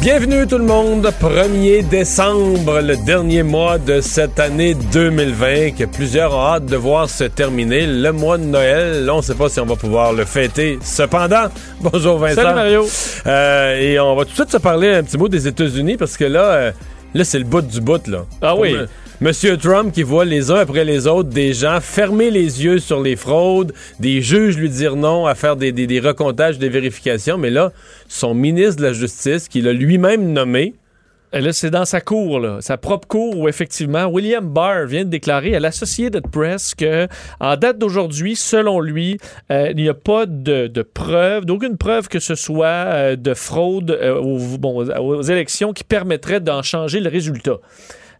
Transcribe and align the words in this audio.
Bienvenue 0.00 0.46
tout 0.46 0.58
le 0.58 0.64
monde, 0.64 1.04
1er 1.20 1.86
décembre, 1.88 2.80
le 2.80 2.96
dernier 3.04 3.42
mois 3.42 3.78
de 3.78 4.00
cette 4.00 4.38
année 4.38 4.74
2020 4.74 5.72
que 5.72 5.84
plusieurs 5.84 6.34
ont 6.34 6.46
hâte 6.46 6.66
de 6.66 6.76
voir 6.76 7.10
se 7.10 7.24
terminer, 7.24 7.84
le 7.84 8.12
mois 8.12 8.38
de 8.38 8.44
Noël. 8.44 9.04
Là, 9.04 9.14
on 9.14 9.16
ne 9.16 9.22
sait 9.22 9.34
pas 9.34 9.48
si 9.48 9.58
on 9.58 9.66
va 9.66 9.74
pouvoir 9.74 10.12
le 10.12 10.24
fêter. 10.24 10.78
Cependant, 10.82 11.48
bonjour 11.80 12.16
Vincent. 12.18 12.42
Salut 12.42 12.54
Mario. 12.54 12.86
Euh, 13.26 13.80
et 13.80 13.98
on 13.98 14.14
va 14.14 14.24
tout 14.24 14.30
de 14.30 14.36
suite 14.36 14.52
se 14.52 14.58
parler 14.58 14.94
un 14.94 15.02
petit 15.02 15.18
mot 15.18 15.28
des 15.28 15.48
États-Unis 15.48 15.96
parce 15.96 16.16
que 16.16 16.24
là, 16.24 16.44
euh, 16.44 16.72
là 17.14 17.24
c'est 17.24 17.38
le 17.38 17.44
bout 17.44 17.62
du 17.62 17.80
bout 17.80 18.06
là. 18.06 18.24
Ah 18.40 18.54
oui. 18.54 18.74
Euh, 18.74 18.86
Monsieur 19.20 19.56
Trump 19.56 19.92
qui 19.92 20.04
voit 20.04 20.24
les 20.24 20.52
uns 20.52 20.60
après 20.60 20.84
les 20.84 21.08
autres 21.08 21.28
des 21.28 21.52
gens 21.52 21.80
fermer 21.80 22.30
les 22.30 22.62
yeux 22.62 22.78
sur 22.78 23.02
les 23.02 23.16
fraudes, 23.16 23.72
des 23.98 24.22
juges 24.22 24.56
lui 24.56 24.70
dire 24.70 24.94
non 24.94 25.26
à 25.26 25.34
faire 25.34 25.56
des, 25.56 25.72
des, 25.72 25.88
des 25.88 25.98
recomptages, 25.98 26.56
des 26.56 26.68
vérifications, 26.68 27.36
mais 27.36 27.50
là, 27.50 27.72
son 28.06 28.32
ministre 28.32 28.76
de 28.76 28.86
la 28.86 28.92
Justice, 28.92 29.48
qu'il 29.48 29.66
a 29.66 29.72
lui-même 29.72 30.32
nommé, 30.32 30.74
Et 31.32 31.40
là, 31.40 31.52
c'est 31.52 31.70
dans 31.70 31.84
sa 31.84 32.00
cour, 32.00 32.38
là, 32.38 32.58
sa 32.60 32.76
propre 32.76 33.08
cour, 33.08 33.36
où 33.36 33.48
effectivement, 33.48 34.06
William 34.06 34.48
Barr 34.48 34.86
vient 34.86 35.04
de 35.04 35.10
déclarer 35.10 35.56
à 35.56 35.58
l'Associated 35.58 36.28
Press 36.30 36.76
que, 36.76 37.08
en 37.40 37.56
date 37.56 37.76
d'aujourd'hui, 37.76 38.36
selon 38.36 38.78
lui, 38.78 39.18
euh, 39.50 39.72
il 39.72 39.82
n'y 39.82 39.88
a 39.88 39.94
pas 39.94 40.26
de, 40.26 40.68
de 40.68 40.82
preuve, 40.82 41.44
d'aucune 41.44 41.76
preuve 41.76 42.06
que 42.06 42.20
ce 42.20 42.36
soit 42.36 42.66
euh, 42.66 43.16
de 43.16 43.34
fraude 43.34 43.90
euh, 43.90 44.14
aux, 44.14 44.38
bon, 44.58 44.86
aux 44.86 45.22
élections 45.22 45.72
qui 45.72 45.82
permettrait 45.82 46.38
d'en 46.38 46.62
changer 46.62 47.00
le 47.00 47.10
résultat. 47.10 47.58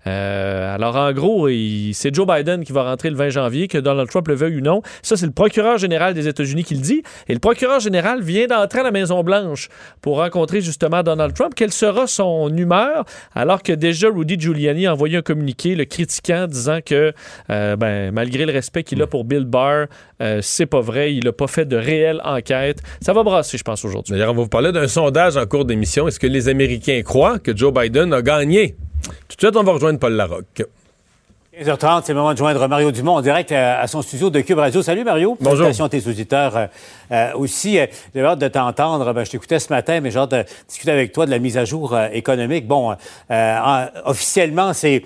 Euh, 0.08 0.74
alors, 0.74 0.96
en 0.96 1.12
gros, 1.12 1.48
c'est 1.92 2.14
Joe 2.14 2.26
Biden 2.26 2.64
qui 2.64 2.72
va 2.72 2.84
rentrer 2.84 3.10
le 3.10 3.16
20 3.16 3.30
janvier, 3.30 3.68
que 3.68 3.78
Donald 3.78 4.08
Trump 4.08 4.26
le 4.28 4.34
veuille 4.34 4.56
ou 4.56 4.60
non. 4.60 4.82
Ça, 5.02 5.16
c'est 5.16 5.26
le 5.26 5.32
procureur 5.32 5.78
général 5.78 6.14
des 6.14 6.28
États-Unis 6.28 6.64
qui 6.64 6.74
le 6.74 6.80
dit. 6.80 7.02
Et 7.28 7.34
le 7.34 7.40
procureur 7.40 7.80
général 7.80 8.22
vient 8.22 8.46
d'entrer 8.46 8.80
à 8.80 8.84
la 8.84 8.90
Maison-Blanche 8.90 9.68
pour 10.00 10.18
rencontrer 10.18 10.60
justement 10.60 11.02
Donald 11.02 11.34
Trump. 11.34 11.52
Quelle 11.54 11.72
sera 11.72 12.06
son 12.06 12.54
humeur? 12.56 13.04
Alors 13.34 13.62
que 13.62 13.72
déjà, 13.72 14.08
Rudy 14.08 14.38
Giuliani 14.38 14.86
a 14.86 14.92
envoyé 14.92 15.18
un 15.18 15.22
communiqué 15.22 15.74
le 15.74 15.84
critiquant, 15.84 16.46
disant 16.46 16.78
que, 16.84 17.12
euh, 17.50 17.76
ben, 17.76 18.12
malgré 18.12 18.46
le 18.46 18.52
respect 18.52 18.84
qu'il 18.84 19.02
a 19.02 19.06
pour 19.06 19.24
Bill 19.24 19.44
Barr, 19.44 19.86
euh, 20.22 20.40
c'est 20.42 20.66
pas 20.66 20.80
vrai. 20.80 21.14
Il 21.14 21.24
n'a 21.24 21.32
pas 21.32 21.46
fait 21.46 21.66
de 21.66 21.76
réelle 21.76 22.20
enquête. 22.24 22.78
Ça 23.00 23.12
va 23.12 23.22
brasser, 23.22 23.58
je 23.58 23.64
pense, 23.64 23.84
aujourd'hui. 23.84 24.12
D'ailleurs, 24.12 24.32
on 24.32 24.36
va 24.36 24.42
vous 24.42 24.48
parler 24.48 24.72
d'un 24.72 24.88
sondage 24.88 25.36
en 25.36 25.46
cours 25.46 25.64
d'émission. 25.64 26.08
Est-ce 26.08 26.20
que 26.20 26.26
les 26.26 26.48
Américains 26.48 27.02
croient 27.02 27.38
que 27.38 27.56
Joe 27.56 27.72
Biden 27.72 28.12
a 28.12 28.22
gagné? 28.22 28.76
Tout 29.02 29.36
de 29.36 29.40
suite, 29.40 29.56
on 29.56 29.62
va 29.62 29.72
rejoindre 29.72 29.98
Paul 29.98 30.12
Larocque. 30.12 30.62
15h30, 31.60 32.02
c'est 32.04 32.12
le 32.12 32.18
moment 32.18 32.32
de 32.32 32.38
joindre 32.38 32.68
Mario 32.68 32.92
Dumont 32.92 33.16
en 33.16 33.20
direct 33.20 33.50
à, 33.50 33.80
à 33.80 33.86
son 33.88 34.00
studio 34.00 34.30
de 34.30 34.40
Cube 34.42 34.58
Radio. 34.58 34.80
Salut 34.80 35.02
Mario. 35.02 35.36
Bonjour. 35.40 35.58
Salutations 35.58 35.84
à 35.86 35.88
tes 35.88 36.06
auditeurs 36.06 36.56
euh, 36.56 36.66
euh, 37.10 37.32
aussi. 37.34 37.78
euh, 37.80 37.86
J'ai 38.14 38.22
hâte 38.22 38.38
de 38.38 38.46
t'entendre. 38.48 39.12
Ben, 39.12 39.24
je 39.24 39.30
t'écoutais 39.32 39.58
ce 39.58 39.72
matin, 39.72 40.00
mais 40.00 40.10
j'ai 40.12 40.18
hâte 40.20 40.30
de 40.30 40.44
discuter 40.68 40.92
avec 40.92 41.12
toi 41.12 41.26
de 41.26 41.30
la 41.32 41.40
mise 41.40 41.58
à 41.58 41.64
jour 41.64 41.94
euh, 41.94 42.08
économique. 42.12 42.68
Bon, 42.68 42.92
euh, 42.92 43.58
en- 43.58 43.86
officiellement, 44.04 44.72
c'est 44.72 45.02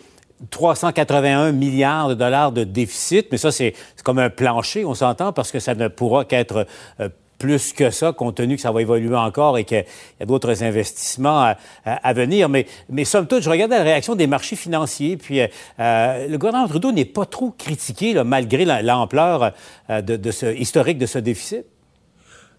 381 0.50 1.52
milliards 1.52 2.08
de 2.10 2.14
dollars 2.14 2.52
de 2.52 2.64
déficit, 2.64 3.28
mais 3.32 3.38
ça, 3.38 3.50
c'est 3.50 3.74
comme 4.04 4.18
un 4.18 4.28
plancher, 4.28 4.84
on 4.84 4.94
s'entend, 4.94 5.32
parce 5.32 5.52
que 5.52 5.58
ça 5.60 5.74
ne 5.74 5.88
pourra 5.88 6.24
qu'être 6.26 6.66
euh, 7.00 7.08
plus 7.42 7.72
que 7.72 7.90
ça, 7.90 8.12
compte 8.12 8.36
tenu 8.36 8.54
que 8.54 8.62
ça 8.62 8.70
va 8.70 8.80
évoluer 8.80 9.16
encore 9.16 9.58
et 9.58 9.64
qu'il 9.64 9.84
y 10.20 10.22
a 10.22 10.26
d'autres 10.26 10.62
investissements 10.62 11.54
à, 11.84 12.12
venir. 12.12 12.48
Mais, 12.48 12.66
mais 12.88 13.04
somme 13.04 13.26
toute, 13.26 13.42
je 13.42 13.50
regardais 13.50 13.76
la 13.78 13.82
réaction 13.82 14.14
des 14.14 14.28
marchés 14.28 14.54
financiers, 14.54 15.16
puis 15.16 15.40
euh, 15.40 15.48
euh, 15.80 16.28
le 16.28 16.38
gouvernement 16.38 16.68
Trudeau 16.68 16.92
n'est 16.92 17.04
pas 17.04 17.26
trop 17.26 17.50
critiqué, 17.50 18.14
malgré 18.24 18.64
la- 18.64 18.80
l'ampleur 18.82 19.52
euh, 19.90 20.00
historique 20.56 20.98
de 20.98 21.06
ce 21.06 21.18
déficit. 21.18 21.64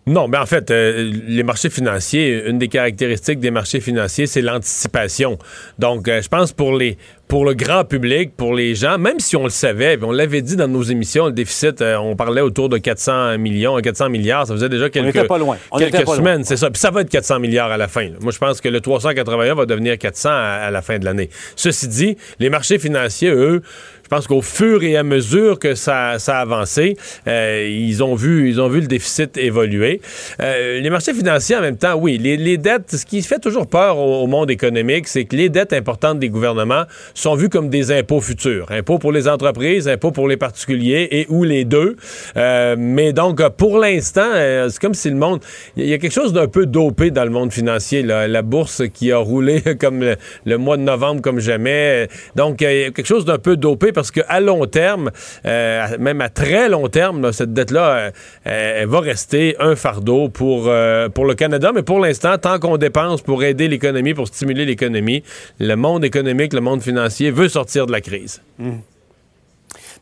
Non, 0.06 0.28
mais 0.28 0.38
en 0.38 0.46
fait, 0.46 0.69
euh, 0.69 1.12
les 1.28 1.44
marchés 1.44 1.69
financiers, 1.69 2.44
une 2.46 2.58
des 2.58 2.68
caractéristiques 2.68 3.40
des 3.40 3.52
marchés 3.52 3.80
financiers, 3.80 4.28
c'est 4.28 4.41
l'anticipation. 4.41 5.38
Donc, 5.80 6.08
euh, 6.08 6.22
je 6.22 6.28
pense 6.28 6.52
pour 6.52 6.75
les 6.75 6.97
pour 7.30 7.46
le 7.46 7.56
grand 7.56 7.84
public, 7.84 8.36
pour 8.36 8.53
les 8.53 8.75
gens, 8.75 9.00
même 9.00 9.19
si 9.19 9.36
on 9.36 9.46
le 9.46 9.50
savait, 9.50 9.97
on 10.03 10.12
l'avait 10.12 10.41
dit 10.41 10.56
dans 10.56 10.68
nos 10.68 10.84
émissions, 10.84 11.25
le 11.28 11.31
déficit, 11.31 11.81
euh, 11.81 11.96
on 11.97 12.16
parlait 12.16 12.41
autour 12.41 12.69
de 12.69 12.78
400 12.78 13.40
millions, 13.40 13.75
400 13.80 14.09
milliards, 14.09 14.46
ça 14.46 14.53
faisait 14.53 14.69
déjà 14.69 14.90
quelques, 14.90 15.25
pas 15.25 15.38
loin. 15.40 15.58
On 15.72 15.80
quelques 15.80 16.06
pas 16.06 16.16
semaines, 16.16 16.44
c'est 16.44 16.58
ça. 16.58 16.70
Puis 16.70 16.80
ça 16.80 16.91
va 16.91 17.02
être 17.02 17.09
400 17.09 17.40
milliards 17.40 17.72
à 17.72 17.78
la 17.78 17.88
fin. 17.88 18.03
là. 18.03 18.18
Moi, 18.22 18.31
je 18.31 18.38
pense 18.38 18.62
que 18.62 18.70
le 18.70 18.81
381 18.81 19.56
va 19.56 19.66
devenir 19.66 19.97
400 19.97 20.30
à, 20.30 20.34
à 20.34 20.70
la 20.70 20.81
fin 20.84 21.00
de 21.00 21.06
l'année. 21.06 21.30
Ceci 21.56 21.88
dit, 21.88 22.18
les 22.40 22.50
marchés 22.52 22.78
financiers, 22.78 23.31
eux, 23.31 23.64
je 24.03 24.09
pense 24.09 24.28
qu'au 24.28 24.41
fur 24.41 24.84
et 24.84 24.97
à 24.97 25.03
mesure 25.03 25.59
que 25.59 25.75
ça, 25.75 26.19
ça 26.19 26.38
a 26.38 26.41
avancé, 26.41 26.97
euh, 27.28 27.68
ils 27.69 28.03
ont 28.03 28.16
vu 28.16 28.50
ils 28.50 28.62
ont 28.62 28.68
vu 28.68 28.81
le 28.81 28.88
déficit 28.88 29.38
évoluer. 29.38 30.02
Euh, 30.40 30.80
les 30.80 30.90
marchés 30.90 31.14
financiers, 31.14 31.56
en 31.56 31.62
même 31.62 31.78
temps, 31.78 31.96
oui, 31.96 32.18
les, 32.18 32.38
les 32.38 32.58
dettes, 32.58 32.96
ce 32.96 33.06
qui 33.06 33.22
fait 33.22 33.40
toujours 33.40 33.68
peur 33.68 33.97
au, 33.97 34.24
au 34.24 34.28
monde 34.28 34.52
économique, 34.52 35.08
c'est 35.08 35.25
que 35.25 35.36
les 35.36 35.50
dettes 35.50 35.74
importantes 35.74 36.19
des 36.19 36.30
gouvernements 36.30 36.84
sont 37.14 37.36
vues 37.36 37.50
comme 37.50 37.69
des 37.69 37.91
impôts 37.91 38.22
futurs. 38.22 38.68
Impôts 38.69 39.00
pour 39.00 39.12
les 39.12 39.28
entreprises, 39.28 39.88
impôts 39.88 40.12
pour 40.12 40.28
les 40.28 40.38
particuliers 40.38 41.08
et 41.12 41.25
ou 41.30 41.44
les 41.44 41.66
deux. 41.66 41.96
Euh, 42.38 42.75
mais 42.78 43.14
donc, 43.14 43.41
pour 43.58 43.80
l'instant, 43.80 44.31
euh, 44.34 44.70
c'est 44.70 44.81
comme 44.81 44.94
si 44.94 45.09
le 45.09 45.16
monde... 45.16 45.40
Il 45.78 45.88
y 45.88 45.94
a 45.94 45.97
quelque 45.97 46.14
chose 46.14 46.34
d'un 46.34 46.47
peu 46.47 46.66
dopé 46.66 47.12
dans 47.12 47.24
le 47.24 47.30
monde 47.30 47.52
financier. 47.52 48.03
là. 48.03 48.28
La 48.28 48.41
bourse 48.41 48.84
qui 48.94 49.12
a 49.12 49.18
roulé 49.18 49.62
comme 49.80 50.02
le, 50.02 50.16
le 50.46 50.58
mois 50.58 50.78
de 50.78 50.84
novembre 50.84 51.22
comme 51.22 51.40
jamais. 51.40 52.08
Donc, 52.35 52.62
il 52.62 52.66
y 52.66 52.84
a 52.85 52.91
quelque 52.91 53.08
chose 53.08 53.25
d'un 53.25 53.38
peu 53.38 53.56
dopé 53.56 53.91
parce 53.93 54.11
qu'à 54.11 54.39
long 54.39 54.65
terme, 54.65 55.11
euh, 55.45 55.97
même 55.99 56.21
à 56.21 56.29
très 56.29 56.69
long 56.69 56.87
terme, 56.87 57.31
cette 57.31 57.53
dette-là, 57.53 58.11
euh, 58.45 58.81
elle 58.81 58.87
va 58.87 58.99
rester 58.99 59.55
un 59.59 59.75
fardeau 59.75 60.29
pour, 60.29 60.65
euh, 60.67 61.09
pour 61.09 61.25
le 61.25 61.35
Canada. 61.35 61.71
Mais 61.73 61.83
pour 61.83 61.99
l'instant, 61.99 62.37
tant 62.37 62.59
qu'on 62.59 62.77
dépense 62.77 63.21
pour 63.21 63.43
aider 63.43 63.67
l'économie, 63.67 64.13
pour 64.13 64.27
stimuler 64.27 64.65
l'économie, 64.65 65.23
le 65.59 65.75
monde 65.75 66.03
économique, 66.03 66.53
le 66.53 66.61
monde 66.61 66.81
financier 66.81 67.31
veut 67.31 67.49
sortir 67.49 67.87
de 67.87 67.91
la 67.91 68.01
crise. 68.01 68.41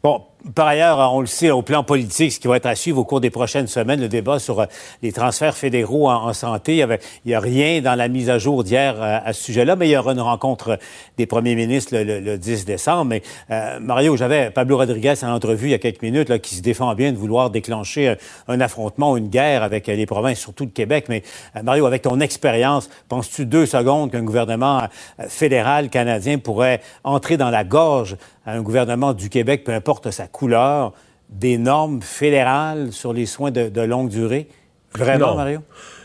Bon, 0.03 0.23
par 0.55 0.67
ailleurs, 0.67 1.13
on 1.13 1.21
le 1.21 1.27
sait, 1.27 1.51
au 1.51 1.61
plan 1.61 1.83
politique, 1.83 2.31
ce 2.31 2.39
qui 2.39 2.47
va 2.47 2.57
être 2.57 2.65
à 2.65 2.75
suivre 2.75 2.99
au 2.99 3.05
cours 3.05 3.21
des 3.21 3.29
prochaines 3.29 3.67
semaines, 3.67 4.01
le 4.01 4.09
débat 4.09 4.39
sur 4.39 4.59
euh, 4.61 4.65
les 5.01 5.11
transferts 5.11 5.55
fédéraux 5.55 6.09
en, 6.09 6.33
santé. 6.33 6.77
Il 6.77 6.97
n'y 7.25 7.33
a 7.33 7.39
rien 7.39 7.81
dans 7.81 7.95
la 7.95 8.07
mise 8.07 8.29
à 8.29 8.37
jour 8.39 8.63
d'hier 8.63 8.95
euh, 8.99 9.19
à 9.23 9.33
ce 9.33 9.43
sujet-là, 9.43 9.75
mais 9.75 9.87
il 9.87 9.91
y 9.91 9.97
aura 9.97 10.13
une 10.13 10.21
rencontre 10.21 10.79
des 11.17 11.25
premiers 11.25 11.55
ministres 11.55 11.95
le, 11.95 12.03
le- 12.03 12.19
le 12.19 12.37
10 12.37 12.65
décembre. 12.65 13.05
Mais 13.05 13.21
euh, 13.51 13.79
Mario, 13.79 14.17
j'avais 14.17 14.49
Pablo 14.49 14.77
Rodriguez 14.77 15.13
en 15.23 15.27
entrevue 15.33 15.67
il 15.67 15.71
y 15.71 15.75
a 15.75 15.79
quelques 15.79 16.01
minutes 16.01 16.29
là, 16.29 16.39
qui 16.39 16.55
se 16.55 16.61
défend 16.61 16.93
bien 16.95 17.11
de 17.11 17.17
vouloir 17.17 17.49
déclencher 17.49 18.15
un, 18.47 18.61
affrontement, 18.61 19.17
une 19.17 19.27
guerre 19.29 19.63
avec 19.63 19.89
euh, 19.89 19.95
les 19.95 20.05
provinces, 20.05 20.39
surtout 20.39 20.65
le 20.65 20.71
Québec. 20.71 21.05
Mais 21.09 21.23
euh, 21.55 21.63
Mario, 21.63 21.85
avec 21.85 22.01
ton 22.01 22.19
expérience, 22.19 22.89
penses-tu 23.09 23.45
deux 23.45 23.65
secondes 23.65 24.11
qu'un 24.11 24.23
gouvernement 24.23 24.81
euh, 25.19 25.23
fédéral 25.27 25.89
canadien 25.89 26.37
pourrait 26.39 26.81
entrer 27.03 27.37
dans 27.37 27.49
la 27.49 27.63
gorge 27.63 28.17
à 28.45 28.53
un 28.53 28.61
gouvernement 28.61 29.13
du 29.13 29.29
Québec, 29.29 29.63
peu 29.63 29.73
importe 29.73 30.09
sa 30.09 30.27
couleur, 30.31 30.93
des 31.29 31.57
normes 31.57 32.01
fédérales 32.01 32.91
sur 32.91 33.13
les 33.13 33.25
soins 33.25 33.51
de, 33.51 33.69
de 33.69 33.81
longue 33.81 34.09
durée? 34.09 34.47
Vraiment, 34.93 35.27
Non. 35.27 35.35
Mario? 35.35 35.59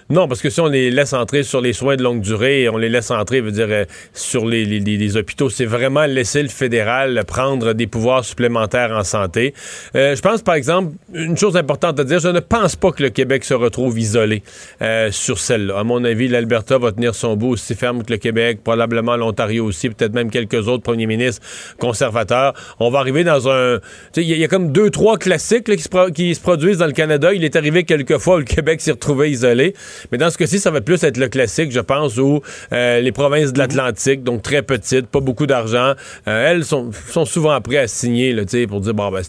Non, 0.08 0.28
parce 0.28 0.40
que 0.40 0.50
si 0.50 0.60
on 0.60 0.68
les 0.68 0.92
laisse 0.92 1.12
entrer 1.14 1.42
sur 1.42 1.60
les 1.60 1.72
soins 1.72 1.96
de 1.96 2.02
longue 2.04 2.20
durée, 2.20 2.68
on 2.68 2.76
les 2.76 2.88
laisse 2.88 3.10
entrer, 3.10 3.40
veut 3.40 3.50
dire, 3.50 3.66
euh, 3.68 3.84
sur 4.14 4.46
les, 4.46 5.16
hôpitaux, 5.16 5.50
c'est 5.50 5.64
vraiment 5.64 6.06
laisser 6.06 6.42
le 6.42 6.48
fédéral 6.48 7.24
prendre 7.26 7.72
des 7.72 7.88
pouvoirs 7.88 8.24
supplémentaires 8.24 8.92
en 8.92 9.02
santé. 9.02 9.52
Euh, 9.96 10.14
je 10.14 10.22
pense, 10.22 10.42
par 10.42 10.54
exemple, 10.54 10.92
une 11.12 11.36
chose 11.36 11.56
importante 11.56 11.98
à 11.98 12.04
dire, 12.04 12.20
je 12.20 12.28
ne 12.28 12.38
pense 12.38 12.76
pas 12.76 12.92
que 12.92 13.02
le 13.02 13.10
Québec 13.10 13.44
se 13.44 13.54
retrouve 13.54 13.98
isolé 13.98 14.44
euh, 14.80 15.10
sur 15.10 15.40
celle-là. 15.40 15.80
À 15.80 15.84
mon 15.84 16.04
avis, 16.04 16.28
l'Alberta 16.28 16.78
va 16.78 16.92
tenir 16.92 17.16
son 17.16 17.34
bout 17.34 17.48
aussi 17.48 17.74
ferme 17.74 18.04
que 18.04 18.12
le 18.12 18.18
Québec, 18.18 18.60
probablement 18.62 19.16
l'Ontario 19.16 19.64
aussi, 19.64 19.88
peut-être 19.88 20.14
même 20.14 20.30
quelques 20.30 20.68
autres 20.68 20.84
premiers 20.84 21.06
ministres 21.06 21.42
conservateurs. 21.80 22.52
On 22.78 22.90
va 22.90 23.00
arriver 23.00 23.24
dans 23.24 23.48
un... 23.48 23.80
Il 24.16 24.22
y, 24.22 24.44
a 24.44 24.48
comme 24.48 24.70
deux, 24.70 24.90
trois 24.90 25.18
classiques 25.18 25.64
qui, 25.64 25.82
se 25.82 26.10
qui 26.10 26.34
se 26.34 26.40
produisent 26.40 26.78
dans 26.78 26.86
le 26.86 26.92
Canada. 26.92 27.34
Il 27.34 27.42
est 27.42 27.56
arrivé 27.56 27.82
quelques 27.82 28.18
fois 28.18 28.36
où 28.36 28.38
le 28.38 28.44
Québec 28.44 28.80
s'est 28.80 28.92
retrouvé 28.92 29.30
isolé. 29.32 29.74
Mais 30.10 30.18
dans 30.18 30.30
ce 30.30 30.38
cas-ci, 30.38 30.58
ça 30.58 30.70
va 30.70 30.80
plus 30.80 31.02
être 31.04 31.16
le 31.16 31.28
classique, 31.28 31.72
je 31.72 31.80
pense, 31.80 32.16
où 32.18 32.40
euh, 32.72 33.00
les 33.00 33.12
provinces 33.12 33.52
de 33.52 33.58
l'Atlantique, 33.58 34.22
donc 34.22 34.42
très 34.42 34.62
petites, 34.62 35.06
pas 35.06 35.20
beaucoup 35.20 35.46
d'argent, 35.46 35.94
euh, 36.28 36.50
elles 36.50 36.64
sont, 36.64 36.90
sont 37.10 37.24
souvent 37.24 37.60
prêtes 37.60 37.76
à 37.76 37.88
signer 37.88 38.32
là, 38.32 38.42
pour 38.68 38.80
dire 38.80 38.94
bon, 38.94 39.10
ben, 39.10 39.22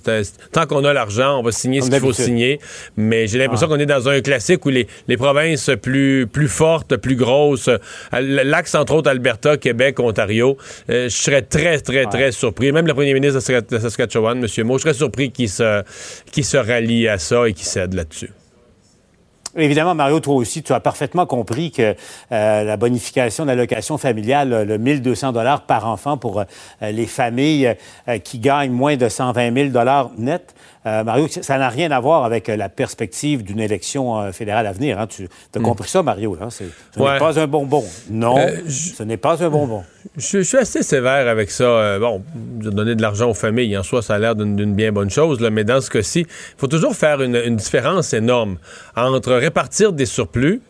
tant 0.51 0.65
qu'on 0.65 0.83
a 0.85 0.93
l'argent, 0.93 1.39
on 1.39 1.43
va 1.43 1.51
signer 1.51 1.81
ce 1.81 1.89
qu'il 1.89 1.99
faut 1.99 2.13
signer. 2.13 2.59
Mais 2.95 3.27
j'ai 3.27 3.37
l'impression 3.37 3.67
ah. 3.69 3.73
qu'on 3.73 3.79
est 3.79 3.85
dans 3.85 4.09
un 4.09 4.21
classique 4.21 4.65
où 4.65 4.69
les, 4.69 4.87
les 5.07 5.17
provinces 5.17 5.69
plus, 5.81 6.27
plus 6.27 6.47
fortes, 6.47 6.97
plus 6.97 7.15
grosses, 7.15 7.67
euh, 7.67 7.77
l'axe 8.13 8.75
entre 8.75 8.95
autres 8.95 9.09
Alberta, 9.09 9.57
Québec, 9.57 9.99
Ontario, 9.99 10.57
je 10.89 11.09
serais 11.09 11.41
très, 11.41 11.79
très, 11.79 12.05
très 12.05 12.31
surpris. 12.31 12.71
Même 12.71 12.87
le 12.87 12.93
premier 12.93 13.13
ministre 13.13 13.39
de 13.69 13.79
Saskatchewan, 13.79 14.37
M. 14.37 14.65
Mo, 14.65 14.77
je 14.77 14.83
serais 14.83 14.93
surpris 14.93 15.31
qu'il 15.31 15.49
se, 15.49 15.83
qu 16.31 16.43
se 16.43 16.57
rallie 16.57 17.07
à 17.07 17.17
ça 17.17 17.47
et 17.47 17.53
qu'il 17.53 17.65
cède 17.65 17.93
là-dessus. 17.93 18.31
Évidemment, 19.59 19.95
Mario, 19.95 20.19
toi 20.19 20.35
aussi, 20.35 20.61
tu 20.61 20.71
as 20.71 20.79
parfaitement 20.79 21.25
compris 21.25 21.71
que 21.71 21.95
euh, 22.31 22.63
la 22.63 22.77
bonification 22.77 23.43
de 23.43 23.49
l'allocation 23.49 23.97
familiale, 23.97 24.65
le 24.67 24.77
1200 24.77 25.31
dollars 25.31 25.61
par 25.63 25.87
enfant 25.87 26.15
pour 26.15 26.41
euh, 26.41 26.45
les 26.91 27.07
familles 27.07 27.75
euh, 28.07 28.19
qui 28.19 28.37
gagnent 28.37 28.71
moins 28.71 28.97
de 28.97 29.09
120 29.09 29.51
000 29.51 29.69
dollars 29.69 30.11
net, 30.15 30.53
euh, 30.87 31.03
Mario, 31.03 31.27
ça 31.29 31.57
n'a 31.57 31.69
rien 31.69 31.91
à 31.91 31.99
voir 31.99 32.23
avec 32.23 32.47
la 32.47 32.69
perspective 32.69 33.43
d'une 33.43 33.59
élection 33.59 34.31
fédérale 34.31 34.67
à 34.67 34.71
venir. 34.71 34.99
Hein. 34.99 35.07
Tu 35.07 35.27
as 35.55 35.59
compris 35.59 35.89
ça, 35.89 36.01
Mario? 36.03 36.35
Là? 36.35 36.49
Ce 36.49 36.63
ouais. 36.99 37.13
n'est 37.13 37.19
pas 37.19 37.39
un 37.39 37.47
bonbon. 37.47 37.83
Non, 38.09 38.37
ce 38.67 39.03
n'est 39.03 39.17
pas 39.17 39.43
un 39.43 39.49
bonbon. 39.49 39.83
Je, 40.15 40.39
je, 40.39 40.43
suis 40.43 40.57
assez 40.57 40.83
sévère 40.83 41.27
avec 41.27 41.51
ça. 41.51 41.99
bon, 41.99 42.23
donner 42.33 42.95
de 42.95 43.01
l'argent 43.01 43.29
aux 43.29 43.35
familles, 43.35 43.77
en 43.77 43.83
soi, 43.83 44.01
ça 44.01 44.15
a 44.15 44.19
l'air 44.19 44.35
d'une 44.35 44.73
bien 44.73 44.91
bonne 44.91 45.09
chose, 45.09 45.39
là, 45.41 45.49
mais 45.49 45.63
dans 45.63 45.81
ce 45.81 45.89
cas-ci, 45.89 46.21
il 46.21 46.59
faut 46.59 46.67
toujours 46.67 46.95
faire 46.95 47.21
une, 47.21 47.35
une 47.35 47.57
différence 47.57 48.13
énorme 48.13 48.57
entre 48.95 49.33
répartir 49.33 49.93
des 49.93 50.05
surplus 50.05 50.61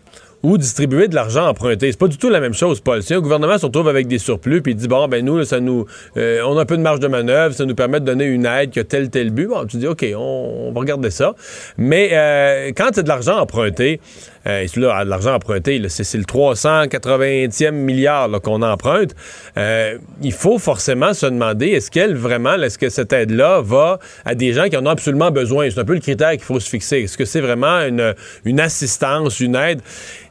ou 0.47 0.57
distribuer 0.57 1.09
de 1.09 1.15
l'argent 1.15 1.45
emprunté. 1.45 1.91
C'est 1.91 1.99
pas 1.99 2.07
du 2.07 2.17
tout 2.17 2.29
la 2.29 2.39
même 2.39 2.53
chose, 2.53 2.79
Paul. 2.79 3.03
Si 3.03 3.13
un 3.13 3.19
gouvernement 3.19 3.57
se 3.57 3.65
retrouve 3.65 3.89
avec 3.89 4.07
des 4.07 4.17
surplus 4.17 4.61
puis 4.61 4.75
dit 4.75 4.87
bon 4.87 5.05
ben 5.09 5.25
nous 5.25 5.43
ça 5.43 5.59
nous 5.59 5.85
euh, 6.15 6.41
on 6.47 6.57
a 6.57 6.61
un 6.61 6.65
peu 6.65 6.77
de 6.77 6.81
marge 6.81 7.01
de 7.01 7.07
manœuvre, 7.07 7.53
ça 7.53 7.65
nous 7.65 7.75
permet 7.75 7.99
de 7.99 8.05
donner 8.05 8.23
une 8.23 8.45
aide 8.45 8.69
qui 8.69 8.79
a 8.79 8.85
tel 8.85 9.09
tel 9.09 9.31
but, 9.31 9.47
bon 9.47 9.65
tu 9.65 9.75
dis 9.75 9.87
OK, 9.87 10.05
on, 10.15 10.71
va 10.73 10.79
regarder 10.79 11.09
ça. 11.09 11.35
Mais 11.77 12.11
euh, 12.13 12.71
quand 12.77 12.91
c'est 12.93 13.03
de 13.03 13.09
l'argent 13.09 13.37
emprunté, 13.37 13.99
euh, 14.47 14.65
et 14.65 14.79
là, 14.79 15.03
l'argent 15.03 15.33
emprunté, 15.33 15.81
c'est 15.89 16.17
le 16.17 16.23
380e 16.23 17.71
milliard 17.71 18.29
qu'on 18.41 18.61
emprunte. 18.61 19.15
Euh, 19.57 19.97
il 20.21 20.33
faut 20.33 20.57
forcément 20.57 21.13
se 21.13 21.25
demander, 21.25 21.67
est-ce 21.67 21.91
qu'elle 21.91 22.15
vraiment, 22.15 22.55
est-ce 22.55 22.77
que 22.77 22.89
cette 22.89 23.13
aide-là 23.13 23.61
va 23.61 23.99
à 24.25 24.35
des 24.35 24.53
gens 24.53 24.69
qui 24.69 24.77
en 24.77 24.85
ont 24.85 24.89
absolument 24.89 25.31
besoin? 25.31 25.69
C'est 25.69 25.79
un 25.79 25.85
peu 25.85 25.95
le 25.95 25.99
critère 25.99 26.31
qu'il 26.31 26.41
faut 26.41 26.59
se 26.59 26.69
fixer. 26.69 26.99
Est-ce 26.99 27.17
que 27.17 27.25
c'est 27.25 27.41
vraiment 27.41 27.79
une, 27.81 28.13
une, 28.45 28.59
assistance, 28.59 29.39
une 29.39 29.55
aide? 29.55 29.81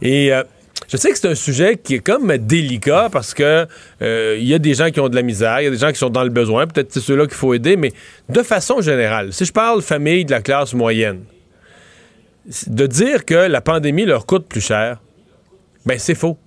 Et 0.03 0.33
euh, 0.33 0.43
je 0.89 0.97
sais 0.97 1.11
que 1.11 1.19
c'est 1.19 1.29
un 1.29 1.35
sujet 1.35 1.77
qui 1.77 1.97
est 1.97 2.01
comme 2.01 2.37
délicat 2.37 3.09
parce 3.11 3.35
que 3.35 3.67
euh, 4.03 4.37
il 4.39 4.47
y 4.47 4.55
a 4.55 4.59
des 4.59 4.75
gens 4.75 4.91
qui 4.91 5.01
ont 5.01 5.09
de 5.09 5.17
la 5.17 5.23
misère, 5.23 5.61
il 5.61 5.65
y 5.65 5.69
a 5.69 5.71
des 5.71 5.79
gens 5.79 5.91
qui 5.91 5.99
sont 5.99 6.11
dans 6.11 6.25
le 6.25 6.31
besoin, 6.31 6.67
peut-être 6.67 6.93
c'est 6.93 7.01
ceux-là 7.01 7.27
qu'il 7.27 7.35
faut 7.35 7.55
aider, 7.55 7.77
mais 7.77 7.93
de 8.29 8.43
façon 8.43 8.81
générale, 8.81 9.33
si 9.33 9.45
je 9.45 9.53
parle 9.53 9.83
famille 9.83 10.25
de 10.25 10.31
la 10.31 10.41
classe 10.41 10.75
moyenne, 10.75 11.23
de 12.67 12.87
dire 12.87 13.25
que 13.25 13.35
la 13.35 13.61
pandémie 13.61 14.05
leur 14.05 14.27
coûte 14.27 14.47
plus 14.49 14.61
cher, 14.61 15.01
ben 15.85 15.99
c'est 15.99 16.15
faux. 16.15 16.39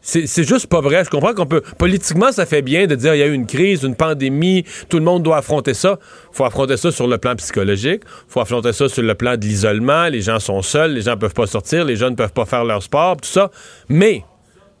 C'est 0.00 0.44
juste 0.44 0.68
pas 0.68 0.80
vrai. 0.80 1.04
Je 1.04 1.10
comprends 1.10 1.34
qu'on 1.34 1.44
peut. 1.44 1.60
Politiquement, 1.76 2.32
ça 2.32 2.46
fait 2.46 2.62
bien 2.62 2.86
de 2.86 2.94
dire 2.94 3.14
il 3.14 3.18
y 3.18 3.22
a 3.22 3.26
eu 3.26 3.32
une 3.32 3.46
crise, 3.46 3.82
une 3.82 3.96
pandémie, 3.96 4.64
tout 4.88 4.98
le 4.98 5.04
monde 5.04 5.22
doit 5.22 5.38
affronter 5.38 5.74
ça. 5.74 5.98
faut 6.32 6.44
affronter 6.44 6.76
ça 6.76 6.90
sur 6.90 7.06
le 7.08 7.18
plan 7.18 7.34
psychologique. 7.36 8.02
faut 8.28 8.40
affronter 8.40 8.72
ça 8.72 8.88
sur 8.88 9.02
le 9.02 9.14
plan 9.14 9.36
de 9.36 9.42
l'isolement. 9.42 10.08
Les 10.08 10.22
gens 10.22 10.38
sont 10.38 10.62
seuls, 10.62 10.94
les 10.94 11.02
gens 11.02 11.16
peuvent 11.16 11.34
pas 11.34 11.46
sortir, 11.46 11.84
les 11.84 11.96
jeunes 11.96 12.16
peuvent 12.16 12.32
pas 12.32 12.46
faire 12.46 12.64
leur 12.64 12.82
sport, 12.82 13.16
tout 13.16 13.28
ça. 13.28 13.50
Mais, 13.88 14.24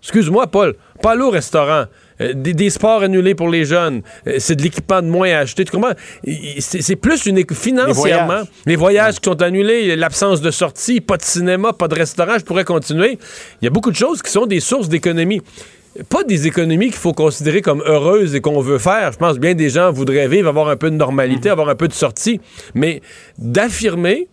excuse-moi, 0.00 0.46
Paul, 0.46 0.76
pas 1.02 1.16
au 1.16 1.30
restaurant. 1.30 1.84
Euh, 2.20 2.32
des, 2.34 2.70
sports 2.70 3.02
annulés 3.02 3.34
pour 3.34 3.48
les 3.48 3.64
jeunes, 3.64 4.02
euh, 4.26 4.36
c'est 4.38 4.56
de 4.56 4.62
l'équipement 4.62 5.02
de 5.02 5.06
moins 5.06 5.30
à 5.30 5.38
acheter. 5.38 5.64
Tu 5.64 5.72
comprends? 5.72 5.92
C'est 6.58 6.96
plus 6.96 7.26
une 7.26 7.44
financièrement. 7.52 8.42
Les 8.66 8.76
voyages, 8.76 9.16
qui 9.16 9.24
sont 9.24 9.40
annulés, 9.42 9.94
l'absence 9.96 10.40
de 10.40 10.50
sortie, 10.50 11.00
pas 11.00 11.16
de 11.16 11.22
cinéma, 11.22 11.72
pas 11.72 11.88
de 11.88 11.94
restaurant, 11.94 12.38
je 12.38 12.44
pourrais 12.44 12.64
continuer. 12.64 13.18
Il 13.60 13.64
y 13.64 13.68
a 13.68 13.70
beaucoup 13.70 13.90
de 13.90 13.96
choses 13.96 14.22
qui 14.22 14.30
sont 14.30 14.46
des 14.46 14.60
sources 14.60 14.88
d'économie 14.88 15.42
pas 16.08 16.22
des 16.22 16.46
économies 16.46 16.86
qu'il 16.86 16.96
faut 16.96 17.12
considérer 17.12 17.60
comme 17.60 17.82
heureuses 17.84 18.34
et 18.36 18.40
qu'on 18.40 18.60
veut 18.60 18.78
faire. 18.78 19.10
Je 19.12 19.18
pense 19.18 19.38
bien 19.38 19.54
des 19.54 19.70
gens 19.70 19.90
voudraient 19.90 20.28
vivre, 20.28 20.48
avoir 20.48 20.68
un 20.68 20.76
peu 20.76 20.90
de 20.90 20.96
normalité, 20.96 21.48
mm-hmm. 21.48 21.52
avoir 21.52 21.68
un 21.70 21.74
peu 21.74 21.88
de 21.88 21.92
sortie, 21.92 22.40
mais 22.74 23.02
d'affirmer 23.36 24.28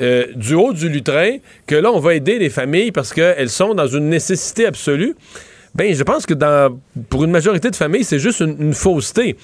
euh, 0.00 0.26
du 0.34 0.54
haut 0.54 0.72
du 0.72 0.88
lutrin 0.88 1.36
que 1.66 1.74
là, 1.74 1.92
on 1.92 1.98
va 1.98 2.14
aider 2.14 2.38
les 2.38 2.48
familles 2.48 2.92
parce 2.92 3.12
qu'elles 3.12 3.50
sont 3.50 3.74
dans 3.74 3.86
une 3.86 4.08
nécessité 4.08 4.64
absolue. 4.66 5.14
Ben, 5.74 5.94
je 5.94 6.02
pense 6.02 6.26
que 6.26 6.34
dans, 6.34 6.78
pour 7.08 7.24
une 7.24 7.30
majorité 7.30 7.70
de 7.70 7.76
familles, 7.76 8.04
c'est 8.04 8.18
juste 8.18 8.40
une, 8.40 8.74
fausseté. 8.74 9.36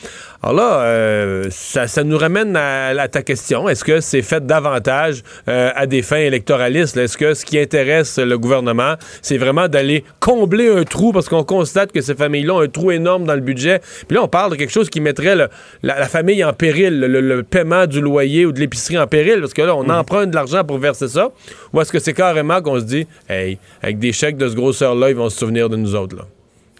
Alors 0.42 0.56
là, 0.56 0.80
euh, 0.82 1.44
ça, 1.50 1.86
ça, 1.86 2.04
nous 2.04 2.18
ramène 2.18 2.54
à, 2.54 3.08
ta 3.08 3.22
question. 3.22 3.66
Est-ce 3.66 3.82
que 3.82 4.00
c'est 4.00 4.20
fait 4.20 4.44
davantage 4.44 5.22
euh, 5.48 5.70
à 5.74 5.86
des 5.86 6.02
fins 6.02 6.18
électoralistes? 6.18 6.98
Est-ce 6.98 7.16
que 7.16 7.32
ce 7.32 7.46
qui 7.46 7.58
intéresse 7.58 8.18
le 8.18 8.36
gouvernement, 8.36 8.96
c'est 9.22 9.38
vraiment 9.38 9.68
d'aller 9.68 10.04
combler 10.20 10.68
un 10.68 10.84
trou? 10.84 11.12
Parce 11.12 11.30
qu'on 11.30 11.44
constate 11.44 11.92
que 11.92 12.02
ces 12.02 12.14
familles-là 12.14 12.54
ont 12.54 12.60
un 12.60 12.68
trou 12.68 12.90
énorme 12.90 13.24
dans 13.24 13.34
le 13.34 13.40
budget? 13.40 13.80
Puis 14.06 14.14
là, 14.14 14.22
on 14.22 14.28
parle 14.28 14.50
de 14.50 14.56
quelque 14.56 14.72
chose 14.72 14.90
qui 14.90 15.00
mettrait 15.00 15.34
le, 15.34 15.48
la, 15.82 16.08
famille 16.08 16.44
en 16.44 16.52
péril, 16.52 17.00
le, 17.00 17.42
paiement 17.42 17.86
du 17.86 18.02
loyer 18.02 18.44
ou 18.44 18.52
de 18.52 18.60
l'épicerie 18.60 18.98
en 18.98 19.06
péril, 19.06 19.40
parce 19.40 19.54
que 19.54 19.62
là, 19.62 19.74
on 19.74 19.84
mm. 19.84 19.90
emprunte 19.90 20.30
de 20.30 20.34
l'argent 20.34 20.62
pour 20.62 20.76
verser 20.76 21.08
ça. 21.08 21.30
Ou 21.72 21.80
est-ce 21.80 21.90
que 21.90 21.98
c'est 21.98 22.12
carrément 22.12 22.60
qu'on 22.60 22.78
se 22.78 22.84
dit, 22.84 23.06
hey, 23.30 23.58
avec 23.82 23.98
des 23.98 24.12
chèques 24.12 24.36
de 24.36 24.48
ce 24.48 24.54
grosseur-là, 24.54 25.08
ils 25.08 25.16
vont 25.16 25.30
se 25.30 25.38
souvenir 25.38 25.70
de 25.70 25.76
nous 25.76 25.94
autres? 25.94 26.17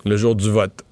Le 0.05 0.17
jour 0.17 0.35
du 0.35 0.51
vote. 0.51 0.85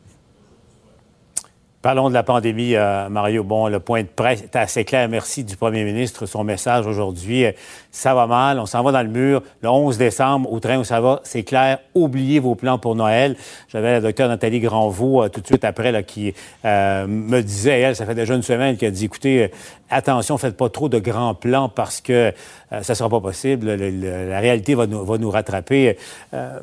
Parlons 1.86 2.08
de 2.08 2.14
la 2.14 2.24
pandémie, 2.24 2.74
euh, 2.74 3.08
Mario. 3.08 3.44
Bon, 3.44 3.68
le 3.68 3.78
point 3.78 4.02
de 4.02 4.08
presse 4.08 4.42
est 4.42 4.56
assez 4.56 4.84
clair. 4.84 5.08
Merci 5.08 5.44
du 5.44 5.56
premier 5.56 5.84
ministre. 5.84 6.26
Son 6.26 6.42
message 6.42 6.84
aujourd'hui, 6.84 7.44
euh, 7.44 7.52
ça 7.92 8.12
va 8.12 8.26
mal, 8.26 8.58
on 8.58 8.66
s'en 8.66 8.82
va 8.82 8.90
dans 8.90 9.04
le 9.04 9.08
mur. 9.08 9.40
Le 9.62 9.68
11 9.68 9.96
décembre, 9.96 10.52
au 10.52 10.58
train 10.58 10.78
où 10.78 10.82
ça 10.84 11.00
va, 11.00 11.20
c'est 11.22 11.44
clair. 11.44 11.78
Oubliez 11.94 12.40
vos 12.40 12.56
plans 12.56 12.80
pour 12.80 12.96
Noël. 12.96 13.36
J'avais 13.68 13.92
la 13.92 14.00
docteure 14.00 14.28
Nathalie 14.28 14.58
Granvaux 14.58 15.22
euh, 15.22 15.28
tout 15.28 15.40
de 15.40 15.46
suite 15.46 15.64
après 15.64 15.92
là, 15.92 16.02
qui 16.02 16.34
me 16.64 17.40
disait, 17.42 17.78
elle, 17.78 17.94
ça 17.94 18.04
fait 18.04 18.16
déjà 18.16 18.34
une 18.34 18.42
semaine, 18.42 18.76
a 18.82 18.90
dit, 18.90 19.04
écoutez, 19.04 19.52
attention, 19.90 20.38
faites 20.38 20.56
pas 20.56 20.68
trop 20.68 20.88
de 20.88 20.98
grands 20.98 21.34
plans 21.34 21.68
parce 21.68 22.00
que 22.00 22.32
ça 22.70 22.92
ne 22.92 22.94
sera 22.94 23.08
pas 23.08 23.20
possible. 23.20 23.70
la 23.70 24.40
réalité 24.40 24.74
va 24.74 24.86
nous, 24.86 25.04
va 25.04 25.18
nous 25.18 25.30
rattraper. 25.30 25.96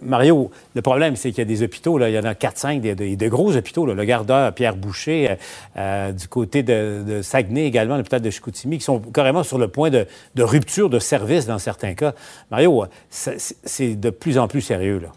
Mario, 0.01 0.51
le 0.75 0.81
problème, 0.81 1.15
c'est 1.15 1.29
qu'il 1.29 1.39
y 1.39 1.41
a 1.41 1.45
des 1.45 1.63
hôpitaux, 1.63 1.97
là, 1.97 2.09
il 2.09 2.15
y 2.15 2.19
en 2.19 2.23
a 2.23 2.33
4-5, 2.33 2.81
des, 2.81 3.15
des, 3.15 3.29
gros 3.29 3.55
hôpitaux. 3.55 3.85
Le 3.85 4.03
gardeur 4.03 4.53
Pierre 4.53 4.75
Boucher, 4.75 5.31
euh, 5.31 5.35
euh, 5.77 6.11
du 6.11 6.27
côté 6.27 6.63
de, 6.63 7.21
Saguenay 7.21 7.65
également, 7.65 7.97
l'hôpital 7.97 8.21
de 8.21 8.29
Chicoutimi, 8.29 8.77
qui 8.77 8.83
sont 8.83 8.99
carrément 8.99 9.43
sur 9.43 9.57
le 9.57 9.67
point 9.67 9.89
de, 9.89 10.05
rupture 10.37 10.89
de 10.89 10.99
service 10.99 11.45
dans 11.45 11.59
certains 11.59 11.93
cas. 11.93 12.13
Mario, 12.51 12.85
c'est 13.09 13.95
de 13.95 14.09
plus 14.09 14.37
en 14.37 14.47
plus 14.47 14.61
sérieux, 14.61 14.99
là. 14.99 15.09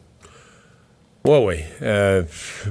Oui, 1.27 1.39
oui. 1.43 1.55
Euh, 1.83 2.23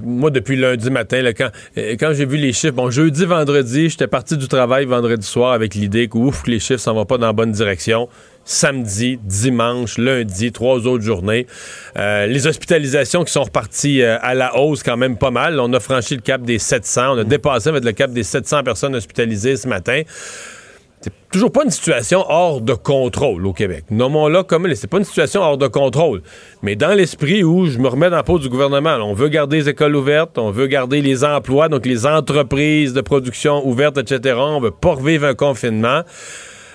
moi, 0.02 0.30
depuis 0.30 0.56
lundi 0.56 0.90
matin, 0.90 1.22
quand, 1.38 1.50
quand 1.76 2.14
j'ai 2.14 2.26
vu 2.26 2.38
les 2.38 2.54
chiffres, 2.54 2.74
bon, 2.74 2.90
jeudi, 2.90 3.26
vendredi, 3.26 3.90
j'étais 3.90 4.08
parti 4.08 4.38
du 4.38 4.48
travail 4.48 4.86
vendredi 4.86 5.28
soir 5.28 5.52
avec 5.52 5.76
l'idée 5.76 6.08
que, 6.08 6.18
ouf, 6.18 6.44
que 6.44 6.52
les 6.52 6.60
chiffres 6.60 6.80
s'en 6.80 6.94
vont 6.94 7.06
pas 7.06 7.18
dans 7.18 7.28
la 7.28 7.34
bonne 7.34 7.52
direction 7.52 8.08
samedi, 8.46 9.20
dimanche, 9.24 9.98
lundi, 9.98 10.52
trois 10.52 10.88
autres 10.88 11.04
journées. 11.04 11.48
Euh, 11.98 12.28
les 12.28 12.48
hospitalisations 12.48 13.24
qui 13.24 13.34
sont 13.34 13.44
reparties 13.44 14.02
euh, 14.02 14.18
à 14.22 14.36
la 14.36 14.56
hausse 14.58 14.84
quand 14.84 14.98
même 14.98 15.18
pas 15.18 15.32
mal. 15.32 15.60
On 15.60 15.74
a 15.74 15.80
franchi 15.80 16.16
le 16.16 16.22
cap 16.22 16.42
des 16.44 16.60
700. 16.60 17.16
On 17.16 17.18
a 17.18 17.24
dépassé 17.24 17.70
avec 17.70 17.84
le 17.84 17.92
cap 17.92 18.12
des 18.12 18.24
700 18.24 18.64
personnes 18.64 18.96
hospitalisées 18.96 19.58
ce 19.58 19.68
matin. 19.68 20.04
C'est 21.06 21.14
toujours 21.32 21.52
pas 21.52 21.64
une 21.64 21.70
situation 21.70 22.26
hors 22.28 22.62
de 22.62 22.74
contrôle 22.74 23.46
au 23.46 23.54
Québec. 23.54 23.86
Nommons-la 23.92 24.42
comme 24.42 24.74
c'est 24.74 24.88
pas 24.88 24.98
une 24.98 25.04
situation 25.04 25.42
hors 25.42 25.60
de 25.60 25.68
contrôle. 25.68 26.24
Mais 26.64 26.76
dans 26.76 26.96
l'esprit 26.96 27.44
où 27.44 27.68
je 27.68 27.78
me 27.78 27.88
remets 27.88 28.10
dans 28.10 28.16
la 28.16 28.24
peau 28.24 28.40
du 28.40 28.50
gouvernement, 28.50 28.96
on 29.04 29.14
veut 29.14 29.28
garder 29.28 29.58
les 29.58 29.70
écoles 29.70 29.96
ouvertes, 29.96 30.40
on 30.40 30.50
veut 30.50 30.66
garder 30.66 31.04
les 31.04 31.24
emplois, 31.24 31.70
donc 31.70 31.86
les 31.86 32.08
entreprises 32.08 32.94
de 32.94 33.02
production 33.02 33.64
ouvertes, 33.68 34.00
etc. 34.00 34.36
On 34.40 34.60
veut 34.60 34.72
pas 34.72 34.96
revivre 34.96 35.28
un 35.28 35.36
confinement. 35.36 36.02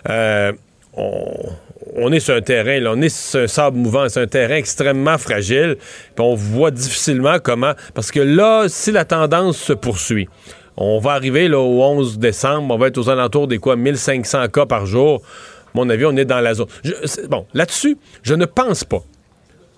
Euh, 0.08 0.52
on, 0.96 2.12
est 2.12 2.20
sur 2.20 2.37
un 2.37 2.40
terrain, 2.40 2.80
on 2.87 3.02
est 3.02 3.08
sur 3.08 3.40
un 3.40 3.49
sable 3.49 3.78
mouvant, 3.78 4.08
c'est 4.08 4.20
un 4.20 4.28
terrain 4.28 4.54
extrêmement 4.54 5.18
fragile, 5.18 5.76
on 6.20 6.37
voit 6.37 6.70
difficilement 6.70 7.38
comment, 7.42 7.72
parce 7.94 8.12
que 8.12 8.20
là, 8.20 8.66
si 8.68 8.92
la 8.92 9.04
tendance 9.04 9.56
se 9.56 9.72
poursuit, 9.72 10.28
on 10.80 10.99
va 10.99 11.12
arriver 11.12 11.52
au 11.52 11.82
11 11.82 12.18
décembre, 12.18 12.75
on 12.75 12.78
va 12.78 12.88
être 12.88 12.99
aux 12.99 13.10
alentours 13.10 13.46
des 13.46 13.58
quoi, 13.58 13.76
1500 13.76 14.49
cas 14.49 14.64
par 14.64 14.87
jour. 14.87 15.22
Mon 15.75 15.88
avis, 15.90 16.06
on 16.06 16.16
est 16.16 16.25
dans 16.25 16.40
la 16.40 16.54
zone. 16.54 16.66
bon, 17.28 17.46
là-dessus, 17.54 17.99
je 18.22 18.34
ne 18.34 18.46
pense 18.46 18.82
pas 18.82 19.04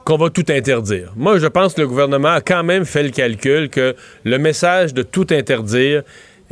qu'on 0.04 0.16
va 0.16 0.30
tout 0.30 0.44
interdire. 0.48 1.12
Moi, 1.16 1.38
je 1.38 1.46
pense 1.48 1.74
que 1.74 1.80
le 1.80 1.88
gouvernement 1.88 2.30
a 2.30 2.40
quand 2.40 2.62
même 2.62 2.84
fait 2.84 3.02
le 3.02 3.10
calcul 3.10 3.68
que 3.68 3.94
le 4.24 4.38
message 4.38 4.94
de 4.94 5.02
tout 5.02 5.26
interdire, 5.30 6.02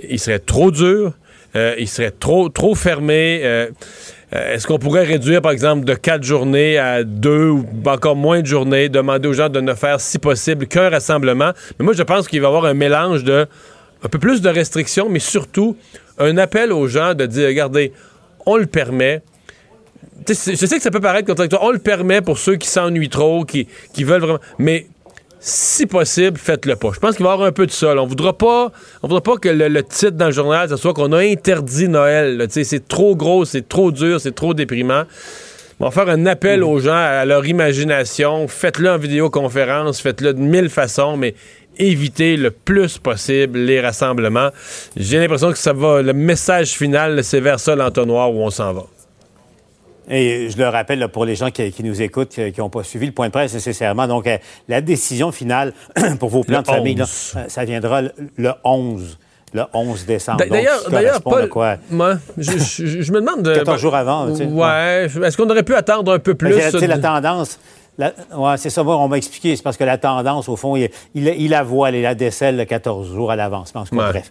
il 0.08 0.18
serait 0.18 0.40
trop 0.40 0.70
dur, 0.70 1.12
euh, 1.56 1.74
il 1.78 1.88
serait 1.88 2.12
trop, 2.12 2.48
trop 2.48 2.74
fermé. 2.74 3.40
Euh, 3.44 3.68
euh, 4.34 4.54
est-ce 4.54 4.66
qu'on 4.66 4.78
pourrait 4.78 5.04
réduire, 5.04 5.42
par 5.42 5.52
exemple, 5.52 5.84
de 5.84 5.94
quatre 5.94 6.22
journées 6.22 6.78
à 6.78 7.02
deux 7.02 7.48
ou 7.48 7.64
encore 7.86 8.16
moins 8.16 8.40
de 8.40 8.46
journées, 8.46 8.88
demander 8.88 9.28
aux 9.28 9.32
gens 9.32 9.48
de 9.48 9.60
ne 9.60 9.74
faire, 9.74 10.00
si 10.00 10.18
possible, 10.18 10.66
qu'un 10.66 10.88
rassemblement? 10.88 11.52
Mais 11.78 11.84
moi, 11.84 11.94
je 11.94 12.02
pense 12.02 12.28
qu'il 12.28 12.40
va 12.40 12.46
y 12.46 12.48
avoir 12.48 12.64
un 12.66 12.74
mélange 12.74 13.24
de 13.24 13.46
un 14.02 14.08
peu 14.08 14.18
plus 14.18 14.40
de 14.40 14.48
restrictions, 14.48 15.08
mais 15.08 15.18
surtout 15.18 15.76
un 16.18 16.36
appel 16.36 16.72
aux 16.72 16.86
gens 16.86 17.14
de 17.14 17.26
dire, 17.26 17.48
regardez, 17.48 17.92
on 18.46 18.56
le 18.56 18.66
permet. 18.66 19.22
je 20.28 20.34
sais 20.34 20.76
que 20.76 20.82
ça 20.82 20.90
peut 20.90 21.00
paraître 21.00 21.26
contradictoire. 21.26 21.62
On 21.62 21.70
le 21.70 21.78
permet 21.78 22.20
pour 22.20 22.38
ceux 22.38 22.56
qui 22.56 22.68
s'ennuient 22.68 23.08
trop, 23.08 23.44
qui, 23.44 23.68
qui 23.92 24.04
veulent 24.04 24.20
vraiment. 24.20 24.40
Mais 24.58 24.86
si 25.40 25.86
possible, 25.86 26.38
faites-le 26.38 26.76
pas. 26.76 26.90
Je 26.94 27.00
pense 27.00 27.16
qu'il 27.16 27.24
va 27.24 27.30
y 27.30 27.32
avoir 27.32 27.48
un 27.48 27.52
peu 27.52 27.66
de 27.66 27.70
ça. 27.70 27.94
On 27.96 28.06
voudra 28.06 28.36
pas, 28.36 28.70
on 29.02 29.08
voudra 29.08 29.22
pas 29.22 29.36
que 29.36 29.48
le, 29.48 29.82
titre 29.82 30.12
dans 30.12 30.26
le 30.26 30.32
journal, 30.32 30.68
ce 30.68 30.76
soit 30.76 30.92
qu'on 30.92 31.12
a 31.12 31.18
interdit 31.18 31.88
Noël. 31.88 32.46
C'est 32.50 32.86
trop 32.86 33.16
gros, 33.16 33.46
c'est 33.46 33.66
trop 33.66 33.90
dur, 33.90 34.20
c'est 34.20 34.34
trop 34.34 34.52
déprimant. 34.52 35.04
On 35.80 35.86
va 35.86 35.90
faire 35.90 36.10
un 36.10 36.26
appel 36.26 36.62
aux 36.62 36.78
gens 36.78 36.92
à 36.92 37.24
leur 37.24 37.46
imagination. 37.46 38.46
Faites-le 38.48 38.90
en 38.90 38.98
vidéoconférence, 38.98 40.02
faites-le 40.02 40.34
de 40.34 40.40
mille 40.40 40.68
façons, 40.68 41.16
mais 41.16 41.34
éviter 41.78 42.36
le 42.36 42.50
plus 42.50 42.98
possible 42.98 43.58
les 43.58 43.80
rassemblements. 43.80 44.50
J'ai 44.96 45.18
l'impression 45.18 45.50
que 45.50 45.58
ça 45.58 45.72
va, 45.72 46.02
le 46.02 46.12
message 46.12 46.72
final, 46.72 47.24
c'est 47.24 47.40
vers 47.40 47.60
ça 47.60 47.74
l'entonnoir 47.74 48.32
où 48.32 48.38
on 48.38 48.50
s'en 48.50 48.72
va. 48.72 48.86
Et 50.08 50.50
je 50.50 50.58
le 50.58 50.68
rappelle 50.68 51.06
pour 51.08 51.24
les 51.24 51.36
gens 51.36 51.50
qui, 51.50 51.72
nous 51.84 52.02
écoutent, 52.02 52.30
qui 52.30 52.60
n'ont 52.60 52.68
pas 52.68 52.82
suivi 52.82 53.06
le 53.06 53.12
point 53.12 53.28
de 53.28 53.32
presse 53.32 53.54
nécessairement. 53.54 54.08
Donc, 54.08 54.26
euh, 54.26 54.38
la 54.68 54.80
décision 54.80 55.30
finale 55.30 55.72
pour 56.18 56.30
vos 56.30 56.42
plans 56.42 56.62
de 56.62 56.66
famille, 56.66 57.00
euh, 57.00 57.44
ça 57.48 57.64
viendra 57.64 58.02
le 58.36 58.52
11 58.64 59.18
le 59.52 59.62
11 59.72 60.06
décembre. 60.06 60.44
D'ailleurs, 60.48 60.88
d'ailleurs, 60.90 61.22
Paul, 61.22 61.48
quoi? 61.48 61.76
Moi, 61.90 62.18
je, 62.38 63.12
me 63.12 63.20
demande... 63.20 63.52
14 63.54 63.80
jours 63.80 63.94
avant, 63.94 64.30
tu 64.30 64.38
sais. 64.38 64.44
Ouais. 64.44 65.08
Est-ce 65.24 65.36
qu'on 65.36 65.50
aurait 65.50 65.64
pu 65.64 65.74
attendre 65.74 66.12
un 66.12 66.18
peu 66.18 66.34
plus? 66.34 66.54
C'est 66.70 66.86
la 66.86 66.98
tendance. 66.98 67.58
Ouais, 68.34 68.56
c'est 68.56 68.70
ça, 68.70 68.82
on 68.84 69.08
m'a 69.08 69.16
expliqué. 69.18 69.54
C'est 69.56 69.62
parce 69.62 69.76
que 69.76 69.84
la 69.84 69.98
tendance, 69.98 70.48
au 70.48 70.56
fond, 70.56 70.76
il, 70.76 70.90
il, 71.14 71.26
il 71.26 71.50
la 71.50 71.62
voit, 71.62 71.90
il 71.90 72.02
la 72.02 72.14
décèle 72.14 72.66
14 72.66 73.12
jours 73.14 73.30
à 73.30 73.36
l'avance. 73.36 73.72
Bref. 73.92 74.30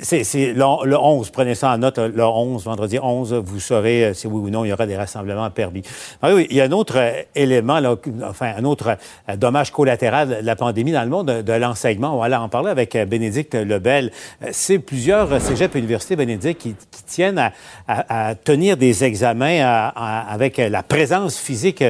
C'est, 0.00 0.52
le, 0.54 0.96
11, 0.96 1.30
prenez 1.30 1.54
ça 1.54 1.70
en 1.70 1.78
note, 1.78 1.98
le 1.98 2.24
11, 2.24 2.64
vendredi 2.64 2.98
11, 2.98 3.34
vous 3.34 3.60
saurez 3.60 4.04
euh, 4.04 4.14
si 4.14 4.26
oui 4.26 4.40
ou 4.40 4.50
non 4.50 4.64
il 4.64 4.68
y 4.68 4.72
aura 4.72 4.86
des 4.86 4.96
rassemblements 4.96 5.50
permis. 5.50 5.82
Ah 6.22 6.34
oui, 6.34 6.46
il 6.50 6.56
y 6.56 6.60
a 6.60 6.64
un 6.64 6.72
autre 6.72 6.94
euh, 6.96 7.22
élément, 7.34 7.78
là, 7.78 7.94
enfin, 8.26 8.52
un 8.56 8.64
autre 8.64 8.96
euh, 9.28 9.36
dommage 9.36 9.70
collatéral 9.70 10.28
de 10.40 10.46
la 10.46 10.56
pandémie 10.56 10.92
dans 10.92 11.02
le 11.02 11.10
monde 11.10 11.26
de, 11.26 11.52
l'enseignement. 11.52 12.14
On 12.14 12.20
va 12.20 12.26
aller 12.26 12.36
en 12.36 12.48
parler 12.48 12.70
avec 12.70 12.96
Bénédicte 13.06 13.54
Lebel. 13.54 14.10
C'est 14.50 14.78
plusieurs 14.78 15.40
cégeps 15.40 15.76
et 15.76 15.78
universités, 15.78 16.16
Bénédicte, 16.16 16.60
qui, 16.60 16.74
tiennent 17.06 17.52
à, 17.86 18.34
tenir 18.34 18.78
des 18.78 19.04
examens 19.04 19.90
avec 19.94 20.56
la 20.56 20.82
présence 20.82 21.36
physique 21.36 21.84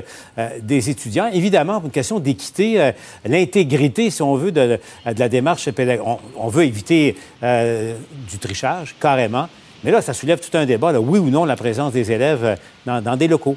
des 0.60 0.90
étudiants. 0.90 1.30
Évidemment, 1.32 1.74
pour 1.74 1.84
une 1.84 1.92
question 1.92 2.18
d'équité, 2.18 2.90
l'intégrité, 3.24 4.10
si 4.10 4.20
on 4.20 4.34
veut, 4.34 4.50
de, 4.50 4.80
la 5.04 5.28
démarche 5.28 5.70
pédagogique. 5.70 6.18
On, 6.36 6.48
veut 6.48 6.64
éviter 6.64 7.16
euh, 7.42 7.96
du 8.30 8.38
trichage, 8.38 8.94
carrément. 9.00 9.48
Mais 9.84 9.90
là, 9.90 10.00
ça 10.00 10.14
soulève 10.14 10.38
tout 10.38 10.56
un 10.56 10.64
débat, 10.64 10.92
oui 11.00 11.18
ou 11.18 11.30
non, 11.30 11.44
la 11.44 11.56
présence 11.56 11.92
des 11.92 12.12
élèves 12.12 12.44
euh, 12.44 13.00
dans, 13.00 13.16
des 13.16 13.28
locaux. 13.28 13.56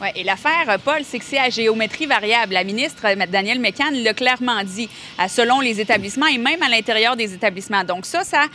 Oui, 0.00 0.08
et 0.16 0.24
l'affaire, 0.24 0.78
Paul, 0.84 1.00
c'est 1.04 1.18
que 1.18 1.24
c'est 1.24 1.38
à 1.38 1.50
géométrie 1.50 2.06
variable. 2.06 2.54
La 2.54 2.64
ministre, 2.64 3.06
Danielle 3.30 3.60
Mécan, 3.60 3.90
l'a 3.92 4.14
clairement 4.14 4.64
dit, 4.64 4.88
selon 5.28 5.60
les 5.60 5.80
établissements 5.80 6.26
et 6.26 6.38
même 6.38 6.62
à 6.62 6.68
l'intérieur 6.68 7.14
des 7.14 7.34
établissements. 7.34 7.84
Donc 7.84 8.04
ça, 8.04 8.24
ça 8.24 8.46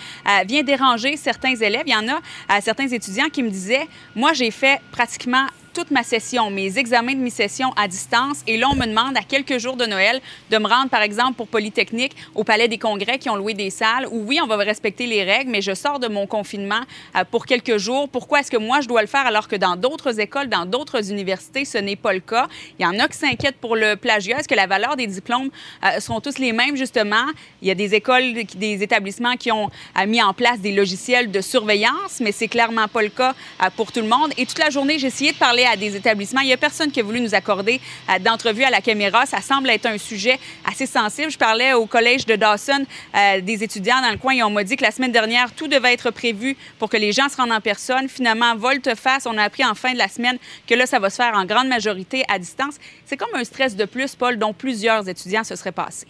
vient 0.46 0.64
déranger 0.64 1.16
certains 1.16 1.56
élèves. 1.56 1.84
Il 1.86 1.94
y 1.94 1.96
en 1.96 2.08
a 2.10 2.60
certains 2.60 2.88
étudiants 2.88 3.30
qui 3.32 3.44
me 3.44 3.50
disaient, 3.50 3.88
moi, 4.14 4.34
j'ai 4.34 4.52
fait 4.52 4.82
pratiquement 4.92 5.46
toute 5.78 5.92
ma 5.92 6.02
session, 6.02 6.50
mes 6.50 6.80
examens 6.80 7.14
de 7.14 7.20
mi-session 7.20 7.72
à 7.76 7.88
distance. 7.88 8.40
Et 8.48 8.58
là, 8.58 8.66
on 8.72 8.76
me 8.76 8.88
demande 8.88 9.16
à 9.16 9.22
quelques 9.22 9.60
jours 9.60 9.78
de 9.78 9.86
Noël 9.86 10.22
de 10.50 10.58
me 10.58 10.66
rendre, 10.68 10.90
par 10.90 11.04
exemple, 11.04 11.34
pour 11.34 11.48
Polytechnique, 11.48 12.16
au 12.34 12.44
Palais 12.44 12.68
des 12.68 12.80
Congrès 12.80 13.20
qui 13.20 13.30
ont 13.30 13.36
loué 13.36 13.54
des 13.54 13.70
salles 13.70 14.08
où, 14.10 14.24
oui, 14.26 14.40
on 14.42 14.48
va 14.48 14.58
respecter 14.58 15.06
les 15.06 15.24
règles, 15.24 15.52
mais 15.52 15.62
je 15.62 15.76
sors 15.76 16.00
de 16.00 16.08
mon 16.08 16.26
confinement 16.26 16.82
euh, 17.16 17.24
pour 17.30 17.46
quelques 17.46 17.78
jours. 17.78 18.10
Pourquoi 18.10 18.40
est-ce 18.40 18.50
que 18.50 18.58
moi, 18.58 18.82
je 18.82 18.88
dois 18.88 19.02
le 19.02 19.08
faire 19.08 19.28
alors 19.28 19.48
que 19.48 19.56
dans 19.56 19.76
d'autres 19.76 20.20
écoles, 20.20 20.50
dans 20.50 20.66
d'autres 20.66 21.12
universités, 21.12 21.64
ce 21.64 21.78
n'est 21.78 21.96
pas 21.96 22.14
le 22.14 22.22
cas? 22.22 22.48
Il 22.80 22.82
y 22.82 22.86
en 22.88 22.98
a 22.98 23.08
qui 23.08 23.20
s'inquiètent 23.20 23.58
pour 23.58 23.76
le 23.76 23.98
plagiat. 23.98 24.40
Est-ce 24.40 24.48
que 24.48 24.56
la 24.56 24.66
valeur 24.66 24.96
des 24.96 25.06
diplômes 25.06 25.52
euh, 25.86 26.00
sont 26.00 26.20
tous 26.22 26.40
les 26.40 26.54
mêmes, 26.54 26.76
justement? 26.76 27.28
Il 27.62 27.68
y 27.68 27.72
a 27.72 27.76
des 27.76 27.94
écoles, 27.94 28.34
des 28.56 28.82
établissements 28.82 29.36
qui 29.36 29.52
ont 29.52 29.70
euh, 29.96 30.08
mis 30.08 30.24
en 30.24 30.34
place 30.34 30.60
des 30.60 30.72
logiciels 30.72 31.30
de 31.30 31.40
surveillance, 31.40 32.20
mais 32.20 32.32
c'est 32.32 32.48
clairement 32.48 32.88
pas 32.88 33.04
le 33.04 33.10
cas 33.10 33.36
pour 33.76 33.92
tout 33.92 34.02
le 34.02 34.08
monde. 34.08 34.34
Et 34.40 34.48
toute 34.48 34.58
la 34.58 34.72
journée, 34.72 34.98
j'ai 34.98 35.08
essayé 35.08 35.34
de 35.34 35.38
parler 35.38 35.67
à 35.68 35.76
des 35.78 35.96
établissements. 35.96 36.42
Il 36.42 36.48
n'y 36.48 36.54
a 36.54 36.58
personne 36.58 36.92
qui 36.92 37.00
a 37.00 37.04
voulu 37.04 37.22
nous 37.22 37.36
accorder 37.36 37.80
euh, 38.10 38.20
d'entrevue 38.20 38.64
à 38.64 38.70
la 38.70 38.82
caméra. 38.82 39.26
Ça 39.26 39.42
semble 39.42 39.70
être 39.70 39.86
un 39.86 39.98
sujet 39.98 40.40
assez 40.66 40.86
sensible. 40.86 41.32
Je 41.32 41.38
parlais 41.38 41.74
au 41.74 41.86
collège 41.86 42.26
de 42.26 42.36
Dawson 42.36 42.86
euh, 43.16 43.42
des 43.42 43.64
étudiants 43.64 44.02
dans 44.02 44.12
le 44.12 44.18
coin 44.18 44.34
et 44.34 44.44
on 44.44 44.50
m'a 44.50 44.64
dit 44.64 44.76
que 44.76 44.84
la 44.84 44.92
semaine 44.92 45.12
dernière, 45.12 45.52
tout 45.52 45.68
devait 45.68 45.94
être 45.94 46.12
prévu 46.12 46.56
pour 46.80 46.90
que 46.90 46.98
les 46.98 47.12
gens 47.12 47.30
se 47.30 47.38
rendent 47.38 47.52
en 47.52 47.62
personne. 47.62 48.10
Finalement, 48.10 48.56
volte-face, 48.56 49.26
on 49.26 49.38
a 49.38 49.44
appris 49.44 49.66
en 49.66 49.76
fin 49.76 49.94
de 49.94 49.98
la 49.98 50.08
semaine 50.08 50.38
que 50.66 50.76
là, 50.76 50.86
ça 50.86 51.00
va 51.00 51.10
se 51.10 51.18
faire 51.18 51.34
en 51.36 51.46
grande 51.46 51.68
majorité 51.68 52.24
à 52.30 52.40
distance. 52.40 52.76
C'est 53.06 53.18
comme 53.18 53.34
un 53.34 53.44
stress 53.44 53.76
de 53.76 53.86
plus, 53.86 54.16
Paul, 54.16 54.38
dont 54.38 54.54
plusieurs 54.54 55.08
étudiants 55.08 55.44
se 55.44 55.56
seraient 55.56 55.72
passés. 55.72 56.08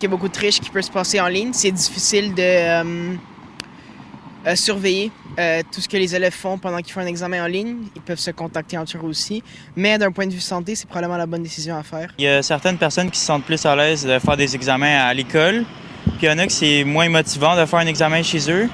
Il 0.00 0.04
y 0.04 0.06
a 0.06 0.08
beaucoup 0.08 0.28
de 0.28 0.32
triches 0.32 0.60
qui 0.60 0.70
peuvent 0.70 0.82
se 0.82 0.90
passer 0.90 1.20
en 1.20 1.28
ligne. 1.28 1.52
C'est 1.52 1.70
difficile 1.70 2.34
de 2.34 2.42
euh, 2.42 3.14
surveiller 4.54 5.10
euh, 5.38 5.62
tout 5.72 5.80
ce 5.80 5.88
que 5.88 5.96
les 5.96 6.14
élèves 6.14 6.32
font 6.32 6.58
pendant 6.58 6.78
qu'ils 6.78 6.92
font 6.92 7.00
un 7.00 7.06
examen 7.06 7.44
en 7.44 7.46
ligne. 7.46 7.76
Ils 7.94 8.02
peuvent 8.02 8.18
se 8.18 8.30
contacter 8.30 8.78
entre 8.78 8.96
eux 8.96 9.08
aussi. 9.08 9.42
Mais 9.76 9.98
d'un 9.98 10.12
point 10.12 10.26
de 10.26 10.32
vue 10.32 10.40
santé, 10.40 10.74
c'est 10.74 10.88
probablement 10.88 11.16
la 11.16 11.26
bonne 11.26 11.42
décision 11.42 11.76
à 11.76 11.82
faire. 11.82 12.12
Il 12.18 12.24
y 12.24 12.28
a 12.28 12.42
certaines 12.42 12.78
personnes 12.78 13.10
qui 13.10 13.18
se 13.18 13.26
sentent 13.26 13.44
plus 13.44 13.64
à 13.66 13.76
l'aise 13.76 14.04
de 14.04 14.18
faire 14.18 14.36
des 14.36 14.54
examens 14.54 14.98
à 15.00 15.12
l'école. 15.14 15.64
Puis 16.04 16.26
il 16.26 16.28
y 16.28 16.30
en 16.30 16.38
a 16.38 16.46
qui 16.46 16.54
c'est 16.54 16.84
moins 16.84 17.08
motivant 17.08 17.56
de 17.56 17.66
faire 17.66 17.78
un 17.78 17.86
examen 17.86 18.22
chez 18.22 18.50
eux. 18.50 18.68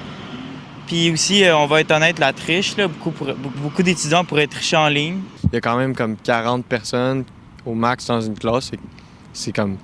Puis 0.87 1.11
aussi, 1.11 1.43
euh, 1.43 1.57
on 1.57 1.67
va 1.67 1.81
être 1.81 1.91
honnête, 1.91 2.17
la 2.17 2.31
triche, 2.31 2.77
là, 2.77 2.87
beaucoup, 2.87 3.11
beaucoup 3.57 3.83
d'étudiants 3.83 4.23
pourraient 4.23 4.47
tricher 4.47 4.77
en 4.77 4.87
ligne. 4.87 5.19
Il 5.43 5.55
y 5.55 5.57
a 5.57 5.61
quand 5.61 5.77
même 5.77 5.93
comme 5.93 6.15
40 6.15 6.65
personnes 6.65 7.25
au 7.65 7.73
max 7.73 8.07
dans 8.07 8.21
une 8.21 8.37
classe. 8.37 8.71
C'est 9.33 9.51
comme 9.51 9.77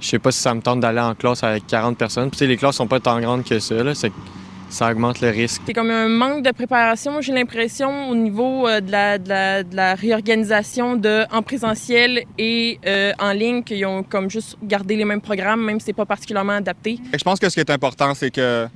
je 0.00 0.06
sais 0.06 0.18
pas 0.20 0.30
si 0.30 0.40
ça 0.40 0.54
me 0.54 0.60
tente 0.60 0.78
d'aller 0.80 1.00
en 1.00 1.14
classe 1.14 1.42
avec 1.42 1.66
40 1.66 1.98
personnes. 1.98 2.30
Puis 2.30 2.46
les 2.46 2.56
classes 2.56 2.76
sont 2.76 2.86
pas 2.86 3.00
tant 3.00 3.20
grandes 3.20 3.44
que 3.44 3.58
ça. 3.58 3.82
Là 3.82 3.94
ça 4.70 4.90
augmente 4.90 5.20
le 5.20 5.30
risque. 5.30 5.62
C'est 5.66 5.72
comme 5.72 5.90
un 5.90 6.08
manque 6.08 6.44
de 6.44 6.50
préparation, 6.50 7.20
j'ai 7.20 7.32
l'impression, 7.32 8.10
au 8.10 8.14
niveau 8.14 8.66
euh, 8.66 8.80
de 8.80 8.90
la, 8.90 9.18
de, 9.18 9.74
la, 9.74 9.94
réorganisation 9.94 10.96
de, 10.96 11.24
en 11.32 11.42
présentiel 11.42 12.24
et 12.38 12.78
euh, 12.86 13.12
en 13.18 13.32
ligne, 13.32 13.62
qu'ils 13.62 13.84
ont 13.86 14.02
comme 14.02 14.30
juste 14.30 14.56
gardé 14.62 14.96
les 14.96 15.04
mêmes 15.04 15.20
programmes, 15.20 15.64
même 15.64 15.80
si 15.80 15.86
c'est 15.86 15.92
pas 15.92 16.06
particulièrement 16.06 16.54
adapté. 16.54 16.98
Je 17.12 17.24
pense 17.24 17.38
que 17.38 17.48
ce 17.48 17.54
qui 17.54 17.60
est 17.60 17.70
important, 17.70 18.14
c'est 18.14 18.30
que 18.30 18.66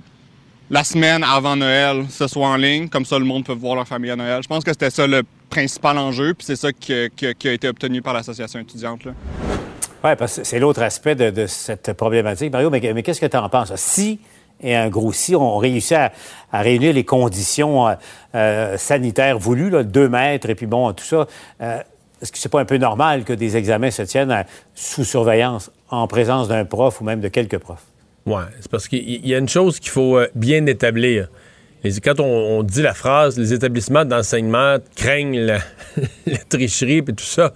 la 0.70 0.84
semaine 0.84 1.22
avant 1.22 1.56
Noël, 1.56 2.06
ce 2.08 2.26
soit 2.26 2.48
en 2.48 2.56
ligne, 2.56 2.88
comme 2.88 3.04
ça 3.04 3.18
le 3.18 3.24
monde 3.24 3.44
peut 3.44 3.52
voir 3.52 3.74
leur 3.74 3.86
famille 3.86 4.10
à 4.10 4.16
Noël. 4.16 4.42
Je 4.42 4.48
pense 4.48 4.64
que 4.64 4.70
c'était 4.70 4.90
ça 4.90 5.06
le 5.06 5.22
principal 5.50 5.98
enjeu, 5.98 6.32
puis 6.32 6.46
c'est 6.46 6.56
ça 6.56 6.72
qui, 6.72 6.94
a 6.94 7.52
été 7.52 7.68
obtenu 7.68 8.00
par 8.00 8.14
l'association 8.14 8.58
étudiante. 8.60 9.02
Oui, 10.04 10.10
parce 10.18 10.38
que 10.38 10.44
c'est 10.44 10.58
l'autre 10.58 10.82
aspect 10.82 11.14
de, 11.14 11.46
cette 11.46 11.92
problématique. 11.92 12.50
Mario, 12.50 12.70
mais, 12.70 12.80
mais 12.94 13.02
qu'est-ce 13.02 13.20
que 13.20 13.26
tu 13.26 13.36
en 13.36 13.48
penses? 13.48 13.72
Si 13.76 14.18
et 14.62 14.74
un 14.74 14.88
gros 14.88 15.12
si 15.12 15.34
on 15.34 15.56
réussit 15.56 15.96
à, 15.96 16.12
réunir 16.52 16.92
les 16.92 17.04
conditions 17.04 17.88
euh, 17.88 17.94
euh, 18.34 18.76
sanitaires 18.76 19.38
voulues, 19.38 19.70
là, 19.70 19.82
deux 19.82 20.08
mètres 20.08 20.50
et 20.50 20.54
puis 20.54 20.66
bon, 20.66 20.92
tout 20.92 21.04
ça. 21.04 21.26
Euh, 21.60 21.78
est-ce 22.20 22.30
que 22.30 22.38
c'est 22.38 22.48
pas 22.48 22.60
un 22.60 22.64
peu 22.64 22.76
normal 22.76 23.24
que 23.24 23.32
des 23.32 23.56
examens 23.56 23.90
se 23.90 24.02
tiennent 24.02 24.44
sous 24.74 25.04
surveillance 25.04 25.70
en 25.90 26.06
présence 26.06 26.46
d'un 26.46 26.64
prof 26.64 27.00
ou 27.00 27.04
même 27.04 27.20
de 27.20 27.28
quelques 27.28 27.58
profs? 27.58 27.84
Oui, 28.26 28.42
c'est 28.60 28.70
parce 28.70 28.86
qu'il 28.86 29.26
y 29.26 29.34
a 29.34 29.38
une 29.38 29.48
chose 29.48 29.80
qu'il 29.80 29.90
faut 29.90 30.20
bien 30.36 30.64
établir. 30.66 31.28
Quand 32.04 32.20
on, 32.20 32.62
dit 32.62 32.80
la 32.80 32.94
phrase, 32.94 33.36
les 33.36 33.52
établissements 33.52 34.04
d'enseignement 34.04 34.76
craignent 34.94 35.40
la, 35.40 35.58
la 36.26 36.38
tricherie 36.38 36.98
et 36.98 37.04
tout 37.04 37.24
ça, 37.24 37.52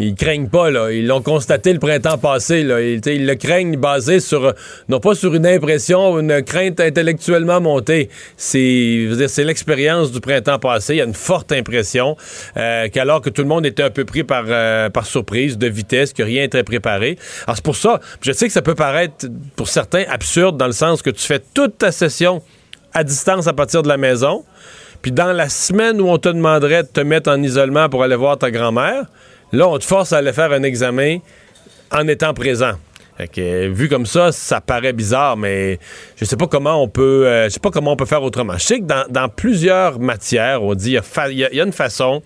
ils 0.00 0.14
craignent 0.14 0.48
pas, 0.48 0.70
là. 0.70 0.92
Ils 0.92 1.06
l'ont 1.06 1.22
constaté 1.22 1.72
le 1.72 1.80
printemps 1.80 2.18
passé, 2.18 2.62
là. 2.62 2.80
Ils, 2.80 3.26
le 3.26 3.34
craignent 3.34 3.76
basé 3.76 4.20
sur, 4.20 4.54
non 4.88 5.00
pas 5.00 5.14
sur 5.14 5.34
une 5.34 5.46
impression 5.46 6.18
une 6.20 6.42
crainte 6.42 6.78
intellectuellement 6.78 7.60
montée. 7.60 8.08
C'est, 8.36 9.08
c'est 9.26 9.44
l'expérience 9.44 10.12
du 10.12 10.20
printemps 10.20 10.58
passé. 10.58 10.94
Il 10.94 10.98
y 10.98 11.00
a 11.00 11.04
une 11.04 11.14
forte 11.14 11.50
impression 11.50 12.16
euh, 12.56 12.88
qu'alors 12.88 13.20
que 13.20 13.30
tout 13.30 13.42
le 13.42 13.48
monde 13.48 13.66
était 13.66 13.82
un 13.82 13.90
peu 13.90 14.04
pris 14.04 14.22
par, 14.22 14.44
euh, 14.46 14.88
par 14.88 15.06
surprise, 15.06 15.58
de 15.58 15.66
vitesse, 15.66 16.12
que 16.12 16.22
rien 16.22 16.42
n'était 16.42 16.62
préparé. 16.62 17.18
Alors, 17.46 17.56
c'est 17.56 17.64
pour 17.64 17.76
ça, 17.76 18.00
je 18.20 18.30
sais 18.30 18.46
que 18.46 18.52
ça 18.52 18.62
peut 18.62 18.76
paraître, 18.76 19.26
pour 19.56 19.68
certains, 19.68 20.04
absurde 20.08 20.56
dans 20.56 20.66
le 20.66 20.72
sens 20.72 21.02
que 21.02 21.10
tu 21.10 21.26
fais 21.26 21.42
toute 21.54 21.78
ta 21.78 21.90
session 21.90 22.42
à 22.94 23.02
distance 23.02 23.48
à 23.48 23.52
partir 23.52 23.82
de 23.82 23.88
la 23.88 23.96
maison. 23.96 24.44
Puis 25.02 25.12
dans 25.12 25.32
la 25.32 25.48
semaine 25.48 26.00
où 26.00 26.08
on 26.08 26.18
te 26.18 26.28
demanderait 26.28 26.82
de 26.82 26.88
te 26.88 27.00
mettre 27.00 27.30
en 27.30 27.42
isolement 27.42 27.88
pour 27.88 28.02
aller 28.02 28.16
voir 28.16 28.38
ta 28.38 28.50
grand-mère, 28.50 29.04
là, 29.52 29.68
on 29.68 29.78
te 29.78 29.84
force 29.84 30.12
à 30.12 30.18
aller 30.18 30.32
faire 30.32 30.52
un 30.52 30.62
examen 30.62 31.18
en 31.90 32.06
étant 32.08 32.34
présent. 32.34 32.72
Fait 33.18 33.26
que, 33.26 33.66
vu 33.66 33.88
comme 33.88 34.06
ça, 34.06 34.30
ça 34.30 34.60
paraît 34.60 34.92
bizarre, 34.92 35.36
mais 35.36 35.80
je 36.16 36.24
sais 36.24 36.36
pas 36.36 36.46
comment 36.46 36.80
on 36.80 36.88
peut, 36.88 37.26
euh, 37.26 37.44
je 37.46 37.48
sais 37.48 37.58
pas 37.58 37.72
comment 37.72 37.92
on 37.92 37.96
peut 37.96 38.06
faire 38.06 38.22
autrement. 38.22 38.52
Je 38.56 38.62
sais 38.64 38.78
que 38.78 38.84
dans, 38.84 39.04
dans 39.10 39.28
plusieurs 39.28 39.98
matières, 39.98 40.62
on 40.62 40.74
dit, 40.76 40.90
il 40.90 40.92
y, 40.92 41.44
a 41.44 41.50
y 41.52 41.58
a- 41.58 41.62
a 41.62 41.66
une 41.66 41.72
façon 41.72 42.22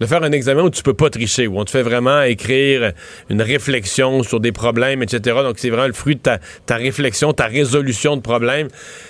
de 0.00 0.06
faire 0.06 0.22
un 0.22 0.32
examen 0.32 0.62
où 0.64 0.68
tu 0.68 0.82
peux 0.82 0.92
pas 0.92 1.08
tricher, 1.08 1.46
où 1.46 1.58
on 1.58 1.64
te 1.64 1.70
fait 1.70 1.82
vraiment 1.82 2.20
écrire 2.22 2.92
une 3.30 3.40
réflexion 3.40 4.22
sur 4.22 4.38
des 4.38 4.52
problèmes, 4.52 5.02
etc. 5.02 5.36
Donc, 5.42 5.54
c'est 5.58 5.70
vraiment 5.70 5.86
le 5.86 5.94
fruit 5.94 6.16
de 6.16 6.20
ta, 6.20 6.38
ta 6.66 6.76
réflexion, 6.76 7.32
ta 7.32 7.46
résolution 7.46 8.14
de 8.16 8.20
problèmes. 8.20 8.68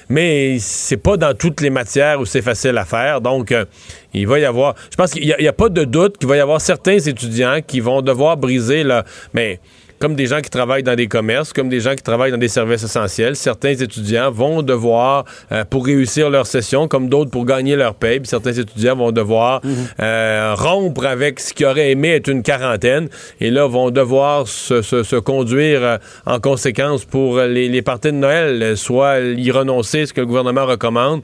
Mais 0.09 0.59
c'est 0.61 0.99
pas 0.99 1.17
dans 1.17 1.35
toutes 1.35 1.61
les 1.63 1.71
matières 1.71 2.21
où 2.21 2.27
c'est 2.27 2.43
facile 2.43 2.79
à 2.79 2.85
faire. 2.85 3.21
Donc, 3.21 3.51
euh, 3.51 3.65
il 4.13 4.29
va 4.29 4.39
y 4.39 4.45
avoir, 4.45 4.77
je 4.89 4.95
pense 4.97 5.11
qu'il 5.11 5.25
n'y 5.37 5.49
a, 5.49 5.53
pas 5.53 5.69
de 5.69 5.83
doute 5.83 6.19
qu'il 6.19 6.29
va 6.29 6.37
y 6.37 6.41
avoir 6.41 6.61
certains 6.61 6.99
étudiants 6.99 7.59
qui 7.67 7.81
vont 7.81 8.03
devoir 8.03 8.37
briser 8.37 8.85
là, 8.85 9.05
mais 9.33 9.59
comme 10.05 10.17
des 10.17 10.27
gens 10.27 10.43
qui 10.43 10.51
travaillent 10.51 10.83
dans 10.83 10.97
des 10.97 11.07
commerces, 11.07 11.55
comme 11.55 11.71
des 11.71 11.81
gens 11.81 11.95
qui 11.95 12.03
travaillent 12.03 12.31
dans 12.31 12.37
des 12.37 12.49
services 12.49 12.83
essentiels, 12.83 13.37
certains 13.37 13.71
étudiants 13.73 14.31
vont 14.31 14.61
devoir, 14.61 15.25
euh, 15.51 15.65
pour 15.65 15.87
réussir 15.87 16.29
leur 16.29 16.47
session, 16.47 16.89
comme 16.89 17.09
d'autres 17.09 17.31
pour 17.31 17.47
gagner 17.47 17.75
leur 17.75 17.95
puis 17.95 18.21
certains 18.25 18.53
étudiants 18.53 18.97
vont 18.97 19.13
devoir 19.13 19.63
euh, 20.01 20.55
rompre 20.59 21.07
avec 21.07 21.41
ce 21.41 21.55
qu'ils 21.55 21.65
auraient 21.65 21.91
aimé 21.93 22.17
être 22.17 22.29
une 22.29 22.43
quarantaine, 22.43 23.09
et 23.41 23.51
là 23.51 23.67
vont 23.67 23.91
devoir 23.91 24.47
se, 24.47 24.83
se- 24.83 25.05
se 25.05 25.17
conduire 25.17 25.83
euh, 25.83 25.97
en 26.27 26.39
conséquence 26.39 27.07
pour 27.07 27.41
les, 27.41 27.71
les 27.71 27.81
parties 27.81 28.09
de 28.13 28.19
Noël, 28.19 28.77
soit 28.77 29.21
y 29.21 29.51
renoncer, 29.51 30.05
ce 30.05 30.13
que 30.13 30.21
le 30.21 30.27
gouvernement 30.27 30.67
recommande, 30.67 31.23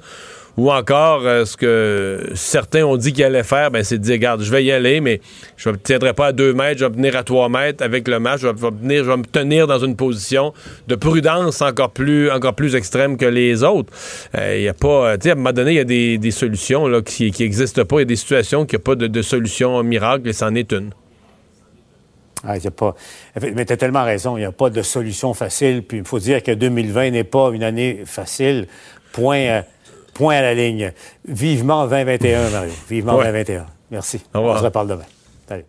ou 0.56 0.70
encore, 0.70 1.22
euh, 1.24 1.44
ce 1.44 1.56
que 1.56 2.30
certains 2.34 2.84
ont 2.84 2.96
dit 2.96 3.12
qu'ils 3.12 3.24
allaient 3.24 3.42
faire, 3.44 3.70
ben, 3.70 3.82
c'est 3.84 3.98
de 3.98 4.02
dire, 4.02 4.14
regarde, 4.14 4.42
je 4.42 4.50
vais 4.50 4.64
y 4.64 4.72
aller, 4.72 5.00
mais 5.00 5.20
je 5.56 5.68
ne 5.68 5.74
me 5.74 5.78
tiendrai 5.78 6.12
pas 6.12 6.26
à 6.28 6.32
2 6.32 6.52
mètres, 6.52 6.80
je 6.80 6.84
vais 6.84 6.90
me 6.90 6.96
tenir 6.96 7.16
à 7.16 7.22
3 7.22 7.48
mètres 7.48 7.82
avec 7.84 8.08
le 8.08 8.18
match, 8.18 8.40
je 8.40 8.48
vais, 8.48 8.54
tenir- 8.54 9.04
je 9.04 9.10
vais 9.10 9.16
me 9.16 9.24
tenir 9.24 9.66
dans 9.66 9.78
une 9.78 9.96
position 9.96 10.52
de 10.88 10.94
prudence 10.96 11.62
encore 11.62 11.90
plus, 11.90 12.30
encore 12.30 12.54
plus 12.54 12.74
extrême 12.74 13.16
que 13.16 13.26
les 13.26 13.62
autres. 13.62 13.92
Euh, 14.36 14.56
Il 14.58 14.62
y 14.62 14.68
a 14.68 14.74
pas, 14.74 15.12
euh, 15.12 15.16
à 15.24 15.28
un 15.30 15.34
moment 15.34 15.52
donné, 15.52 15.72
il 15.72 15.76
y 15.76 15.80
a 15.80 15.84
des, 15.84 16.18
des 16.18 16.30
solutions 16.30 16.86
là, 16.88 17.00
qui 17.02 17.32
n'existent 17.38 17.84
pas, 17.84 17.96
il 17.96 18.00
y 18.00 18.02
a 18.02 18.04
des 18.06 18.16
situations 18.16 18.66
qui 18.66 18.76
n'ont 18.76 18.82
pas 18.82 18.94
de, 18.96 19.06
de 19.06 19.22
solution 19.22 19.82
miracle, 19.82 20.28
et 20.28 20.32
c'en 20.32 20.54
est 20.54 20.72
une. 20.72 20.90
Ah, 22.42 22.54
a 22.54 22.70
pas... 22.70 22.94
Mais 23.54 23.66
tu 23.66 23.72
as 23.72 23.76
tellement 23.76 24.04
raison, 24.04 24.36
il 24.36 24.40
n'y 24.40 24.46
a 24.46 24.52
pas 24.52 24.70
de 24.70 24.80
solution 24.82 25.34
facile. 25.34 25.82
Puis 25.82 25.98
il 25.98 26.04
faut 26.04 26.18
dire 26.18 26.42
que 26.42 26.52
2020 26.52 27.10
n'est 27.10 27.24
pas 27.24 27.50
une 27.52 27.62
année 27.62 28.00
facile. 28.06 28.66
Point, 29.12 29.38
euh, 29.40 29.60
point 30.14 30.36
à 30.36 30.42
la 30.42 30.54
ligne. 30.54 30.92
Vivement 31.26 31.86
2021, 31.86 32.50
Mario. 32.50 32.72
Vivement 32.88 33.16
Ouais. 33.16 33.24
2021. 33.26 33.66
Merci. 33.90 34.20
Au 34.34 34.38
revoir. 34.38 34.56
On 34.56 34.58
se 34.60 34.64
reparle 34.64 34.88
demain. 34.88 35.04
Salut. 35.48 35.64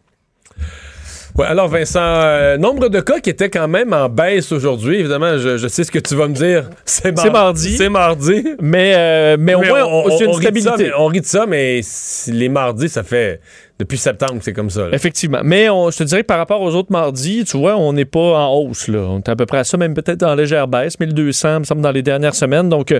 Ouais, 1.37 1.45
alors 1.45 1.69
Vincent, 1.69 1.99
euh, 2.01 2.57
nombre 2.57 2.89
de 2.89 2.99
cas 2.99 3.19
qui 3.21 3.29
étaient 3.29 3.49
quand 3.49 3.69
même 3.69 3.93
en 3.93 4.09
baisse 4.09 4.51
aujourd'hui. 4.51 4.99
Évidemment, 4.99 5.37
je, 5.37 5.55
je 5.57 5.67
sais 5.69 5.85
ce 5.85 5.91
que 5.91 5.99
tu 5.99 6.13
vas 6.13 6.27
me 6.27 6.33
dire. 6.33 6.69
C'est 6.85 7.13
mar- 7.15 7.23
C'est 7.25 7.31
mardi. 7.31 7.77
C'est 7.77 7.89
mardi. 7.89 8.45
Mais, 8.59 8.93
euh, 8.97 9.37
mais 9.39 9.53
au 9.55 9.61
Mais 9.61 9.69
moins, 9.69 9.83
on, 9.85 10.09
c'est 10.17 10.27
on- 10.27 10.31
une 10.31 10.35
on 10.35 10.39
rit 10.39 10.51
de 10.51 10.59
ça, 10.59 10.75
mais- 10.77 10.91
on 10.97 11.05
rit 11.05 11.21
de 11.21 11.25
ça, 11.25 11.45
mais 11.45 11.79
les 12.27 12.49
mardis, 12.49 12.89
ça 12.89 13.03
fait 13.03 13.39
depuis 13.81 13.97
septembre 13.97 14.39
c'est 14.41 14.53
comme 14.53 14.69
ça. 14.69 14.87
là. 14.87 14.95
Effectivement. 14.95 15.41
Mais 15.43 15.69
on, 15.69 15.89
je 15.91 15.97
te 15.97 16.03
dirais 16.03 16.21
que 16.21 16.27
par 16.27 16.37
rapport 16.37 16.61
aux 16.61 16.73
autres 16.75 16.91
mardis, 16.91 17.43
tu 17.45 17.57
vois, 17.57 17.75
on 17.77 17.93
n'est 17.93 18.05
pas 18.05 18.19
en 18.39 18.53
hausse. 18.53 18.87
Là. 18.87 18.99
On 18.99 19.17
est 19.19 19.29
à 19.29 19.35
peu 19.35 19.45
près 19.45 19.57
à 19.59 19.63
ça, 19.63 19.77
même 19.77 19.93
peut-être 19.93 20.23
en 20.23 20.35
légère 20.35 20.67
baisse, 20.67 20.99
1200, 20.99 21.59
me 21.59 21.63
semble, 21.65 21.81
dans 21.81 21.91
les 21.91 22.01
dernières 22.03 22.35
semaines. 22.35 22.69
Donc, 22.69 22.91
euh, 22.91 22.99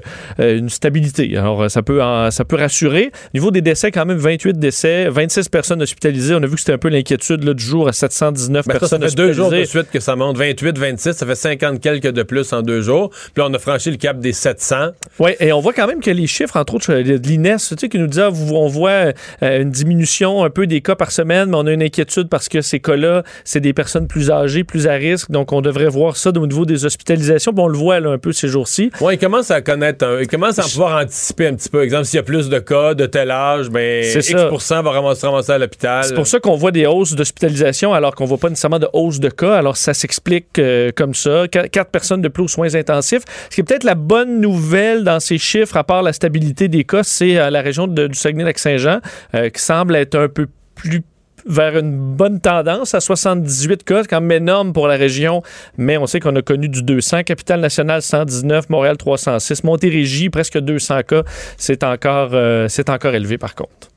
une 0.57 0.69
stabilité. 0.69 1.37
Alors, 1.37 1.63
euh, 1.63 1.69
ça 1.69 1.81
peut, 1.81 2.01
en- 2.03 2.31
ça 2.31 2.45
peut 2.45 2.55
rassurer. 2.57 3.11
Au 3.13 3.37
niveau 3.37 3.51
des 3.51 3.61
décès, 3.61 3.91
quand 3.91 4.05
même, 4.05 4.17
28 4.17 4.57
décès, 4.59 5.07
26 5.09 5.49
personnes 5.49 5.81
hospitalisées. 5.81 6.35
On 6.35 6.43
a 6.43 6.47
vu 6.47 6.53
que 6.55 6.59
c'était 6.59 6.73
un 6.73 6.77
peu 6.77 6.89
l'inquiétude 6.89 7.41
du 7.47 7.63
jour 7.63 7.87
à 7.87 7.93
719 7.93 8.65
Ben, 8.67 8.73
ça, 8.73 8.79
ça 8.79 8.79
personnes 8.97 9.09
fait 9.09 9.15
deux 9.15 9.33
jours 9.33 9.49
de 9.49 9.57
hospitalisées. 9.57 9.69
suite 9.69 9.91
que 9.91 9.99
ça 9.99 10.15
monte. 10.15 10.37
28, 10.37 10.77
26, 10.77 11.13
ça 11.13 11.25
fait 11.25 11.35
50 11.35 11.79
quelques 11.79 12.11
de 12.11 12.23
plus 12.23 12.51
en 12.53 12.61
deux 12.61 12.81
jours. 12.81 13.09
Puis 13.11 13.41
là, 13.43 13.47
on 13.49 13.53
a 13.53 13.59
franchi 13.59 13.91
le 13.91 13.97
cap 13.97 14.19
des 14.19 14.33
700. 14.33 14.89
Oui, 15.19 15.31
et 15.39 15.51
on 15.53 15.59
voit 15.59 15.73
quand 15.73 15.87
même 15.87 15.99
que 16.01 16.11
les 16.11 16.27
chiffres, 16.27 16.57
entre 16.57 16.75
autres, 16.75 16.93
de 16.93 17.27
l'INES, 17.27 17.57
tu 17.57 17.75
sais, 17.79 17.89
qui 17.89 17.99
nous 17.99 18.07
disait, 18.07 18.29
vous- 18.29 18.55
on 18.55 18.67
voit 18.67 19.11
euh, 19.43 19.61
une 19.61 19.71
diminution 19.71 20.43
un 20.43 20.49
peu 20.49 20.67
des 20.71 20.81
cas 20.81 20.95
par 20.95 21.11
semaine, 21.11 21.49
mais 21.49 21.57
on 21.57 21.67
a 21.67 21.71
une 21.71 21.83
inquiétude 21.83 22.27
parce 22.29 22.49
que 22.49 22.61
ces 22.61 22.79
cas-là, 22.79 23.23
c'est 23.43 23.59
des 23.59 23.73
personnes 23.73 24.07
plus 24.07 24.31
âgées, 24.31 24.63
plus 24.63 24.87
à 24.87 24.93
risque, 24.93 25.29
donc 25.29 25.51
on 25.51 25.61
devrait 25.61 25.87
voir 25.89 26.17
ça 26.17 26.29
au 26.35 26.47
niveau 26.47 26.65
des 26.65 26.85
hospitalisations, 26.85 27.53
puis 27.53 27.61
on 27.63 27.67
le 27.67 27.77
voit 27.77 27.99
là, 27.99 28.09
un 28.11 28.17
peu 28.17 28.31
ces 28.31 28.47
jours-ci. 28.47 28.89
Oui, 29.01 29.13
il 29.15 29.17
commence 29.19 29.51
à 29.51 29.61
connaître, 29.61 30.05
un- 30.05 30.19
il 30.21 30.27
commence 30.27 30.57
à 30.59 30.63
pouvoir 30.63 31.01
anticiper 31.03 31.47
un 31.47 31.55
petit 31.55 31.69
peu. 31.69 31.83
Exemple, 31.83 32.05
s'il 32.05 32.17
y 32.17 32.19
a 32.19 32.23
plus 32.23 32.49
de 32.49 32.59
cas 32.59 32.93
de 32.93 33.05
tel 33.05 33.29
âge, 33.31 33.69
ben, 33.69 34.03
X 34.03 34.33
va 34.71 34.81
ramasser, 34.91 35.27
ramasser 35.27 35.51
à 35.51 35.57
l'hôpital. 35.57 36.03
C'est 36.05 36.15
pour 36.15 36.27
ça 36.27 36.39
qu'on 36.39 36.55
voit 36.55 36.71
des 36.71 36.85
hausses 36.87 37.13
d'hospitalisation 37.15 37.93
alors 37.93 38.15
qu'on 38.15 38.25
voit 38.25 38.37
pas 38.37 38.49
nécessairement 38.49 38.79
de 38.79 38.87
hausse 38.93 39.19
de 39.19 39.29
cas. 39.29 39.55
Alors 39.55 39.77
ça 39.77 39.93
s'explique 39.93 40.57
euh, 40.59 40.91
comme 40.95 41.13
ça. 41.13 41.45
Qu- 41.51 41.69
Quatre 41.69 41.91
personnes 41.91 42.21
de 42.21 42.27
plus 42.29 42.43
aux 42.43 42.47
soins 42.47 42.73
intensifs. 42.75 43.23
Ce 43.49 43.55
qui 43.55 43.61
est 43.61 43.63
peut-être 43.63 43.83
la 43.83 43.95
bonne 43.95 44.39
nouvelle 44.39 45.03
dans 45.03 45.19
ces 45.19 45.37
chiffres, 45.37 45.75
à 45.77 45.83
part 45.83 46.01
la 46.03 46.13
stabilité 46.13 46.67
des 46.67 46.83
cas, 46.83 47.03
c'est 47.03 47.37
euh, 47.37 47.49
la 47.49 47.61
région 47.61 47.87
de- 47.87 48.07
du 48.07 48.17
Saguenay-Lac-Saint-Jean 48.17 48.99
euh, 49.35 49.49
qui 49.49 49.61
semble 49.61 49.95
être 49.95 50.15
un 50.15 50.27
peu 50.29 50.47
plus 50.75 51.03
vers 51.45 51.77
une 51.77 52.15
bonne 52.15 52.39
tendance 52.39 52.93
à 52.93 52.99
78 52.99 53.83
cas, 53.83 54.03
quand 54.03 54.21
même 54.21 54.43
énorme 54.43 54.73
pour 54.73 54.87
la 54.87 54.95
région, 54.95 55.41
mais 55.77 55.97
on 55.97 56.05
sait 56.05 56.19
qu'on 56.19 56.35
a 56.35 56.41
connu 56.41 56.69
du 56.69 56.83
200. 56.83 57.23
Capitale-Nationale, 57.23 58.01
119. 58.01 58.69
Montréal, 58.69 58.97
306. 58.97 59.63
Montérégie, 59.63 60.29
presque 60.29 60.59
200 60.59 61.01
cas. 61.03 61.23
C'est 61.57 61.83
encore, 61.83 62.31
euh, 62.33 62.67
c'est 62.69 62.89
encore 62.89 63.13
élevé 63.13 63.37
par 63.37 63.55
contre. 63.55 63.89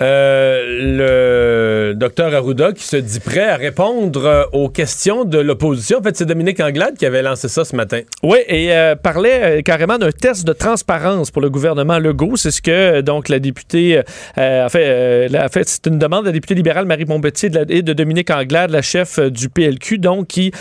Euh, 0.00 1.90
le 1.90 1.94
docteur 1.94 2.34
Arruda 2.34 2.72
qui 2.72 2.84
se 2.84 2.96
dit 2.96 3.20
prêt 3.20 3.48
à 3.48 3.56
répondre 3.56 4.24
euh, 4.24 4.44
aux 4.52 4.68
questions 4.68 5.24
de 5.24 5.38
l'opposition. 5.38 5.98
En 5.98 6.02
fait, 6.02 6.16
c'est 6.16 6.24
Dominique 6.24 6.60
Anglade 6.60 6.96
qui 6.96 7.04
avait 7.04 7.22
lancé 7.22 7.48
ça 7.48 7.64
ce 7.64 7.76
matin. 7.76 8.00
Oui, 8.22 8.38
et 8.48 8.72
euh, 8.72 8.96
parlait 8.96 9.62
carrément 9.62 9.98
d'un 9.98 10.10
test 10.10 10.46
de 10.46 10.52
transparence 10.52 11.30
pour 11.30 11.42
le 11.42 11.50
gouvernement 11.50 11.98
Legault. 11.98 12.36
C'est 12.36 12.50
ce 12.50 12.62
que 12.62 13.02
donc 13.02 13.28
la 13.28 13.38
députée 13.38 14.00
a 14.36 14.68
fait. 14.68 15.34
a 15.34 15.48
fait 15.48 15.68
c'est 15.68 15.86
une 15.86 15.98
demande 15.98 16.22
de 16.22 16.28
la 16.28 16.32
députée 16.32 16.54
libérale 16.54 16.86
Marie 16.86 17.04
Montpetit 17.04 17.50
et 17.68 17.82
de 17.82 17.92
Dominique 17.92 18.30
Anglade, 18.30 18.70
la 18.70 18.82
chef 18.82 19.18
du 19.18 19.48
PLQ, 19.48 19.98
donc 19.98 20.28
qui 20.28 20.52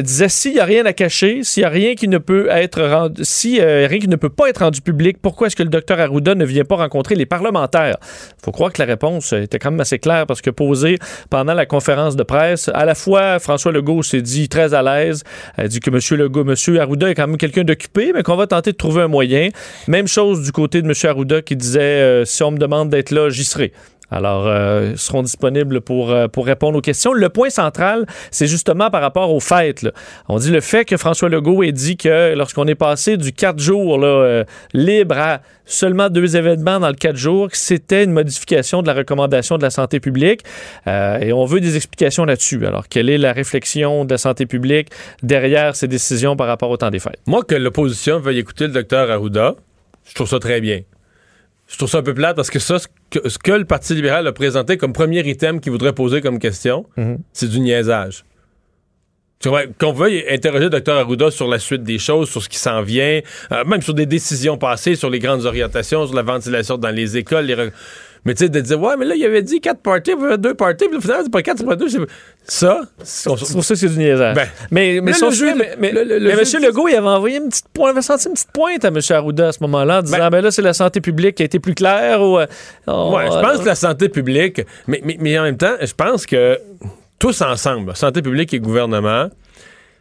disait 0.00 0.28
s'il 0.28 0.54
n'y 0.54 0.60
a 0.60 0.64
rien 0.64 0.86
à 0.86 0.92
cacher, 0.92 1.42
s'il 1.42 1.62
n'y 1.62 1.66
a 1.66 1.70
rien 1.70 1.94
qui 1.94 2.08
ne 2.08 2.18
peut 2.18 2.48
être 2.50 2.82
rendu, 2.82 3.22
si 3.24 3.60
rien 3.60 3.98
qui 3.98 4.08
ne 4.08 4.16
peut 4.16 4.30
pas 4.30 4.48
être 4.48 4.62
rendu 4.62 4.80
public, 4.80 5.18
pourquoi 5.20 5.46
est-ce 5.46 5.56
que 5.56 5.62
le 5.62 5.68
docteur 5.68 6.00
Arruda 6.00 6.34
ne 6.34 6.44
vient 6.44 6.64
pas 6.64 6.76
rencontrer 6.76 7.14
les 7.14 7.26
parlementaires? 7.26 7.96
Croire 8.62 8.72
que 8.72 8.80
la 8.80 8.86
réponse 8.86 9.32
était 9.32 9.58
quand 9.58 9.72
même 9.72 9.80
assez 9.80 9.98
claire 9.98 10.24
parce 10.24 10.40
que 10.40 10.48
posée 10.48 11.00
pendant 11.30 11.52
la 11.52 11.66
conférence 11.66 12.14
de 12.14 12.22
presse, 12.22 12.70
à 12.72 12.84
la 12.84 12.94
fois 12.94 13.40
François 13.40 13.72
Legault 13.72 14.04
s'est 14.04 14.22
dit 14.22 14.48
très 14.48 14.72
à 14.72 14.82
l'aise, 14.82 15.24
a 15.58 15.66
dit 15.66 15.80
que 15.80 15.90
M. 15.90 15.98
Legault, 16.20 16.46
M. 16.48 16.76
Arruda 16.78 17.10
est 17.10 17.16
quand 17.16 17.26
même 17.26 17.38
quelqu'un 17.38 17.64
d'occupé, 17.64 18.12
mais 18.14 18.22
qu'on 18.22 18.36
va 18.36 18.46
tenter 18.46 18.70
de 18.70 18.76
trouver 18.76 19.02
un 19.02 19.08
moyen. 19.08 19.48
Même 19.88 20.06
chose 20.06 20.44
du 20.44 20.52
côté 20.52 20.80
de 20.80 20.86
M. 20.86 20.94
Arruda 21.10 21.42
qui 21.42 21.56
disait 21.56 21.80
euh, 21.80 22.24
si 22.24 22.44
on 22.44 22.52
me 22.52 22.58
demande 22.58 22.88
d'être 22.88 23.10
là, 23.10 23.30
j'y 23.30 23.42
serai. 23.42 23.72
Alors, 24.12 24.46
euh, 24.46 24.92
seront 24.96 25.22
disponibles 25.22 25.80
pour, 25.80 26.10
euh, 26.10 26.28
pour 26.28 26.44
répondre 26.44 26.76
aux 26.76 26.82
questions. 26.82 27.14
Le 27.14 27.30
point 27.30 27.48
central, 27.48 28.06
c'est 28.30 28.46
justement 28.46 28.90
par 28.90 29.00
rapport 29.00 29.32
aux 29.32 29.40
fêtes. 29.40 29.88
On 30.28 30.36
dit 30.36 30.50
le 30.50 30.60
fait 30.60 30.84
que 30.84 30.98
François 30.98 31.30
Legault 31.30 31.62
ait 31.62 31.72
dit 31.72 31.96
que 31.96 32.34
lorsqu'on 32.34 32.66
est 32.66 32.74
passé 32.74 33.16
du 33.16 33.32
4 33.32 33.58
jours 33.58 33.98
euh, 34.02 34.44
libre 34.74 35.16
à 35.16 35.40
seulement 35.64 36.10
deux 36.10 36.36
événements 36.36 36.78
dans 36.78 36.88
le 36.88 36.94
4 36.94 37.16
jours, 37.16 37.48
c'était 37.52 38.04
une 38.04 38.12
modification 38.12 38.82
de 38.82 38.86
la 38.86 38.92
recommandation 38.92 39.56
de 39.56 39.62
la 39.62 39.70
santé 39.70 39.98
publique. 39.98 40.42
Euh, 40.86 41.18
et 41.18 41.32
on 41.32 41.46
veut 41.46 41.60
des 41.60 41.76
explications 41.76 42.26
là-dessus. 42.26 42.66
Alors, 42.66 42.88
quelle 42.88 43.08
est 43.08 43.18
la 43.18 43.32
réflexion 43.32 44.04
de 44.04 44.12
la 44.12 44.18
santé 44.18 44.44
publique 44.44 44.88
derrière 45.22 45.74
ces 45.74 45.88
décisions 45.88 46.36
par 46.36 46.48
rapport 46.48 46.68
au 46.68 46.76
temps 46.76 46.90
des 46.90 46.98
fêtes? 46.98 47.20
Moi, 47.26 47.44
que 47.44 47.54
l'opposition 47.54 48.18
veuille 48.18 48.40
écouter 48.40 48.66
le 48.66 48.74
docteur 48.74 49.10
Arruda, 49.10 49.54
je 50.04 50.14
trouve 50.14 50.28
ça 50.28 50.38
très 50.38 50.60
bien. 50.60 50.80
Je 51.72 51.78
trouve 51.78 51.88
ça 51.90 51.98
un 51.98 52.02
peu 52.02 52.14
plate 52.14 52.36
parce 52.36 52.50
que 52.50 52.58
ça, 52.58 52.78
ce 52.78 52.86
que, 53.10 53.28
ce 53.28 53.38
que 53.38 53.50
le 53.52 53.64
Parti 53.64 53.94
libéral 53.94 54.26
a 54.26 54.32
présenté 54.32 54.76
comme 54.76 54.92
premier 54.92 55.26
item 55.28 55.58
qu'il 55.60 55.72
voudrait 55.72 55.94
poser 55.94 56.20
comme 56.20 56.38
question, 56.38 56.84
c'est 57.32 57.48
du 57.48 57.58
niaisage. 57.60 58.24
Tu 59.40 59.48
vois, 59.48 59.62
Qu'on 59.66 59.92
veuille 59.92 60.24
interroger 60.30 60.64
le 60.64 60.70
docteur 60.70 60.98
Arruda 60.98 61.30
sur 61.32 61.48
la 61.48 61.58
suite 61.58 61.82
des 61.82 61.98
choses, 61.98 62.30
sur 62.30 62.40
ce 62.42 62.48
qui 62.48 62.58
s'en 62.58 62.80
vient, 62.82 63.20
euh, 63.50 63.64
même 63.64 63.82
sur 63.82 63.94
des 63.94 64.06
décisions 64.06 64.56
passées, 64.56 64.94
sur 64.94 65.10
les 65.10 65.18
grandes 65.18 65.44
orientations, 65.46 66.06
sur 66.06 66.14
la 66.14 66.22
ventilation 66.22 66.78
dans 66.78 66.90
les 66.94 67.16
écoles. 67.16 67.46
les 67.46 67.56
re- 67.56 67.72
Mais 68.24 68.34
tu 68.34 68.44
sais, 68.44 68.48
de 68.48 68.60
dire, 68.60 68.80
ouais, 68.80 68.96
mais 68.96 69.04
là, 69.04 69.16
il 69.16 69.24
avait 69.24 69.42
dit 69.42 69.60
quatre 69.60 69.80
parties, 69.80 70.12
il 70.16 70.20
y 70.20 70.24
avait 70.24 70.38
deux 70.38 70.54
parties, 70.54 70.86
puis 70.86 70.96
au 70.98 71.00
final, 71.00 71.20
c'est 71.24 71.32
pas 71.32 71.42
quatre, 71.42 71.58
c'est 71.58 71.66
pas 71.66 71.74
deux. 71.74 71.88
Ça, 72.44 72.80
c'est 73.02 73.28
on- 73.28 73.34
pour 73.36 73.64
ça 73.64 73.74
que 73.74 73.80
c'est 73.80 73.88
du 73.88 73.98
niaisage. 73.98 74.36
Ben, 74.36 74.46
mais 74.70 75.00
mais, 75.02 75.10
le 75.10 75.30
jeu- 75.32 75.54
mais, 75.56 75.74
mais- 75.78 75.90
le- 75.92 76.04
le- 76.04 76.18
le 76.20 76.36
mais 76.36 76.44
jeu- 76.44 76.58
M. 76.58 76.64
Legault, 76.64 76.86
il 76.88 76.94
avait 76.94 77.06
envoyé 77.08 77.38
une 77.38 77.48
petite 77.48 77.66
pointe, 77.74 77.90
avait 77.90 78.02
senti 78.02 78.28
une 78.28 78.34
petite 78.34 78.52
pointe 78.52 78.84
à 78.84 78.88
M. 78.88 78.98
Arruda 79.10 79.48
à 79.48 79.52
ce 79.52 79.58
moment-là, 79.62 79.98
en 79.98 80.02
disant, 80.02 80.28
ben, 80.30 80.40
là, 80.40 80.50
c'est 80.52 80.62
la 80.62 80.72
santé 80.72 81.00
publique 81.00 81.34
qui 81.36 81.42
a 81.42 81.46
été 81.46 81.58
plus 81.58 81.74
claire 81.74 82.22
ou. 82.22 82.38
euh, 82.38 82.46
on- 82.86 83.12
Ouais, 83.16 83.24
je 83.26 83.40
pense 83.40 83.58
que 83.60 83.66
la 83.66 83.74
santé 83.74 84.08
publique, 84.08 84.62
mais, 84.86 85.00
mais, 85.04 85.16
mais 85.18 85.38
en 85.38 85.42
même 85.42 85.56
temps, 85.56 85.74
je 85.80 85.92
pense 85.92 86.24
que 86.24 86.58
tous 87.18 87.40
ensemble, 87.42 87.96
santé 87.96 88.22
publique 88.22 88.54
et 88.54 88.60
gouvernement, 88.60 89.30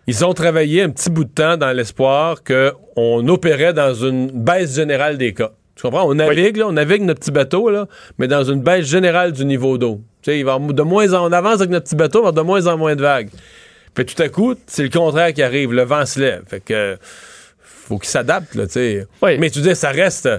ils 0.08 0.24
ont 0.26 0.34
travaillé 0.34 0.84
un 0.84 0.90
petit 0.90 1.10
bout 1.10 1.24
de 1.24 1.30
temps 1.30 1.58
dans 1.58 1.72
l'espoir 1.76 2.38
qu'on 2.44 3.28
opérait 3.28 3.74
dans 3.74 3.94
une 3.94 4.28
baisse 4.32 4.76
générale 4.76 5.18
des 5.18 5.34
cas. 5.34 5.52
Tu 5.76 5.84
comprends? 5.84 6.08
On 6.08 6.14
navigue, 6.14 6.58
là, 6.58 6.68
on 6.68 6.74
navigue 6.74 7.02
notre 7.04 7.20
petit 7.20 7.32
bateau, 7.32 7.70
là, 7.70 7.88
mais 8.18 8.28
dans 8.28 8.44
une 8.44 8.62
baisse 8.62 8.86
générale 8.86 9.32
du 9.32 9.46
niveau 9.46 9.78
d'eau. 9.78 10.02
Tu 10.22 10.32
sais, 10.32 10.40
il 10.40 10.46
va 10.46 10.60
de 10.60 10.82
moins 10.84 11.14
en, 11.14 11.30
on 11.30 11.32
avance 11.32 11.56
avec 11.56 11.70
notre 11.70 11.86
petit 11.86 11.96
bateau, 11.96 12.20
il 12.20 12.24
va 12.24 12.30
avoir 12.30 12.44
de 12.44 12.48
moins 12.48 12.68
en 12.68 12.78
moins 12.78 12.96
de 12.96 13.02
vagues. 13.02 13.30
Puis 13.94 14.06
tout 14.06 14.22
à 14.22 14.30
coup, 14.30 14.56
c'est 14.68 14.84
le 14.84 14.90
contraire 14.90 15.34
qui 15.34 15.44
arrive. 15.44 15.74
Le 15.74 15.84
vent 15.84 16.06
se 16.06 16.20
lève. 16.20 16.44
Fait 16.48 16.62
que 16.62 16.98
faut 17.60 17.98
qu'il 17.98 18.10
s'adapte, 18.10 18.56
là, 18.56 18.68
tu 18.68 18.74
sais. 18.74 19.08
Mais 19.40 19.50
tu 19.50 19.60
dis, 19.62 19.76
ça 19.76 19.90
reste. 19.90 20.30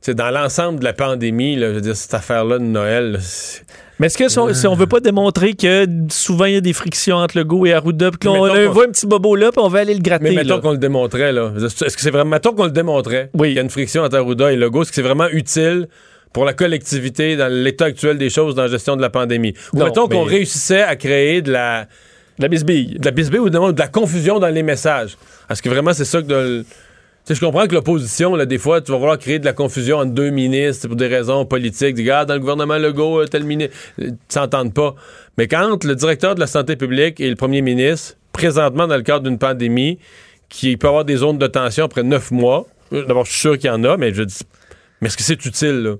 C'est 0.00 0.14
dans 0.14 0.30
l'ensemble 0.30 0.78
de 0.78 0.84
la 0.84 0.92
pandémie, 0.92 1.56
là, 1.56 1.68
je 1.68 1.72
veux 1.72 1.80
dire, 1.80 1.96
cette 1.96 2.14
affaire-là 2.14 2.58
de 2.58 2.64
Noël. 2.64 3.12
là, 3.12 3.18
Mais 3.98 4.08
est-ce 4.08 4.18
que 4.18 4.28
si 4.28 4.38
on, 4.38 4.52
si 4.52 4.66
on 4.66 4.74
veut 4.74 4.86
pas 4.86 5.00
démontrer 5.00 5.54
que 5.54 5.86
souvent 6.10 6.44
il 6.44 6.54
y 6.54 6.56
a 6.56 6.60
des 6.60 6.74
frictions 6.74 7.16
entre 7.16 7.38
Legault 7.38 7.64
et 7.64 7.72
Arruda, 7.72 8.10
puis 8.10 8.28
qu'on 8.28 8.36
on 8.36 8.70
voit 8.70 8.84
un 8.84 8.90
petit 8.90 9.06
bobo 9.06 9.36
là, 9.36 9.50
puis 9.50 9.60
on 9.62 9.68
va 9.68 9.80
aller 9.80 9.94
le 9.94 10.00
gratter. 10.00 10.24
Mais 10.24 10.34
mettons 10.34 10.60
qu'on 10.60 10.72
le 10.72 10.78
démontrait, 10.78 11.32
là. 11.32 11.52
Est-ce 11.56 11.96
que 11.96 12.02
c'est 12.02 12.10
vraiment. 12.10 12.30
Mettons 12.30 12.52
qu'on 12.52 12.64
le 12.64 12.70
démontrait. 12.70 13.30
Oui. 13.34 13.48
Qu'il 13.48 13.56
y 13.56 13.58
a 13.58 13.62
une 13.62 13.70
friction 13.70 14.02
entre 14.02 14.16
Arruda 14.16 14.52
et 14.52 14.56
Legault. 14.56 14.82
Est-ce 14.82 14.90
que 14.90 14.96
c'est 14.96 15.02
vraiment 15.02 15.28
utile 15.28 15.88
pour 16.32 16.44
la 16.44 16.52
collectivité 16.52 17.36
dans 17.36 17.50
l'état 17.50 17.86
actuel 17.86 18.18
des 18.18 18.28
choses 18.28 18.54
dans 18.54 18.62
la 18.62 18.68
gestion 18.68 18.96
de 18.96 19.02
la 19.02 19.08
pandémie? 19.10 19.54
Ou 19.72 19.78
Non, 19.78 19.86
mettons 19.86 20.08
qu'on 20.08 20.24
réussissait 20.24 20.82
à 20.82 20.96
créer 20.96 21.40
de 21.40 21.52
la. 21.52 21.86
De 22.38 22.42
la 22.42 22.48
bisbille. 22.48 22.98
De 22.98 23.04
la 23.06 23.12
bisbille 23.12 23.38
ou 23.38 23.48
de, 23.48 23.78
la 23.78 23.88
confusion 23.88 24.38
dans 24.38 24.48
les 24.48 24.62
messages? 24.62 25.16
Est-ce 25.48 25.62
que 25.62 25.70
vraiment 25.70 25.94
c'est 25.94 26.04
ça 26.04 26.20
que 26.20 26.26
de 26.26 26.66
sais, 27.26 27.34
je 27.34 27.40
comprends 27.40 27.66
que 27.66 27.74
l'opposition, 27.74 28.34
là, 28.36 28.46
des 28.46 28.58
fois, 28.58 28.80
tu 28.80 28.92
vas 28.92 28.98
vouloir 28.98 29.18
créer 29.18 29.38
de 29.38 29.44
la 29.44 29.52
confusion 29.52 29.98
entre 29.98 30.12
deux 30.12 30.30
ministres 30.30 30.86
pour 30.86 30.96
des 30.96 31.06
raisons 31.08 31.44
politiques. 31.44 31.94
Dis, 31.94 32.04
gars, 32.04 32.24
dans 32.24 32.34
le 32.34 32.40
gouvernement 32.40 32.78
Legault, 32.78 33.20
euh, 33.22 33.26
tel 33.26 33.44
ministre. 33.44 33.74
euh, 34.00 34.10
s'entendent 34.28 34.74
pas. 34.74 34.94
Mais 35.38 35.48
quand 35.48 35.84
le 35.84 35.94
directeur 35.94 36.34
de 36.34 36.40
la 36.40 36.46
santé 36.46 36.76
publique 36.76 37.20
et 37.20 37.28
le 37.28 37.36
premier 37.36 37.62
ministre, 37.62 38.14
présentement 38.32 38.86
dans 38.86 38.96
le 38.96 39.02
cadre 39.02 39.24
d'une 39.28 39.38
pandémie, 39.38 39.98
qui 40.48 40.76
peut 40.76 40.86
avoir 40.88 41.04
des 41.04 41.16
zones 41.16 41.38
de 41.38 41.46
tension 41.46 41.84
après 41.86 42.02
neuf 42.04 42.30
mois, 42.30 42.66
euh, 42.92 43.04
d'abord, 43.06 43.24
je 43.24 43.32
suis 43.32 43.40
sûr 43.40 43.58
qu'il 43.58 43.68
y 43.68 43.72
en 43.72 43.82
a, 43.84 43.96
mais 43.96 44.14
je 44.14 44.22
dis, 44.22 44.38
mais 45.00 45.08
est-ce 45.08 45.16
que 45.16 45.22
c'est 45.24 45.44
utile, 45.44 45.82
là? 45.82 45.94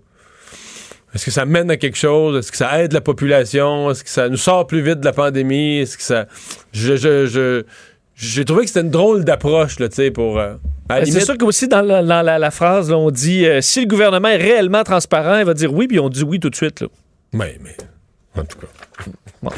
Est-ce 1.14 1.24
que 1.24 1.30
ça 1.30 1.46
mène 1.46 1.70
à 1.70 1.76
quelque 1.78 1.96
chose? 1.96 2.36
Est-ce 2.38 2.50
que 2.52 2.58
ça 2.58 2.82
aide 2.82 2.92
la 2.92 3.00
population? 3.00 3.90
Est-ce 3.90 4.04
que 4.04 4.10
ça 4.10 4.28
nous 4.28 4.36
sort 4.36 4.66
plus 4.66 4.82
vite 4.82 5.00
de 5.00 5.04
la 5.06 5.12
pandémie? 5.14 5.78
Est-ce 5.78 5.96
que 5.96 6.02
ça. 6.02 6.26
Je. 6.72 6.94
je, 6.96 7.26
je- 7.26 7.62
j'ai 8.16 8.44
trouvé 8.44 8.62
que 8.62 8.68
c'était 8.68 8.80
une 8.80 8.90
drôle 8.90 9.24
d'approche, 9.24 9.78
là, 9.78 9.88
tu 9.88 9.96
sais, 9.96 10.10
pour. 10.10 10.38
euh, 10.38 10.54
c'est 11.04 11.20
sûr 11.20 11.36
qu'aussi 11.38 11.68
dans 11.68 11.82
la, 11.82 12.02
dans 12.02 12.22
la- 12.22 12.38
la 12.38 12.50
phrase, 12.50 12.90
là, 12.90 12.96
on 12.96 13.10
dit 13.10 13.44
euh, 13.46 13.60
si 13.60 13.82
le 13.82 13.86
gouvernement 13.86 14.28
est 14.28 14.36
réellement 14.36 14.82
transparent, 14.84 15.38
il 15.38 15.44
va 15.44 15.52
dire 15.54 15.72
oui, 15.72 15.86
puis 15.86 15.98
on 16.00 16.08
dit 16.08 16.22
oui 16.22 16.40
tout 16.40 16.48
de 16.50 16.56
suite. 16.56 16.80
Là. 16.80 16.88
Oui, 17.34 17.46
mais 17.62 17.76
en 18.40 18.44
tout 18.44 18.58
cas. 18.58 19.50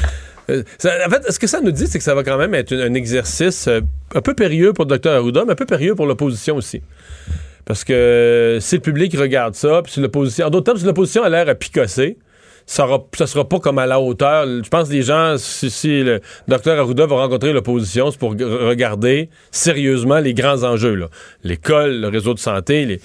Euh, 0.49 0.63
ça- 0.79 0.91
en 1.05 1.09
fait, 1.09 1.31
ce 1.31 1.37
que 1.39 1.47
ça 1.47 1.61
nous 1.61 1.71
dit, 1.71 1.87
c'est 1.87 1.99
que 1.99 2.03
ça 2.03 2.15
va 2.15 2.23
quand 2.23 2.37
même 2.37 2.53
être 2.55 2.73
un, 2.73 2.91
un 2.91 2.93
exercice 2.95 3.67
euh, 3.67 3.81
un 4.15 4.21
peu 4.21 4.33
périlleux 4.33 4.73
pour 4.73 4.85
le 4.85 4.89
docteur 4.89 5.15
Arruda, 5.15 5.45
mais 5.45 5.51
un 5.53 5.55
peu 5.55 5.65
périlleux 5.67 5.95
pour 5.95 6.07
l'opposition 6.07 6.55
aussi. 6.55 6.81
Parce 7.65 7.83
que 7.83 8.57
si 8.59 8.75
le 8.75 8.81
public 8.81 9.15
regarde 9.15 9.53
ça, 9.53 9.81
puis 9.83 9.93
si 9.93 9.99
l'opposition. 9.99 10.47
En 10.47 10.49
d'autres 10.49 10.65
termes, 10.65 10.77
si 10.79 10.85
l'opposition 10.85 11.23
a 11.23 11.29
l'air 11.29 11.47
à 11.47 11.53
picosser, 11.55 12.17
ça 12.71 12.85
ne 13.19 13.25
sera 13.25 13.49
pas 13.49 13.59
comme 13.59 13.79
à 13.79 13.87
la 13.87 13.99
hauteur. 13.99 14.45
Je 14.45 14.69
pense 14.69 14.89
que 14.89 14.93
les 14.93 15.01
gens, 15.01 15.35
si, 15.39 15.71
si 15.71 16.03
le 16.03 16.21
docteur 16.47 16.77
Arruda 16.79 17.07
va 17.07 17.15
rencontrer 17.15 17.51
l'opposition, 17.51 18.11
c'est 18.11 18.19
pour 18.19 18.31
regarder 18.31 19.29
sérieusement 19.49 20.19
les 20.19 20.35
grands 20.35 20.63
enjeux. 20.63 20.93
là. 20.93 21.07
L'école, 21.43 21.99
le 21.99 22.07
réseau 22.09 22.35
de 22.35 22.39
santé, 22.39 22.85
les. 22.85 23.01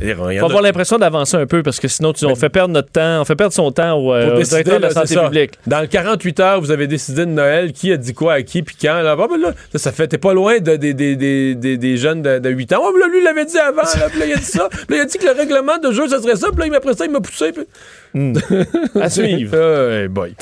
il 0.00 0.08
y 0.08 0.14
en 0.14 0.30
Il 0.30 0.38
a- 0.38 0.40
faut 0.40 0.46
avoir 0.46 0.62
l'impression 0.62 0.96
d'avancer 0.96 1.36
un 1.36 1.44
peu 1.44 1.62
parce 1.62 1.78
que 1.78 1.88
sinon, 1.88 2.14
tu- 2.14 2.24
on 2.24 2.34
fait 2.34 2.48
perdre 2.48 2.72
notre 2.72 2.90
temps, 2.90 3.20
on 3.20 3.24
fait 3.26 3.36
perdre 3.36 3.52
son 3.52 3.70
temps 3.70 3.98
au, 3.98 4.14
euh, 4.14 4.24
Pour 4.24 4.34
au 4.34 4.38
décider, 4.38 4.62
directeur 4.62 4.76
de 4.80 4.94
la 4.94 5.06
santé 5.06 5.20
publique. 5.22 5.50
Dans 5.66 5.80
le 5.82 5.86
48 5.88 6.40
heures, 6.40 6.60
vous 6.62 6.70
avez 6.70 6.86
décidé 6.86 7.26
de 7.26 7.30
Noël, 7.32 7.72
qui 7.74 7.92
a 7.92 7.98
dit 7.98 8.14
quoi 8.14 8.32
à 8.32 8.42
qui, 8.42 8.62
puis 8.62 8.76
quand. 8.80 9.02
Là, 9.02 9.14
ben 9.14 9.26
là, 9.38 9.52
ça, 9.72 9.78
ça 9.78 9.92
fait, 9.92 10.08
t'es 10.08 10.16
pas 10.16 10.32
loin 10.32 10.58
de- 10.58 10.76
des- 10.76 11.96
jeunes 11.98 12.22
de, 12.22 12.38
de 12.38 12.48
8 12.48 12.72
ans. 12.72 12.80
Oh, 12.82 12.96
là, 12.96 13.06
lui, 13.08 13.18
il 13.18 13.24
l'avait 13.24 13.44
dit 13.44 13.58
avant, 13.58 13.82
là, 13.82 14.08
puis 14.10 14.20
là, 14.20 14.26
il 14.26 14.32
a 14.32 14.36
dit 14.36 14.42
ça. 14.44 14.68
Puis 14.70 14.80
là, 14.88 14.96
il 14.96 15.00
a 15.00 15.04
dit 15.04 15.18
que 15.18 15.26
le 15.26 15.32
règlement 15.32 15.76
de 15.76 15.92
jeu, 15.92 16.08
ça 16.08 16.22
serait 16.22 16.36
ça, 16.36 16.48
puis 16.56 16.70
là, 16.70 16.74
après 16.78 16.94
ça, 16.94 17.04
il 17.04 17.10
m'a 17.10 17.20
poussé. 17.20 17.52
puis- 17.52 17.64
À 19.00 19.08
suivre. 19.08 19.56
Hey 19.90 20.08
boy. 20.08 20.34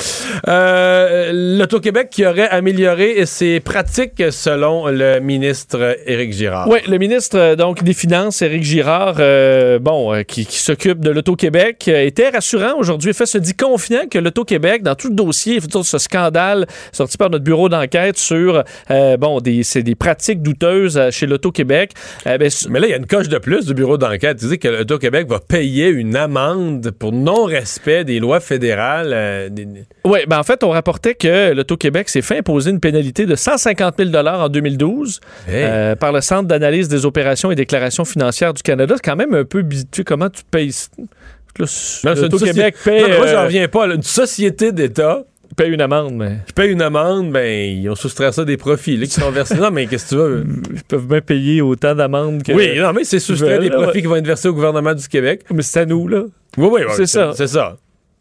Euh, 0.49 1.31
L'Auto-Québec 1.59 2.09
qui 2.11 2.27
aurait 2.27 2.49
amélioré 2.49 3.25
ses 3.27 3.61
pratiques 3.61 4.23
selon 4.31 4.89
le 4.89 5.21
ministre 5.21 5.97
Éric 6.07 6.33
Girard. 6.33 6.69
Oui, 6.69 6.79
le 6.89 6.99
ministre 6.99 7.39
euh, 7.39 7.57
donc 7.57 7.85
des 7.85 7.93
Finances, 7.93 8.43
Éric 8.43 8.65
Girard, 8.65 9.17
euh, 9.21 9.79
bon, 9.79 10.13
euh, 10.13 10.23
qui, 10.23 10.47
qui 10.47 10.59
s'occupe 10.59 10.99
de 11.01 11.11
l'Auto-Québec, 11.11 11.87
était 11.89 12.31
rassurant 12.31 12.77
aujourd'hui. 12.77 13.15
Fait, 13.15 13.27
se 13.27 13.39
dit 13.39 13.55
confiant 13.55 14.09
que 14.11 14.19
l'Auto-Québec, 14.19 14.83
dans 14.83 14.97
tout 14.97 15.09
le 15.09 15.15
dossier, 15.15 15.61
dire, 15.61 15.85
ce 15.85 15.99
scandale 15.99 16.67
sorti 16.93 17.17
par 17.17 17.31
notre 17.31 17.45
bureau 17.45 17.69
d'enquête 17.69 18.19
sur 18.19 18.65
bon, 19.19 19.41
des, 19.41 19.63
des 19.77 19.95
pratiques 19.95 20.43
douteuses 20.43 21.01
chez 21.11 21.27
l'Auto-Québec. 21.27 21.93
ben, 22.25 22.51
Mais 22.69 22.81
là, 22.81 22.87
il 22.87 22.91
y 22.91 22.95
a 22.95 22.97
une 22.97 23.07
coche 23.07 23.29
de 23.29 23.39
plus 23.39 23.67
du 23.67 23.75
bureau 23.75 23.97
d'enquête. 23.97 24.39
Tu 24.39 24.47
dis 24.47 24.59
que 24.59 24.69
l'Auto-Québec 24.69 25.29
va 25.29 25.39
payer 25.39 25.89
une 25.89 26.17
amende 26.17 26.91
pour 26.91 27.13
non-respect 27.13 27.60
des 28.05 28.19
lois 28.21 28.41
fédérales. 28.41 29.11
euh, 29.13 29.49
des- 29.49 29.67
Oui, 30.05 30.21
ben 30.29 30.39
en 30.39 30.43
fait, 30.43 30.63
on 30.65 30.71
rapportait 30.71 31.15
que 31.15 31.53
l'Auto-Québec 31.53 32.09
s'est 32.09 32.23
fait 32.23 32.39
imposer 32.39 32.71
une 32.71 32.81
pénalité 32.81 33.27
de 33.27 33.35
150 33.35 33.95
000 33.99 34.15
en 34.27 34.49
2012 34.49 35.21
Hey. 35.49 35.55
euh, 35.65 35.97
par 35.97 36.13
le 36.13 36.21
Centre 36.21 36.49
d'analyse 36.49 36.89
des 36.89 37.05
opérations 37.07 37.51
et 37.51 37.55
déclarations 37.55 38.05
financières 38.05 38.55
du 38.55 38.63
Canada. 38.63 38.95
C'est 38.97 39.05
quand 39.11 39.17
même 39.17 39.35
un 39.35 39.45
peu 39.45 39.59
habitué. 39.61 40.05
Comment 40.05 40.29
tu 40.31 40.43
payes... 40.51 40.73
L'Auto-Québec 41.59 42.77
paye, 42.85 43.03
Non, 43.03 43.09
moi, 43.19 43.27
j'en 43.27 43.39
euh, 43.39 43.45
reviens 43.45 43.69
pas. 43.69 43.87
là. 43.87 43.95
Une 43.95 44.03
société 44.03 44.73
d'État 44.73 45.25
paye 45.57 45.73
une 45.73 45.81
amende, 45.81 46.15
mais... 46.15 46.37
qui 46.47 46.53
paye 46.53 46.71
une 46.71 46.81
amende, 46.81 47.33
ben, 47.33 47.45
ils 47.77 47.89
ont 47.91 47.95
soustrait 47.97 48.31
ça 48.33 48.45
des 48.45 48.57
profits 48.57 48.97
là, 48.97 49.05
qui 49.07 49.13
sont 49.13 49.31
versés. 49.31 49.57
Non, 49.57 49.71
mais 49.71 49.87
qu'est-ce 49.87 50.05
que 50.05 50.09
tu 50.11 50.17
veux? 50.17 50.45
Ils 50.75 50.83
peuvent 50.85 51.07
bien 51.09 51.21
payer 51.21 51.61
autant 51.61 51.95
d'amendes 51.95 52.43
que... 52.45 52.53
Oui, 52.53 52.79
non, 52.79 52.93
mais 52.93 53.05
c'est 53.05 53.19
soustrait 53.19 53.59
des 53.59 53.69
là, 53.69 53.75
profits 53.77 53.97
ouais. 53.97 54.01
qui 54.03 54.07
vont 54.07 54.17
être 54.17 54.27
versés 54.27 54.49
au 54.49 54.55
gouvernement 54.55 54.95
du 54.95 55.07
Québec. 55.09 55.43
Mais 55.53 55.63
c'est 55.63 55.81
à 55.81 55.87
nous, 55.87 56.07
là. 56.09 56.23
Oui, 56.57 56.69
oui, 56.71 56.83
oui, 56.87 56.93
C'est 56.97 57.07
ça. 57.07 57.33
C'est 57.35 57.47
ça. 57.49 57.77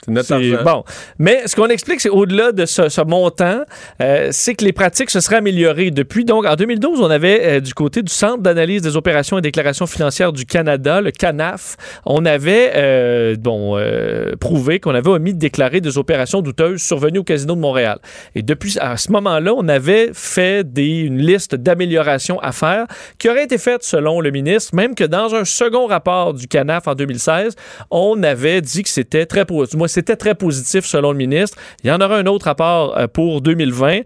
Notre 0.09 0.63
bon. 0.63 0.83
Mais 1.17 1.43
ce 1.47 1.55
qu'on 1.55 1.67
explique, 1.67 2.01
c'est 2.01 2.09
au-delà 2.09 2.51
de 2.51 2.65
ce, 2.65 2.89
ce 2.89 3.01
montant, 3.01 3.61
euh, 4.01 4.29
c'est 4.31 4.55
que 4.55 4.65
les 4.65 4.73
pratiques 4.73 5.09
se 5.09 5.19
seraient 5.19 5.37
améliorées. 5.37 5.91
Depuis, 5.91 6.25
donc, 6.25 6.45
en 6.45 6.55
2012, 6.55 7.01
on 7.01 7.09
avait 7.09 7.41
euh, 7.43 7.59
du 7.59 7.73
côté 7.73 8.01
du 8.01 8.11
Centre 8.13 8.41
d'analyse 8.41 8.81
des 8.81 8.95
opérations 8.95 9.37
et 9.37 9.41
déclarations 9.41 9.87
financières 9.87 10.33
du 10.33 10.45
Canada, 10.45 11.01
le 11.01 11.11
CANAF, 11.11 11.77
on 12.05 12.25
avait 12.25 12.71
euh, 12.75 13.35
bon, 13.37 13.77
prouvé 14.39 14.79
qu'on 14.79 14.95
avait 14.95 15.09
omis 15.09 15.33
de 15.33 15.39
déclarer 15.39 15.81
des 15.81 15.97
opérations 15.97 16.41
douteuses 16.41 16.81
survenues 16.81 17.19
au 17.19 17.23
Casino 17.23 17.55
de 17.55 17.59
Montréal. 17.59 17.99
Et 18.35 18.41
depuis, 18.41 18.77
à 18.79 18.97
ce 18.97 19.11
moment-là, 19.11 19.53
on 19.55 19.67
avait 19.67 20.09
fait 20.13 20.63
des, 20.71 20.99
une 20.99 21.17
liste 21.19 21.55
d'améliorations 21.55 22.39
à 22.39 22.51
faire 22.51 22.85
qui 23.17 23.29
aurait 23.29 23.43
été 23.43 23.57
faite 23.57 23.83
selon 23.83 24.21
le 24.21 24.31
ministre, 24.31 24.75
même 24.75 24.95
que 24.95 25.03
dans 25.03 25.33
un 25.35 25.45
second 25.45 25.85
rapport 25.87 26.33
du 26.33 26.47
CANAF 26.47 26.87
en 26.87 26.95
2016, 26.95 27.55
on 27.91 28.21
avait 28.23 28.61
dit 28.61 28.83
que 28.83 28.89
c'était 28.89 29.25
très, 29.25 29.45
po- 29.45 29.65
du 29.65 29.77
moins, 29.77 29.87
c'était 29.99 30.15
très 30.15 30.33
positif 30.33 30.85
selon 30.85 31.12
le 31.12 31.17
ministre. 31.17 31.57
Il 31.83 31.88
y 31.89 31.91
en 31.91 31.99
aura 31.99 32.17
un 32.17 32.25
autre 32.25 32.45
rapport 32.45 32.97
euh, 32.97 33.07
pour 33.07 33.41
2020. 33.41 34.01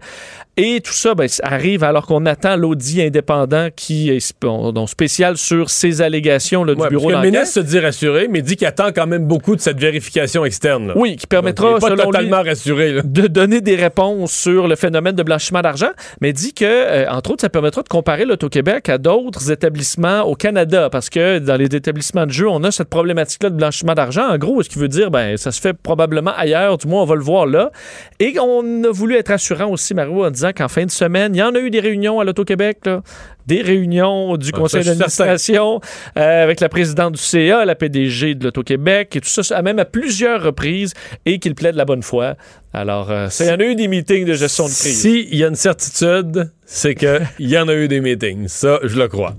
Et 0.56 0.80
tout 0.80 0.92
ça 0.92 1.14
ben, 1.16 1.26
ça 1.26 1.42
arrive 1.46 1.82
alors 1.82 2.06
qu'on 2.06 2.26
attend 2.26 2.56
l'audit 2.56 3.02
indépendant 3.02 3.68
qui 3.74 4.10
est 4.10 4.34
donc 4.40 4.88
spécial 4.88 5.36
sur 5.36 5.68
ces 5.70 6.00
allégations 6.00 6.62
là, 6.62 6.74
du 6.74 6.80
Ouais, 6.80 6.88
bureau 6.90 7.06
que 7.08 7.12
le 7.12 7.16
d'enquête. 7.18 7.32
ministre 7.32 7.54
se 7.54 7.60
dit 7.60 7.78
rassuré, 7.80 8.28
mais 8.30 8.40
dit 8.42 8.54
qu'il 8.56 8.66
attend 8.66 8.92
quand 8.94 9.06
même 9.06 9.26
beaucoup 9.26 9.56
de 9.56 9.60
cette 9.60 9.78
vérification 9.80 10.44
externe. 10.44 10.88
là. 10.88 10.92
Oui, 10.96 11.16
qui 11.16 11.24
Donc, 11.24 11.30
permettra, 11.30 11.70
il 11.72 11.76
est 11.76 11.80
pas 11.80 11.88
selon 11.88 11.96
lui, 11.96 12.02
totalement 12.04 12.42
rassuré. 12.42 12.92
là. 12.92 13.02
de 13.04 13.26
donner 13.26 13.60
des 13.60 13.74
réponses 13.76 14.32
sur 14.32 14.68
le 14.68 14.76
phénomène 14.76 15.16
de 15.16 15.22
blanchiment 15.22 15.60
d'argent, 15.62 15.90
mais 16.20 16.32
dit 16.32 16.52
que, 16.54 16.64
euh, 16.64 17.08
entre 17.10 17.32
autres, 17.32 17.40
ça 17.40 17.48
permettra 17.48 17.82
de 17.82 17.88
comparer 17.88 18.24
l'Auto-Québec 18.24 18.88
à 18.88 18.98
d'autres 18.98 19.50
établissements 19.50 20.22
au 20.22 20.34
Canada, 20.36 20.88
parce 20.90 21.10
que 21.10 21.38
dans 21.40 21.56
les 21.56 21.64
établissements 21.66 22.26
de 22.26 22.32
jeu, 22.32 22.48
on 22.48 22.62
a 22.64 22.70
cette 22.70 22.88
problématique-là 22.90 23.50
de 23.50 23.56
blanchiment 23.56 23.94
d'argent. 23.94 24.28
En 24.28 24.38
gros, 24.38 24.62
ce 24.62 24.68
qui 24.68 24.78
veut 24.78 24.88
dire, 24.88 25.10
ben, 25.10 25.36
ça 25.36 25.50
se 25.52 25.60
fait 25.60 25.72
probablement 25.74 26.32
ailleurs, 26.36 26.78
du 26.78 26.86
moins, 26.86 27.02
on 27.02 27.06
va 27.06 27.16
le 27.16 27.22
voir 27.22 27.46
là. 27.46 27.72
Et 28.20 28.36
on 28.40 28.84
a 28.84 28.90
voulu 28.92 29.16
être 29.16 29.30
assurant 29.32 29.68
aussi, 29.70 29.94
Mario, 29.94 30.24
en 30.24 30.30
disant 30.30 30.43
qu'en 30.52 30.68
fin 30.68 30.84
de 30.84 30.90
semaine, 30.90 31.34
il 31.34 31.38
y 31.38 31.42
en 31.42 31.54
a 31.54 31.58
eu 31.58 31.70
des 31.70 31.80
réunions 31.80 32.20
à 32.20 32.24
l'Auto-Québec, 32.24 32.78
là. 32.86 33.02
Des 33.46 33.60
réunions 33.60 34.36
du 34.38 34.50
Ah, 34.54 34.58
conseil 34.58 34.84
d'administration 34.84 35.80
euh, 36.16 36.42
avec 36.44 36.60
la 36.60 36.68
présidente 36.70 37.12
du 37.14 37.20
CA, 37.20 37.64
la 37.66 37.74
PDG 37.74 38.34
de 38.34 38.44
l'Auto-Québec, 38.44 39.16
et 39.16 39.20
tout 39.20 39.28
ça, 39.28 39.62
même 39.62 39.78
à 39.78 39.84
plusieurs 39.84 40.42
reprises, 40.42 40.94
et 41.26 41.38
qu'il 41.38 41.54
plaide 41.54 41.74
la 41.74 41.84
bonne 41.84 42.02
foi. 42.02 42.36
Alors, 42.72 43.10
euh, 43.10 43.28
il 43.40 43.46
y 43.46 43.50
en 43.50 43.60
a 43.60 43.64
eu 43.64 43.74
des 43.74 43.86
meetings 43.88 44.24
de 44.24 44.32
gestion 44.34 44.64
de 44.64 44.70
crise. 44.72 45.00
S'il 45.02 45.34
y 45.34 45.44
a 45.44 45.48
une 45.48 45.56
certitude, 45.56 46.50
c'est 46.64 46.94
qu'il 46.94 47.20
y 47.40 47.58
en 47.58 47.68
a 47.68 47.74
eu 47.74 47.86
des 47.86 48.00
meetings. 48.00 48.48
Ça, 48.48 48.78
je 48.82 48.98
le 48.98 49.08
crois. 49.08 49.34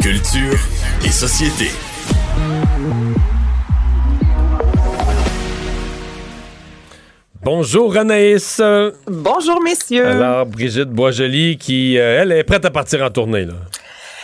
Culture 0.00 0.58
et 1.04 1.10
société. 1.10 1.70
Bonjour 7.44 7.94
Anaïs. 7.98 8.62
Bonjour 9.06 9.62
messieurs. 9.62 10.06
Alors 10.06 10.46
Brigitte 10.46 10.88
Boisjoli 10.88 11.58
qui, 11.58 11.98
euh, 11.98 12.22
elle, 12.22 12.32
est 12.32 12.42
prête 12.42 12.64
à 12.64 12.70
partir 12.70 13.02
en 13.02 13.10
tournée. 13.10 13.44
Là. 13.44 13.52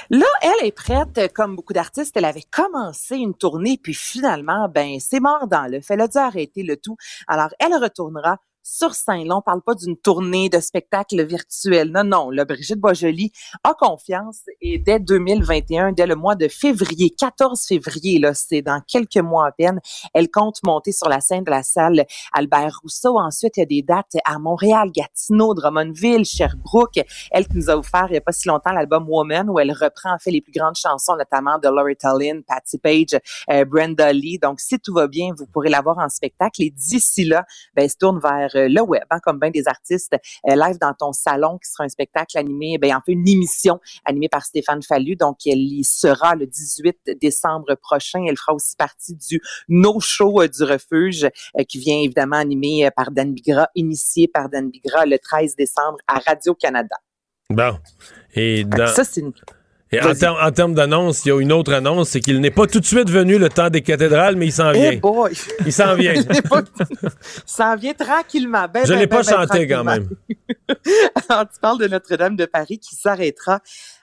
Là, 0.09 0.27
elle 0.41 0.67
est 0.67 0.73
prête, 0.73 1.31
comme 1.35 1.55
beaucoup 1.55 1.75
d'artistes, 1.75 2.17
elle 2.17 2.25
avait 2.25 2.47
commencé 2.51 3.17
une 3.17 3.35
tournée, 3.35 3.79
puis 3.81 3.95
finalement, 3.95 4.69
ben, 4.69 4.99
c'est 4.99 5.21
mort 5.21 5.47
dans 5.47 5.71
le 5.71 5.81
fait. 5.81 5.95
Elle 5.95 6.01
a 6.01 6.09
dû 6.09 6.19
arrêter 6.19 6.63
le 6.63 6.79
tout. 6.79 6.97
Alors, 7.29 7.51
elle 7.61 7.75
retournera 7.75 8.39
sur 8.63 8.95
scène. 8.95 9.27
Là, 9.27 9.37
on 9.37 9.43
parle 9.43 9.63
pas 9.63 9.75
d'une 9.75 9.97
tournée 9.97 10.49
de 10.49 10.61
spectacle 10.61 11.25
virtuel. 11.25 11.91
Non, 11.91 12.05
non. 12.05 12.31
Là, 12.31 12.45
Brigitte 12.45 12.79
Boisjoli 12.79 13.33
a 13.65 13.75
confiance 13.75 14.43
et 14.61 14.79
dès 14.79 15.01
2021, 15.01 15.93
dès 15.93 16.07
le 16.07 16.17
mois 16.17 16.35
de 16.35 16.49
février, 16.49 17.11
14 17.11 17.61
février, 17.67 18.19
là, 18.19 18.35
c'est 18.35 18.63
dans 18.63 18.81
quelques 18.87 19.17
mois 19.17 19.49
à 19.49 19.53
peine, 19.53 19.81
elle 20.15 20.31
compte 20.31 20.63
monter 20.65 20.93
sur 20.93 21.09
la 21.09 21.21
scène 21.21 21.45
de 21.45 21.51
la 21.51 21.63
salle 21.63 22.05
Albert 22.33 22.81
Rousseau. 22.83 23.19
Ensuite, 23.19 23.57
il 23.57 23.61
y 23.61 23.63
a 23.63 23.67
des 23.67 23.83
dates 23.83 24.17
à 24.25 24.39
Montréal, 24.39 24.91
Gatineau, 24.93 25.55
Drummondville, 25.55 26.25
Sherbrooke. 26.25 27.01
Elle 27.31 27.47
qui 27.47 27.57
nous 27.57 27.71
a 27.71 27.77
offert 27.77 28.07
il 28.11 28.15
y 28.15 28.19
a 28.19 28.21
pas 28.21 28.33
si 28.33 28.49
longtemps 28.49 28.73
l'album 28.73 29.09
Woman 29.09 29.49
où 29.51 29.59
elle 29.59 29.73
reprend 29.73 30.15
en 30.15 30.19
fait 30.19 30.31
les 30.31 30.41
plus 30.41 30.53
grandes 30.53 30.77
chansons, 30.77 31.17
notamment 31.17 31.59
de 31.59 31.69
Loretta 31.69 32.13
Lynn, 32.19 32.43
Patti 32.43 32.79
Page, 32.79 33.21
euh, 33.51 33.65
Brenda 33.65 34.13
Lee. 34.13 34.39
Donc, 34.39 34.61
si 34.61 34.79
tout 34.79 34.95
va 34.95 35.07
bien, 35.07 35.31
vous 35.37 35.47
pourrez 35.47 35.69
la 35.69 35.81
voir 35.81 35.99
en 35.99 36.09
spectacle. 36.09 36.63
Et 36.63 36.71
d'ici 36.71 37.25
là, 37.25 37.45
ben, 37.75 37.85
elle 37.85 37.91
se 37.91 37.97
tourne 37.97 38.19
vers 38.21 38.51
le 38.69 38.81
web, 38.83 39.05
hein, 39.11 39.19
comme 39.23 39.39
bien 39.39 39.51
des 39.51 39.67
artistes, 39.67 40.17
euh, 40.49 40.55
live 40.55 40.79
dans 40.81 40.95
ton 40.95 41.13
salon, 41.13 41.59
qui 41.59 41.71
sera 41.71 41.85
un 41.85 41.89
spectacle 41.89 42.39
animé, 42.39 42.79
ben, 42.79 42.95
en 42.95 43.01
fait, 43.01 43.13
une 43.13 43.29
émission 43.29 43.81
animée 44.05 44.29
par 44.29 44.45
Stéphane 44.45 44.83
Fallu. 44.83 45.17
Donc, 45.17 45.39
elle 45.47 45.59
y 45.59 45.85
sera 45.85 46.35
le 46.35 46.47
18 46.47 47.19
décembre 47.21 47.75
prochain. 47.77 48.25
Elle 48.29 48.37
fera 48.37 48.55
aussi 48.55 48.77
partie 48.77 49.15
du 49.15 49.41
No 49.69 50.01
Show 50.01 50.43
euh, 50.43 50.49
du 50.49 50.65
Refuge, 50.65 51.29
qui 51.69 51.79
vient 51.79 52.01
évidemment 52.01 52.37
animé 52.37 52.89
par 52.97 53.11
Dan 53.11 53.33
Bigra, 53.33 53.69
initié 53.75 54.29
par 54.29 54.49
Dan 54.49 54.71
Bigra 54.71 55.07
le 55.07 55.19
13 55.19 55.57
décembre 55.57 55.99
à 56.07 56.19
Radio-Canada. 56.19 56.97
Bon. 57.51 57.79
Et 58.35 58.65
dans... 58.65 58.87
Ça, 58.87 59.05
c'est 59.05 59.21
une... 59.21 59.33
Et 59.93 60.01
en, 60.01 60.15
termes, 60.15 60.37
en 60.41 60.69
d'annonce, 60.69 61.25
il 61.25 61.31
y 61.31 61.33
a 61.33 61.41
une 61.41 61.51
autre 61.51 61.73
annonce, 61.73 62.11
c'est 62.11 62.21
qu'il 62.21 62.41
n'est 62.41 62.53
pas 62.53 62.69
tout 62.69 62.79
de 62.79 62.85
suite 62.85 63.11
venu 63.11 63.39
le 63.39 63.49
temps 63.49 63.71
des 63.71 63.83
cathédrales, 63.83 64.37
mais 64.37 64.47
il 64.47 64.53
s'en 64.53 64.71
vient. 64.71 64.93
Hey 64.93 64.99
boy! 64.99 65.33
Il 65.67 65.73
s'en 65.73 65.97
vient. 65.97 66.15
il 66.15 66.25
s'en 67.47 67.75
vient 67.75 67.95
tranquillement. 67.95 68.67
Ben, 68.73 68.85
Je 68.85 68.93
ben, 68.93 69.01
l'ai 69.01 69.09
pas 69.09 69.23
ben, 69.23 69.27
ben, 69.29 69.47
chanté 69.49 69.67
quand 69.67 69.83
même. 69.83 70.09
Alors, 71.29 71.49
tu 71.49 71.59
parles 71.61 71.79
de 71.79 71.89
Notre-Dame 71.89 72.37
de 72.37 72.47
Paris 72.47 72.79
qui 72.79 72.95
s'arrêtera 72.95 73.59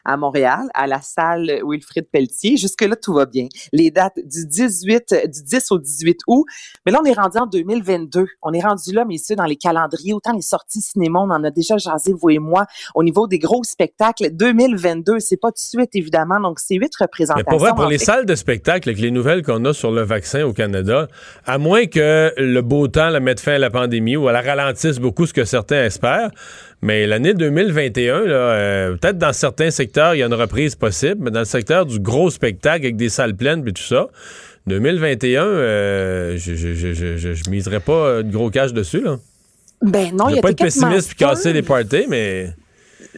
à 0.08 0.18
Montréal, 0.18 0.68
à 0.74 0.88
la 0.88 1.02
salle 1.02 1.62
Wilfrid 1.64 2.08
Pelletier. 2.10 2.58
Jusque-là, 2.58 2.96
tout 2.96 3.14
va 3.14 3.26
bien. 3.26 3.48
Les 3.74 3.92
dates 3.92 4.18
du 4.24 4.48
18, 4.48 5.16
du 5.26 5.44
10 5.44 5.72
au 5.72 5.78
18 5.78 6.20
août. 6.28 6.46
Mais 6.86 6.94
là, 6.94 7.00
on 7.04 7.06
est 7.06 7.14
rendu 7.14 7.38
en 7.38 7.46
2022. 7.46 8.26
On 8.42 8.54
est 8.54 8.62
rendu 8.62 8.94
là, 8.94 9.04
messieurs, 9.06 9.36
dans 9.36 9.46
les 9.46 9.58
calendriers. 9.58 10.14
Autant 10.14 10.34
les 10.34 10.42
sorties 10.42 10.82
cinéma, 10.82 11.20
on 11.20 11.30
en 11.30 11.44
a 11.44 11.52
déjà 11.52 11.78
jasé, 11.78 12.14
vous 12.14 12.30
et 12.30 12.40
moi. 12.40 12.66
Au 12.96 13.04
niveau 13.04 13.28
des 13.28 13.38
gros 13.38 13.64
spectacles, 13.64 14.30
2022, 14.32 15.20
c'est 15.20 15.38
pas 15.38 15.50
tout 15.50 15.56
de 15.56 15.82
suite, 15.82 15.90
évidemment. 15.94 16.40
Donc, 16.40 16.60
c'est 16.60 16.76
huit 16.76 16.96
représentations. 16.96 17.44
Mais 17.46 17.58
pour 17.58 17.60
vrai, 17.60 17.72
pour 17.76 17.88
les 17.88 17.98
fait, 17.98 18.06
salles 18.06 18.26
de 18.26 18.36
spectacle, 18.36 18.90
avec 18.90 19.02
les 19.02 19.12
nouvelles 19.12 19.44
qu'on 19.44 19.64
a 19.66 19.74
sur 19.74 19.92
le 19.92 20.04
vaccin 20.04 20.44
au 20.44 20.54
Canada, 20.54 21.10
à 21.46 21.58
moins 21.58 21.86
que 21.86 22.34
le 22.38 22.62
beau 22.62 22.88
temps 22.88 23.10
la 23.10 23.20
mette 23.20 23.42
fin 23.42 23.54
à 23.54 23.60
la 23.60 23.70
pandémie 23.70 24.16
ou 24.16 24.30
elle 24.30 24.34
la 24.34 24.42
ralentisse 24.42 25.00
beaucoup, 25.00 25.26
ce 25.26 25.34
que 25.34 25.44
certains 25.44 25.84
espèrent, 25.84 26.32
mais 26.82 27.08
l'année 27.08 27.34
2021, 27.34 28.22
là, 28.22 28.36
euh, 28.36 28.96
peut-être 28.96 29.18
dans 29.18 29.34
certains 29.34 29.72
secteurs, 29.72 30.16
il 30.16 30.20
y 30.20 30.24
a 30.24 30.28
une 30.28 30.34
reprise 30.34 30.76
possible, 30.76 31.18
mais 31.22 31.32
dans 31.32 31.40
le 31.40 31.46
secteur 31.46 31.86
du 31.86 32.00
gros 32.00 32.30
spectacle 32.30 32.86
avec 32.86 32.96
des 32.96 33.10
salles 33.10 33.36
pleines 33.36 33.68
et 33.68 33.74
tout 33.74 33.84
ça, 33.84 34.08
2021, 34.68 35.44
euh, 35.44 36.38
je, 36.38 36.56
je, 36.56 36.74
je, 36.74 36.94
je, 36.94 37.50
miserais 37.50 37.80
pas 37.80 38.22
de 38.22 38.32
gros 38.32 38.50
cash 38.50 38.74
dessus. 38.74 39.02
Là. 39.02 39.18
Ben 39.82 40.16
non, 40.16 40.30
il 40.30 40.36
y 40.36 40.40
a 40.40 40.42
pas 40.42 40.52
être 40.52 40.58
pessimiste 40.58 41.10
puis 41.10 41.18
casser 41.18 41.54
les 41.54 41.62
parties, 41.62 42.06
mais... 42.10 42.50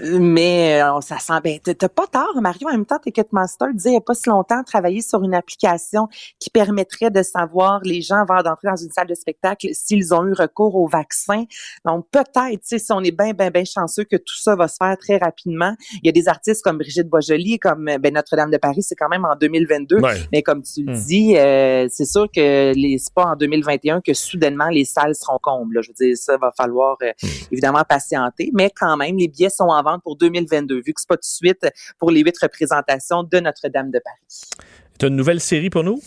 Mais 0.01 0.81
euh, 0.81 1.01
ça 1.01 1.19
sent 1.19 1.33
ben 1.43 1.59
t'as 1.59 1.89
pas 1.89 2.07
tort 2.07 2.39
Mario 2.41 2.67
en 2.69 2.71
même 2.71 2.85
temps 2.85 2.99
Ticketmaster 2.99 3.67
disait 3.73 3.89
il 3.89 3.93
y 3.93 3.97
a 3.97 4.01
pas 4.01 4.13
si 4.13 4.29
longtemps 4.29 4.63
travailler 4.63 5.01
sur 5.01 5.21
une 5.23 5.33
application 5.33 6.07
qui 6.39 6.49
permettrait 6.49 7.11
de 7.11 7.21
savoir 7.21 7.81
les 7.83 8.01
gens 8.01 8.17
avant 8.21 8.41
d'entrer 8.41 8.69
dans 8.69 8.75
une 8.77 8.91
salle 8.91 9.07
de 9.07 9.15
spectacle 9.15 9.67
s'ils 9.73 10.13
ont 10.13 10.25
eu 10.25 10.33
recours 10.33 10.75
au 10.75 10.87
vaccin. 10.87 11.43
Donc 11.85 12.05
peut-être 12.11 12.51
tu 12.51 12.59
sais 12.63 12.79
si 12.79 12.91
on 12.93 13.01
est 13.01 13.11
bien 13.11 13.31
bien 13.33 13.49
bien 13.49 13.65
chanceux 13.65 14.05
que 14.05 14.15
tout 14.15 14.37
ça 14.37 14.55
va 14.55 14.67
se 14.67 14.77
faire 14.81 14.97
très 14.97 15.17
rapidement. 15.17 15.75
Il 16.01 16.05
y 16.05 16.09
a 16.09 16.13
des 16.13 16.27
artistes 16.29 16.63
comme 16.63 16.77
Brigitte 16.77 17.09
Boisjoli 17.09 17.59
comme 17.59 17.85
ben 17.99 18.13
Notre-Dame 18.13 18.51
de 18.51 18.57
Paris, 18.57 18.83
c'est 18.83 18.95
quand 18.95 19.09
même 19.09 19.25
en 19.25 19.35
2022, 19.35 19.97
Ouais. 19.99 20.13
mais 20.31 20.41
comme 20.43 20.63
tu 20.63 20.83
le 20.83 20.93
Hmm. 20.93 21.05
dis 21.05 21.37
euh, 21.37 21.87
c'est 21.89 22.05
sûr 22.05 22.27
que 22.33 22.73
les 22.73 22.97
c'est 22.99 23.13
pas 23.13 23.25
en 23.25 23.35
2021 23.35 24.01
que 24.01 24.13
soudainement 24.13 24.69
les 24.69 24.85
salles 24.85 25.15
seront 25.15 25.39
combles. 25.41 25.75
là. 25.75 25.81
Je 25.81 25.89
veux 25.89 26.07
dire 26.07 26.17
ça 26.17 26.37
va 26.37 26.51
falloir 26.55 26.97
euh, 27.03 27.11
évidemment 27.51 27.83
patienter, 27.87 28.49
mais 28.53 28.71
quand 28.73 28.95
même 28.97 29.17
les 29.17 29.27
billets 29.27 29.49
sont 29.49 29.65
en 29.65 29.81
vente 29.83 29.88
pour 29.97 30.15
2022 30.17 30.81
vu 30.85 30.93
que 30.93 31.01
c'est 31.01 31.07
pas 31.07 31.15
tout 31.15 31.21
de 31.21 31.25
suite 31.25 31.67
pour 31.97 32.11
les 32.11 32.21
huit 32.21 32.37
représentations 32.39 33.23
de 33.23 33.39
Notre-Dame 33.39 33.89
de 33.89 33.99
Paris. 33.99 34.67
Tu 34.99 35.05
as 35.05 35.07
une 35.07 35.15
nouvelle 35.15 35.39
série 35.39 35.69
pour 35.69 35.83
nous? 35.83 36.01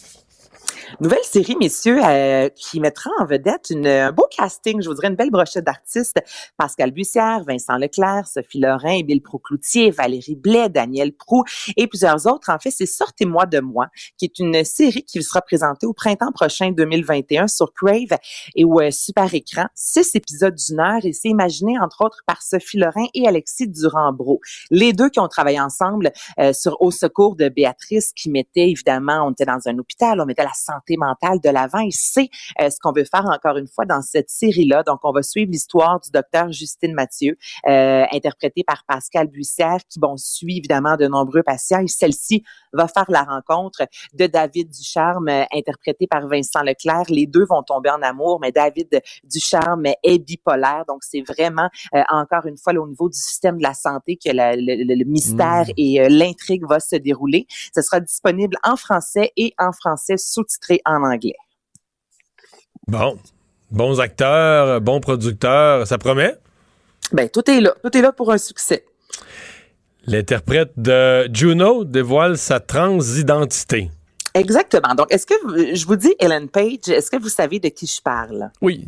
Nouvelle 1.00 1.24
série, 1.24 1.56
messieurs, 1.56 2.00
euh, 2.04 2.48
qui 2.50 2.78
mettra 2.78 3.10
en 3.18 3.24
vedette 3.24 3.70
une, 3.70 3.86
un 3.86 4.12
beau 4.12 4.26
casting, 4.30 4.82
je 4.82 4.88
vous 4.88 4.94
dirais 4.94 5.08
une 5.08 5.16
belle 5.16 5.30
brochette 5.30 5.64
d'artistes. 5.64 6.20
Pascal 6.58 6.90
Bussière, 6.90 7.44
Vincent 7.44 7.78
Leclerc, 7.78 8.26
Sophie 8.26 8.60
Lorrain, 8.60 8.98
Émile 8.98 9.22
Procloutier, 9.22 9.90
Valérie 9.90 10.36
Blais, 10.36 10.68
Daniel 10.68 11.12
Prou 11.12 11.44
et 11.76 11.86
plusieurs 11.86 12.26
autres. 12.26 12.50
En 12.50 12.58
fait, 12.58 12.70
c'est 12.70 12.86
Sortez-moi 12.86 13.46
de 13.46 13.60
moi, 13.60 13.86
qui 14.18 14.26
est 14.26 14.38
une 14.38 14.64
série 14.64 15.04
qui 15.04 15.22
sera 15.22 15.40
présentée 15.40 15.86
au 15.86 15.94
printemps 15.94 16.32
prochain 16.32 16.70
2021 16.72 17.48
sur 17.48 17.72
Crave 17.72 18.18
et 18.54 18.64
au 18.64 18.80
euh, 18.80 18.90
Super 18.90 19.32
Écran. 19.34 19.66
Six 19.74 20.14
épisodes 20.14 20.54
d'une 20.54 20.80
heure 20.80 21.04
et 21.04 21.12
c'est 21.12 21.28
imaginé, 21.28 21.78
entre 21.78 22.04
autres, 22.04 22.22
par 22.26 22.42
Sophie 22.42 22.78
Lorrain 22.78 23.06
et 23.14 23.26
Alexis 23.26 23.68
Durand-Bro. 23.68 24.40
Les 24.70 24.92
deux 24.92 25.08
qui 25.08 25.20
ont 25.20 25.28
travaillé 25.28 25.60
ensemble 25.60 26.12
euh, 26.38 26.52
sur 26.52 26.80
Au 26.82 26.90
secours 26.90 27.34
de 27.36 27.48
Béatrice, 27.48 28.12
qui 28.14 28.30
mettait, 28.30 28.68
évidemment, 28.68 29.26
on 29.26 29.32
était 29.32 29.46
dans 29.46 29.60
un 29.66 29.78
hôpital, 29.78 30.20
on 30.20 30.26
mettait 30.26 30.44
la 30.44 30.52
santé 30.52 30.81
mentale 30.98 31.40
de 31.40 31.48
l'avant 31.50 31.80
et 31.80 31.90
c'est 31.90 32.28
euh, 32.60 32.70
ce 32.70 32.76
qu'on 32.80 32.92
veut 32.92 33.04
faire 33.04 33.24
encore 33.26 33.56
une 33.56 33.68
fois 33.68 33.84
dans 33.84 34.02
cette 34.02 34.30
série-là. 34.30 34.82
Donc, 34.82 35.00
on 35.04 35.12
va 35.12 35.22
suivre 35.22 35.50
l'histoire 35.50 36.00
du 36.00 36.10
docteur 36.10 36.50
Justine 36.52 36.94
Mathieu, 36.94 37.36
euh, 37.68 38.04
interprétée 38.12 38.64
par 38.64 38.84
Pascal 38.86 39.26
Bussière, 39.28 39.78
qui, 39.88 39.98
bon, 39.98 40.16
suit 40.16 40.58
évidemment 40.58 40.96
de 40.96 41.06
nombreux 41.06 41.42
patients 41.42 41.80
et 41.80 41.88
celle-ci 41.88 42.42
va 42.72 42.88
faire 42.88 43.06
la 43.08 43.22
rencontre 43.22 43.82
de 44.14 44.26
David 44.26 44.70
Ducharme, 44.70 45.28
euh, 45.28 45.44
interprété 45.52 46.06
par 46.06 46.26
Vincent 46.26 46.62
Leclerc. 46.62 47.04
Les 47.08 47.26
deux 47.26 47.44
vont 47.48 47.62
tomber 47.62 47.90
en 47.90 48.00
amour, 48.02 48.38
mais 48.40 48.52
David 48.52 49.00
Ducharme 49.24 49.86
est 50.02 50.18
bipolaire. 50.18 50.84
Donc, 50.88 51.02
c'est 51.02 51.22
vraiment, 51.22 51.68
euh, 51.94 52.02
encore 52.10 52.46
une 52.46 52.56
fois, 52.56 52.72
là, 52.72 52.80
au 52.80 52.88
niveau 52.88 53.08
du 53.08 53.18
système 53.18 53.58
de 53.58 53.62
la 53.62 53.74
santé 53.74 54.16
que 54.16 54.30
la- 54.30 54.56
le, 54.56 54.84
le- 54.84 54.94
le 54.94 55.04
mystère 55.04 55.66
et 55.76 56.00
euh, 56.00 56.08
l'intrigue 56.08 56.64
va 56.66 56.80
se 56.80 56.96
dérouler. 56.96 57.46
Ce 57.74 57.82
sera 57.82 58.00
disponible 58.00 58.56
en 58.62 58.76
français 58.76 59.32
et 59.36 59.52
en 59.58 59.72
français 59.72 60.16
sous-titré 60.16 60.61
en 60.84 61.02
anglais. 61.02 61.34
Bon. 62.86 63.18
Bons 63.70 64.00
acteurs, 64.00 64.80
bons 64.80 65.00
producteurs, 65.00 65.86
ça 65.86 65.96
promet? 65.98 66.34
Ben, 67.12 67.28
tout 67.28 67.48
est 67.50 67.60
là. 67.60 67.74
Tout 67.82 67.96
est 67.96 68.02
là 68.02 68.12
pour 68.12 68.30
un 68.32 68.38
succès. 68.38 68.84
L'interprète 70.06 70.72
de 70.76 71.28
Juno 71.32 71.84
dévoile 71.84 72.36
sa 72.36 72.60
transidentité. 72.60 73.90
Exactement. 74.34 74.94
Donc, 74.94 75.12
est-ce 75.12 75.26
que 75.26 75.34
vous- 75.44 75.74
je 75.76 75.86
vous 75.86 75.96
dis 75.96 76.14
Ellen 76.18 76.48
Page, 76.48 76.88
est-ce 76.88 77.10
que 77.10 77.16
vous 77.20 77.28
savez 77.28 77.60
de 77.60 77.68
qui 77.68 77.86
je 77.86 78.00
parle? 78.02 78.50
Oui. 78.60 78.86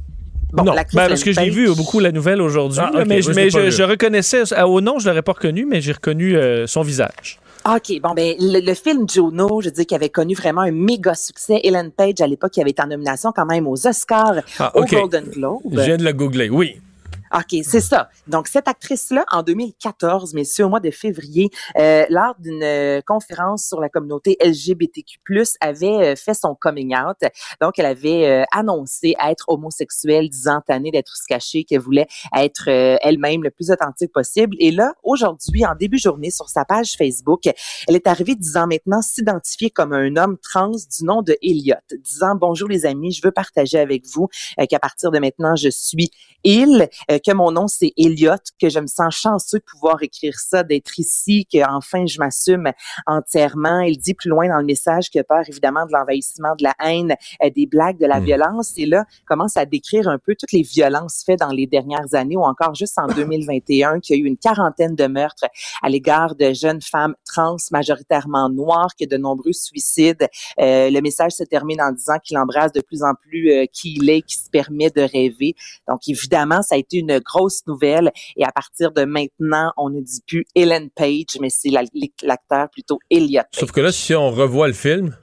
Bon, 0.52 0.64
non, 0.64 0.72
l'actrice 0.72 0.96
ben, 0.96 1.08
parce 1.08 1.22
que 1.24 1.32
j'ai 1.32 1.50
vu 1.50 1.74
beaucoup 1.74 1.98
la 2.00 2.12
nouvelle 2.12 2.40
aujourd'hui, 2.40 2.80
Ah, 2.80 3.04
mais, 3.06 3.22
je, 3.22 3.32
mais 3.32 3.50
je, 3.50 3.70
je 3.70 3.82
reconnaissais, 3.82 4.42
ah, 4.54 4.68
au 4.68 4.80
nom, 4.80 4.98
je 4.98 5.08
l'aurais 5.08 5.22
pas 5.22 5.32
reconnu, 5.32 5.66
mais 5.66 5.80
j'ai 5.80 5.92
reconnu 5.92 6.36
euh, 6.36 6.66
son 6.66 6.82
visage. 6.82 7.40
OK, 7.66 7.98
bon, 8.02 8.12
ben, 8.14 8.34
le, 8.38 8.60
le 8.60 8.74
film 8.74 9.08
Juno, 9.08 9.60
je 9.62 9.70
dis 9.70 9.86
qu'il 9.86 9.94
avait 9.94 10.10
connu 10.10 10.34
vraiment 10.34 10.60
un 10.62 10.70
méga 10.70 11.14
succès. 11.14 11.60
Ellen 11.64 11.90
Page, 11.90 12.20
à 12.20 12.26
l'époque, 12.26 12.50
qui 12.52 12.60
avait 12.60 12.70
été 12.70 12.82
en 12.82 12.88
nomination 12.88 13.32
quand 13.34 13.46
même 13.46 13.66
aux 13.66 13.86
Oscars, 13.86 14.34
Ah, 14.58 14.70
ok. 14.74 14.90
Golden 14.92 15.24
Globe. 15.24 15.62
Je 15.72 15.80
viens 15.80 15.96
de 15.96 16.04
le 16.04 16.12
googler, 16.12 16.50
oui. 16.50 16.80
OK, 17.36 17.56
c'est 17.64 17.80
ça. 17.80 18.10
Donc, 18.28 18.46
cette 18.46 18.68
actrice-là, 18.68 19.24
en 19.32 19.42
2014, 19.42 20.34
messieurs, 20.34 20.66
au 20.66 20.68
mois 20.68 20.78
de 20.78 20.92
février, 20.92 21.50
euh, 21.76 22.06
lors 22.08 22.36
d'une 22.38 22.62
euh, 22.62 23.00
conférence 23.04 23.66
sur 23.66 23.80
la 23.80 23.88
communauté 23.88 24.36
LGBTQ+, 24.40 25.18
avait 25.60 26.12
euh, 26.12 26.14
fait 26.14 26.34
son 26.34 26.54
coming 26.54 26.94
out. 26.94 27.16
Donc, 27.60 27.80
elle 27.80 27.86
avait 27.86 28.28
euh, 28.28 28.44
annoncé 28.52 29.16
être 29.20 29.46
homosexuelle, 29.48 30.28
disant 30.28 30.60
tannée 30.64 30.92
d'être 30.92 31.16
se 31.16 31.26
cachée, 31.26 31.64
qu'elle 31.64 31.80
voulait 31.80 32.06
être 32.36 32.68
elle-même 32.68 33.42
le 33.42 33.50
plus 33.50 33.72
authentique 33.72 34.12
possible. 34.12 34.54
Et 34.60 34.70
là, 34.70 34.92
aujourd'hui, 35.02 35.66
en 35.66 35.74
début 35.74 35.96
de 35.96 36.02
journée, 36.02 36.30
sur 36.30 36.48
sa 36.48 36.64
page 36.64 36.94
Facebook, 36.96 37.46
elle 37.88 37.96
est 37.96 38.06
arrivée 38.06 38.36
disant 38.36 38.68
maintenant 38.68 39.02
s'identifier 39.02 39.70
comme 39.70 39.92
un 39.92 40.16
homme 40.16 40.36
trans 40.38 40.70
du 40.70 41.04
nom 41.04 41.22
de 41.22 41.36
Elliot, 41.42 41.74
disant 41.98 42.36
bonjour 42.36 42.68
les 42.68 42.86
amis, 42.86 43.10
je 43.10 43.22
veux 43.24 43.32
partager 43.32 43.78
avec 43.78 44.04
vous 44.06 44.28
qu'à 44.68 44.78
partir 44.78 45.10
de 45.10 45.18
maintenant, 45.18 45.56
je 45.56 45.68
suis 45.68 46.10
il, 46.44 46.88
que 47.26 47.32
mon 47.32 47.50
nom 47.52 47.68
c'est 47.68 47.92
Elliot, 47.96 48.34
que 48.60 48.68
je 48.68 48.78
me 48.80 48.86
sens 48.86 49.14
chanceux 49.14 49.58
de 49.58 49.64
pouvoir 49.64 50.02
écrire 50.02 50.34
ça, 50.38 50.62
d'être 50.62 50.98
ici, 50.98 51.46
que 51.52 51.58
enfin 51.68 52.06
je 52.06 52.18
m'assume 52.18 52.70
entièrement. 53.06 53.80
Il 53.80 53.98
dit 53.98 54.14
plus 54.14 54.30
loin 54.30 54.48
dans 54.48 54.58
le 54.58 54.64
message 54.66 55.10
qu'il 55.10 55.20
a 55.20 55.24
peur 55.24 55.42
évidemment 55.48 55.86
de 55.86 55.92
l'envahissement, 55.92 56.54
de 56.56 56.64
la 56.64 56.74
haine, 56.84 57.14
euh, 57.42 57.50
des 57.50 57.66
blagues, 57.66 57.98
de 57.98 58.06
la 58.06 58.20
Mm. 58.20 58.24
violence. 58.24 58.72
Et 58.76 58.86
là, 58.86 59.04
commence 59.26 59.56
à 59.56 59.64
décrire 59.66 60.08
un 60.08 60.18
peu 60.18 60.34
toutes 60.38 60.52
les 60.52 60.62
violences 60.62 61.22
faites 61.24 61.40
dans 61.40 61.50
les 61.50 61.66
dernières 61.66 62.14
années 62.14 62.36
ou 62.36 62.42
encore 62.44 62.74
juste 62.74 62.98
en 62.98 63.06
2021, 63.38 64.00
qu'il 64.00 64.16
y 64.16 64.20
a 64.20 64.22
eu 64.22 64.26
une 64.26 64.36
quarantaine 64.36 64.94
de 64.94 65.06
meurtres 65.06 65.44
à 65.82 65.88
l'égard 65.88 66.34
de 66.34 66.52
jeunes 66.52 66.80
femmes 66.82 67.14
trans, 67.26 67.56
majoritairement 67.70 68.48
noires, 68.50 68.94
qu'il 68.96 69.08
y 69.10 69.14
a 69.14 69.16
de 69.16 69.22
nombreux 69.22 69.52
suicides. 69.52 70.26
Euh, 70.60 70.90
le 70.90 71.00
message 71.00 71.32
se 71.32 71.44
termine 71.44 71.80
en 71.80 71.92
disant 71.92 72.18
qu'il 72.22 72.38
embrasse 72.38 72.72
de 72.72 72.80
plus 72.80 73.02
en 73.02 73.14
plus 73.14 73.50
euh, 73.52 73.66
qui 73.72 73.94
il 74.00 74.10
est, 74.10 74.22
qui 74.22 74.36
se 74.36 74.50
permet 74.50 74.90
de 74.90 75.02
rêver. 75.02 75.54
Donc, 75.88 76.00
évidemment, 76.08 76.62
ça 76.62 76.74
a 76.74 76.78
été 76.78 76.98
une 76.98 77.13
grosse 77.20 77.66
nouvelle. 77.66 78.10
Et 78.36 78.44
à 78.44 78.52
partir 78.52 78.92
de 78.92 79.04
maintenant, 79.04 79.72
on 79.76 79.90
ne 79.90 80.00
dit 80.00 80.22
plus 80.26 80.44
Ellen 80.54 80.90
Page, 80.90 81.38
mais 81.40 81.50
c'est 81.50 81.70
la- 81.70 81.82
l'acteur 82.22 82.68
plutôt 82.70 82.98
Elliot 83.10 83.42
Page. 83.52 83.60
Sauf 83.60 83.72
que 83.72 83.80
là, 83.80 83.92
si 83.92 84.14
on 84.14 84.30
revoit 84.30 84.66
le 84.68 84.74
film, 84.74 85.16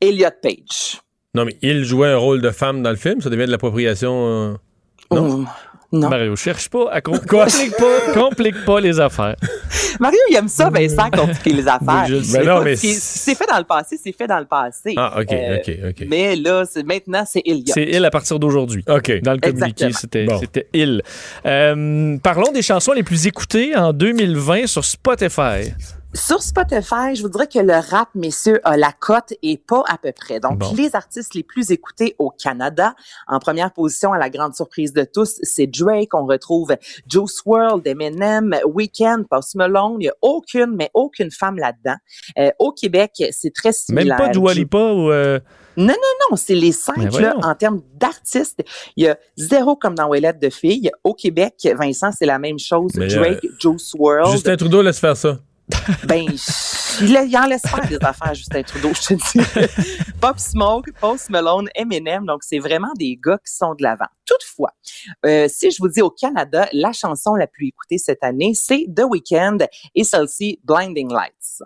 Elliot 0.00 0.28
Page. 0.42 1.00
non, 1.34 1.44
mais 1.44 1.56
il 1.62 1.84
jouait 1.84 2.08
un 2.08 2.16
rôle 2.16 2.40
de 2.40 2.50
femme 2.50 2.82
dans 2.82 2.90
le 2.90 2.96
film, 2.96 3.20
ça 3.20 3.30
devient 3.30 3.46
de 3.46 3.50
l'appropriation. 3.50 4.26
euh, 4.26 4.54
Non? 5.12 5.44
Non. 5.90 6.08
Mario, 6.10 6.36
cherche 6.36 6.68
pas 6.68 6.90
à 6.92 7.00
com- 7.00 7.18
complique 7.28 7.76
pas, 7.76 8.12
complique 8.12 8.64
pas 8.66 8.80
les 8.80 9.00
affaires. 9.00 9.36
Mario, 10.00 10.18
il 10.30 10.36
aime 10.36 10.48
ça, 10.48 10.68
Vincent, 10.70 11.10
compliquer 11.10 11.52
les 11.54 11.66
affaires. 11.68 12.04
Oui, 12.08 12.22
je. 12.24 12.32
Ben 12.32 12.44
non, 12.44 12.62
mais 12.62 12.76
si 12.76 12.92
c'est 12.94 13.34
fait 13.34 13.46
dans 13.46 13.58
le 13.58 13.64
passé, 13.64 13.98
c'est 14.02 14.12
fait 14.12 14.26
dans 14.26 14.38
le 14.38 14.44
passé. 14.44 14.94
Ah, 14.96 15.18
OK, 15.20 15.32
Euh, 15.32 15.56
OK, 15.58 15.70
OK. 15.88 16.06
Mais 16.08 16.36
là, 16.36 16.64
c'est- 16.70 16.82
maintenant, 16.82 17.24
c'est 17.26 17.42
Elliot. 17.44 17.72
C'est 17.74 17.84
il 17.84 18.04
à 18.04 18.10
partir 18.10 18.38
d'aujourd'hui. 18.38 18.84
OK. 18.88 19.20
Dans 19.22 19.32
le 19.32 19.38
communiqué, 19.40 19.86
Exactement. 19.86 19.98
c'était 19.98 20.24
Bon. 20.26 20.38
c'était 20.38 20.68
il. 20.74 21.02
Euh, 21.46 22.16
parlons 22.22 22.52
des 22.52 22.62
chansons 22.62 22.92
les 22.92 23.02
plus 23.02 23.26
écoutées 23.26 23.74
en 23.74 23.92
2020 23.92 24.66
sur 24.66 24.84
Spotify. 24.84 25.72
Sur 26.14 26.40
Spotify, 26.42 27.14
je 27.14 27.20
vous 27.22 27.28
dirais 27.28 27.46
que 27.46 27.58
le 27.58 27.74
rap, 27.74 28.08
messieurs, 28.14 28.60
a 28.64 28.78
la 28.78 28.92
cote 28.92 29.34
et 29.42 29.58
pas 29.58 29.82
à 29.88 29.98
peu 29.98 30.10
près. 30.12 30.40
Donc, 30.40 30.56
Bon. 30.58 30.72
les 30.74 30.96
artistes 30.96 31.34
les 31.34 31.42
plus 31.42 31.70
écoutés 31.70 32.16
au 32.18 32.30
Canada, 32.30 32.94
en 33.26 33.38
première 33.38 33.70
position, 33.74 34.14
à 34.14 34.18
la 34.18 34.30
grande 34.30 34.54
surprise 34.54 34.94
de 34.94 35.04
tous, 35.04 35.38
c'est 35.42 35.66
Drake. 35.66 36.14
On 36.14 36.24
retrouve 36.24 36.74
Juice 37.06 37.42
WRLD, 37.44 37.88
Eminem, 37.88 38.56
Weeknd, 38.64 39.24
Post 39.28 39.54
Malone. 39.56 39.96
Il 39.96 40.04
n'y 40.04 40.08
a 40.08 40.14
aucune, 40.22 40.74
mais 40.76 40.90
aucune 40.94 41.30
femme 41.30 41.56
là-dedans. 41.58 41.96
Euh, 42.38 42.50
au 42.58 42.72
Québec, 42.72 43.12
c'est 43.30 43.52
très 43.52 43.68
Même 43.68 43.74
similaire. 43.74 44.16
pas 44.16 44.28
Dua 44.30 44.54
Lipa 44.54 44.78
ou... 44.78 45.10
euh, 45.10 45.38
Non, 45.76 45.88
non, 45.88 45.92
non, 46.30 46.36
c'est 46.36 46.54
les 46.54 46.72
cinq, 46.72 46.96
là, 47.20 47.36
en 47.42 47.54
termes 47.54 47.82
d'artistes. 47.96 48.64
Il 48.96 49.04
y 49.04 49.08
a 49.08 49.18
zéro 49.36 49.76
comme 49.76 49.94
dans 49.94 50.08
Ouellette 50.08 50.40
de 50.40 50.48
filles. 50.48 50.90
Au 51.04 51.12
Québec, 51.12 51.68
Vincent, 51.78 52.12
c'est 52.18 52.26
la 52.26 52.38
même 52.38 52.58
chose. 52.58 52.92
Mais, 52.96 53.08
Drake, 53.08 53.44
Juice 53.60 53.92
WRLD. 53.96 54.32
Justin 54.32 54.56
Trudeau 54.56 54.80
laisse 54.80 54.98
faire 54.98 55.16
ça. 55.16 55.38
Ben, 56.04 56.26
il, 57.00 57.36
en 57.36 57.46
laisse 57.46 57.62
faire 57.62 57.86
des 57.86 57.98
affaires, 58.02 58.34
Justin 58.34 58.62
Trudeau, 58.62 58.92
je 58.94 59.14
te 59.14 59.14
dis. 59.14 60.12
Pop 60.20 60.38
Smoke, 60.38 60.90
Post 61.00 61.30
Malone, 61.30 61.68
Eminem, 61.74 62.24
donc 62.26 62.42
c'est 62.42 62.58
vraiment 62.58 62.92
des 62.96 63.18
gars 63.22 63.38
qui 63.38 63.52
sont 63.52 63.74
de 63.74 63.82
l'avant. 63.82 64.08
Toutefois, 64.26 64.72
euh, 65.24 65.46
si 65.48 65.70
je 65.70 65.76
vous 65.80 65.88
dis 65.88 66.02
au 66.02 66.10
Canada, 66.10 66.68
la 66.72 66.92
chanson 66.92 67.34
la 67.34 67.46
plus 67.46 67.68
écoutée 67.68 67.98
cette 67.98 68.22
année, 68.22 68.52
c'est 68.54 68.86
The 68.94 69.04
Weeknd 69.08 69.58
et 69.94 70.04
celle-ci, 70.04 70.60
Blinding 70.64 71.12
Lights. 71.12 71.62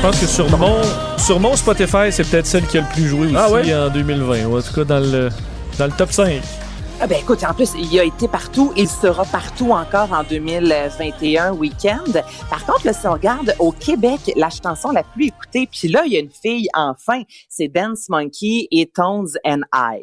Je 0.00 0.06
pense 0.06 0.18
que 0.18 0.26
sur 0.26 0.48
mon, 0.56 0.80
sur 1.18 1.38
mon 1.38 1.54
Spotify, 1.56 2.10
c'est 2.10 2.26
peut-être 2.26 2.46
celle 2.46 2.66
qui 2.66 2.78
a 2.78 2.80
le 2.80 2.86
plus 2.86 3.06
joué 3.06 3.26
aussi 3.26 3.36
Ah 3.36 3.50
ouais? 3.50 3.74
en 3.74 3.90
2020. 3.90 4.46
Ou 4.46 4.56
en 4.58 4.62
tout 4.62 4.72
cas, 4.72 4.84
dans 4.84 4.98
le, 4.98 5.28
dans 5.78 5.84
le 5.84 5.92
top 5.92 6.10
5. 6.10 6.40
Ah 7.02 7.06
ben 7.06 7.18
écoute, 7.20 7.44
en 7.44 7.52
plus, 7.52 7.72
il 7.78 8.00
a 8.00 8.04
été 8.04 8.26
partout, 8.26 8.72
il 8.78 8.88
sera 8.88 9.26
partout 9.26 9.72
encore 9.72 10.10
en 10.12 10.22
2021 10.22 11.52
week-end. 11.52 12.12
Par 12.48 12.64
contre, 12.64 12.86
là, 12.86 12.94
si 12.94 13.06
on 13.06 13.12
regarde 13.12 13.54
au 13.58 13.72
Québec, 13.72 14.20
la 14.36 14.48
chanson 14.48 14.90
la 14.90 15.02
plus 15.02 15.26
écoutée, 15.26 15.68
puis 15.70 15.88
là, 15.88 16.02
il 16.06 16.12
y 16.12 16.16
a 16.16 16.20
une 16.20 16.30
fille, 16.30 16.68
enfin, 16.74 17.22
c'est 17.50 17.68
Dance 17.68 18.08
Monkey 18.08 18.68
et 18.70 18.86
Tones 18.86 19.28
and 19.46 19.60
I. 19.74 20.00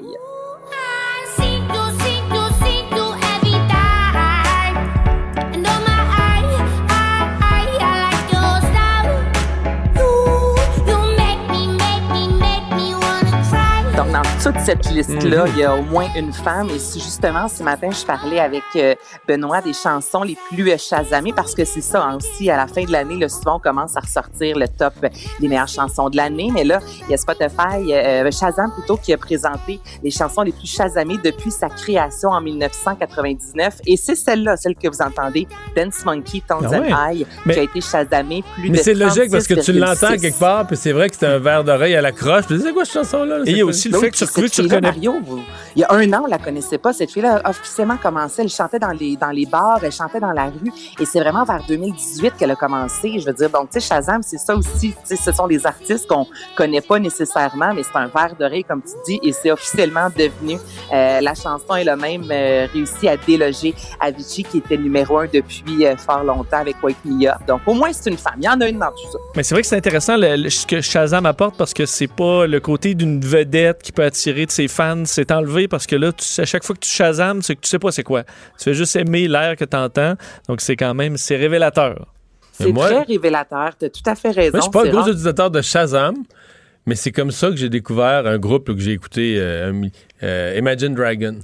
toute 14.54 14.60
cette 14.66 14.90
liste-là, 14.92 15.46
Mhm. 15.46 15.52
il 15.56 15.60
y 15.60 15.64
a 15.64 15.76
au 15.76 15.82
moins 15.82 16.08
une 16.16 16.32
femme. 16.34 16.70
Et 16.70 16.80
si 16.80 17.00
justement, 17.00 17.48
ce 17.48 17.64
matin, 17.64 17.90
je 17.92 18.06
parlais 18.06 18.40
avec 18.40 18.64
euh, 18.76 18.96
Benoît 19.28 19.62
des 19.62 19.74
chansons 19.74 20.24
les 20.24 20.38
plus 20.50 20.72
euh, 20.72 20.78
chasamées, 20.78 21.34
parce 21.34 21.54
que 21.54 21.66
c'est 21.66 21.82
ça 21.82 22.04
hein, 22.04 22.18
aussi, 22.18 22.50
à 22.50 22.58
la 22.58 22.68
fin 22.68 22.84
de 22.84 22.92
l'année, 22.92 23.16
le 23.16 23.28
souvent, 23.30 23.58
on 23.58 23.60
commence 23.60 23.96
à 23.98 24.00
ressortir 24.02 24.58
le 24.58 24.68
top 24.68 24.94
des 25.40 25.48
meilleures 25.48 25.68
chansons 25.68 26.10
de 26.10 26.18
l'année. 26.18 26.50
Mais 26.54 26.64
là, 26.64 26.80
il 27.08 27.12
y 27.12 27.14
a 27.14 27.18
Spotify, 27.18 27.92
euh, 27.94 28.30
Shazam 28.32 28.72
plutôt, 28.74 28.98
qui 28.98 29.14
a 29.14 29.18
présenté 29.18 29.80
les 30.04 30.12
chansons 30.12 30.42
les 30.44 30.52
plus 30.52 30.68
chasamées 30.68 31.18
depuis 31.24 31.52
sa 31.52 31.70
création 31.70 32.30
en 32.30 32.42
1999. 32.42 33.76
Et 33.86 33.98
c'est 33.98 34.16
celle-là, 34.16 34.56
celle 34.58 34.76
que 34.76 34.88
vous 34.88 35.02
entendez, 35.02 35.48
Dance 35.76 36.06
Monkey, 36.06 36.42
Tones 36.48 36.68
Ah 36.72 36.80
ouais. 36.80 36.94
and 36.94 37.12
I, 37.14 37.26
Mais- 37.46 37.54
qui 37.54 37.60
a 37.60 37.64
été 37.64 37.82
chasamée 37.82 38.44
plus 38.56 38.70
Mais 38.70 38.78
de 38.78 38.84
c'est 38.84 38.94
logique 38.94 39.32
parce 39.32 39.48
que 39.48 39.56
tu 39.56 39.74
36,6. 39.74 39.80
l'entends 39.80 40.18
quelque 40.22 40.40
part, 40.40 40.68
puis 40.68 40.78
c'est 40.78 40.92
vrai 40.92 41.10
que 41.10 41.16
c'est 41.18 41.28
un 41.28 41.40
verre 41.40 41.64
d'oreille 41.64 41.96
à 41.96 42.02
la 42.02 42.12
croche. 42.12 42.46
Puis 42.48 42.60
c'est 42.64 42.74
quoi 42.74 42.86
cette 42.86 42.94
chanson-là? 42.94 43.40
Et 43.46 43.52
il 43.52 43.58
y 43.58 43.62
a 43.62 43.66
aussi 43.66 43.90
le 43.90 44.00
fait 44.00 44.12
que 44.12 44.18
tu, 44.18 44.26
cette 44.42 44.56
fille-là, 44.56 44.82
Mario, 44.82 45.16
vous- 45.26 45.42
il 45.76 45.82
y 45.82 45.84
a 45.84 45.92
un 45.94 46.14
an, 46.14 46.22
on 46.24 46.28
la 46.28 46.38
connaissait 46.38 46.78
pas. 46.78 46.94
Cette 46.94 47.12
fille-là 47.12 47.42
a 47.44 47.50
officiellement 47.50 47.98
commencé. 47.98 48.42
Elle 48.44 48.50
chantait 48.50 48.80
dans 48.80 48.92
les, 48.92 49.16
dans 49.16 49.30
les 49.30 49.46
bars, 49.46 49.80
elle 49.84 49.92
chantait 49.92 50.20
dans 50.20 50.32
la 50.32 50.46
rue. 50.46 50.72
Et 51.00 51.06
c'est 51.06 51.20
vraiment 51.20 51.44
vers 51.44 51.62
2018 51.68 52.34
qu'elle 52.38 52.52
a 52.52 52.56
commencé. 52.56 53.20
Je 53.20 53.26
veux 53.26 53.34
dire, 53.34 53.50
donc, 53.50 53.70
tu 53.72 53.80
sais, 53.80 53.88
Shazam, 53.88 54.22
c'est 54.24 54.38
ça 54.38 54.56
aussi. 54.56 54.92
Tu 54.92 54.96
sais, 55.04 55.16
ce 55.16 55.32
sont 55.32 55.48
des 55.48 55.66
artistes 55.66 56.08
qu'on 56.08 56.26
connaît 56.56 56.82
pas 56.82 57.00
nécessairement, 57.00 57.74
mais 57.74 57.84
c'est 57.84 57.98
un 57.98 58.08
verre 58.08 58.36
d'oreille, 58.40 58.64
comme 58.64 58.82
tu 58.82 58.94
dis, 59.06 59.20
et 59.24 59.32
c'est 59.32 59.52
officiellement 59.52 60.08
devenu. 60.16 60.58
euh, 60.94 61.22
la 61.22 61.34
chanson, 61.36 61.76
elle 61.78 61.90
a 61.90 61.96
même 61.96 62.24
euh, 62.32 62.68
réussi 62.74 63.08
à 63.08 63.18
déloger 63.18 63.74
Avicii, 64.00 64.44
qui 64.44 64.58
était 64.60 64.78
numéro 64.78 65.18
un 65.20 65.26
depuis 65.32 65.86
euh, 65.86 65.96
fort 65.98 66.24
longtemps 66.24 66.58
avec 66.58 66.76
Wake 66.84 66.98
Me 67.06 67.28
Up. 67.28 67.38
Donc, 67.48 67.62
au 67.66 67.74
moins, 67.74 67.92
c'est 67.94 68.10
une 68.10 68.18
femme. 68.18 68.36
Il 68.38 68.46
y 68.46 68.50
en 68.50 68.60
a 68.62 68.68
une 68.68 68.80
dans 68.80 68.88
tout 68.92 69.12
ça. 69.12 69.18
Mais 69.36 69.44
c'est 69.44 69.54
vrai 69.56 69.62
que 69.62 69.68
c'est 69.68 69.76
intéressant 69.78 70.16
le- 70.18 70.36
le- 70.36 70.50
ce 70.50 70.66
que 70.66 70.82
Shazam 70.82 71.26
apporte 71.26 71.56
parce 71.58 71.74
que 71.74 71.86
c'est 71.86 72.08
pas 72.08 72.46
le 72.48 72.60
côté 72.60 72.94
d'une 72.96 73.20
vedette 73.22 73.82
qui 73.84 73.92
peut 73.92 74.04
attirer 74.04 74.27
de 74.34 74.52
ses 74.52 74.68
fans. 74.68 75.04
C'est 75.06 75.32
enlevé 75.32 75.68
parce 75.68 75.88
que 75.88 75.96
là, 75.96 76.12
tu 76.12 76.42
à 76.42 76.46
chaque 76.46 76.64
fois 76.64 76.76
que 76.76 76.82
tu 76.82 76.90
Shazam, 76.90 77.42
c'est 77.42 77.56
que 77.56 77.62
tu 77.62 77.70
sais 77.70 77.80
pas 77.80 77.92
c'est 77.92 78.04
quoi. 78.04 78.24
Tu 78.24 78.64
fais 78.66 78.74
juste 78.74 78.96
aimer 78.96 79.28
l'air 79.28 79.56
que 79.56 79.66
tu 79.66 79.78
entends. 79.78 80.16
Donc 80.48 80.62
c'est 80.62 80.76
quand 80.76 80.94
même, 80.94 81.18
c'est 81.18 81.36
révélateur. 81.38 82.08
C'est 82.52 82.72
moi- 82.72 82.88
très 82.88 83.04
révélateur. 83.04 83.78
Tu 83.78 83.86
as 83.86 83.90
tout 83.90 84.02
à 84.06 84.16
fait 84.16 84.32
raison. 84.32 84.52
Moi, 84.54 84.60
je 84.60 84.64
suis 84.64 84.72
pas 84.72 84.86
un 84.86 84.90
gros 84.90 85.00
rare. 85.00 85.08
utilisateur 85.10 85.52
de 85.52 85.62
Shazam, 85.62 86.16
mais 86.86 86.96
c'est 86.96 87.12
comme 87.12 87.32
ça 87.32 87.50
que 87.50 87.56
j'ai 87.56 87.70
découvert 87.70 88.26
un 88.26 88.38
groupe 88.40 88.74
que 88.74 88.80
j'ai 88.80 88.94
écouté, 88.94 89.36
euh, 89.38 89.72
euh, 90.24 90.56
Imagine 90.58 90.96
Dragon. 90.96 91.40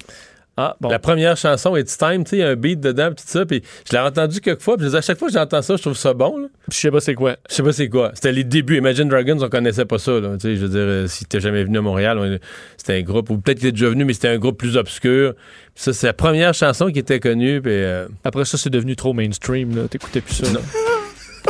Ah, 0.55 0.75
bon. 0.79 0.89
La 0.89 0.99
première 0.99 1.35
chanson, 1.35 1.75
It's 1.75 1.97
Time, 1.97 2.23
tu 2.23 2.29
sais, 2.31 2.35
il 2.37 2.39
y 2.41 2.43
a 2.43 2.49
un 2.49 2.55
beat 2.55 2.79
dedans, 2.79 3.09
pis 3.09 3.23
tout 3.23 3.29
ça, 3.29 3.43
puis 3.43 3.63
je 3.87 3.91
l'ai 3.91 3.97
entendu 3.99 4.39
quelques 4.39 4.61
fois, 4.61 4.77
puis 4.77 4.95
à 4.95 5.01
chaque 5.01 5.17
fois 5.17 5.27
que 5.27 5.33
j'entends 5.33 5.63
ça, 5.63 5.75
je 5.77 5.81
trouve 5.81 5.97
ça 5.97 6.13
bon, 6.13 6.37
là. 6.37 6.47
Je 6.71 6.77
sais 6.77 6.91
pas 6.91 6.99
c'est 6.99 7.15
quoi. 7.15 7.37
Je 7.49 7.55
sais 7.55 7.63
pas 7.63 7.73
c'est 7.73 7.89
quoi. 7.89 8.11
C'était 8.13 8.31
les 8.31 8.43
débuts. 8.43 8.77
Imagine 8.77 9.09
Dragons, 9.09 9.37
on 9.41 9.49
connaissait 9.49 9.85
pas 9.85 9.97
ça, 9.97 10.11
là. 10.19 10.33
Tu 10.33 10.41
sais, 10.41 10.55
je 10.55 10.61
veux 10.61 10.69
dire, 10.69 10.79
euh, 10.81 11.07
si 11.07 11.25
t'es 11.25 11.39
jamais 11.39 11.63
venu 11.63 11.79
à 11.79 11.81
Montréal, 11.81 12.19
on- 12.19 12.37
c'était 12.77 12.93
un 12.97 13.01
groupe, 13.01 13.31
ou 13.31 13.37
peut-être 13.39 13.57
qu'il 13.59 13.69
est 13.69 13.71
déjà 13.71 13.89
venu, 13.89 14.05
mais 14.05 14.13
c'était 14.13 14.27
un 14.27 14.37
groupe 14.37 14.59
plus 14.59 14.77
obscur. 14.77 15.33
Puis 15.73 15.83
ça, 15.85 15.93
c'est 15.93 16.05
la 16.07 16.13
première 16.13 16.53
chanson 16.53 16.91
qui 16.91 16.99
était 16.99 17.19
connue, 17.19 17.59
puis 17.59 17.71
euh, 17.73 18.07
Après 18.23 18.45
ça, 18.45 18.57
c'est 18.59 18.69
devenu 18.69 18.95
trop 18.95 19.13
mainstream. 19.13 19.75
là. 19.75 19.87
T'écoutais 19.89 20.21
plus 20.21 20.35
ça. 20.35 20.51
Non. 20.51 20.59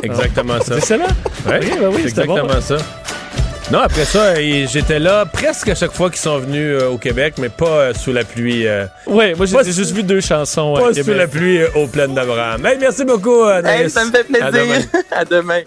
exactement 0.02 0.60
ça. 0.62 0.80
C'est 0.80 0.96
excellent. 0.96 1.06
Ouais, 1.46 1.60
Oui, 1.62 1.72
ben 1.80 1.90
oui, 1.94 2.04
c'est 2.08 2.26
bon. 2.26 2.38
exactement 2.38 2.62
ça. 2.62 2.78
Non, 3.72 3.80
après 3.80 4.06
ça, 4.06 4.40
et 4.40 4.68
j'étais 4.68 5.00
là 5.00 5.26
presque 5.26 5.70
à 5.70 5.76
chaque 5.76 5.94
fois 5.94 6.10
qu'ils 6.10 6.20
sont 6.20 6.38
venus 6.38 6.78
euh, 6.82 6.90
au 6.90 6.98
Québec, 6.98 7.36
mais 7.40 7.50
pas 7.50 7.66
euh, 7.66 7.94
sous 7.94 8.12
la 8.12 8.24
pluie. 8.24 8.68
euh, 8.68 8.86
Ouais, 9.08 9.34
moi 9.36 9.46
j'ai 9.48 9.72
juste 9.72 9.92
vu 9.92 10.04
deux 10.04 10.22
chansons. 10.22 10.74
pas 10.76 10.88
à 10.88 10.90
sous 10.90 10.96
Québec. 10.96 11.16
la 11.18 11.28
pluie 11.28 11.58
euh, 11.60 11.68
aux 11.76 11.88
plaines 11.88 12.14
d'Abraham. 12.14 12.64
Hey, 12.66 12.78
merci 12.80 13.04
beaucoup, 13.06 13.42
euh, 13.44 13.64
Hey, 13.64 13.90
ça 13.90 14.06
me 14.06 14.12
fait 14.12 14.26
À 14.40 14.52
demain. 14.52 14.66
plaisir. 14.74 14.90
À 15.12 15.26
demain. 15.26 15.62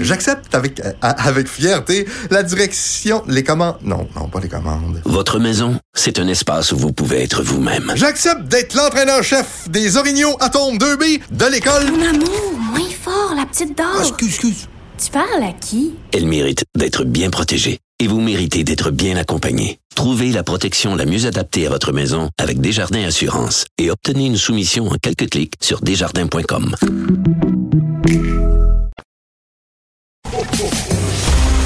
J'accepte 0.00 0.54
avec, 0.54 0.80
euh, 0.80 0.92
avec 1.00 1.46
fierté 1.48 2.06
la 2.30 2.42
direction, 2.42 3.22
les 3.28 3.44
commandes. 3.44 3.76
Non, 3.82 4.08
non, 4.16 4.28
pas 4.28 4.40
les 4.40 4.48
commandes. 4.48 5.00
Votre 5.04 5.38
maison, 5.38 5.76
c'est 5.94 6.18
un 6.18 6.26
espace 6.28 6.72
où 6.72 6.76
vous 6.76 6.92
pouvez 6.92 7.22
être 7.22 7.42
vous-même. 7.42 7.92
J'accepte 7.94 8.42
d'être 8.48 8.74
l'entraîneur-chef 8.74 9.68
des 9.70 9.96
Orignaux 9.96 10.36
Atomes 10.40 10.76
2B 10.76 11.20
de 11.30 11.46
l'école. 11.46 11.84
Mon 11.92 12.04
amour, 12.08 12.52
moins 12.72 12.88
fort, 13.02 13.34
la 13.36 13.46
petite 13.46 13.76
dame. 13.78 13.86
Ah, 13.96 14.00
excuse, 14.00 14.28
excuse. 14.28 14.68
Tu 15.04 15.10
parles 15.10 15.42
à 15.42 15.52
qui? 15.52 15.94
Elle 16.12 16.26
mérite 16.26 16.64
d'être 16.76 17.04
bien 17.04 17.28
protégée. 17.30 17.80
et 17.98 18.06
vous 18.06 18.20
méritez 18.20 18.62
d'être 18.62 18.90
bien 18.90 19.16
accompagné. 19.16 19.78
Trouvez 19.94 20.30
la 20.30 20.42
protection 20.42 20.94
la 20.96 21.06
mieux 21.06 21.26
adaptée 21.26 21.66
à 21.66 21.70
votre 21.70 21.92
maison 21.92 22.30
avec 22.38 22.60
Desjardins 22.60 23.04
Assurance 23.04 23.66
et 23.78 23.90
obtenez 23.90 24.26
une 24.26 24.36
soumission 24.36 24.88
en 24.88 24.96
quelques 25.00 25.30
clics 25.30 25.54
sur 25.60 25.80
desjardins.com. 25.80 26.74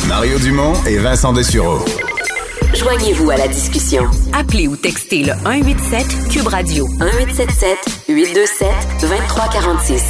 Mario 0.09 0.39
Dumont 0.39 0.75
et 0.87 0.99
Vincent 0.99 1.33
Dessureau. 1.33 1.85
Joignez-vous 2.75 3.31
à 3.31 3.37
la 3.37 3.49
discussion. 3.49 4.05
Appelez 4.33 4.69
ou 4.69 4.77
textez 4.77 5.25
le 5.25 5.33
187 5.33 6.29
Cube 6.31 6.47
Radio 6.49 6.87
1877 6.89 7.79
827 8.09 8.69
2346. 9.01 10.03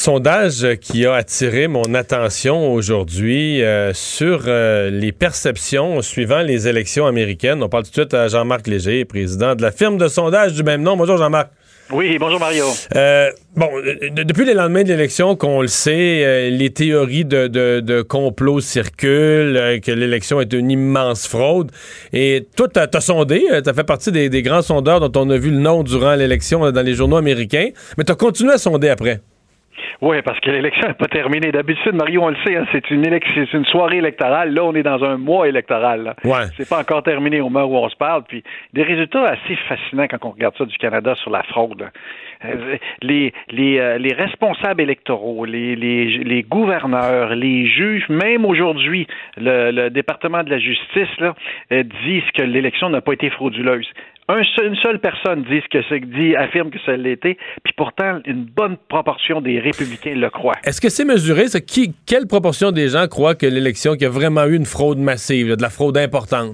Sondage 0.00 0.66
qui 0.80 1.04
a 1.04 1.12
attiré 1.12 1.68
mon 1.68 1.92
attention 1.92 2.72
aujourd'hui 2.72 3.62
euh, 3.62 3.92
sur 3.92 4.44
euh, 4.46 4.88
les 4.88 5.12
perceptions 5.12 6.00
suivant 6.00 6.40
les 6.40 6.66
élections 6.68 7.06
américaines. 7.06 7.62
On 7.62 7.68
parle 7.68 7.82
tout 7.84 7.90
de 7.90 7.94
suite 7.96 8.14
à 8.14 8.26
Jean-Marc 8.28 8.66
Léger, 8.66 9.04
président 9.04 9.54
de 9.54 9.60
la 9.60 9.70
firme 9.70 9.98
de 9.98 10.08
sondage 10.08 10.54
du 10.54 10.62
même 10.62 10.80
nom. 10.82 10.96
Bonjour 10.96 11.18
Jean-Marc. 11.18 11.50
Oui, 11.92 12.16
bonjour 12.18 12.40
Mario. 12.40 12.64
Euh, 12.96 13.28
bon, 13.56 13.68
de- 13.76 14.22
depuis 14.22 14.46
les 14.46 14.54
lendemains 14.54 14.84
de 14.84 14.88
l'élection, 14.88 15.36
qu'on 15.36 15.60
le 15.60 15.68
sait, 15.68 16.24
euh, 16.24 16.48
les 16.48 16.70
théories 16.70 17.26
de, 17.26 17.46
de, 17.48 17.80
de 17.80 18.00
complot 18.00 18.60
circulent, 18.60 19.58
euh, 19.58 19.80
que 19.80 19.92
l'élection 19.92 20.40
est 20.40 20.50
une 20.54 20.70
immense 20.70 21.28
fraude. 21.28 21.72
Et 22.14 22.46
toi, 22.56 22.68
t'as 22.72 22.86
as 22.90 23.00
sondé, 23.02 23.44
tu 23.62 23.68
as 23.68 23.74
fait 23.74 23.84
partie 23.84 24.12
des, 24.12 24.30
des 24.30 24.40
grands 24.40 24.62
sondeurs 24.62 25.06
dont 25.06 25.20
on 25.20 25.28
a 25.28 25.36
vu 25.36 25.50
le 25.50 25.58
nom 25.58 25.82
durant 25.82 26.14
l'élection 26.14 26.70
dans 26.70 26.82
les 26.82 26.94
journaux 26.94 27.16
américains, 27.18 27.68
mais 27.98 28.04
tu 28.04 28.12
as 28.12 28.16
continué 28.16 28.54
à 28.54 28.58
sonder 28.58 28.88
après. 28.88 29.20
Oui, 30.02 30.22
parce 30.22 30.40
que 30.40 30.50
l'élection 30.50 30.88
n'est 30.88 30.94
pas 30.94 31.08
terminée. 31.08 31.52
D'habitude, 31.52 31.92
Mario, 31.94 32.22
on 32.22 32.28
le 32.30 32.36
sait, 32.46 32.56
hein, 32.56 32.64
c'est 32.72 32.90
une, 32.90 33.02
élec- 33.02 33.26
c'est 33.34 33.52
une 33.56 33.66
soirée 33.66 33.98
électorale. 33.98 34.54
Là, 34.54 34.64
on 34.64 34.74
est 34.74 34.82
dans 34.82 35.02
un 35.04 35.18
mois 35.18 35.46
électoral. 35.46 36.14
Ouais. 36.24 36.44
C'est 36.56 36.68
pas 36.68 36.80
encore 36.80 37.02
terminé 37.02 37.40
au 37.40 37.50
moment 37.50 37.66
où 37.66 37.76
on 37.76 37.88
se 37.88 37.96
parle. 37.96 38.22
Puis 38.26 38.42
des 38.72 38.82
résultats 38.82 39.24
assez 39.24 39.56
fascinants 39.68 40.06
quand 40.08 40.24
on 40.24 40.30
regarde 40.30 40.56
ça 40.56 40.64
du 40.64 40.76
Canada 40.78 41.14
sur 41.16 41.30
la 41.30 41.42
fraude. 41.42 41.90
Euh, 42.46 42.76
Les, 43.02 43.34
les, 43.50 43.78
euh, 43.78 43.98
les 43.98 44.14
responsables 44.14 44.80
électoraux, 44.80 45.44
les, 45.44 45.76
les, 45.76 46.06
les 46.24 46.42
gouverneurs, 46.42 47.34
les 47.34 47.66
juges, 47.66 48.08
même 48.08 48.46
aujourd'hui, 48.46 49.06
le, 49.36 49.70
le 49.70 49.90
département 49.90 50.42
de 50.42 50.48
la 50.50 50.58
justice 50.58 51.08
là, 51.18 51.34
euh, 51.72 51.82
disent 52.06 52.30
que 52.34 52.42
l'élection 52.42 52.88
n'a 52.88 53.02
pas 53.02 53.12
été 53.12 53.28
frauduleuse. 53.28 53.86
Un 54.32 54.44
seul- 54.54 54.66
une 54.68 54.76
seule 54.76 55.00
personne 55.00 55.42
dit 55.50 55.60
que 55.72 55.78
c'est 55.88 55.98
dit 56.00 56.36
affirme 56.36 56.70
que 56.70 56.78
ça 56.86 56.96
l'était, 56.96 57.36
puis 57.64 57.72
pourtant 57.76 58.20
une 58.26 58.44
bonne 58.44 58.76
proportion 58.88 59.40
des 59.40 59.58
républicains 59.58 60.14
le 60.14 60.30
croient. 60.30 60.54
Est-ce 60.62 60.80
que 60.80 60.88
c'est 60.88 61.04
mesuré? 61.04 61.48
ça? 61.48 61.60
Qui, 61.60 61.94
quelle 62.06 62.26
proportion 62.28 62.70
des 62.70 62.88
gens 62.88 63.08
croient 63.08 63.34
que 63.34 63.46
l'élection, 63.46 63.94
qu'il 63.94 64.02
y 64.02 64.06
a 64.06 64.10
vraiment 64.10 64.44
eu 64.44 64.54
une 64.54 64.66
fraude 64.66 64.98
massive, 64.98 65.48
là, 65.48 65.56
de 65.56 65.62
la 65.62 65.70
fraude 65.70 65.96
importante? 65.98 66.50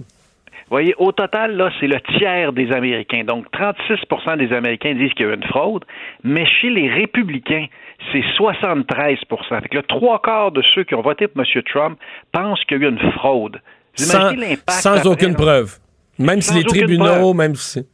Vous 0.69 0.71
voyez, 0.71 0.95
au 0.99 1.13
total, 1.13 1.57
là, 1.57 1.71
c'est 1.79 1.87
le 1.87 2.01
tiers 2.19 2.53
des 2.53 2.73
Américains. 2.73 3.25
Donc, 3.25 3.45
36% 3.53 4.37
des 4.39 4.53
Américains 4.55 4.95
disent 4.95 5.13
qu'il 5.13 5.27
y 5.27 5.29
a 5.29 5.33
eu 5.33 5.37
une 5.37 5.45
fraude, 5.45 5.85
mais 6.25 6.45
chez 6.47 6.71
les 6.71 6.89
républicains, 6.89 7.67
c'est 8.11 8.23
73% 8.39 9.61
Fait 9.63 9.69
que 9.69 9.77
le 9.77 9.83
trois 9.83 10.21
quarts 10.23 10.51
de 10.53 10.63
ceux 10.75 10.85
qui 10.85 10.95
ont 10.95 11.03
voté 11.03 11.29
pour 11.29 11.43
M. 11.45 11.63
Trump 11.73 11.99
pensent 12.33 12.65
qu'il 12.65 12.81
y 12.81 12.85
a 12.85 12.89
eu 12.89 12.91
une 12.91 13.13
fraude. 13.13 13.61
Vous 13.99 14.05
Sans, 14.05 14.31
l'impact 14.33 14.71
sans 14.71 14.97
après, 14.97 15.09
aucune 15.09 15.29
là? 15.31 15.35
preuve. 15.35 15.79
Même 16.19 16.41
si 16.41 16.55
les 16.55 16.65
tribunaux, 16.65 17.35
même 17.35 17.55
si... 17.55 17.87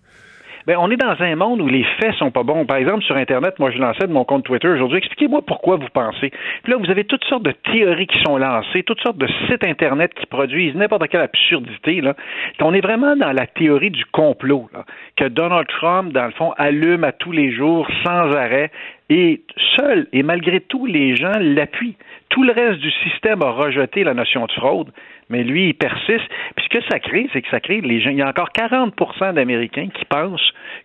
Ben, 0.67 0.77
on 0.79 0.91
est 0.93 0.97
dans 0.97 1.17
un 1.19 1.35
monde 1.35 1.61
où 1.61 1.67
les 1.67 1.85
faits 2.01 2.15
sont 2.15 2.31
pas 2.31 2.45
bons. 2.45 2.65
Par 2.67 2.77
exemple, 2.77 3.03
sur 3.03 3.17
Internet, 3.17 3.59
moi, 3.59 3.73
je 3.73 3.79
lançais 3.79 4.07
de 4.07 4.13
mon 4.13 4.25
compte 4.25 4.45
Twitter 4.45 4.69
aujourd'hui. 4.69 4.99
Expliquez-moi 4.99 5.43
pourquoi 5.45 5.77
vous 5.77 5.89
pensez. 5.93 6.31
Puis 6.63 6.73
là, 6.73 6.79
vous 6.79 6.89
avez 6.89 7.05
toutes 7.05 7.25
sortes 7.25 7.43
de 7.43 7.51
théories 7.73 8.07
qui 8.07 8.23
sont 8.23 8.37
lancées, 8.37 8.85
toutes 8.85 9.01
sortes 9.01 9.19
de 9.19 9.27
sites 9.49 9.65
Internet 9.65 10.15
qui 10.15 10.27
produisent 10.27 10.77
n'importe 10.77 11.09
quelle 11.09 11.23
absurdité. 11.23 12.01
Là. 12.01 12.15
On 12.61 12.73
est 12.75 12.81
vraiment 12.81 13.17
dans 13.17 13.33
la 13.33 13.47
théorie 13.49 13.91
du 13.91 14.05
complot, 14.07 14.69
là, 14.73 14.85
que 15.17 15.25
Donald 15.25 15.67
Trump, 15.67 16.13
dans 16.13 16.27
le 16.27 16.33
fond, 16.33 16.53
allume 16.57 17.03
à 17.03 17.11
tous 17.11 17.33
les 17.33 17.51
jours, 17.51 17.89
sans 18.05 18.31
arrêt, 18.33 18.71
et 19.11 19.43
seul, 19.77 20.07
et 20.13 20.23
malgré 20.23 20.61
tout, 20.61 20.87
les 20.87 21.17
gens 21.17 21.33
l'appuient. 21.41 21.97
Tout 22.29 22.45
le 22.45 22.53
reste 22.53 22.79
du 22.79 22.91
système 23.03 23.43
a 23.43 23.51
rejeté 23.51 24.05
la 24.05 24.15
notion 24.15 24.47
de 24.47 24.53
fraude, 24.53 24.93
mais 25.33 25.43
lui, 25.43 25.71
il 25.71 25.75
persiste. 25.75 26.29
Puis 26.57 26.65
ce 26.71 26.79
que 26.79 26.85
ça 26.91 27.01
crée, 27.01 27.27
c'est 27.33 27.43
que 27.43 27.49
ça 27.51 27.59
crée 27.59 27.81
les 27.81 28.01
gens. 28.01 28.11
Il 28.11 28.19
y 28.19 28.23
a 28.23 28.29
encore 28.29 28.51
40% 28.55 29.33
d'Américains 29.35 29.89
qui 29.99 30.05
pensent 30.05 30.41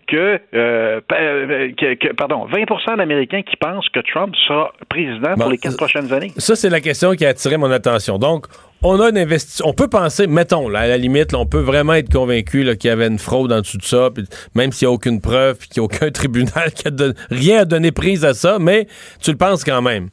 que, 0.08 0.40
euh, 0.56 1.02
euh, 1.12 1.72
que- 1.78 1.94
que- 1.96 2.14
pardon, 2.14 2.46
20% 2.46 2.96
d'Américains 2.98 3.42
qui 3.44 3.58
pensent 3.58 3.88
que 3.90 4.00
Trump 4.00 4.34
sera 4.48 4.72
président 4.90 5.34
Bon, 5.36 5.44
pour 5.44 5.52
les 5.52 5.58
quatre 5.58 5.78
prochaines 5.78 6.12
années. 6.14 6.32
Ça, 6.38 6.56
c'est 6.56 6.70
la 6.70 6.80
question 6.82 7.12
qui 7.14 7.26
a 7.26 7.30
attiré 7.30 7.58
mon 7.58 7.70
attention. 7.70 8.18
Donc, 8.18 8.46
on 8.82 9.00
a 9.02 9.10
une 9.10 9.18
investi- 9.18 9.62
On 9.66 9.74
peut 9.74 9.90
penser, 9.90 10.28
mettons, 10.28 10.70
là, 10.70 10.80
à 10.80 10.88
la 10.88 10.98
limite, 10.98 11.34
là, 11.34 11.40
on 11.40 11.46
peut 11.46 11.60
vraiment 11.60 11.94
être 11.94 12.12
convaincu 12.12 12.64
qu'il 12.78 12.90
y 12.90 12.92
avait 12.94 13.08
une 13.08 13.20
fraude 13.20 13.52
en 13.52 13.60
dessous 13.60 13.78
de 13.78 13.84
ça, 13.84 14.10
puis 14.14 14.24
même 14.56 14.72
s'il 14.72 14.88
n'y 14.88 14.92
a 14.94 14.96
aucune 14.96 15.20
preuve, 15.20 15.58
puis 15.58 15.68
qu'il 15.68 15.82
n'y 15.82 15.86
a 15.86 15.86
aucun 15.86 16.10
tribunal 16.12 16.72
qui 16.74 16.88
a 16.88 16.92
don- 16.92 17.14
rien 17.30 17.60
à 17.62 17.66
donner 17.66 17.92
prise 17.92 18.24
à 18.24 18.34
ça, 18.34 18.58
mais 18.60 18.88
tu 19.22 19.32
le 19.32 19.38
penses 19.38 19.64
quand 19.66 19.82
même. 19.82 20.08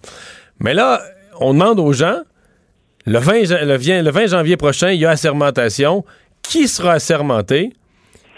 Mais 0.60 0.74
là, 0.74 1.00
on 1.40 1.52
demande 1.52 1.78
aux 1.78 1.92
gens, 1.92 2.18
le 3.06 3.18
20, 3.18 3.44
jan- 3.44 3.64
le 3.66 3.76
vient- 3.76 4.02
le 4.02 4.10
20 4.10 4.26
janvier 4.28 4.56
prochain, 4.56 4.90
il 4.90 5.00
y 5.00 5.06
a 5.06 5.10
assermentation. 5.10 6.04
Qui 6.42 6.68
sera 6.68 6.92
assermenté? 6.92 7.70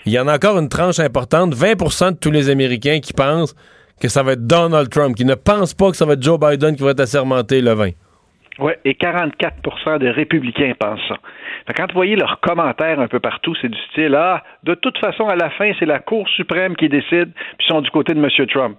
Il 0.05 0.13
y 0.13 0.19
en 0.19 0.29
a 0.29 0.37
encore 0.37 0.59
une 0.59 0.69
tranche 0.69 1.01
importante, 1.01 1.55
20% 1.55 2.13
de 2.13 2.17
tous 2.17 2.31
les 2.31 2.49
Américains 2.51 3.01
qui 3.01 3.13
pensent 3.13 3.55
que 4.01 4.09
ça 4.09 4.23
va 4.23 4.33
être 4.33 4.47
Donald 4.47 4.89
Trump, 4.91 5.17
qui 5.17 5.25
ne 5.25 5.35
pensent 5.35 5.75
pas 5.75 5.91
que 5.91 5.97
ça 5.97 6.05
va 6.07 6.13
être 6.13 6.23
Joe 6.23 6.39
Biden 6.39 6.77
qui 6.77 6.83
va 6.85 6.91
être 6.91 7.01
assermenté 7.01 7.61
le 7.61 7.73
20. 7.73 7.91
Oui, 8.59 8.73
et 8.85 8.95
44% 8.95 9.99
des 9.99 10.11
républicains 10.11 10.73
pensent 10.79 11.01
ça. 11.09 11.17
Quand 11.77 11.87
vous 11.89 11.95
voyez 11.95 12.17
leurs 12.17 12.41
commentaires 12.41 13.01
un 13.01 13.09
peu 13.09 13.19
partout, 13.21 13.55
c'est 13.61 13.69
du 13.69 13.79
style 13.91 14.15
Ah, 14.15 14.43
de 14.63 14.75
toute 14.75 14.97
façon, 14.99 15.27
à 15.29 15.35
la 15.37 15.51
fin, 15.51 15.73
c'est 15.79 15.85
la 15.87 15.99
Cour 15.99 16.29
suprême 16.29 16.77
qui 16.77 16.89
décide, 16.89 17.33
puis 17.59 17.67
ils 17.69 17.73
sont 17.73 17.81
du 17.81 17.91
côté 17.91 18.15
de 18.15 18.21
M. 18.23 18.47
Trump. 18.49 18.79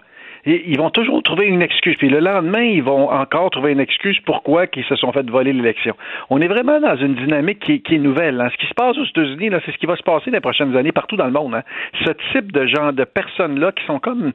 Ils 0.49 0.77
vont 0.77 0.89
toujours 0.89 1.21
trouver 1.23 1.47
une 1.47 1.61
excuse. 1.61 1.97
Puis 1.97 2.07
le 2.09 2.19
lendemain, 2.19 2.61
ils 2.63 2.81
vont 2.81 3.09
encore 3.11 3.49
trouver 3.49 3.73
une 3.73 3.81
excuse 3.81 4.17
pourquoi 4.25 4.65
ils 4.75 4.85
se 4.85 4.95
sont 4.95 5.11
fait 5.11 5.29
voler 5.29 5.51
l'élection. 5.51 5.93
On 6.29 6.39
est 6.39 6.47
vraiment 6.47 6.79
dans 6.79 6.95
une 6.95 7.15
dynamique 7.15 7.59
qui, 7.59 7.73
est- 7.93 7.97
nouvelle. 7.97 8.39
hein. 8.39 8.47
Ce 8.53 8.57
qui 8.57 8.67
se 8.67 8.73
passe 8.73 8.97
aux 8.97 9.03
États-Unis, 9.03 9.49
c'est 9.65 9.71
ce 9.73 9.77
qui 9.77 9.85
va 9.85 9.95
se 9.97 10.03
passer 10.03 10.31
les 10.31 10.39
prochaines 10.39 10.75
années 10.77 10.93
partout 10.93 11.17
dans 11.17 11.25
le 11.25 11.31
monde. 11.31 11.53
hein. 11.55 11.63
Ce 12.05 12.11
type 12.31 12.51
de 12.53 12.65
genre 12.65 12.93
de 12.93 13.03
personnes-là 13.03 13.73
qui 13.73 13.83
sont 13.85 13.99
comme 13.99 14.31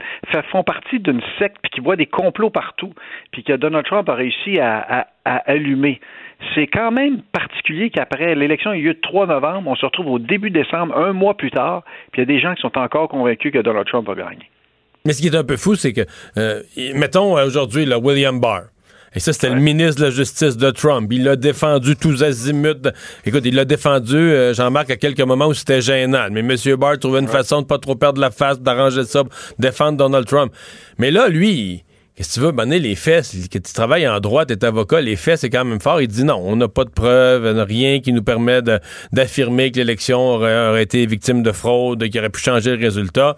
font 0.50 0.62
partie 0.64 0.98
d'une 1.00 1.22
secte 1.38 1.56
puis 1.62 1.70
qui 1.70 1.80
voient 1.80 1.96
des 1.96 2.06
complots 2.06 2.50
partout, 2.50 2.92
puis 3.30 3.42
que 3.42 3.54
Donald 3.54 3.86
Trump 3.86 4.06
a 4.10 4.14
réussi 4.14 4.58
à, 4.60 4.78
à- 4.80 5.06
à 5.24 5.36
allumer. 5.50 5.98
C'est 6.54 6.66
quand 6.66 6.90
même 6.90 7.22
particulier 7.32 7.88
qu'après 7.90 8.34
l'élection 8.34 8.72
a 8.72 8.76
eu 8.76 8.82
lieu 8.82 8.88
le 8.90 9.00
3 9.00 9.26
novembre, 9.26 9.70
on 9.70 9.76
se 9.76 9.86
retrouve 9.86 10.08
au 10.08 10.18
début 10.18 10.50
décembre, 10.50 10.94
un 10.98 11.12
mois 11.12 11.36
plus 11.36 11.50
tard, 11.52 11.84
puis 12.10 12.20
il 12.20 12.28
y 12.28 12.28
a 12.30 12.34
des 12.34 12.40
gens 12.40 12.54
qui 12.54 12.60
sont 12.60 12.76
encore 12.76 13.08
convaincus 13.08 13.52
que 13.52 13.58
Donald 13.60 13.86
Trump 13.86 14.06
va 14.06 14.14
gagner. 14.14 14.50
Mais 15.04 15.12
ce 15.12 15.20
qui 15.20 15.28
est 15.28 15.34
un 15.34 15.44
peu 15.44 15.56
fou, 15.56 15.74
c'est 15.74 15.92
que, 15.92 16.02
euh, 16.38 16.62
mettons 16.94 17.36
euh, 17.36 17.46
aujourd'hui, 17.46 17.86
là, 17.86 17.98
William 17.98 18.38
Barr. 18.40 18.64
Et 19.14 19.20
ça, 19.20 19.32
c'était 19.34 19.50
le 19.50 19.60
ministre 19.60 20.00
de 20.00 20.06
la 20.06 20.10
Justice 20.10 20.56
de 20.56 20.70
Trump. 20.70 21.10
Il 21.12 21.24
l'a 21.24 21.36
défendu 21.36 21.96
tous 21.96 22.22
azimuts. 22.22 22.90
Écoute, 23.26 23.42
il 23.44 23.54
l'a 23.54 23.66
défendu, 23.66 24.16
euh, 24.16 24.54
Jean-Marc, 24.54 24.90
à 24.90 24.96
quelques 24.96 25.20
moments 25.20 25.48
où 25.48 25.54
c'était 25.54 25.82
gênant. 25.82 26.28
Mais 26.30 26.40
M. 26.40 26.56
Barr 26.76 26.98
trouvait 26.98 27.20
une 27.20 27.28
façon 27.28 27.60
de 27.60 27.66
pas 27.66 27.78
trop 27.78 27.94
perdre 27.94 28.20
la 28.20 28.30
face, 28.30 28.58
d'arranger 28.58 29.04
ça, 29.04 29.24
défendre 29.58 29.98
Donald 29.98 30.26
Trump. 30.26 30.52
Mais 30.96 31.10
là, 31.10 31.28
lui, 31.28 31.84
qu'est-ce 32.16 32.34
que 32.34 32.40
tu 32.40 32.46
veux, 32.46 32.52
donné 32.52 32.78
les 32.78 32.94
faits, 32.94 33.24
que 33.50 33.58
tu 33.58 33.72
travailles 33.72 34.06
en 34.06 34.20
droit, 34.20 34.44
tu 34.44 34.52
es 34.52 34.64
avocat, 34.64 35.00
les 35.00 35.16
faits, 35.16 35.38
c'est 35.38 35.50
quand 35.50 35.64
même 35.64 35.80
fort. 35.80 36.00
Il 36.00 36.08
dit 36.08 36.24
non, 36.24 36.40
on 36.42 36.56
n'a 36.56 36.68
pas 36.68 36.84
de 36.84 36.90
preuves, 36.90 37.44
rien 37.66 38.00
qui 38.00 38.12
nous 38.12 38.22
permet 38.22 38.60
d'affirmer 39.12 39.70
que 39.70 39.78
l'élection 39.78 40.18
aurait, 40.18 40.82
été 40.82 41.06
victime 41.06 41.42
de 41.42 41.52
fraude, 41.52 42.08
qu'il 42.08 42.18
aurait 42.18 42.30
pu 42.30 42.40
changer 42.40 42.76
le 42.76 42.82
résultat. 42.82 43.36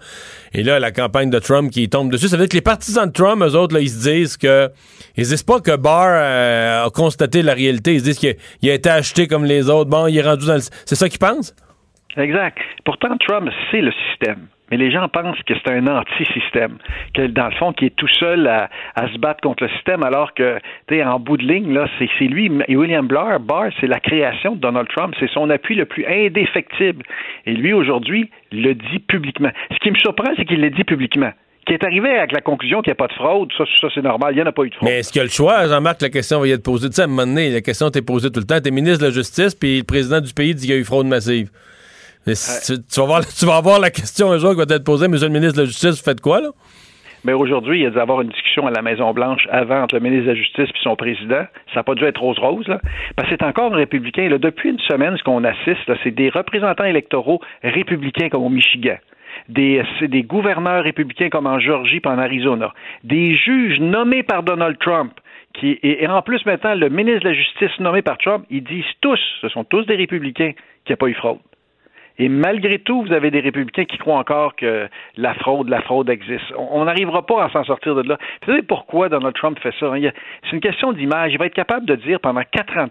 Et 0.53 0.63
là, 0.63 0.79
la 0.79 0.91
campagne 0.91 1.29
de 1.29 1.39
Trump 1.39 1.71
qui 1.71 1.89
tombe 1.89 2.11
dessus, 2.11 2.27
ça 2.27 2.37
veut 2.37 2.43
dire 2.43 2.49
que 2.49 2.55
les 2.55 2.61
partisans 2.61 3.07
de 3.07 3.13
Trump, 3.13 3.41
eux 3.43 3.55
autres, 3.55 3.73
là, 3.73 3.81
ils 3.81 3.89
se 3.89 4.09
disent 4.09 4.37
que. 4.37 4.69
Ils 5.17 5.23
disent 5.23 5.43
pas 5.43 5.61
que 5.61 5.75
Barr 5.75 6.09
euh, 6.09 6.85
a 6.85 6.89
constaté 6.89 7.41
la 7.41 7.53
réalité. 7.53 7.93
Ils 7.93 7.99
se 7.99 8.05
disent 8.05 8.19
qu'il 8.19 8.35
il 8.61 8.69
a 8.69 8.73
été 8.73 8.89
acheté 8.89 9.27
comme 9.27 9.45
les 9.45 9.69
autres. 9.69 9.89
Bon, 9.89 10.07
il 10.07 10.17
est 10.17 10.21
rendu 10.21 10.45
dans 10.45 10.55
le. 10.55 10.61
C'est 10.85 10.95
ça 10.95 11.07
qu'ils 11.07 11.19
pensent? 11.19 11.55
Exact. 12.17 12.57
Pourtant, 12.83 13.15
Trump, 13.17 13.49
c'est 13.71 13.81
le 13.81 13.91
système. 14.09 14.47
Mais 14.71 14.77
les 14.77 14.91
gens 14.91 15.07
pensent 15.07 15.41
que 15.45 15.53
c'est 15.53 15.71
un 15.71 15.85
anti-système, 15.87 16.77
que 17.13 17.27
dans 17.27 17.45
le 17.45 17.55
fond, 17.55 17.71
qui 17.71 17.85
est 17.85 17.95
tout 17.95 18.07
seul 18.07 18.47
à, 18.47 18.69
se 19.13 19.17
battre 19.19 19.41
contre 19.41 19.63
le 19.63 19.69
système, 19.69 20.03
alors 20.03 20.33
que, 20.33 20.57
tu 20.87 20.95
sais, 20.95 21.03
en 21.03 21.19
bout 21.19 21.37
de 21.37 21.43
ligne, 21.43 21.71
là, 21.73 21.87
c'est 21.99 22.25
lui, 22.25 22.51
et 22.67 22.75
William 22.75 23.05
Blair, 23.05 23.39
Barr, 23.39 23.69
c'est 23.79 23.87
la 23.87 23.99
création 23.99 24.55
de 24.55 24.61
Donald 24.61 24.87
Trump, 24.95 25.13
c'est 25.19 25.29
son 25.29 25.49
appui 25.49 25.75
le 25.75 25.85
plus 25.85 26.05
indéfectible. 26.05 27.03
Et 27.45 27.53
lui, 27.53 27.73
aujourd'hui, 27.73 28.31
le 28.51 28.73
dit 28.73 28.99
publiquement. 28.99 29.51
Ce 29.71 29.77
qui 29.77 29.91
me 29.91 29.97
surprend, 29.97 30.31
c'est 30.35 30.45
qu'il 30.45 30.61
le 30.61 30.71
dit 30.71 30.83
publiquement. 30.83 31.31
Qui 31.67 31.73
est 31.73 31.83
arrivé 31.83 32.09
avec 32.09 32.31
la 32.31 32.41
conclusion 32.41 32.81
qu'il 32.81 32.91
n'y 32.91 32.93
a 32.93 32.95
pas 32.95 33.07
de 33.07 33.13
fraude, 33.13 33.49
ça, 33.57 33.63
ça 33.81 33.87
c'est 33.93 34.03
normal, 34.03 34.33
il 34.33 34.35
n'y 34.35 34.43
en 34.43 34.45
a 34.45 34.51
pas 34.51 34.63
eu 34.63 34.69
de 34.69 34.75
fraude. 34.75 34.87
Mais 34.87 34.99
est-ce 34.99 35.11
qu'il 35.11 35.19
y 35.19 35.21
a 35.21 35.25
le 35.25 35.31
choix, 35.31 35.67
Jean-Marc? 35.67 36.01
La 36.01 36.09
question 36.09 36.39
va 36.39 36.47
y 36.47 36.51
être 36.51 36.63
posée. 36.63 36.89
Tu 36.89 36.95
sais, 36.95 37.01
à 37.01 37.05
un 37.05 37.07
moment 37.07 37.25
donné, 37.25 37.49
la 37.49 37.61
question 37.61 37.89
t'est 37.89 38.03
posée 38.03 38.31
tout 38.31 38.39
le 38.39 38.45
temps. 38.45 38.59
T'es 38.59 38.71
ministre 38.71 38.99
de 39.01 39.05
la 39.05 39.11
Justice, 39.11 39.55
puis 39.55 39.79
le 39.79 39.83
président 39.83 40.21
du 40.21 40.33
pays 40.33 40.53
dit 40.53 40.67
qu'il 40.67 40.75
y 40.75 40.77
a 40.77 40.79
eu 40.79 40.83
fraude 40.83 41.07
massive. 41.07 41.49
Si 42.33 42.73
tu, 42.73 42.81
tu 42.81 42.99
vas 42.99 43.05
voir, 43.05 43.25
tu 43.39 43.45
vas 43.45 43.57
avoir 43.57 43.79
la 43.79 43.91
question 43.91 44.31
un 44.31 44.37
jour 44.37 44.51
qui 44.51 44.57
va 44.57 44.65
t'être 44.65 44.83
posée, 44.83 45.07
Monsieur 45.07 45.27
le 45.27 45.33
ministre 45.33 45.57
de 45.57 45.61
la 45.61 45.65
Justice, 45.67 45.99
vous 45.99 46.03
faites 46.03 46.21
quoi, 46.21 46.41
là? 46.41 46.49
Mais 47.23 47.33
aujourd'hui, 47.33 47.79
il 47.79 47.83
y 47.83 47.85
a 47.87 47.89
dû 47.89 47.99
avoir 47.99 48.21
une 48.21 48.29
discussion 48.29 48.67
à 48.67 48.71
la 48.71 48.83
Maison-Blanche 48.83 49.47
avant 49.49 49.81
entre 49.81 49.95
le 49.95 50.01
ministre 50.01 50.25
de 50.25 50.31
la 50.31 50.35
Justice 50.35 50.69
et 50.69 50.83
son 50.83 50.95
président. 50.95 51.45
Ça 51.73 51.77
n'a 51.79 51.83
pas 51.83 51.95
dû 51.95 52.03
être 52.03 52.21
rose-rose, 52.21 52.67
là. 52.67 52.79
Parce 53.15 53.27
que 53.29 53.35
c'est 53.35 53.45
encore 53.45 53.73
un 53.73 53.77
républicain. 53.77 54.29
Là, 54.29 54.37
depuis 54.37 54.69
une 54.69 54.79
semaine, 54.79 55.17
ce 55.17 55.23
qu'on 55.23 55.43
assiste, 55.43 55.91
c'est 56.03 56.11
des 56.11 56.29
représentants 56.29 56.83
électoraux 56.83 57.41
républicains 57.63 58.29
comme 58.29 58.43
au 58.43 58.49
Michigan. 58.49 58.97
Des, 59.49 59.83
c'est 59.99 60.07
des 60.07 60.21
gouverneurs 60.21 60.83
républicains 60.83 61.29
comme 61.29 61.47
en 61.47 61.59
Georgie 61.59 61.99
et 62.03 62.07
en 62.07 62.19
Arizona. 62.19 62.71
Des 63.03 63.35
juges 63.35 63.79
nommés 63.79 64.21
par 64.21 64.43
Donald 64.43 64.77
Trump. 64.77 65.13
Qui, 65.55 65.71
et, 65.81 66.03
et 66.03 66.07
en 66.07 66.21
plus, 66.21 66.45
maintenant, 66.45 66.75
le 66.75 66.89
ministre 66.89 67.23
de 67.23 67.29
la 67.29 67.33
Justice 67.33 67.79
nommé 67.79 68.03
par 68.03 68.19
Trump, 68.19 68.45
ils 68.51 68.63
disent 68.63 68.85
tous, 69.01 69.19
ce 69.41 69.49
sont 69.49 69.63
tous 69.63 69.83
des 69.87 69.95
républicains, 69.95 70.51
qu'il 70.85 70.91
n'y 70.91 70.93
a 70.93 70.97
pas 70.97 71.07
eu 71.07 71.15
fraude. 71.15 71.39
Et 72.17 72.29
malgré 72.29 72.79
tout, 72.79 73.01
vous 73.01 73.11
avez 73.11 73.29
des 73.29 73.41
républicains 73.41 73.85
qui 73.85 73.97
croient 73.97 74.17
encore 74.17 74.55
que 74.55 74.87
la 75.17 75.33
fraude, 75.35 75.69
la 75.69 75.81
fraude 75.81 76.09
existe. 76.09 76.53
On 76.57 76.85
n'arrivera 76.85 77.25
pas 77.25 77.45
à 77.45 77.49
s'en 77.49 77.63
sortir 77.63 77.95
de 77.95 78.07
là. 78.07 78.17
Vous 78.41 78.51
savez 78.51 78.61
pourquoi 78.61 79.09
Donald 79.09 79.35
Trump 79.35 79.59
fait 79.59 79.73
ça? 79.79 79.87
hein? 79.93 80.11
C'est 80.43 80.51
une 80.51 80.61
question 80.61 80.93
d'image. 80.93 81.33
Il 81.33 81.39
va 81.39 81.47
être 81.47 81.53
capable 81.53 81.85
de 81.85 81.95
dire 81.95 82.19
pendant 82.19 82.41
quatre 82.49 82.77
ans 82.77 82.87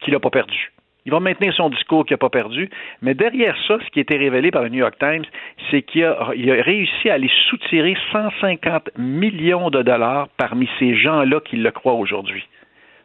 qu'il 0.00 0.14
n'a 0.14 0.20
pas 0.20 0.30
perdu. 0.30 0.72
Il 1.06 1.12
va 1.12 1.20
maintenir 1.20 1.52
son 1.52 1.68
discours 1.68 2.06
qu'il 2.06 2.14
n'a 2.14 2.18
pas 2.18 2.30
perdu. 2.30 2.70
Mais 3.02 3.12
derrière 3.12 3.54
ça, 3.68 3.76
ce 3.84 3.90
qui 3.90 3.98
a 3.98 4.02
été 4.02 4.16
révélé 4.16 4.50
par 4.50 4.62
le 4.62 4.70
New 4.70 4.78
York 4.78 4.96
Times, 4.98 5.24
c'est 5.70 5.82
qu'il 5.82 6.04
a, 6.04 6.18
a 6.18 6.62
réussi 6.62 7.10
à 7.10 7.14
aller 7.14 7.30
soutirer 7.50 7.94
150 8.12 8.96
millions 8.96 9.68
de 9.68 9.82
dollars 9.82 10.28
parmi 10.38 10.68
ces 10.78 10.96
gens-là 10.96 11.40
qui 11.40 11.56
le 11.56 11.70
croient 11.70 11.94
aujourd'hui 11.94 12.46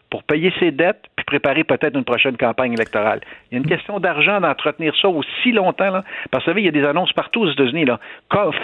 pour 0.09 0.23
payer 0.23 0.51
ses 0.59 0.71
dettes 0.71 1.05
puis 1.15 1.25
préparer 1.25 1.63
peut-être 1.63 1.95
une 1.95 2.03
prochaine 2.03 2.37
campagne 2.37 2.73
électorale. 2.73 3.21
Il 3.51 3.55
y 3.55 3.57
a 3.57 3.59
une 3.59 3.67
question 3.67 3.99
d'argent 3.99 4.41
d'entretenir 4.41 4.93
ça 5.01 5.07
aussi 5.09 5.51
longtemps. 5.51 5.91
Là, 5.91 6.03
parce 6.31 6.43
que 6.43 6.49
vous 6.49 6.53
savez, 6.53 6.61
il 6.61 6.65
y 6.65 6.69
a 6.69 6.71
des 6.71 6.85
annonces 6.85 7.13
partout 7.13 7.41
aux 7.41 7.51
États-Unis. 7.51 7.85
Là, 7.85 7.99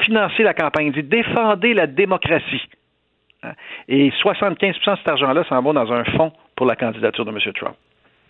financer 0.02 0.44
la 0.44 0.54
campagne, 0.54 0.92
dit 0.92 1.04
défendez 1.04 1.74
la 1.74 1.88
démocratie. 1.88 2.64
Hein? 3.44 3.54
Et 3.88 4.10
75% 4.10 4.92
de 4.92 4.98
cet 4.98 5.08
argent-là 5.08 5.44
s'en 5.48 5.62
va 5.62 5.74
dans 5.74 5.92
un 5.92 6.04
fonds 6.04 6.32
pour 6.56 6.66
la 6.66 6.76
candidature 6.76 7.26
de 7.26 7.32
M. 7.32 7.40
Trump. 7.54 7.76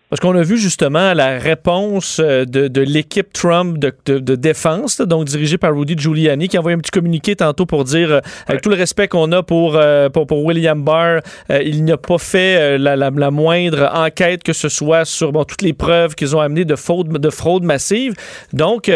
Parce 0.10 0.20
qu'on 0.20 0.36
a 0.38 0.43
vu 0.43 0.58
justement 0.58 1.14
la 1.16 1.39
réponse 1.39 2.22
euh, 2.24 2.45
de, 2.45 2.68
de 2.68 2.82
l'équipe 2.82 3.34
Trump 3.34 3.80
de, 3.80 3.91
de- 4.06 4.20
de 4.20 4.36
défense, 4.36 4.99
là, 4.99 5.06
donc 5.08 5.26
dirigée 5.26 5.58
par 5.58 5.76
Rudy 5.76 5.97
Giuliani, 5.97 6.47
qui 6.47 6.58
a 6.58 6.60
envoyé 6.60 6.76
un 6.76 6.80
petit 6.80 6.91
communiqué 6.91 7.36
tantôt 7.36 7.66
pour 7.66 7.84
dire, 7.86 8.12
euh, 8.12 8.20
avec 8.47 8.62
tout 8.62 8.70
le 8.70 8.76
respect 8.76 9.08
qu'on 9.08 9.32
a 9.32 9.41
pour, 9.41 9.76
euh, 9.76 10.10
pour, 10.10 10.28
pour 10.28 10.45
William 10.45 10.82
Barr, 10.84 11.22
euh, 11.49 11.62
il 11.66 11.84
n'a 11.86 11.97
pas 11.97 12.20
fait 12.20 12.78
la, 12.78 12.95
la- 12.95 13.10
la 13.10 13.32
moindre 13.32 13.89
enquête 13.95 14.43
que 14.43 14.53
ce 14.53 14.70
soit 14.70 15.06
sur 15.06 15.32
bon, 15.32 15.43
toutes 15.43 15.64
les 15.64 15.74
preuves 15.74 16.14
qu'ils 16.14 16.36
ont 16.36 16.39
amenées 16.39 16.66
de 16.66 16.76
fraude, 16.76 17.08
de 17.18 17.30
fraude 17.32 17.64
massive. 17.64 18.14
Donc, 18.53 18.91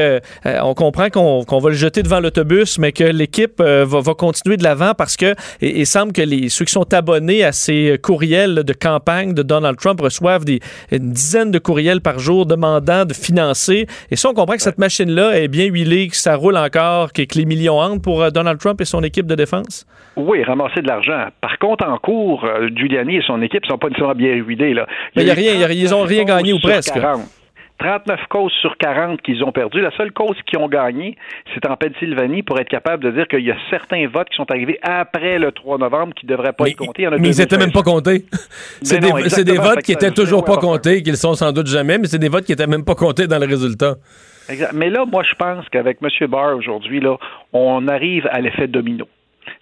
on 0.45 0.73
comprend 0.75 1.09
qu'on 1.09 1.59
va 1.59 1.69
le 1.69 1.75
jeter 1.75 2.03
devant 2.03 2.19
l'autobus, 2.19 2.77
mais 2.77 2.91
que 2.91 3.03
l'équipe 3.03 3.59
va, 3.61 3.83
va 3.85 4.13
continuer 4.13 4.57
de 4.57 4.63
l'avant 4.63 4.93
parce 4.93 5.17
que 5.17 5.33
il, 5.61 5.87
semble 5.87 6.13
que 6.13 6.21
les, 6.21 6.49
ceux 6.49 6.65
qui 6.65 6.71
sont 6.71 6.93
abonnés 6.93 7.43
à 7.43 7.51
ces 7.51 7.99
courriels 8.01 8.63
de 8.63 8.73
campagne 8.73 9.33
de 9.33 9.41
Donald 9.41 9.77
Trump 9.77 9.99
reçoivent 10.01 10.45
des, 10.45 10.59
une 10.99 11.11
dizaine 11.11 11.51
de 11.51 11.59
courriels 11.59 12.01
par 12.01 12.19
jour 12.19 12.45
demandant 12.45 13.05
de 13.05 13.13
financer. 13.13 13.87
Et 14.11 14.15
ça, 14.15 14.29
on 14.29 14.33
comprend 14.33 14.55
que 14.55 14.61
cette 14.61 14.77
machine-là 14.77 15.39
est 15.39 15.47
bien 15.47 15.65
huilée, 15.65 16.07
que 16.09 16.15
ça 16.15 16.35
roule 16.35 16.57
encore, 16.57 17.13
que, 17.13 17.21
que 17.23 17.37
les 17.37 17.45
millions 17.45 17.79
entrent 17.79 18.01
pour 18.01 18.21
euh, 18.21 18.29
Donald 18.29 18.59
Trump 18.59 18.79
et 18.81 18.85
son 18.85 19.01
équipe 19.03 19.25
de 19.25 19.35
défense? 19.35 19.85
Oui, 20.15 20.43
ramasser 20.43 20.81
de 20.81 20.87
l'argent. 20.87 21.27
Par 21.39 21.57
contre, 21.59 21.85
en 21.87 21.97
cours, 21.97 22.43
euh, 22.43 22.69
Giuliani 22.75 23.17
et 23.17 23.21
son 23.25 23.41
équipe 23.41 23.63
ne 23.63 23.69
sont 23.69 23.77
pas 23.77 23.87
nécessairement 23.87 24.15
bien 24.15 24.33
huilés. 24.33 24.73
Là. 24.73 24.85
Mais 25.15 25.23
il 25.23 25.27
y 25.27 25.31
a 25.31 25.33
rien, 25.33 25.53
il 25.53 25.59
y 25.61 25.63
a- 25.63 25.71
ils 25.71 25.93
ont 25.95 26.01
rien 26.03 26.25
39 26.25 26.37
gagné 26.37 26.53
ou 26.53 26.59
presque. 26.59 26.93
40. 26.93 27.21
39 27.79 28.19
causes 28.29 28.51
sur 28.61 28.77
40 28.77 29.21
qu'ils 29.21 29.43
ont 29.43 29.51
perdu. 29.51 29.81
La 29.81 29.91
seule 29.97 30.11
cause 30.11 30.35
qu'ils 30.45 30.59
ont 30.59 30.67
gagnée, 30.67 31.17
c'est 31.53 31.65
en 31.67 31.75
Pennsylvanie 31.75 32.43
pour 32.43 32.59
être 32.59 32.69
capable 32.69 33.03
de 33.03 33.11
dire 33.11 33.27
qu'il 33.27 33.45
y 33.45 33.51
a 33.51 33.57
certains 33.69 34.07
votes 34.07 34.29
qui 34.29 34.35
sont 34.35 34.49
arrivés 34.51 34.79
après 34.83 35.39
le 35.39 35.51
3 35.51 35.77
novembre 35.77 36.13
qui 36.13 36.25
ne 36.25 36.31
devraient 36.31 36.53
pas 36.53 36.67
être 36.67 36.75
comptés. 36.77 37.07
Mais 37.09 37.29
ils 37.29 37.37
n'étaient 37.37 37.57
2016. 37.57 37.59
même 37.59 37.71
pas 37.71 37.81
comptés. 37.81 38.25
C'est 38.81 38.99
des, 38.99 39.07
votes 39.57 39.81
qui 39.81 39.93
que 39.93 39.99
ça- 39.99 40.07
étaient 40.07 40.15
ça 40.15 40.23
toujours 40.23 40.43
pas 40.43 40.57
comptés, 40.57 41.01
qu'ils 41.01 41.17
sont 41.17 41.33
sans 41.33 41.51
doute 41.51 41.67
jamais, 41.67 41.97
mais 41.97 42.07
c'est 42.07 42.19
des 42.19 42.29
votes 42.29 42.45
qui 42.45 42.51
étaient 42.51 42.67
même 42.67 42.85
pas 42.85 42.95
comptés 42.95 43.27
dans 43.27 43.39
le 43.39 43.45
résultat. 43.47 43.95
Exact. 44.49 44.73
Mais 44.73 44.89
là, 44.89 45.05
moi, 45.05 45.23
je 45.23 45.35
pense 45.35 45.67
qu'avec 45.69 45.99
M. 46.01 46.27
Barr 46.27 46.55
aujourd'hui, 46.55 46.99
là, 46.99 47.17
on 47.53 47.87
arrive 47.87 48.27
à 48.31 48.41
l'effet 48.41 48.67
domino. 48.67 49.07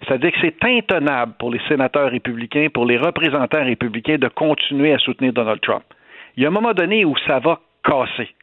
C'est-à-dire 0.06 0.32
que 0.32 0.38
c'est 0.40 0.64
intenable 0.64 1.34
pour 1.38 1.50
les 1.50 1.60
sénateurs 1.68 2.10
républicains, 2.10 2.68
pour 2.72 2.86
les 2.86 2.96
représentants 2.96 3.64
républicains 3.64 4.16
de 4.18 4.28
continuer 4.28 4.92
à 4.92 4.98
soutenir 4.98 5.32
Donald 5.32 5.60
Trump. 5.60 5.84
Il 6.36 6.42
y 6.42 6.46
a 6.46 6.48
un 6.48 6.52
moment 6.52 6.72
donné 6.72 7.04
où 7.04 7.14
ça 7.26 7.38
va 7.40 7.60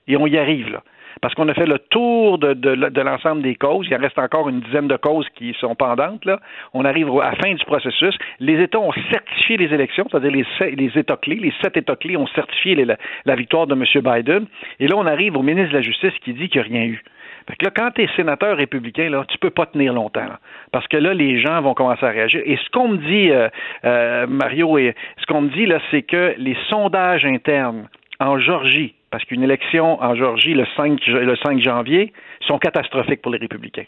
Et 0.08 0.18
on 0.18 0.28
y 0.28 0.38
arrive, 0.38 0.72
là. 0.72 0.82
Parce 1.22 1.34
qu'on 1.34 1.48
a 1.48 1.54
fait 1.54 1.66
le 1.66 1.80
tour 1.80 2.38
de, 2.38 2.54
de, 2.54 3.02
l'ensemble 3.02 3.41
des 3.41 3.56
causes. 3.56 3.88
Il 3.89 3.96
en 3.96 4.00
reste 4.00 4.20
encore 4.20 4.50
une 4.50 4.60
dizaine 4.60 4.88
de 4.88 4.98
causes 4.98 5.28
qui 5.36 5.56
sont 5.60 5.74
pendantes. 5.74 6.26
Là. 6.26 6.39
On 6.74 6.84
arrive 6.84 7.10
à 7.20 7.32
la 7.32 7.36
fin 7.36 7.54
du 7.54 7.64
processus. 7.66 8.16
Les 8.39 8.62
États 8.62 8.80
ont 8.80 8.91
certifié 9.12 9.58
les 9.58 9.74
élections, 9.74 10.06
c'est-à-dire 10.12 10.32
les, 10.32 10.76
les 10.76 10.91
États 11.00 11.16
clés. 11.16 11.38
Les 11.38 11.54
sept 11.64 11.78
États 11.78 11.96
clés 11.96 12.18
ont 12.18 12.28
certifié 12.28 12.76
la, 12.76 12.98
la 13.26 13.36
victoire 13.36 13.66
de 13.66 13.74
M. 13.74 13.84
Biden. 14.04 14.46
Et 14.80 14.88
là, 14.88 14.96
on 14.98 15.06
arrive 15.06 15.38
au 15.38 15.41
ministre 15.41 15.72
de 15.72 15.78
la 15.78 15.82
Justice 15.84 16.14
qui 16.24 16.34
dit 16.34 16.50
qu'il 16.50 16.62
n'y 16.62 16.68
a 16.68 16.80
rien 16.80 16.88
eu. 16.88 17.04
Fait 17.48 17.56
que 17.56 17.66
là, 17.66 17.72
quand 17.76 17.91
tu 17.91 18.04
es 18.04 18.10
sénateur 18.16 18.58
républicain, 18.58 19.10
là, 19.10 19.24
tu 19.28 19.38
peux 19.38 19.52
pas 19.52 19.68
tenir 19.68 19.93
longtemps. 19.93 20.26
là. 20.26 20.39
parce 20.72 20.88
que 20.88 20.98
là, 20.98 21.14
les 21.14 21.39
gens 21.39 21.62
vont 21.62 21.74
commencer 21.74 22.06
à 22.06 22.10
réagir. 22.10 22.41
Et 22.46 22.58
ce 22.58 22.70
qu'on 22.72 22.89
me 22.89 22.98
dit, 22.98 23.32
euh, 23.32 23.50
euh, 23.86 24.28
Mario, 24.28 24.78
et 24.78 24.96
ce 25.18 25.26
qu'on 25.28 25.41
me 25.41 25.50
dit, 25.50 25.66
là, 25.66 25.80
c'est 25.91 26.02
que 26.02 26.34
les 26.38 26.58
sondages 26.70 27.24
internes 27.24 27.88
en 28.20 28.39
Georgie, 28.39 28.96
parce 29.16 29.24
qu'une 29.24 29.43
élection 29.43 30.01
en 30.03 30.13
Georgie 30.13 30.53
le 30.53 30.66
5, 30.76 31.01
ju- 31.01 31.24
le 31.24 31.38
5 31.38 31.61
janvier, 31.61 32.11
sont 32.41 32.57
catastrophiques 32.57 33.22
pour 33.22 33.32
les 33.32 33.38
républicains. 33.38 33.86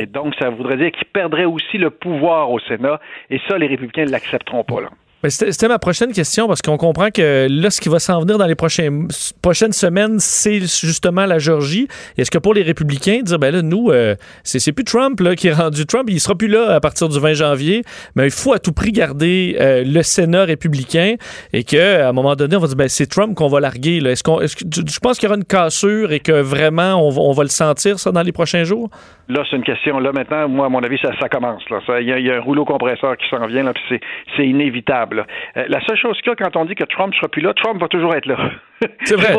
Et 0.00 0.06
donc, 0.06 0.34
ça 0.40 0.50
voudrait 0.50 0.76
dire 0.78 0.90
qu'ils 0.90 1.06
perdraient 1.06 1.44
aussi 1.44 1.78
le 1.78 1.90
pouvoir 1.90 2.50
au 2.50 2.58
Sénat. 2.58 2.98
Et 3.30 3.38
ça, 3.46 3.58
les 3.58 3.68
républicains 3.68 4.04
ne 4.06 4.10
l'accepteront 4.10 4.64
pas. 4.64 4.80
Là. 4.80 4.88
Ben, 5.22 5.30
C'était 5.30 5.68
ma 5.68 5.78
prochaine 5.78 6.12
question 6.12 6.48
parce 6.48 6.62
qu'on 6.62 6.76
comprend 6.76 7.10
que 7.10 7.46
là, 7.48 7.70
ce 7.70 7.80
qui 7.80 7.88
va 7.88 8.00
s'en 8.00 8.20
venir 8.20 8.38
dans 8.38 8.46
les 8.46 8.56
prochaines, 8.56 9.06
prochaines 9.40 9.72
semaines, 9.72 10.16
c'est 10.18 10.58
justement 10.60 11.26
la 11.26 11.38
Georgie. 11.38 11.86
Est-ce 12.18 12.30
que 12.30 12.38
pour 12.38 12.54
les 12.54 12.62
républicains, 12.62 13.20
dire, 13.22 13.38
ben 13.38 13.52
là, 13.54 13.62
nous, 13.62 13.90
euh, 13.90 14.16
c'est 14.42 14.72
plus 14.72 14.84
Trump 14.84 15.20
là, 15.20 15.36
qui 15.36 15.46
est 15.48 15.52
rendu 15.52 15.86
Trump, 15.86 16.08
il 16.10 16.18
sera 16.20 16.34
plus 16.34 16.48
là 16.48 16.72
à 16.74 16.80
partir 16.80 17.08
du 17.08 17.20
20 17.20 17.34
janvier, 17.34 17.82
mais 18.16 18.24
il 18.24 18.30
faut 18.32 18.52
à 18.52 18.58
tout 18.58 18.72
prix 18.72 18.90
garder 18.90 19.56
euh, 19.60 19.84
le 19.86 20.02
Sénat 20.02 20.44
républicain 20.44 21.14
et 21.52 21.62
qu'à 21.62 22.08
un 22.08 22.12
moment 22.12 22.34
donné, 22.34 22.56
on 22.56 22.60
va 22.60 22.66
dire, 22.66 22.76
ben 22.76 22.88
c'est 22.88 23.06
Trump 23.06 23.34
qu'on 23.36 23.48
va 23.48 23.60
larguer. 23.60 24.00
là. 24.00 24.10
Est-ce 24.10 24.22
est-ce 24.42 24.56
que, 24.56 24.64
tu- 24.64 24.82
je 24.92 24.98
pense 24.98 25.18
qu'il 25.18 25.28
y 25.28 25.30
aura 25.30 25.36
une 25.36 25.44
cassure 25.44 26.10
et 26.12 26.18
que 26.20 26.32
vraiment, 26.32 26.94
on 26.94 27.12
on 27.12 27.32
va 27.32 27.44
le 27.44 27.48
sentir, 27.48 27.98
ça, 28.00 28.10
dans 28.10 28.22
les 28.22 28.32
prochains 28.32 28.64
jours? 28.64 28.88
Là, 29.28 29.44
c'est 29.48 29.56
une 29.56 29.62
question. 29.62 29.98
Là, 30.00 30.10
maintenant, 30.12 30.48
moi, 30.48 30.66
à 30.66 30.68
mon 30.68 30.82
avis, 30.82 30.98
ça, 31.00 31.10
ça 31.20 31.28
commence. 31.28 31.62
Il 32.00 32.08
y, 32.08 32.22
y 32.26 32.30
a 32.30 32.36
un 32.36 32.40
rouleau 32.40 32.64
compresseur 32.64 33.16
qui 33.16 33.28
s'en 33.30 33.46
vient, 33.46 33.62
là, 33.62 33.72
puis 33.72 34.00
c'est 34.36 34.46
inévitable. 34.46 35.11
Là. 35.12 35.26
Euh, 35.56 35.64
la 35.68 35.80
seule 35.86 35.96
chose 35.96 36.18
qu'il 36.20 36.30
y 36.30 36.32
a 36.32 36.36
quand 36.36 36.56
on 36.56 36.64
dit 36.64 36.74
que 36.74 36.84
Trump 36.84 37.14
sera 37.14 37.28
plus 37.28 37.42
là, 37.42 37.54
Trump 37.54 37.80
va 37.80 37.88
toujours 37.88 38.14
être 38.14 38.26
là. 38.26 38.38
C'est 39.04 39.16
vrai. 39.16 39.34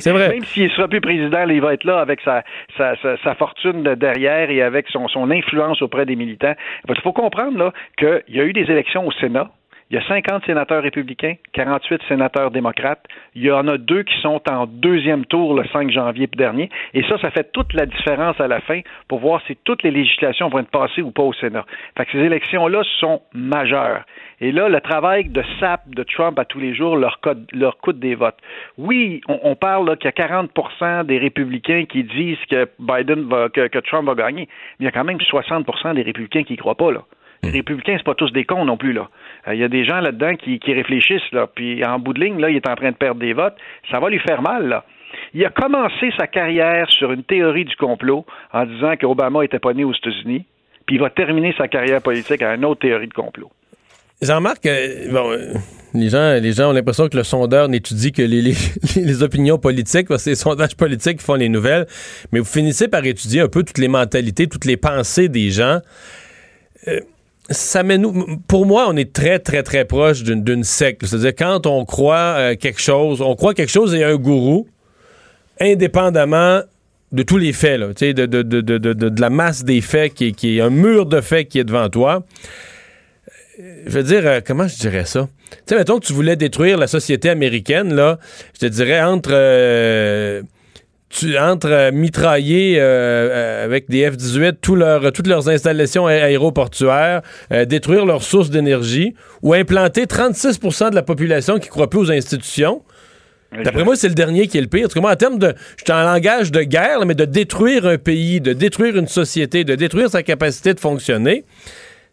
C'est 0.00 0.10
vrai. 0.10 0.28
Même 0.28 0.44
s'il 0.44 0.70
sera 0.72 0.88
plus 0.88 1.00
président, 1.00 1.48
il 1.48 1.60
va 1.60 1.74
être 1.74 1.84
là 1.84 2.00
avec 2.00 2.20
sa, 2.20 2.42
sa, 2.76 2.96
sa, 2.96 3.16
sa 3.18 3.34
fortune 3.34 3.82
de 3.82 3.94
derrière 3.94 4.50
et 4.50 4.62
avec 4.62 4.88
son, 4.88 5.08
son 5.08 5.30
influence 5.30 5.80
auprès 5.82 6.04
des 6.04 6.16
militants. 6.16 6.54
Il 6.88 7.00
faut 7.00 7.12
comprendre 7.12 7.58
là 7.58 7.72
qu'il 7.96 8.22
y 8.28 8.40
a 8.40 8.44
eu 8.44 8.52
des 8.52 8.70
élections 8.70 9.06
au 9.06 9.12
Sénat. 9.12 9.50
Il 9.92 9.96
y 9.96 9.98
a 9.98 10.08
50 10.08 10.46
sénateurs 10.46 10.82
républicains, 10.82 11.34
48 11.52 12.00
sénateurs 12.08 12.50
démocrates. 12.50 13.04
Il 13.34 13.42
y 13.42 13.50
en 13.50 13.68
a 13.68 13.76
deux 13.76 14.04
qui 14.04 14.18
sont 14.22 14.40
en 14.50 14.66
deuxième 14.66 15.26
tour 15.26 15.52
le 15.54 15.66
5 15.68 15.90
janvier 15.90 16.26
dernier. 16.28 16.70
Et 16.94 17.02
ça, 17.02 17.18
ça 17.18 17.30
fait 17.30 17.52
toute 17.52 17.74
la 17.74 17.84
différence 17.84 18.40
à 18.40 18.48
la 18.48 18.62
fin 18.62 18.80
pour 19.06 19.18
voir 19.18 19.42
si 19.46 19.54
toutes 19.64 19.82
les 19.82 19.90
législations 19.90 20.48
vont 20.48 20.60
être 20.60 20.70
passées 20.70 21.02
ou 21.02 21.10
pas 21.10 21.24
au 21.24 21.34
Sénat. 21.34 21.66
Fait 21.98 22.06
que 22.06 22.12
ces 22.12 22.20
élections-là 22.24 22.82
sont 23.00 23.20
majeures. 23.34 24.04
Et 24.40 24.50
là, 24.50 24.70
le 24.70 24.80
travail 24.80 25.28
de 25.28 25.42
SAP 25.60 25.82
de 25.90 26.04
Trump 26.04 26.38
à 26.38 26.46
tous 26.46 26.58
les 26.58 26.74
jours 26.74 26.96
leur, 26.96 27.20
code- 27.20 27.46
leur 27.52 27.76
coûte 27.76 27.98
des 27.98 28.14
votes. 28.14 28.38
Oui, 28.78 29.20
on, 29.28 29.40
on 29.42 29.56
parle 29.56 29.94
qu'il 29.98 30.10
y 30.10 30.22
a 30.22 30.26
40% 30.26 31.04
des 31.04 31.18
républicains 31.18 31.84
qui 31.84 32.02
disent 32.04 32.42
que 32.50 32.66
Biden 32.78 33.28
va, 33.28 33.50
que, 33.50 33.68
que 33.68 33.78
Trump 33.80 34.06
va 34.06 34.14
gagner, 34.14 34.48
mais 34.80 34.84
il 34.84 34.84
y 34.86 34.88
a 34.88 34.90
quand 34.90 35.04
même 35.04 35.18
60% 35.18 35.94
des 35.96 36.02
républicains 36.02 36.44
qui 36.44 36.54
ne 36.54 36.58
croient 36.58 36.76
pas. 36.76 36.92
Là. 36.92 37.02
Les 37.44 37.50
républicains, 37.50 37.96
c'est 37.96 38.04
pas 38.04 38.14
tous 38.14 38.30
des 38.32 38.44
cons 38.44 38.64
non 38.64 38.76
plus. 38.76 38.92
là. 38.92 39.08
Euh, 39.48 39.54
Il 39.54 39.60
y 39.60 39.64
a 39.64 39.68
des 39.68 39.84
gens 39.84 40.00
là-dedans 40.00 40.34
qui, 40.36 40.58
réfléchissent, 40.72 41.30
là, 41.32 41.46
puis 41.52 41.84
en 41.84 41.98
bout 41.98 42.12
de 42.12 42.20
ligne, 42.20 42.40
là, 42.40 42.50
il 42.50 42.56
est 42.56 42.68
en 42.68 42.74
train 42.74 42.90
de 42.90 42.96
perdre 42.96 43.20
des 43.20 43.32
votes. 43.32 43.56
Ça 43.90 44.00
va 44.00 44.08
lui 44.08 44.20
faire 44.20 44.42
mal. 44.42 44.82
Il 45.34 45.44
a 45.44 45.50
commencé 45.50 46.10
sa 46.18 46.26
carrière 46.26 46.90
sur 46.90 47.12
une 47.12 47.24
théorie 47.24 47.64
du 47.64 47.76
complot 47.76 48.24
en 48.52 48.66
disant 48.66 48.96
qu'Obama 48.96 49.44
était 49.44 49.58
pas 49.58 49.72
né 49.74 49.84
aux 49.84 49.92
États-Unis, 49.92 50.46
puis 50.86 50.96
il 50.96 51.00
va 51.00 51.10
terminer 51.10 51.54
sa 51.56 51.68
carrière 51.68 52.02
politique 52.02 52.42
à 52.42 52.54
une 52.54 52.64
autre 52.64 52.80
théorie 52.80 53.08
de 53.08 53.14
complot. 53.14 53.50
Jean-Marc, 54.22 54.64
euh, 54.66 55.08
euh, 55.12 55.54
les, 55.94 56.08
gens, 56.08 56.70
ont 56.70 56.72
l'impression 56.72 57.08
que 57.08 57.16
le 57.16 57.24
sondeur 57.24 57.68
n'étudie 57.68 58.12
que 58.12 58.22
les, 58.22 59.22
opinions 59.22 59.58
politiques, 59.58 60.08
parce 60.08 60.20
que 60.20 60.24
c'est 60.24 60.30
les 60.30 60.36
sondages 60.36 60.76
politiques 60.76 61.18
qui 61.18 61.24
font 61.24 61.34
les 61.34 61.48
nouvelles, 61.48 61.86
mais 62.30 62.38
vous 62.38 62.44
finissez 62.44 62.86
par 62.86 63.04
étudier 63.04 63.40
un 63.40 63.48
peu 63.48 63.64
toutes 63.64 63.78
les 63.78 63.88
mentalités, 63.88 64.46
toutes 64.46 64.64
les 64.64 64.76
pensées 64.76 65.28
des 65.28 65.50
gens. 65.50 65.80
Ça 67.52 67.82
pour 68.48 68.66
moi, 68.66 68.86
on 68.88 68.96
est 68.96 69.12
très, 69.12 69.38
très, 69.38 69.62
très 69.62 69.84
proche 69.84 70.22
d'une 70.22 70.64
secte. 70.64 71.04
C'est-à-dire, 71.06 71.34
quand 71.36 71.66
on 71.66 71.84
croit 71.84 72.36
euh, 72.36 72.56
quelque 72.56 72.80
chose, 72.80 73.20
on 73.20 73.34
croit 73.34 73.54
quelque 73.54 73.70
chose 73.70 73.94
et 73.94 74.04
un 74.04 74.16
gourou, 74.16 74.66
indépendamment 75.60 76.62
de 77.12 77.22
tous 77.22 77.38
les 77.38 77.52
faits, 77.52 77.78
là, 77.78 77.88
de, 77.88 78.26
de, 78.26 78.42
de, 78.42 78.78
de, 78.78 79.20
la 79.20 79.30
masse 79.30 79.64
des 79.64 79.80
faits, 79.80 80.14
qui 80.14 80.32
qui 80.32 80.58
est 80.58 80.60
un 80.60 80.70
mur 80.70 81.06
de 81.06 81.20
faits 81.20 81.48
qui 81.48 81.58
est 81.58 81.64
devant 81.64 81.88
toi. 81.88 82.24
Euh, 83.60 83.82
Je 83.86 83.90
veux 83.90 84.02
dire, 84.02 84.26
euh, 84.26 84.40
comment 84.44 84.66
je 84.66 84.76
dirais 84.76 85.04
ça? 85.04 85.28
Tu 85.50 85.58
sais, 85.66 85.76
mettons 85.76 85.98
que 85.98 86.06
tu 86.06 86.14
voulais 86.14 86.36
détruire 86.36 86.78
la 86.78 86.86
société 86.86 87.28
américaine, 87.28 87.94
là, 87.94 88.18
je 88.54 88.60
te 88.60 88.66
dirais 88.66 89.02
entre... 89.02 89.32
tu, 91.12 91.36
entre 91.38 91.68
euh, 91.70 91.92
mitrailler 91.92 92.80
euh, 92.80 92.82
euh, 92.82 93.64
avec 93.64 93.88
des 93.90 94.08
F-18 94.10 94.54
tous 94.62 94.74
leurs- 94.74 95.12
toutes 95.12 95.26
leurs 95.26 95.48
installations 95.48 96.06
aéroportuaires, 96.06 97.22
euh, 97.52 97.64
détruire 97.64 98.06
leurs 98.06 98.22
sources 98.22 98.50
d'énergie, 98.50 99.14
ou 99.42 99.52
implanter 99.54 100.06
36% 100.06 100.90
de 100.90 100.94
la 100.94 101.02
population 101.02 101.58
qui 101.58 101.68
croit 101.68 101.88
plus 101.90 102.00
aux 102.00 102.10
institutions, 102.10 102.82
D'après 103.64 103.84
moi, 103.84 103.96
c'est 103.96 104.08
le 104.08 104.14
dernier 104.14 104.46
qui 104.46 104.56
est 104.56 104.62
le 104.62 104.66
pire. 104.66 104.86
En 104.86 104.88
tout 104.88 104.94
cas, 104.94 105.00
moi, 105.02 105.12
en 105.12 105.16
termes 105.16 105.38
de. 105.38 105.52
Je 105.76 105.84
suis 105.84 105.92
en 105.92 106.02
langage 106.04 106.50
de 106.52 106.62
guerre, 106.62 107.00
là, 107.00 107.04
mais 107.04 107.14
de 107.14 107.26
détruire 107.26 107.84
un 107.86 107.98
pays, 107.98 108.40
de 108.40 108.54
détruire 108.54 108.96
une 108.96 109.08
société, 109.08 109.62
de 109.64 109.74
détruire 109.74 110.08
sa 110.08 110.22
capacité 110.22 110.72
de 110.72 110.80
fonctionner. 110.80 111.44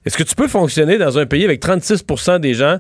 Est-ce 0.06 0.18
que 0.18 0.24
tu 0.24 0.36
peux 0.36 0.50
fonctionner 0.50 0.98
dans 0.98 1.18
un 1.18 1.26
pays 1.26 1.46
avec 1.46 1.62
36% 1.66 2.40
des 2.42 2.54
gens 2.54 2.80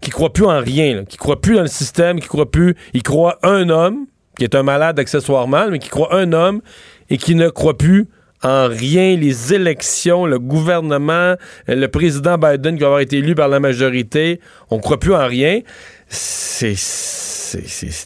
qui 0.00 0.08
croient 0.08 0.32
plus 0.32 0.46
en 0.46 0.58
rien, 0.58 0.94
là, 0.96 1.02
qui 1.06 1.18
croient 1.18 1.42
plus 1.42 1.56
dans 1.56 1.60
le 1.60 1.66
système, 1.66 2.18
qui 2.18 2.28
croient 2.28 2.50
plus. 2.50 2.76
Ils 2.94 3.02
croient 3.02 3.38
un 3.42 3.68
homme, 3.68 4.06
qui 4.38 4.44
est 4.44 4.54
un 4.54 4.62
malade 4.62 4.98
accessoirement, 4.98 5.68
mais 5.70 5.78
qui 5.78 5.90
croient 5.90 6.14
un 6.14 6.32
homme 6.32 6.62
et 7.10 7.18
qui 7.18 7.34
ne 7.34 7.48
croit 7.50 7.76
plus 7.76 8.06
en 8.42 8.68
rien, 8.68 9.16
les 9.16 9.52
élections, 9.52 10.24
le 10.24 10.38
gouvernement, 10.38 11.34
le 11.66 11.86
président 11.86 12.38
Biden 12.38 12.76
qui 12.76 12.80
va 12.80 12.86
avoir 12.86 13.00
été 13.00 13.18
élu 13.18 13.34
par 13.34 13.48
la 13.48 13.58
majorité, 13.58 14.40
on 14.70 14.78
croit 14.78 15.00
plus 15.00 15.14
en 15.14 15.26
rien. 15.26 15.60
C'est 16.06 16.72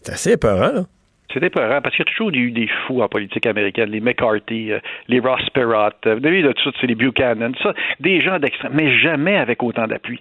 assez 0.09 0.33
épeurant, 0.33 0.73
là. 0.73 0.85
C'est 1.33 1.43
épeurant 1.43 1.81
parce 1.81 1.97
qu'il 1.97 2.05
y 2.05 2.09
a 2.09 2.13
toujours 2.13 2.31
eu 2.31 2.51
des 2.51 2.69
fous 2.87 3.01
en 3.01 3.09
politique 3.09 3.47
américaine, 3.47 3.91
les 3.91 4.01
McCarthy, 4.01 4.73
euh, 4.73 4.81
les 5.09 5.19
Ross 5.19 5.41
Perot, 5.55 5.89
euh, 6.07 6.17
vous 6.17 6.27
avez 6.27 6.43
de 6.43 6.53
tout 6.53 6.63
ça, 6.65 6.71
c'est 6.79 6.87
les 6.87 6.95
Buchanan, 6.95 7.53
ça, 7.63 7.73
des 8.01 8.21
gens 8.21 8.39
d'extrême, 8.39 8.73
mais 8.75 8.99
jamais 8.99 9.37
avec 9.37 9.63
autant 9.63 9.87
d'appui. 9.87 10.21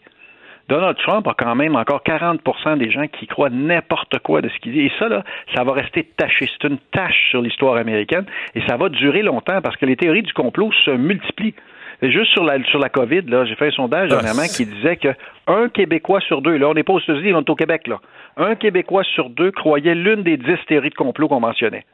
Donald 0.69 0.97
Trump 0.97 1.27
a 1.27 1.33
quand 1.37 1.55
même 1.55 1.75
encore 1.75 2.01
40% 2.03 2.77
des 2.77 2.89
gens 2.89 3.07
qui 3.07 3.27
croient 3.27 3.49
n'importe 3.49 4.19
quoi 4.19 4.41
de 4.41 4.49
ce 4.49 4.57
qu'il 4.59 4.73
dit. 4.73 4.81
Et 4.81 4.91
ça, 4.99 5.09
là, 5.09 5.23
ça 5.55 5.63
va 5.63 5.73
rester 5.73 6.07
taché. 6.17 6.49
C'est 6.51 6.67
une 6.67 6.77
tâche 6.91 7.29
sur 7.29 7.41
l'histoire 7.41 7.75
américaine 7.75 8.25
et 8.55 8.61
ça 8.67 8.77
va 8.77 8.89
durer 8.89 9.21
longtemps 9.21 9.61
parce 9.61 9.75
que 9.75 9.85
les 9.85 9.95
théories 9.95 10.23
du 10.23 10.33
complot 10.33 10.71
se 10.85 10.91
multiplient. 10.91 11.55
Et 12.03 12.11
juste 12.11 12.31
sur 12.31 12.43
la, 12.43 12.63
sur 12.63 12.79
la 12.79 12.89
COVID, 12.89 13.21
là, 13.27 13.45
j'ai 13.45 13.55
fait 13.55 13.67
un 13.67 13.71
sondage 13.71 14.09
Ah, 14.11 14.15
dernièrement 14.15 14.47
qui 14.47 14.65
disait 14.65 14.97
que 14.97 15.09
un 15.47 15.69
Québécois 15.69 16.19
sur 16.21 16.41
deux, 16.41 16.57
là, 16.57 16.69
on 16.69 16.73
n'est 16.73 16.83
pas 16.83 16.93
aux 16.93 16.99
États-Unis, 16.99 17.33
on 17.33 17.41
est 17.41 17.49
au 17.49 17.55
Québec, 17.55 17.87
là. 17.87 17.99
Un 18.37 18.55
Québécois 18.55 19.03
sur 19.03 19.29
deux 19.29 19.51
croyait 19.51 19.93
l'une 19.93 20.23
des 20.23 20.37
dix 20.37 20.57
théories 20.67 20.89
de 20.89 20.95
complot 20.95 21.27
qu'on 21.27 21.39
mentionnait. 21.39 21.85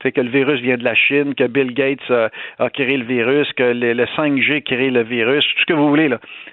Que 0.00 0.20
le 0.20 0.28
virus 0.28 0.60
vient 0.60 0.76
de 0.76 0.84
la 0.84 0.94
Chine, 0.94 1.34
que 1.34 1.44
Bill 1.44 1.72
Gates 1.72 2.10
a 2.58 2.70
créé 2.70 2.96
le 2.96 3.04
virus, 3.04 3.50
que 3.54 3.62
le, 3.62 3.94
le 3.94 4.04
5G 4.04 4.56
a 4.56 4.60
créé 4.60 4.90
le 4.90 5.02
virus, 5.02 5.44
tout 5.46 5.60
ce 5.60 5.66
que 5.66 5.72
vous 5.72 5.88
voulez. 5.88 6.10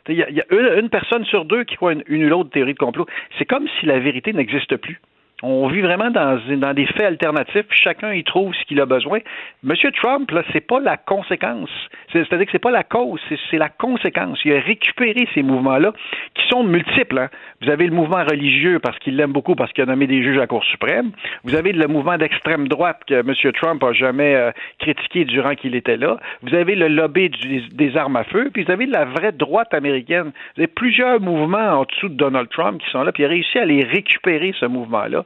Il 0.08 0.16
y 0.16 0.24
a, 0.24 0.30
y 0.30 0.40
a 0.40 0.46
une, 0.52 0.80
une 0.80 0.90
personne 0.90 1.26
sur 1.26 1.44
deux 1.44 1.66
qui 1.66 1.76
croit 1.76 1.94
une, 1.94 2.04
une 2.08 2.26
ou 2.26 2.30
l'autre 2.30 2.50
théorie 2.50 2.74
de 2.74 2.80
complot. 2.80 3.06
C'est 3.38 3.46
comme 3.46 3.68
si 3.80 3.86
la 3.86 4.00
vérité 4.00 4.32
n'existe 4.32 4.78
plus. 4.78 5.02
On 5.44 5.68
vit 5.68 5.82
vraiment 5.82 6.12
dans, 6.12 6.40
des 6.74 6.86
faits 6.86 7.02
alternatifs, 7.06 7.66
chacun 7.72 8.14
y 8.14 8.24
trouve 8.24 8.54
ce 8.54 8.64
qu'il 8.66 8.80
a 8.80 8.86
besoin. 8.86 9.20
Monsieur 9.64 9.92
Trump, 9.92 10.30
là, 10.32 10.44
c'est 10.54 10.66
pas 10.66 10.80
la 10.80 10.98
conséquence. 10.98 11.70
C'est- 12.12 12.24
C'est-à-dire 12.26 12.46
que 12.46 12.52
c'est 12.52 12.60
pas 12.60 12.72
la 12.72 12.84
cause, 12.84 13.20
c'est- 13.30 13.58
la 13.58 13.70
conséquence. 13.70 14.40
Il 14.46 14.54
a 14.54 14.60
récupéré 14.60 15.28
ces 15.34 15.42
mouvements-là, 15.44 15.94
qui 16.36 16.48
sont 16.48 16.64
multiples. 16.64 17.18
hein. 17.18 17.30
Vous 17.62 17.70
avez 17.70 17.86
le 17.88 17.94
mouvement 17.94 18.24
religieux 18.24 18.80
parce 18.80 18.98
qu'il 19.00 19.16
l'aime 19.16 19.32
beaucoup, 19.32 19.56
parce 19.56 19.72
qu'il 19.74 19.84
a 19.84 19.88
nommé 19.88 20.08
des 20.08 20.22
juges 20.24 20.38
à 20.38 20.42
la 20.42 20.48
Cour 20.48 20.64
suprême. 20.64 21.12
Vous 21.44 21.56
avez 21.56 21.72
le 21.72 21.88
mouvement 21.88 22.18
d'extrême 22.18 22.68
droite 22.68 23.02
que 23.08 23.16
M. 23.16 23.34
Trump 23.54 23.84
a 23.84 23.94
jamais 23.94 24.36
euh, 24.36 24.52
critiqué 24.80 25.26
durant 25.26 25.56
qu'il 25.56 25.76
était 25.76 25.98
là. 25.98 26.18
Vous 26.44 26.54
avez 26.54 26.76
le 26.76 26.88
lobby 26.88 27.30
des 27.72 27.98
armes 27.98 28.16
à 28.16 28.24
feu, 28.26 28.50
puis 28.54 28.64
vous 28.64 28.72
avez 28.72 28.86
la 28.86 29.06
vraie 29.06 29.32
droite 29.32 29.74
américaine. 29.74 30.32
Vous 30.56 30.62
avez 30.62 30.68
plusieurs 30.68 31.20
mouvements 31.20 31.80
en 31.80 31.84
dessous 31.84 32.10
de 32.10 32.16
Donald 32.16 32.50
Trump 32.50 32.82
qui 32.82 32.90
sont 32.92 33.04
là, 33.04 33.12
puis 33.12 33.24
il 33.24 33.26
a 33.26 33.30
réussi 33.30 33.58
à 33.60 33.66
les 33.66 33.84
récupérer, 33.84 34.54
ce 34.60 34.66
mouvement-là. 34.66 35.24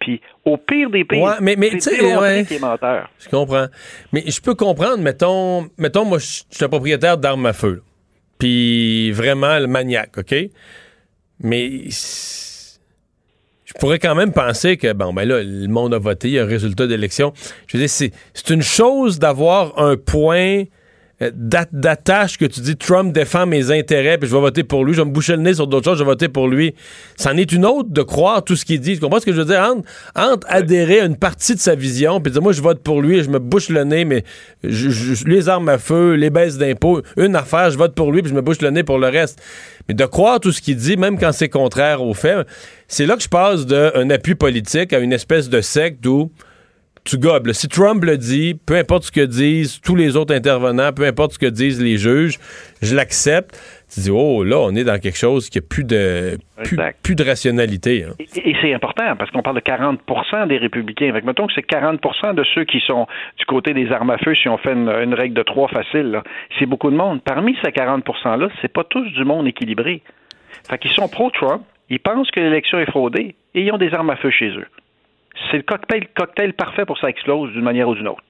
Puis 0.00 0.20
au 0.44 0.56
pire 0.56 0.90
des 0.90 1.04
pays, 1.04 1.20
Ouais, 1.22 1.34
mais- 1.40 1.56
mais 1.56 1.70
tu 1.70 1.80
sais, 1.80 1.96
c'est 1.96 2.16
ouais. 2.16 2.44
qu'il 2.46 2.56
est 2.56 2.60
menteur. 2.60 3.08
Je 3.18 3.28
comprends. 3.28 3.66
Mais 4.12 4.24
je 4.26 4.40
peux 4.40 4.54
comprendre, 4.54 4.98
mettons, 4.98 5.68
mettons 5.78 6.04
moi, 6.04 6.18
je 6.18 6.26
suis 6.50 6.64
un 6.64 6.68
propriétaire 6.68 7.16
d'armes 7.18 7.46
à 7.46 7.52
feu. 7.52 7.82
Puis 8.38 9.12
vraiment 9.12 9.58
le 9.58 9.66
maniaque, 9.66 10.18
OK? 10.18 10.34
Mais 11.40 11.88
je 13.64 13.72
pourrais 13.80 13.98
quand 13.98 14.14
même 14.14 14.32
penser 14.32 14.76
que, 14.76 14.92
bon, 14.92 15.12
ben 15.12 15.26
là, 15.26 15.42
le 15.42 15.66
monde 15.68 15.94
a 15.94 15.98
voté, 15.98 16.28
il 16.28 16.34
y 16.34 16.38
a 16.38 16.42
un 16.42 16.46
résultat 16.46 16.86
d'élection. 16.86 17.32
Je 17.66 17.76
veux 17.76 17.82
dire, 17.86 17.90
c'est 17.90 18.50
une 18.50 18.62
chose 18.62 19.18
d'avoir 19.18 19.78
un 19.78 19.96
point 19.96 20.64
d'attache 21.32 22.38
que 22.38 22.44
tu 22.44 22.60
dis 22.60 22.76
Trump 22.76 23.12
défend 23.12 23.46
mes 23.46 23.70
intérêts, 23.70 24.18
puis 24.18 24.28
je 24.28 24.34
vais 24.34 24.40
voter 24.40 24.64
pour 24.64 24.84
lui, 24.84 24.92
je 24.94 25.00
vais 25.00 25.04
me 25.06 25.12
boucher 25.12 25.32
le 25.36 25.42
nez 25.42 25.54
sur 25.54 25.66
d'autres 25.66 25.84
choses, 25.90 25.98
je 25.98 26.04
vais 26.04 26.10
voter 26.10 26.28
pour 26.28 26.48
lui. 26.48 26.74
C'en 27.16 27.36
est 27.36 27.52
une 27.52 27.64
autre 27.64 27.88
de 27.90 28.02
croire 28.02 28.42
tout 28.44 28.56
ce 28.56 28.64
qu'il 28.64 28.80
dit. 28.80 28.94
Tu 28.94 29.00
comprends 29.00 29.20
ce 29.20 29.26
que 29.26 29.32
je 29.32 29.38
veux 29.40 29.44
dire? 29.44 29.60
Entre, 29.60 29.88
entre 30.14 30.46
adhérer 30.50 31.00
à 31.00 31.04
une 31.06 31.16
partie 31.16 31.54
de 31.54 31.60
sa 31.60 31.74
vision, 31.74 32.20
puis 32.20 32.32
dire 32.32 32.42
moi 32.42 32.52
je 32.52 32.62
vote 32.62 32.82
pour 32.82 33.00
lui, 33.02 33.22
je 33.22 33.30
me 33.30 33.38
bouche 33.38 33.68
le 33.68 33.84
nez, 33.84 34.04
mais 34.04 34.24
je- 34.62 34.90
je- 34.90 35.24
les 35.26 35.48
armes 35.48 35.68
à 35.68 35.78
feu, 35.78 36.14
les 36.14 36.30
baisses 36.30 36.58
d'impôts, 36.58 37.00
une 37.16 37.36
affaire, 37.36 37.70
je 37.70 37.78
vote 37.78 37.94
pour 37.94 38.12
lui, 38.12 38.22
puis 38.22 38.30
je 38.30 38.34
me 38.34 38.42
bouche 38.42 38.60
le 38.60 38.70
nez 38.70 38.82
pour 38.82 38.98
le 38.98 39.08
reste. 39.08 39.40
Mais 39.88 39.94
de 39.94 40.04
croire 40.06 40.40
tout 40.40 40.52
ce 40.52 40.60
qu'il 40.62 40.76
dit, 40.76 40.96
même 40.96 41.18
quand 41.18 41.32
c'est 41.32 41.48
contraire 41.48 42.02
aux 42.02 42.14
faits, 42.14 42.46
c'est 42.88 43.06
là 43.06 43.16
que 43.16 43.22
je 43.22 43.28
passe 43.28 43.66
d'un 43.66 44.08
appui 44.10 44.34
politique 44.34 44.92
à 44.92 44.98
une 44.98 45.12
espèce 45.12 45.48
de 45.48 45.60
secte 45.60 46.06
où 46.06 46.30
tu 47.04 47.18
gobes. 47.18 47.50
Si 47.52 47.68
Trump 47.68 48.02
le 48.04 48.16
dit, 48.16 48.54
peu 48.66 48.76
importe 48.76 49.04
ce 49.04 49.12
que 49.12 49.20
disent 49.20 49.80
tous 49.80 49.94
les 49.94 50.16
autres 50.16 50.34
intervenants, 50.34 50.92
peu 50.92 51.04
importe 51.04 51.32
ce 51.34 51.38
que 51.38 51.46
disent 51.46 51.82
les 51.82 51.98
juges, 51.98 52.38
je 52.82 52.96
l'accepte. 52.96 53.58
Tu 53.92 54.00
dis, 54.00 54.10
oh 54.10 54.42
là, 54.42 54.58
on 54.58 54.74
est 54.74 54.84
dans 54.84 54.98
quelque 54.98 55.18
chose 55.18 55.48
qui 55.50 55.58
a 55.58 55.60
plus 55.60 55.84
de, 55.84 56.38
plus, 57.02 57.14
de 57.14 57.22
rationalité. 57.24 58.04
hein. 58.04 58.14
Et, 58.18 58.50
et 58.50 58.56
c'est 58.60 58.72
important 58.74 59.14
parce 59.16 59.30
qu'on 59.30 59.42
parle 59.42 59.56
de 59.56 59.60
40% 59.60 60.48
des 60.48 60.56
républicains. 60.56 61.12
Fait 61.12 61.20
que 61.20 61.26
mettons 61.26 61.46
que 61.46 61.52
c'est 61.54 61.68
40% 61.68 62.34
de 62.34 62.44
ceux 62.54 62.64
qui 62.64 62.80
sont 62.86 63.06
du 63.38 63.44
côté 63.44 63.74
des 63.74 63.92
armes 63.92 64.10
à 64.10 64.18
feu, 64.18 64.34
si 64.34 64.48
on 64.48 64.56
fait 64.58 64.72
une, 64.72 64.88
une 64.88 65.14
règle 65.14 65.34
de 65.34 65.42
trois 65.42 65.68
facile, 65.68 66.22
c'est 66.58 66.66
beaucoup 66.66 66.90
de 66.90 66.96
monde. 66.96 67.20
Parmi 67.22 67.56
ces 67.64 67.70
40 67.70 68.04
%-là, 68.04 68.48
c'est 68.62 68.72
pas 68.72 68.84
tous 68.84 69.06
du 69.12 69.24
monde 69.24 69.46
équilibré. 69.46 70.02
Fait 70.68 70.78
qu'ils 70.78 70.92
sont 70.92 71.08
pro-Trump, 71.08 71.62
ils 71.90 72.00
pensent 72.00 72.30
que 72.30 72.40
l'élection 72.40 72.78
est 72.80 72.90
fraudée 72.90 73.34
et 73.54 73.60
ils 73.62 73.70
ont 73.70 73.78
des 73.78 73.92
armes 73.92 74.10
à 74.10 74.16
feu 74.16 74.30
chez 74.30 74.48
eux. 74.48 74.66
C'est 75.50 75.56
le 75.58 75.62
cocktail, 75.62 76.06
cocktail 76.16 76.52
parfait 76.54 76.84
pour 76.84 76.96
que 76.96 77.00
ça 77.02 77.08
explose 77.10 77.52
d'une 77.52 77.62
manière 77.62 77.88
ou 77.88 77.94
d'une 77.94 78.08
autre. 78.08 78.20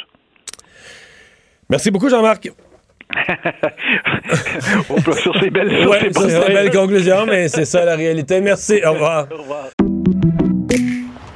Merci 1.70 1.90
beaucoup, 1.90 2.08
Jean-Marc. 2.08 2.48
On 4.90 5.00
peut- 5.00 5.12
sur 5.12 5.38
ces 5.40 5.50
belles, 5.50 5.70
sur 5.80 5.90
Ouais, 5.90 6.00
ces 6.00 6.12
ça, 6.12 6.20
bonnes 6.20 6.30
c'est 6.30 6.36
une 6.36 6.40
nouvelles. 6.48 6.70
belle 6.70 6.70
conclusion, 6.80 7.26
mais 7.26 7.48
c'est 7.48 7.64
ça 7.64 7.84
la 7.84 7.96
réalité. 7.96 8.40
Merci. 8.40 8.80
Au 8.84 8.92
revoir. 8.92 9.26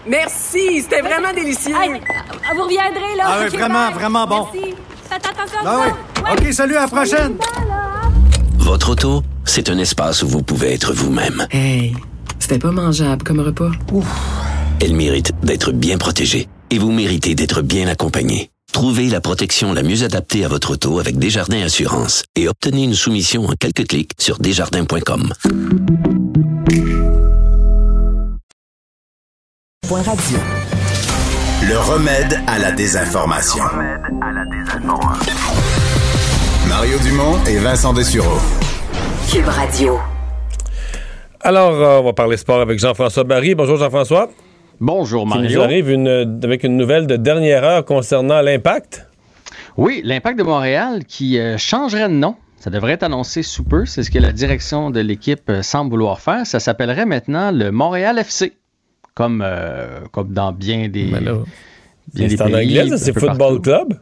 Merci, 0.07 0.81
c'était 0.83 1.03
vraiment 1.03 1.33
délicieux. 1.35 1.75
Vous 1.75 2.63
reviendrez, 2.63 3.17
là. 3.17 3.25
Ah 3.27 3.37
oui, 3.41 3.47
Ok, 3.49 3.55
vraiment, 3.59 3.87
bye. 3.89 3.95
vraiment 3.95 4.27
bon. 4.27 4.47
Merci. 4.53 4.75
Faites 5.11 5.27
attention 5.27 5.59
Ah 5.65 5.81
oui. 5.87 6.23
OK, 6.47 6.53
salut, 6.53 6.77
à 6.77 6.83
la 6.83 6.89
prochaine. 6.89 7.37
Votre 8.59 8.91
auto, 8.93 9.23
c'est 9.45 9.69
un 9.71 9.79
espace 9.79 10.23
où 10.23 10.29
vous 10.29 10.43
pouvez 10.43 10.73
être 10.75 10.93
vous-même. 10.95 11.47
Hey, 11.51 11.95
c'était 12.39 12.59
pas 12.59 12.71
mangeable 12.71 13.23
comme 13.23 13.41
repas. 13.41 13.71
Elle 14.81 14.95
mérite 14.95 15.33
d'être 15.43 15.73
bien 15.73 15.99
protégée 15.99 16.49
et 16.71 16.79
vous 16.79 16.93
méritez 16.93 17.35
d'être 17.35 17.63
bien 17.63 17.89
accompagné. 17.89 18.51
Trouvez 18.73 19.09
la 19.09 19.21
protection 19.21 19.73
la 19.73 19.83
mieux 19.83 20.05
adaptée 20.05 20.45
à 20.45 20.49
votre 20.49 20.73
auto 20.73 21.01
avec 21.01 21.19
Desjardins 21.19 21.63
Assurance 21.63 22.23
et 22.37 22.49
obtenez 22.49 22.85
une 22.85 22.95
soumission 22.95 23.47
en 23.47 23.55
quelques 23.59 23.89
clics 23.89 24.13
sur 24.19 24.39
desjardins.com. 24.39 25.33
Point 29.89 30.03
radio. 30.03 30.39
Le 31.69 31.79
remède 31.79 32.39
à 32.47 32.59
la 32.61 32.71
désinformation. 32.71 33.65
Mario 36.69 36.99
Dumont 37.01 37.45
et 37.47 37.59
Vincent 37.59 37.93
Dessureau. 37.93 38.39
Cube 39.29 39.49
Radio. 39.49 39.99
Alors, 41.41 41.73
euh, 41.73 42.01
on 42.01 42.05
va 42.05 42.13
parler 42.13 42.37
sport 42.37 42.61
avec 42.61 42.79
Jean-François 42.79 43.25
Barry. 43.25 43.57
Bonjour, 43.57 43.77
Jean-François. 43.77 44.31
Bonjour, 44.81 45.23
Qui 45.25 45.29
nous 45.39 45.43
Mario. 45.43 45.63
arrive 45.63 45.91
une- 45.91 46.41
avec 46.43 46.63
une 46.65 46.77
nouvelle 46.77 47.07
de 47.07 47.17
dernière 47.17 47.65
heure 47.65 47.85
concernant 47.85 48.41
l'impact. 48.41 49.07
Oui, 49.77 50.01
l'impact 50.05 50.39
de 50.39 50.45
Montréal 50.45 51.05
qui 51.05 51.39
euh, 51.39 51.57
changerait 51.59 52.09
de 52.09 52.15
nom. 52.15 52.37
Ça 52.59 52.71
devrait 52.71 52.93
être 52.93 53.03
annoncé 53.05 53.43
sous 53.43 53.65
peu. 53.65 53.87
C'est 53.87 54.03
ce 54.03 54.11
que 54.11 54.19
la 54.19 54.33
direction 54.33 54.91
de 54.91 55.01
l'équipe 55.01 55.49
euh, 55.49 55.63
semble 55.63 55.91
vouloir 55.91 56.21
faire. 56.21 56.47
Ça 56.47 56.61
s'appellerait 56.61 57.07
maintenant 57.07 57.51
le 57.53 57.71
Montréal 57.71 58.19
FC. 58.19 58.53
Comme, 59.15 59.43
euh, 59.45 60.01
comme 60.13 60.33
dans 60.33 60.53
bien 60.53 60.89
des. 60.89 61.05
bien 61.07 61.21
des 62.15 62.29
C'est 62.29 62.43
en 62.43 62.47
pays, 62.47 62.81
anglais, 62.81 62.97
c'est 62.99 63.13
Football 63.13 63.37
partout. 63.39 63.61
Club. 63.63 63.95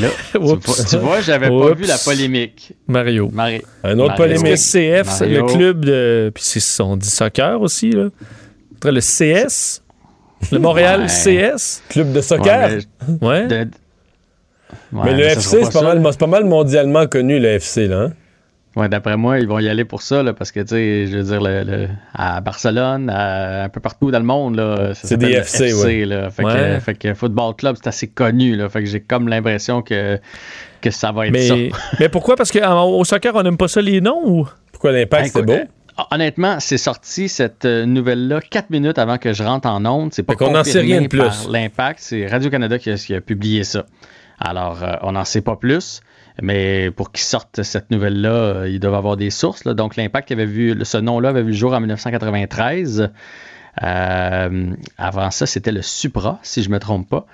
Là, 0.00 0.08
tu 0.32 0.38
vois, 0.38 0.52
Oups. 0.54 0.84
tu 0.90 0.96
vois, 0.98 1.20
j'avais 1.20 1.48
pas 1.48 1.54
Oups. 1.54 1.76
vu 1.78 1.84
la 1.86 1.98
polémique. 1.98 2.72
Mario. 2.86 3.30
Mari- 3.32 3.62
Un 3.84 3.98
autre 3.98 4.18
Mario. 4.18 4.34
Est-ce 4.44 4.72
que 4.74 5.02
CF, 5.02 5.08
c'est 5.10 5.26
le 5.28 5.40
Mario. 5.42 5.56
club 5.56 5.84
de. 5.84 6.30
Puis 6.34 6.44
c'est- 6.44 6.82
on 6.82 6.96
dit 6.96 7.08
soccer 7.10 7.60
aussi, 7.60 7.90
là. 7.90 8.08
Faudrait 8.74 8.92
Le 8.92 9.00
CS. 9.00 9.82
Le 10.50 10.58
Montréal 10.58 11.02
Ouais. 11.02 11.08
CS? 11.52 11.82
Club 11.88 12.12
de 12.12 12.20
soccer. 12.20 12.70
Ouais, 12.70 12.78
mais- 13.20 13.28
Ouais. 13.28 13.46
de- 13.46 13.68
mais 14.92 15.14
le 15.14 15.22
FC, 15.24 15.64
c'est 15.64 15.72
pas, 15.72 16.12
pas 16.18 16.26
mal 16.26 16.44
mondialement 16.44 17.06
connu, 17.06 17.38
le 17.38 17.48
FC, 17.48 17.86
là. 17.86 18.00
hein? 18.00 18.12
Ouais, 18.74 18.88
d'après 18.88 19.18
moi, 19.18 19.38
ils 19.38 19.46
vont 19.46 19.58
y 19.58 19.68
aller 19.68 19.84
pour 19.84 20.00
ça, 20.00 20.22
là, 20.22 20.32
parce 20.32 20.50
que, 20.50 20.60
tu 20.60 20.68
sais, 20.68 21.06
je 21.06 21.18
veux 21.18 21.24
dire, 21.24 21.42
le, 21.42 21.62
le- 21.62 21.88
à 22.14 22.40
Barcelone, 22.40 23.10
à- 23.10 23.64
un 23.64 23.68
peu 23.68 23.80
partout 23.80 24.10
dans 24.10 24.18
le 24.18 24.24
monde, 24.24 24.56
là, 24.56 24.92
C'est 24.94 25.18
des 25.18 25.32
FC, 25.32 25.74
ouais. 25.74 26.06
là. 26.06 26.30
Fait, 26.30 26.42
Ouais. 26.42 26.54
que, 26.76 26.80
fait 26.80 26.94
que 26.94 27.12
Football 27.14 27.54
Club, 27.56 27.76
c'est 27.76 27.88
assez 27.88 28.08
connu, 28.08 28.56
là. 28.56 28.70
Fait 28.70 28.80
que 28.82 28.86
j'ai 28.88 29.00
comme 29.00 29.28
l'impression 29.28 29.82
que, 29.82 30.18
que 30.80 30.90
ça 30.90 31.12
va 31.12 31.26
être 31.26 31.38
ça. 31.38 31.54
Mais, 31.54 31.70
mais 32.00 32.08
pourquoi? 32.08 32.34
Parce 32.34 32.50
qu'au 32.50 33.04
soccer, 33.04 33.34
on 33.34 33.42
n'aime 33.42 33.58
pas 33.58 33.68
ça 33.68 33.82
les 33.82 34.00
noms 34.00 34.22
ou? 34.24 34.48
Pourquoi 34.72 34.92
l'impact, 34.92 35.24
Ben, 35.24 35.30
c'est 35.34 35.42
beau? 35.42 35.52
euh, 35.52 36.02
Honnêtement, 36.10 36.56
c'est 36.58 36.78
sorti 36.78 37.28
cette 37.28 37.66
euh, 37.66 37.84
nouvelle-là 37.84 38.40
quatre 38.40 38.70
minutes 38.70 38.98
avant 38.98 39.18
que 39.18 39.34
je 39.34 39.42
rentre 39.42 39.68
en 39.68 39.84
onde. 39.84 40.14
C'est 40.14 40.22
pas 40.22 40.32
Fait 40.32 40.46
qu'on 40.46 40.52
n'en 40.52 40.64
sait 40.64 40.80
rien 40.80 41.02
de 41.02 41.08
plus. 41.08 41.46
l'impact. 41.50 41.98
C'est 42.00 42.26
Radio-Canada 42.26 42.78
qui, 42.78 42.90
a- 42.90 42.96
qui 42.96 43.14
a 43.14 43.20
publié 43.20 43.64
ça. 43.64 43.84
Alors, 44.40 44.82
euh, 44.82 44.94
on 45.02 45.12
n'en 45.12 45.26
sait 45.26 45.42
pas 45.42 45.56
plus. 45.56 46.00
Mais 46.40 46.90
pour 46.90 47.12
qu'ils 47.12 47.24
sortent 47.24 47.62
cette 47.62 47.90
nouvelle-là, 47.90 48.30
euh, 48.32 48.68
ils 48.68 48.80
doivent 48.80 48.94
avoir 48.94 49.16
des 49.16 49.30
sources. 49.30 49.64
Donc, 49.64 49.96
l'impact 49.96 50.30
avait 50.32 50.46
vu, 50.46 50.78
ce 50.82 50.98
nom-là 50.98 51.30
avait 51.30 51.42
vu 51.42 51.48
le 51.50 51.56
jour 51.56 51.74
en 51.74 51.80
1993. 51.80 53.10
Euh, 53.82 54.70
avant 54.98 55.30
ça, 55.30 55.46
c'était 55.46 55.72
le 55.72 55.82
Supra, 55.82 56.38
si 56.42 56.62
je 56.62 56.68
ne 56.68 56.74
me 56.74 56.78
trompe 56.78 57.08
pas. 57.08 57.26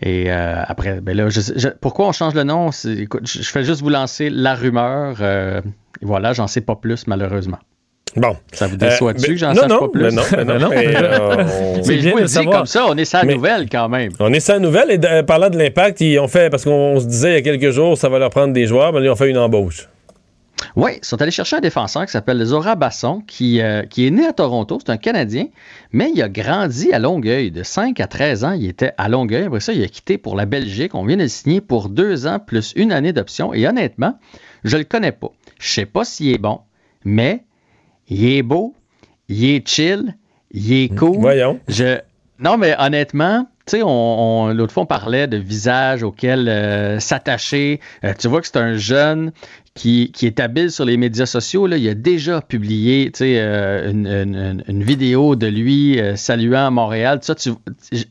Et 0.00 0.32
euh, 0.32 0.62
après, 0.66 1.00
ben 1.00 1.16
là, 1.16 1.28
je- 1.28 1.68
pourquoi 1.80 2.08
on 2.08 2.12
change 2.12 2.34
le 2.34 2.44
nom? 2.44 2.70
Écoute, 2.70 3.26
je, 3.26 3.42
fais 3.42 3.64
juste 3.64 3.82
vous 3.82 3.90
lancer 3.90 4.30
la 4.30 4.54
rumeur. 4.54 5.18
voilà, 6.00 6.32
j'en 6.32 6.46
sais 6.46 6.60
pas 6.62 6.76
plus, 6.76 7.06
malheureusement. 7.06 7.58
Bon. 8.16 8.36
Ça 8.52 8.66
vous 8.66 8.76
déçoit-tu 8.76 9.24
Euh, 9.24 9.28
que 9.34 9.36
j'en 9.36 9.48
non, 9.54 9.60
sache 9.62 9.68
non, 9.70 9.78
pas 9.80 9.88
plus? 9.88 10.02
mais 10.02 10.10
non, 10.10 10.22
mais 10.36 10.44
non. 10.58 10.68
Mais, 10.70 10.96
euh, 10.96 11.18
on- 11.20 11.36
Mais 11.76 11.82
je 11.82 12.00
bien 12.00 12.10
vous 12.10 12.16
de 12.16 12.20
le 12.22 12.26
dis 12.26 12.32
savoir. 12.32 12.56
comme 12.56 12.66
ça, 12.66 12.86
on 12.88 12.96
est 12.96 13.04
sans 13.04 13.22
Mais- 13.24 13.34
nouvelle 13.34 13.68
quand 13.70 13.88
même. 13.88 14.10
On 14.18 14.32
est 14.32 14.40
sans 14.40 14.58
nouvelles 14.58 14.90
et 14.90 14.98
de- 14.98 15.22
parlant 15.22 15.48
de 15.50 15.56
l'impact, 15.58 16.00
ils 16.00 16.18
ont 16.18 16.26
fait, 16.28 16.50
parce 16.50 16.64
qu'on 16.64 16.98
se 16.98 17.06
disait 17.06 17.30
il 17.30 17.34
y 17.34 17.38
a 17.38 17.42
quelques 17.42 17.70
jours, 17.70 17.96
ça 17.96 18.08
va 18.08 18.18
leur 18.18 18.30
prendre 18.30 18.52
des 18.52 18.66
joueurs, 18.66 18.92
mais 18.92 18.98
là, 19.00 19.06
ils 19.06 19.10
ont 19.10 19.16
fait 19.16 19.30
une 19.30 19.38
embauche. 19.38 19.88
Oui, 20.76 20.92
ils 21.02 21.04
sont 21.06 21.20
allés 21.22 21.30
chercher 21.30 21.56
un 21.56 21.60
défenseur 21.60 22.04
qui 22.04 22.12
s'appelle 22.12 22.44
Zora 22.44 22.74
Basson, 22.74 23.22
qui, 23.26 23.62
euh, 23.62 23.82
qui 23.84 24.06
est 24.06 24.10
né 24.10 24.26
à 24.26 24.32
Toronto, 24.34 24.78
c'est 24.84 24.90
un 24.92 24.98
Canadien, 24.98 25.46
mais 25.92 26.10
il 26.14 26.20
a 26.22 26.28
grandi 26.28 26.92
à 26.92 26.98
Longueuil. 26.98 27.50
De 27.50 27.62
5 27.62 27.98
à 27.98 28.06
13 28.06 28.44
ans, 28.44 28.52
il 28.52 28.68
était 28.68 28.92
à 28.98 29.08
Longueuil. 29.08 29.44
Après 29.44 29.60
ça, 29.60 29.72
il 29.72 29.82
a 29.82 29.88
quitté 29.88 30.18
pour 30.18 30.36
la 30.36 30.44
Belgique. 30.44 30.94
On 30.94 31.04
vient 31.06 31.16
de 31.16 31.22
le 31.22 31.28
signer 31.28 31.60
pour 31.62 31.88
deux 31.88 32.26
ans 32.26 32.38
plus 32.44 32.74
une 32.76 32.92
année 32.92 33.12
d'option. 33.14 33.54
Et 33.54 33.66
honnêtement, 33.66 34.18
je 34.64 34.76
le 34.76 34.84
connais 34.84 35.12
pas. 35.12 35.30
Je 35.58 35.70
sais 35.70 35.86
pas 35.86 36.04
s'il 36.04 36.34
est 36.34 36.38
bon, 36.38 36.58
mais 37.06 37.42
il 38.10 38.24
est 38.32 38.42
beau, 38.42 38.74
il 39.28 39.44
est 39.46 39.66
chill, 39.66 40.16
il 40.50 40.72
est 40.72 40.94
cool. 40.94 41.18
Voyons. 41.20 41.58
Je... 41.68 41.98
Non, 42.38 42.56
mais 42.56 42.74
honnêtement, 42.78 43.46
tu 43.66 43.76
sais, 43.76 43.82
on, 43.82 43.88
on- 43.88 44.48
l'autre 44.54 44.72
fois, 44.72 44.82
on 44.84 44.86
parlait 44.86 45.26
de 45.26 45.36
visages 45.36 46.02
auxquels 46.02 46.48
euh, 46.48 46.98
s'attacher. 46.98 47.80
Euh, 48.02 48.14
tu 48.18 48.28
vois 48.28 48.40
que 48.40 48.46
c'est 48.46 48.56
un 48.56 48.76
jeune 48.76 49.32
qui, 49.74 50.10
qui 50.12 50.26
est 50.26 50.40
habile 50.40 50.70
sur 50.72 50.84
les 50.86 50.96
médias 50.96 51.26
sociaux. 51.26 51.66
Là. 51.66 51.76
Il 51.76 51.86
a 51.88 51.94
déjà 51.94 52.40
publié 52.40 53.12
euh, 53.20 53.90
une, 53.90 54.62
une- 54.66 54.82
vidéo 54.82 55.36
de 55.36 55.46
lui 55.46 56.00
euh, 56.00 56.16
saluant 56.16 56.70
Montréal. 56.70 57.20
Tout 57.20 57.26
Ça, 57.26 57.34
tu- 57.34 57.50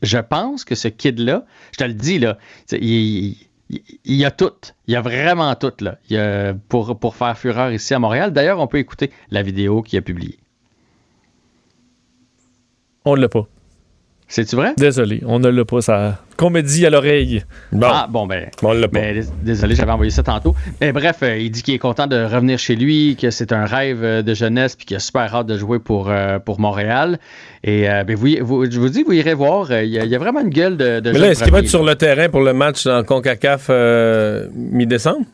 je 0.00 0.18
pense 0.18 0.64
que 0.64 0.76
ce 0.76 0.86
kid-là, 0.88 1.44
je 1.72 1.78
te 1.78 1.84
le 1.84 1.92
dis, 1.94 2.20
là, 2.20 2.38
il, 2.72 3.36
il- 3.70 4.16
y 4.16 4.24
a 4.24 4.30
tout. 4.30 4.52
Il 4.86 4.92
y 4.94 4.96
a 4.96 5.00
vraiment 5.00 5.54
tout 5.54 5.72
là, 5.80 5.98
pour, 6.68 6.98
pour 6.98 7.14
faire 7.16 7.36
fureur 7.38 7.70
ici 7.72 7.94
à 7.94 7.98
Montréal. 7.98 8.32
D'ailleurs, 8.32 8.58
on 8.60 8.66
peut 8.66 8.78
écouter 8.78 9.10
la 9.30 9.42
vidéo 9.42 9.82
qu'il 9.82 9.98
a 9.98 10.02
publiée. 10.02 10.38
On 13.04 13.16
ne 13.16 13.20
l'a 13.22 13.28
pas. 13.28 13.46
C'est-tu 14.32 14.54
vrai? 14.54 14.74
Désolé, 14.76 15.22
on 15.26 15.40
ne 15.40 15.48
l'a 15.48 15.64
pas. 15.64 15.80
Ça... 15.80 16.20
Comédie 16.36 16.86
à 16.86 16.90
l'oreille. 16.90 17.42
Bon, 17.72 17.88
Ah, 17.90 18.06
bon, 18.08 18.28
ben. 18.28 18.46
on 18.62 18.72
l'a 18.72 18.86
pas. 18.86 19.00
Mais 19.00 19.14
dés- 19.14 19.26
désolé, 19.42 19.74
j'avais 19.74 19.90
envoyé 19.90 20.12
ça 20.12 20.22
tantôt. 20.22 20.54
Mais 20.80 20.92
bref, 20.92 21.16
euh, 21.24 21.36
il 21.36 21.50
dit 21.50 21.64
qu'il 21.64 21.74
est 21.74 21.78
content 21.80 22.06
de 22.06 22.16
revenir 22.16 22.56
chez 22.56 22.76
lui, 22.76 23.16
que 23.20 23.30
c'est 23.30 23.52
un 23.52 23.64
rêve 23.64 24.04
euh, 24.04 24.22
de 24.22 24.32
jeunesse, 24.32 24.76
puis 24.76 24.86
qu'il 24.86 24.96
a 24.96 25.00
super 25.00 25.34
hâte 25.34 25.48
de 25.48 25.58
jouer 25.58 25.80
pour, 25.80 26.10
euh, 26.10 26.38
pour 26.38 26.60
Montréal. 26.60 27.18
Et 27.64 27.90
euh, 27.90 28.04
ben, 28.04 28.14
vous, 28.14 28.28
vous- 28.40 28.70
je 28.70 28.78
vous 28.78 28.88
dis, 28.88 29.02
vous 29.02 29.12
irez 29.14 29.34
voir, 29.34 29.68
euh, 29.72 29.82
il 29.82 29.90
y, 29.90 29.98
a- 29.98 30.04
il 30.04 30.10
y 30.10 30.14
a 30.14 30.18
vraiment 30.20 30.40
une 30.42 30.50
gueule 30.50 30.76
de, 30.76 31.00
de 31.00 31.10
Mais 31.10 31.18
là, 31.18 31.30
est-ce 31.32 31.42
qu'il 31.42 31.52
va 31.52 31.58
être 31.58 31.68
sur 31.68 31.84
le 31.84 31.96
terrain 31.96 32.28
pour 32.28 32.40
le 32.42 32.52
match 32.52 32.86
en 32.86 33.02
CONCACAF 33.02 33.66
euh, 33.68 34.46
mi-décembre? 34.54 35.26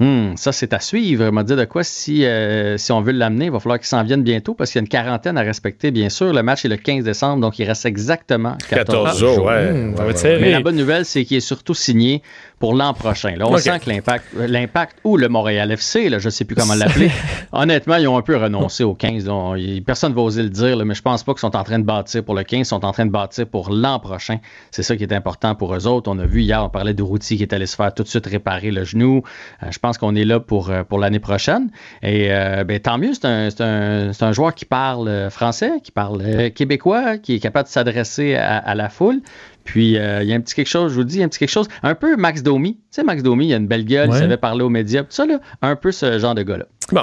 Hmm, 0.00 0.34
ça, 0.36 0.52
c'est 0.52 0.72
à 0.72 0.80
suivre. 0.80 1.24
Il 1.26 1.32
m'a 1.32 1.44
dit 1.44 1.54
de 1.54 1.64
quoi, 1.64 1.84
si, 1.84 2.24
euh, 2.24 2.76
si 2.76 2.90
on 2.92 3.02
veut 3.02 3.12
l'amener, 3.12 3.44
il 3.46 3.50
va 3.52 3.60
falloir 3.60 3.78
qu'il 3.78 3.86
s'en 3.86 4.02
vienne 4.02 4.22
bientôt 4.22 4.54
parce 4.54 4.70
qu'il 4.72 4.78
y 4.78 4.80
a 4.80 4.84
une 4.84 4.88
quarantaine 4.88 5.36
à 5.38 5.42
respecter, 5.42 5.90
bien 5.90 6.08
sûr. 6.08 6.32
Le 6.32 6.42
match 6.42 6.64
est 6.64 6.68
le 6.68 6.76
15 6.76 7.04
décembre, 7.04 7.40
donc 7.40 7.58
il 7.58 7.64
reste 7.64 7.86
exactement 7.86 8.56
14, 8.68 9.14
14 9.14 9.18
jours, 9.18 9.44
ouais. 9.46 9.70
Hmm, 9.70 9.94
Ouais, 9.94 10.06
ouais. 10.14 10.38
Mais 10.40 10.50
la 10.50 10.60
bonne 10.60 10.76
nouvelle, 10.76 11.04
c'est 11.04 11.24
qu'il 11.24 11.36
est 11.36 11.40
surtout 11.40 11.74
signé 11.74 12.22
pour 12.62 12.74
l'an 12.74 12.94
prochain. 12.94 13.34
Là, 13.36 13.46
on 13.48 13.50
sent 13.58 13.70
que 13.80 13.90
l'impact, 13.90 14.24
l'impact 14.38 14.96
ou 15.02 15.16
le 15.16 15.28
Montréal 15.28 15.72
FC, 15.72 16.08
là, 16.08 16.20
je 16.20 16.26
ne 16.26 16.30
sais 16.30 16.44
plus 16.44 16.54
comment 16.54 16.74
l'appeler, 16.76 17.10
honnêtement, 17.52 17.96
ils 17.96 18.06
ont 18.06 18.16
un 18.16 18.22
peu 18.22 18.36
renoncé 18.36 18.84
au 18.84 18.94
15. 18.94 19.26
là. 19.26 19.34
On- 19.34 19.54
il- 19.56 19.82
personne 19.82 20.12
ne 20.12 20.16
va 20.16 20.22
oser 20.22 20.44
le 20.44 20.48
dire, 20.48 20.76
là, 20.76 20.84
mais 20.84 20.94
je 20.94 21.02
pense 21.02 21.24
pas 21.24 21.32
qu'ils 21.32 21.40
sont 21.40 21.56
en 21.56 21.64
train 21.64 21.80
de 21.80 21.84
bâtir 21.84 22.22
pour 22.22 22.36
le 22.36 22.44
15, 22.44 22.60
ils 22.60 22.64
sont 22.66 22.84
en 22.84 22.92
train 22.92 23.04
de 23.04 23.10
bâtir 23.10 23.48
pour 23.48 23.70
l'an 23.72 23.98
prochain. 23.98 24.36
C'est 24.70 24.84
ça 24.84 24.96
qui 24.96 25.02
est 25.02 25.12
important 25.12 25.56
pour 25.56 25.74
eux 25.74 25.88
autres. 25.88 26.08
On 26.08 26.20
a 26.20 26.24
vu 26.24 26.42
hier, 26.42 26.62
on 26.64 26.68
parlait 26.68 26.94
de 26.94 27.02
Routy 27.02 27.36
qui 27.36 27.42
est 27.42 27.52
allé 27.52 27.66
se 27.66 27.74
faire 27.74 27.92
tout 27.92 28.04
de 28.04 28.08
suite 28.08 28.26
réparer 28.26 28.70
le 28.70 28.84
genou. 28.84 29.22
Euh, 29.64 29.66
je 29.72 29.80
pense 29.80 29.98
qu'on 29.98 30.14
est 30.14 30.24
là 30.24 30.38
pour, 30.38 30.70
euh, 30.70 30.84
pour 30.84 31.00
l'année 31.00 31.18
prochaine. 31.18 31.68
Et 32.04 32.28
euh, 32.30 32.62
ben, 32.62 32.78
tant 32.78 32.96
mieux, 32.96 33.12
c'est 33.14 33.24
un, 33.26 33.50
c'est 33.50 33.60
un- 33.62 34.12
c'est 34.12 34.24
un 34.24 34.30
joueur 34.32 34.54
qui 34.54 34.66
parle 34.66 35.28
français, 35.30 35.72
qui 35.82 35.90
parle 35.90 36.52
québécois, 36.52 37.18
qui 37.18 37.34
est 37.34 37.40
capable 37.40 37.66
de 37.66 37.72
s'adresser 37.72 38.36
à, 38.36 38.58
à 38.58 38.76
la 38.76 38.88
foule. 38.88 39.20
Puis, 39.64 39.96
euh, 39.98 40.22
il 40.22 40.28
y 40.28 40.32
a 40.32 40.36
un 40.36 40.40
petit 40.40 40.54
quelque 40.54 40.68
chose, 40.68 40.90
je 40.92 40.96
vous 40.96 41.04
dis, 41.04 41.16
il 41.16 41.18
y 41.20 41.22
a 41.22 41.26
un 41.26 41.28
petit 41.28 41.38
quelque 41.38 41.48
chose, 41.50 41.68
un 41.82 41.94
peu 41.94 42.16
Max 42.16 42.42
Domi. 42.42 42.74
Tu 42.74 42.80
sais, 42.90 43.02
Max 43.04 43.22
Domi, 43.22 43.46
il 43.48 43.54
a 43.54 43.56
une 43.56 43.66
belle 43.66 43.84
gueule, 43.84 44.08
Ouais. 44.10 44.16
il 44.16 44.20
savait 44.20 44.36
parler 44.36 44.62
aux 44.62 44.68
médias, 44.68 45.02
tout 45.02 45.08
ça, 45.10 45.24
là, 45.26 45.38
un 45.62 45.76
peu 45.76 45.92
ce 45.92 46.18
genre 46.18 46.34
de 46.34 46.42
gars-là. 46.42 46.64
Bon. 46.90 47.02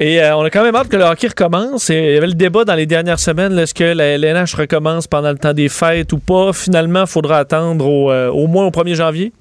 Et 0.00 0.22
euh, 0.22 0.36
on 0.36 0.42
a 0.42 0.50
quand 0.50 0.62
même 0.62 0.76
hâte 0.76 0.88
que 0.88 0.96
le 0.96 1.02
hockey 1.02 1.26
recommence. 1.26 1.90
Et 1.90 1.96
il 2.10 2.14
y 2.14 2.16
avait 2.18 2.28
le 2.28 2.34
débat 2.34 2.64
dans 2.64 2.76
les 2.76 2.86
dernières 2.86 3.18
semaines. 3.18 3.58
Est-ce 3.58 3.74
que 3.74 3.82
la 3.82 4.04
LNH 4.16 4.54
recommence 4.54 5.08
pendant 5.08 5.32
le 5.32 5.38
temps 5.38 5.52
des 5.52 5.68
fêtes 5.68 6.12
ou 6.12 6.18
pas? 6.18 6.52
Finalement, 6.52 7.00
il 7.00 7.06
faudra 7.08 7.38
attendre 7.38 7.84
au, 7.84 8.10
euh, 8.12 8.28
au 8.30 8.46
moins 8.46 8.64
au 8.66 8.70
1er 8.70 8.94
janvier. 8.94 9.32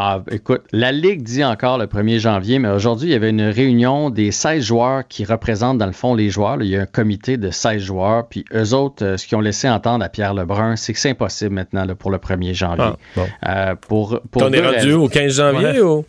Ah, 0.00 0.22
écoute, 0.30 0.62
la 0.70 0.92
Ligue 0.92 1.24
dit 1.24 1.42
encore 1.44 1.76
le 1.76 1.86
1er 1.86 2.20
janvier, 2.20 2.60
mais 2.60 2.68
aujourd'hui, 2.68 3.08
il 3.08 3.12
y 3.12 3.16
avait 3.16 3.30
une 3.30 3.42
réunion 3.42 4.10
des 4.10 4.30
16 4.30 4.62
joueurs 4.64 5.08
qui 5.08 5.24
représentent, 5.24 5.78
dans 5.78 5.86
le 5.86 5.92
fond, 5.92 6.14
les 6.14 6.30
joueurs. 6.30 6.56
là. 6.56 6.64
il 6.64 6.70
y 6.70 6.76
a 6.76 6.82
un 6.82 6.86
comité 6.86 7.36
de 7.36 7.50
16 7.50 7.82
joueurs, 7.82 8.28
puis 8.28 8.44
eux 8.54 8.74
autres, 8.74 9.04
euh, 9.04 9.16
ce 9.16 9.26
qu'ils 9.26 9.36
ont 9.36 9.40
laissé 9.40 9.68
entendre 9.68 10.04
à 10.04 10.08
Pierre 10.08 10.34
Lebrun, 10.34 10.76
c'est 10.76 10.92
que 10.92 11.00
c'est 11.00 11.10
impossible 11.10 11.52
maintenant 11.52 11.84
là, 11.84 11.96
pour 11.96 12.12
le 12.12 12.18
1er 12.18 12.54
janvier. 12.54 12.84
Ah, 12.84 12.96
bon. 13.16 13.26
Euh, 13.48 13.74
pour, 13.88 14.20
pour 14.30 14.42
On 14.42 14.52
est 14.52 14.60
rendu 14.60 14.76
raisons. 14.76 15.02
au 15.02 15.08
15 15.08 15.32
janvier 15.34 15.66
Ouais. 15.66 15.80
ou? 15.80 16.04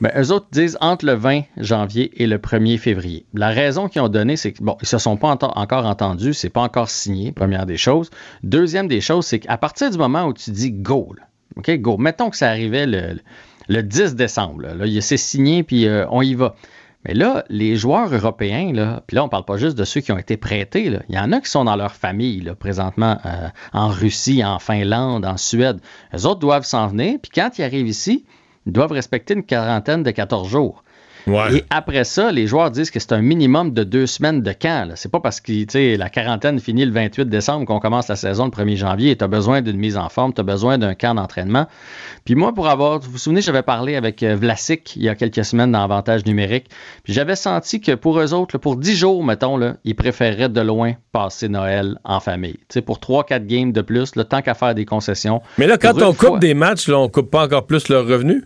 Ben, 0.00 0.10
eux 0.16 0.32
autres 0.32 0.46
disent 0.50 0.78
entre 0.80 1.04
le 1.04 1.12
20 1.12 1.42
janvier 1.58 2.10
et 2.22 2.26
le 2.26 2.38
1er 2.38 2.78
février. 2.78 3.26
La 3.34 3.48
raison 3.48 3.88
qu'ils 3.88 4.00
ont 4.00 4.08
donnée, 4.08 4.36
c'est 4.36 4.52
que, 4.52 4.62
bon, 4.62 4.76
ils 4.80 4.88
se 4.88 4.96
sont 4.96 5.18
pas 5.18 5.36
encore 5.42 5.84
entendus, 5.86 6.32
c'est 6.32 6.48
pas 6.50 6.62
encore 6.62 6.88
signé, 6.88 7.32
première 7.32 7.66
des 7.66 7.76
choses. 7.76 8.08
Deuxième 8.42 8.88
des 8.88 9.02
choses, 9.02 9.26
c'est 9.26 9.40
qu'à 9.40 9.58
partir 9.58 9.90
du 9.90 9.98
moment 9.98 10.24
où 10.24 10.32
tu 10.32 10.50
dis 10.50 10.70
go, 10.72 11.12
là, 11.18 11.24
OK, 11.56 11.70
go, 11.78 11.96
mettons 11.96 12.30
que 12.30 12.36
ça 12.36 12.48
arrivait 12.48 12.86
le, 12.86 13.18
le 13.68 13.82
10 13.82 14.14
décembre, 14.14 14.62
là, 14.62 15.00
c'est 15.00 15.16
signé, 15.16 15.62
puis 15.62 15.86
euh, 15.86 16.06
on 16.10 16.22
y 16.22 16.34
va. 16.34 16.54
Mais 17.04 17.14
là, 17.14 17.44
les 17.48 17.76
joueurs 17.76 18.12
européens, 18.12 18.72
là, 18.72 19.02
puis 19.06 19.14
là, 19.14 19.24
on 19.24 19.28
parle 19.28 19.44
pas 19.44 19.56
juste 19.56 19.78
de 19.78 19.84
ceux 19.84 20.00
qui 20.00 20.10
ont 20.10 20.18
été 20.18 20.36
prêtés, 20.36 20.86
il 21.08 21.14
y 21.14 21.18
en 21.18 21.32
a 21.32 21.40
qui 21.40 21.50
sont 21.50 21.64
dans 21.64 21.76
leur 21.76 21.94
famille, 21.94 22.52
présentement, 22.58 23.18
euh, 23.24 23.48
en 23.72 23.88
Russie, 23.88 24.44
en 24.44 24.58
Finlande, 24.58 25.24
en 25.24 25.36
Suède. 25.36 25.80
Les 26.12 26.26
autres 26.26 26.40
doivent 26.40 26.66
s'en 26.66 26.88
venir, 26.88 27.18
puis 27.22 27.30
quand 27.32 27.58
ils 27.58 27.62
arrivent 27.62 27.88
ici, 27.88 28.24
ils 28.66 28.72
doivent 28.72 28.92
respecter 28.92 29.34
une 29.34 29.44
quarantaine 29.44 30.02
de 30.02 30.10
14 30.10 30.48
jours. 30.48 30.82
Ouais. 31.28 31.58
Et 31.58 31.64
après 31.70 32.04
ça, 32.04 32.32
les 32.32 32.46
joueurs 32.46 32.70
disent 32.70 32.90
que 32.90 33.00
c'est 33.00 33.12
un 33.12 33.20
minimum 33.22 33.72
de 33.72 33.84
deux 33.84 34.06
semaines 34.06 34.42
de 34.42 34.52
camp. 34.52 34.90
C'est 34.94 35.10
pas 35.10 35.20
parce 35.20 35.40
que 35.40 35.96
la 35.96 36.08
quarantaine 36.08 36.58
finit 36.60 36.84
le 36.84 36.92
28 36.92 37.28
décembre 37.28 37.66
qu'on 37.66 37.80
commence 37.80 38.08
la 38.08 38.16
saison 38.16 38.44
le 38.46 38.50
1er 38.50 38.76
janvier 38.76 39.10
et 39.10 39.16
tu 39.16 39.24
as 39.24 39.28
besoin 39.28 39.62
d'une 39.62 39.76
mise 39.76 39.96
en 39.96 40.08
forme, 40.08 40.32
tu 40.32 40.40
as 40.40 40.44
besoin 40.44 40.78
d'un 40.78 40.94
camp 40.94 41.14
d'entraînement. 41.14 41.66
Puis 42.24 42.34
moi, 42.34 42.52
pour 42.54 42.68
avoir, 42.68 43.00
vous 43.00 43.10
vous 43.10 43.18
souvenez, 43.18 43.40
j'avais 43.42 43.62
parlé 43.62 43.96
avec 43.96 44.22
euh, 44.22 44.36
Vlasic 44.36 44.96
il 44.96 45.02
y 45.02 45.08
a 45.08 45.14
quelques 45.14 45.44
semaines 45.44 45.72
dans 45.72 45.82
Avantage 45.82 46.24
numérique. 46.26 46.66
Puis 47.04 47.12
j'avais 47.12 47.36
senti 47.36 47.80
que 47.80 47.92
pour 47.92 48.18
eux 48.20 48.32
autres, 48.34 48.58
pour 48.58 48.76
10 48.76 48.96
jours, 48.96 49.24
mettons, 49.24 49.56
là, 49.56 49.76
ils 49.84 49.94
préféreraient 49.94 50.48
de 50.48 50.60
loin 50.60 50.92
passer 51.12 51.48
Noël 51.48 51.98
en 52.04 52.20
famille. 52.20 52.56
Tu 52.68 52.74
sais, 52.74 52.82
pour 52.82 52.98
3-4 52.98 53.46
games 53.46 53.72
de 53.72 53.80
plus, 53.80 54.16
le 54.16 54.24
temps 54.24 54.42
qu'à 54.42 54.54
faire 54.54 54.74
des 54.74 54.84
concessions. 54.84 55.42
Mais 55.58 55.66
là, 55.66 55.78
quand 55.78 56.00
on 56.02 56.12
coupe 56.12 56.28
fois- 56.28 56.38
des 56.38 56.54
matchs, 56.54 56.88
là, 56.88 56.98
on 56.98 57.08
coupe 57.08 57.30
pas 57.30 57.44
encore 57.44 57.66
plus 57.66 57.88
leur 57.88 58.06
revenu? 58.06 58.44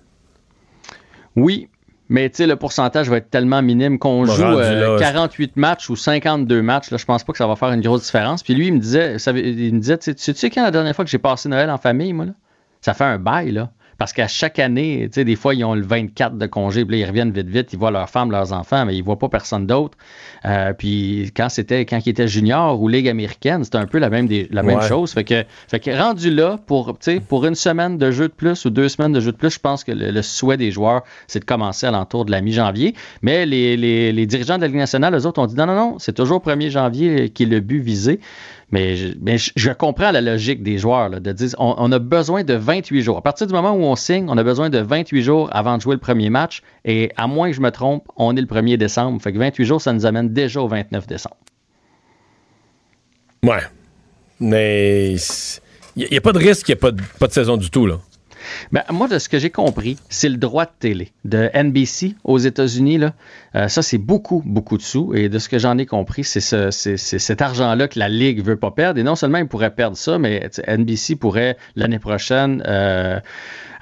Oui, 1.37 1.69
mais 2.13 2.29
tu 2.29 2.37
sais, 2.37 2.47
le 2.47 2.57
pourcentage 2.57 3.09
va 3.09 3.17
être 3.17 3.31
tellement 3.31 3.63
minime 3.63 3.99
qu'on 3.99 4.27
joue 4.27 4.43
rendu 4.43 4.61
euh, 4.61 4.97
là, 4.97 5.01
48 5.01 5.57
matchs 5.57 5.89
ou 5.89 5.97
52 5.97 6.61
matchs. 6.61 6.91
Là, 6.91 6.99
je 6.99 7.07
pense 7.07 7.25
pas 7.25 7.33
que 7.33 7.39
ça 7.39 7.47
va 7.47 7.57
faire 7.57 7.71
une 7.71 7.81
grosse 7.81 8.03
différence. 8.03 8.43
Puis 8.43 8.55
lui, 8.55 8.67
il 8.67 8.75
me 8.75 8.79
disait, 8.79 9.19
ça 9.19 9.31
il 9.33 9.75
me 9.75 9.81
disait, 9.81 9.97
tu 9.97 10.13
sais, 10.15 10.35
tu 10.35 10.39
sais 10.39 10.51
quand 10.51 10.63
la 10.63 10.71
dernière 10.71 10.95
fois 10.95 11.07
que 11.07 11.11
j'ai 11.11 11.19
passé 11.19 11.49
Noël 11.49 11.71
en 11.71 11.79
famille, 11.79 12.13
moi, 12.13 12.27
là? 12.27 12.33
Ça 12.83 12.93
fait 12.93 13.05
un 13.05 13.19
bail, 13.19 13.53
là. 13.53 13.71
Parce 13.99 14.13
qu'à 14.13 14.27
chaque 14.29 14.59
année, 14.59 15.03
tu 15.13 15.21
sais, 15.21 15.25
des 15.25 15.37
fois, 15.37 15.55
ils 15.55 15.65
ont 15.65 15.75
le 15.75 15.83
24 15.83 16.37
de 16.39 16.47
congé, 16.47 16.85
puis 16.85 16.99
là, 16.99 17.07
ils 17.07 17.09
reviennent 17.09 17.31
vite, 17.31 17.49
vite, 17.49 17.73
ils 17.73 17.79
voient 17.79 17.91
leurs 17.91 18.09
femmes, 18.11 18.31
leurs 18.31 18.53
enfants, 18.53 18.85
mais 18.87 18.97
ils 18.97 19.03
voient 19.03 19.19
pas 19.19 19.29
personne 19.29 19.67
d'autre. 19.67 19.97
Euh, 20.45 20.73
puis 20.73 21.31
quand 21.37 21.49
c'était, 21.49 21.85
quand 21.87 21.99
ils 22.05 22.11
étaient 22.11 22.27
juniors 22.27 22.81
ou 22.81 22.89
Ligue 22.89 23.09
américaine, 23.09 23.63
c'était 23.65 23.79
un 23.79 23.87
peu 23.87 23.99
la 23.99 24.11
même, 24.11 24.27
des- 24.27 24.49
la 24.51 24.63
même 24.63 24.79
Ouais. 24.79 24.89
chose. 24.89 25.13
Fait 25.13 25.25
que, 25.25 25.45
fait 25.69 25.79
que 25.81 25.91
rendu 25.91 26.31
là, 26.35 26.59
pour, 26.67 26.89
tu 26.99 27.13
sais, 27.13 27.21
pour 27.21 27.47
une 27.47 27.55
semaine 27.55 27.99
de 27.99 28.11
jeu 28.11 28.29
de 28.29 28.33
plus 28.33 28.65
ou 28.65 28.71
deux 28.71 28.89
semaines 28.89 29.13
de 29.13 29.21
jeu 29.21 29.31
de 29.33 29.37
plus, 29.37 29.51
je 29.55 29.59
pense 29.61 29.85
que 29.85 29.93
le, 29.93 30.11
le 30.11 30.23
souhait 30.23 30.57
des 30.57 30.71
joueurs, 30.71 31.03
c'est 31.29 31.41
de 31.41 31.45
commencer 31.45 31.87
à 31.87 31.91
l'entour 31.91 32.25
de 32.25 32.31
la 32.31 32.41
mi-janvier. 32.41 32.95
Mais 33.23 33.47
les, 33.47 33.77
les- 33.77 34.13
les 34.13 34.27
dirigeants 34.27 34.57
de 34.57 34.63
la 34.63 34.67
Ligue 34.69 34.77
nationale, 34.77 35.15
eux 35.15 35.27
autres, 35.27 35.41
ont 35.41 35.47
dit 35.47 35.55
non, 35.55 35.67
non, 35.67 35.75
non, 35.77 35.97
c'est 35.99 36.15
toujours 36.15 36.41
1er 36.41 36.71
janvier 36.71 37.29
qui 37.31 37.45
est 37.45 37.47
le 37.47 37.61
but 37.61 37.81
visé. 37.81 38.21
Mais 38.73 38.97
je, 38.97 39.73
comprends 39.73 40.11
la 40.13 40.23
logique 40.23 40.63
des 40.63 40.79
joueurs, 40.79 41.11
de 41.11 41.33
dire 41.33 41.49
on, 41.59 41.75
on 41.77 41.93
a 41.93 41.99
besoin 41.99 42.43
de 42.43 42.55
28 42.55 43.03
jours. 43.03 43.19
À 43.19 43.21
partir 43.21 43.47
du 43.47 43.53
moment 43.53 43.73
où 43.73 43.83
on 43.83 43.97
signe, 43.97 44.27
on 44.31 44.39
a 44.39 44.43
besoin 44.43 44.71
de 44.71 44.79
28 44.79 45.23
jours 45.23 45.51
avant 45.53 45.77
de 45.77 45.83
jouer 45.83 45.95
le 45.95 46.01
premier 46.01 46.31
match. 46.31 46.63
Et 46.87 47.13
à 47.19 47.27
moins 47.27 47.51
que 47.51 47.57
je 47.57 47.61
me 47.61 47.71
trompe, 47.71 48.05
on 48.17 48.35
est 48.35 48.41
le 48.41 48.47
1er 48.47 48.79
décembre. 48.79 49.21
Fait 49.21 49.33
que 49.33 49.39
28 49.39 49.65
jours, 49.67 49.81
ça 49.81 49.93
nous 49.93 50.07
amène 50.07 50.33
déjà 50.33 50.63
au 50.63 50.69
29 50.69 51.07
décembre. 51.07 51.37
Ouais. 53.45 53.61
Mais 54.41 55.17
il 55.97 56.09
n'y 56.11 56.17
a, 56.17 56.21
pas 56.23 56.33
de 56.33 56.39
risque 56.39 56.65
qu'il 56.65 56.75
n'y 56.75 56.79
ait 56.79 56.81
pas 56.81 56.93
de, 56.93 57.03
pas 57.19 57.27
de 57.27 57.33
saison 57.33 57.59
du 57.59 57.71
tout, 57.71 57.87
là. 57.87 57.99
Ben, 58.73 58.83
moi, 58.91 59.09
de 59.09 59.19
ce 59.19 59.29
que 59.29 59.39
j'ai 59.39 59.51
compris, 59.51 59.97
c'est 60.09 60.29
le 60.29 60.37
droit 60.37 60.65
de 60.65 60.71
télé 60.79 61.13
de 61.25 61.51
NBC 61.55 62.15
aux 62.25 62.39
États-Unis. 62.39 62.99
Là. 62.99 63.13
Euh, 63.55 63.69
ça, 63.69 63.83
c'est 63.83 63.99
beaucoup, 63.99 64.43
beaucoup 64.47 64.77
de 64.77 64.83
sous. 64.83 65.13
Et 65.15 65.29
de 65.29 65.39
ce 65.39 65.49
que 65.49 65.59
j'en 65.59 65.79
ai 65.79 65.87
compris, 65.87 66.25
c'est, 66.25 66.41
ce- 66.41 66.71
c'est- 66.71 66.97
c'est 66.97 67.19
cet 67.19 67.43
argent-là 67.43 67.89
que 67.89 67.99
la 67.99 68.09
Ligue 68.09 68.43
veut 68.45 68.57
pas 68.57 68.71
perdre. 68.71 68.99
Et 69.01 69.03
non 69.03 69.15
seulement 69.15 69.39
ils 69.39 69.49
pourraient 69.49 69.75
perdre 69.75 69.97
ça, 69.97 70.19
mais 70.19 70.49
NBC 70.67 71.17
pourrait 71.17 71.57
l'année 71.77 71.99
prochaine 71.99 72.63
euh, 72.67 73.21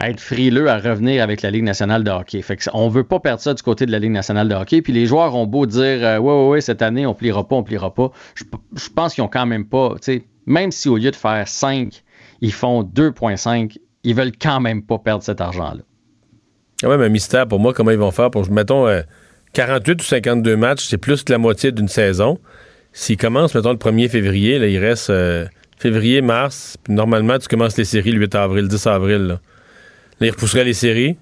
être 0.00 0.20
frileux 0.20 0.68
à 0.68 0.78
revenir 0.78 1.22
avec 1.22 1.42
la 1.42 1.50
Ligue 1.50 1.64
nationale 1.64 2.04
de 2.04 2.10
hockey. 2.10 2.40
Fait 2.42 2.56
que 2.56 2.64
on 2.72 2.88
veut 2.88 3.04
pas 3.04 3.20
perdre 3.20 3.40
ça 3.42 3.52
du 3.54 3.62
côté 3.62 3.86
de 3.86 3.92
la 3.92 3.98
Ligue 3.98 4.12
nationale 4.12 4.48
de 4.48 4.54
hockey. 4.54 4.80
Puis 4.82 4.92
les 4.92 5.06
joueurs 5.06 5.34
ont 5.34 5.46
beau 5.46 5.66
dire 5.66 6.04
euh, 6.04 6.18
ouais, 6.18 6.32
ouais, 6.32 6.48
ouais, 6.48 6.60
cette 6.60 6.82
année, 6.82 7.06
on 7.06 7.14
pliera 7.14 7.46
pas, 7.46 7.56
on 7.56 7.62
pliera 7.62 7.94
pas. 7.94 8.10
Je, 8.34 8.44
pense 8.94 9.14
qu'ils 9.14 9.22
ont 9.24 9.28
quand 9.28 9.46
même 9.46 9.66
pas, 9.66 9.94
même 10.46 10.70
si 10.72 10.88
au 10.88 10.96
lieu 10.96 11.10
de 11.10 11.16
faire 11.16 11.46
5, 11.46 12.02
ils 12.40 12.52
font 12.52 12.82
2,5, 12.82 13.78
ils 14.04 14.14
veulent 14.14 14.32
quand 14.40 14.60
même 14.60 14.82
pas 14.82 14.98
perdre 14.98 15.22
cet 15.22 15.40
argent-là. 15.40 15.82
quand 16.80 16.88
même 16.88 17.02
un 17.02 17.08
mystère 17.08 17.46
pour 17.46 17.60
moi 17.60 17.72
comment 17.74 17.90
ils 17.90 17.98
vont 17.98 18.10
faire 18.10 18.30
pour, 18.30 18.50
mettons, 18.50 18.86
euh, 18.86 19.02
48 19.52 20.00
ou 20.00 20.04
52 20.04 20.56
matchs, 20.56 20.86
c'est 20.86 20.98
plus 20.98 21.24
que 21.24 21.32
la 21.32 21.38
moitié 21.38 21.72
d'une 21.72 21.88
saison. 21.88 22.38
S'ils 22.92 23.16
commencent, 23.16 23.54
mettons, 23.54 23.72
le 23.72 23.78
1er 23.78 24.08
février, 24.08 24.58
là, 24.58 24.66
il 24.66 24.78
reste 24.78 25.10
euh, 25.10 25.46
février, 25.78 26.22
mars, 26.22 26.76
puis 26.82 26.92
normalement, 26.92 27.38
tu 27.38 27.48
commences 27.48 27.76
les 27.76 27.84
séries 27.84 28.12
le 28.12 28.20
8 28.20 28.34
avril, 28.34 28.68
10 28.68 28.86
avril. 28.86 29.22
Là, 29.26 29.40
Là, 30.20 30.26
ils 30.26 30.30
repousseraient 30.30 30.64
les 30.64 30.74
séries. 30.74 31.16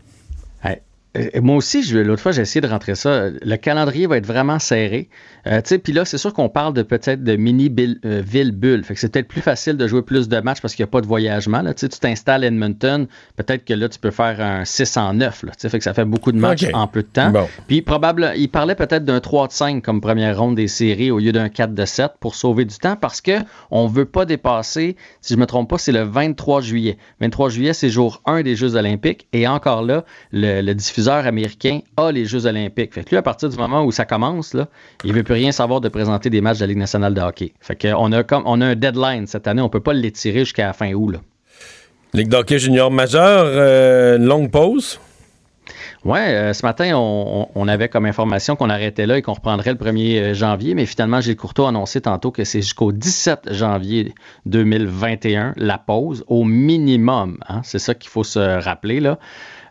Euh, 1.16 1.40
Moi 1.40 1.56
aussi, 1.56 1.82
l'autre 1.92 2.22
fois, 2.22 2.32
j'ai 2.32 2.42
essayé 2.42 2.61
de 2.61 2.66
rentrer 2.66 2.94
ça. 2.94 3.28
Le 3.30 3.56
calendrier 3.56 4.06
va 4.06 4.18
être 4.18 4.26
vraiment 4.26 4.59
serré. 4.59 5.09
Euh, 5.46 5.61
Puis 5.82 5.92
là, 5.92 6.04
c'est 6.04 6.18
sûr 6.18 6.32
qu'on 6.34 6.48
parle 6.48 6.74
de 6.74 6.82
peut-être 6.82 7.24
de 7.24 7.36
mini-ville-bulle. 7.36 8.84
fait 8.84 8.94
que 8.94 9.00
c'est 9.00 9.12
peut-être 9.12 9.28
plus 9.28 9.40
facile 9.40 9.76
de 9.76 9.86
jouer 9.86 10.02
plus 10.02 10.28
de 10.28 10.40
matchs 10.40 10.61
parce 10.61 10.74
qu'il 10.74 10.82
n'y 10.82 10.88
a 10.88 10.90
pas 10.90 11.00
de 11.00 11.06
voyagement. 11.06 11.62
Là. 11.62 11.72
Tu 11.72 11.88
t'installes 11.88 12.44
à 12.44 12.48
Edmonton, 12.48 13.06
peut-être 13.36 13.64
que 13.64 13.74
là, 13.74 13.88
tu 13.88 13.98
peux 13.98 14.11
faire 14.11 14.40
un 14.40 14.64
6 14.64 14.96
en 14.96 15.14
9. 15.14 15.44
Là. 15.44 15.52
Tu 15.52 15.56
sais, 15.61 15.68
Fait 15.68 15.78
que 15.78 15.84
ça 15.84 15.94
fait 15.94 16.04
beaucoup 16.04 16.32
de 16.32 16.38
matchs 16.38 16.66
en 16.74 16.86
peu 16.86 17.02
de 17.02 17.09
temps. 17.09 17.30
Bon. 17.30 17.48
Puis 17.66 17.82
probable, 17.82 18.32
il 18.36 18.48
parlait 18.48 18.74
peut-être 18.74 19.04
d'un 19.04 19.20
3 19.20 19.48
de 19.48 19.52
5 19.52 19.82
comme 19.82 20.00
première 20.00 20.38
ronde 20.38 20.56
des 20.56 20.68
séries 20.68 21.11
au 21.11 21.18
lieu 21.18 21.32
d'un 21.32 21.48
4 21.48 21.74
de 21.74 21.84
7 21.84 22.12
pour 22.20 22.34
sauver 22.34 22.64
du 22.64 22.76
temps 22.76 22.96
parce 22.96 23.20
que 23.20 23.38
on 23.70 23.86
veut 23.86 24.04
pas 24.04 24.24
dépasser, 24.24 24.96
si 25.22 25.34
je 25.34 25.38
me 25.38 25.46
trompe 25.46 25.70
pas, 25.70 25.78
c'est 25.78 25.92
le 25.92 26.02
23 26.02 26.61
juillet. 26.61 26.98
23 27.20 27.48
juillet, 27.48 27.72
c'est 27.72 27.88
jour 27.88 28.20
1 28.26 28.42
des 28.42 28.56
Jeux 28.56 28.74
olympiques 28.76 29.26
et 29.32 29.46
encore 29.48 29.82
là, 29.82 30.04
le, 30.32 30.61
le 30.61 30.74
diffuseur 30.74 30.97
américain 31.07 31.80
a 31.96 32.11
les 32.11 32.24
Jeux 32.24 32.46
olympiques. 32.46 32.94
Fait 32.94 33.05
que 33.05 33.11
lui, 33.11 33.16
à 33.16 33.22
partir 33.22 33.49
du 33.49 33.57
moment 33.57 33.84
où 33.84 33.92
ça 33.92 34.05
commence, 34.05 34.55
là, 34.55 34.68
il 35.05 35.12
veut 35.12 35.22
plus 35.22 35.34
rien 35.34 35.53
savoir 35.53 35.80
de 35.80 35.88
présenter 35.88 36.30
des 36.30 36.40
matchs 36.40 36.59
de 36.59 36.62
la 36.62 36.66
Ligue 36.68 36.78
nationale 36.78 37.14
de 37.14 37.20
hockey. 37.20 37.53
Fait 37.61 37.76
que 37.76 37.88
on 37.96 38.11
a 38.12 38.22
comme 38.24 38.42
on 38.46 38.61
a 38.61 38.66
un 38.66 38.74
deadline 38.74 39.26
cette 39.26 39.46
année, 39.46 39.62
on 39.62 39.68
peut 39.68 39.80
pas 39.80 39.92
l'étirer 39.92 40.40
jusqu'à 40.40 40.66
la 40.66 40.72
fin 40.72 40.92
août. 40.92 41.11
Là. 41.11 41.18
Ligue 42.14 42.28
d'hockey 42.28 42.59
junior 42.59 42.90
majeur, 42.90 43.44
euh, 43.46 44.16
une 44.16 44.24
longue 44.24 44.51
pause? 44.51 44.99
Ouais, 46.05 46.34
euh, 46.34 46.53
ce 46.53 46.64
matin, 46.64 46.96
on, 46.96 47.68
avait 47.68 47.88
comme 47.88 48.07
information 48.07 48.57
qu'on 48.57 48.70
arrêtait 48.70 49.07
là 49.07 49.18
et 49.18 49.22
qu'on 49.22 49.34
reprendrait 49.34 49.72
le 49.72 49.76
1er 49.76 50.32
janvier, 50.32 50.74
mais 50.74 50.86
finalement, 50.86 51.20
Gilles 51.20 51.36
Courteau 51.36 51.66
a 51.66 51.70
annoncé 51.70 52.01
tantôt 52.01 52.30
que 52.30 52.44
c'est 52.44 52.62
jusqu'au 52.62 52.92
17 52.92 53.53
janvier 53.53 54.14
2021, 54.46 55.55
la 55.57 55.76
pause, 55.76 56.24
au 56.28 56.44
minimum. 56.44 57.38
hein. 57.49 57.61
C'est 57.64 57.80
ça 57.80 57.94
qu'il 57.94 58.11
faut 58.11 58.24
se 58.24 58.38
rappeler, 58.38 59.01
là. 59.01 59.18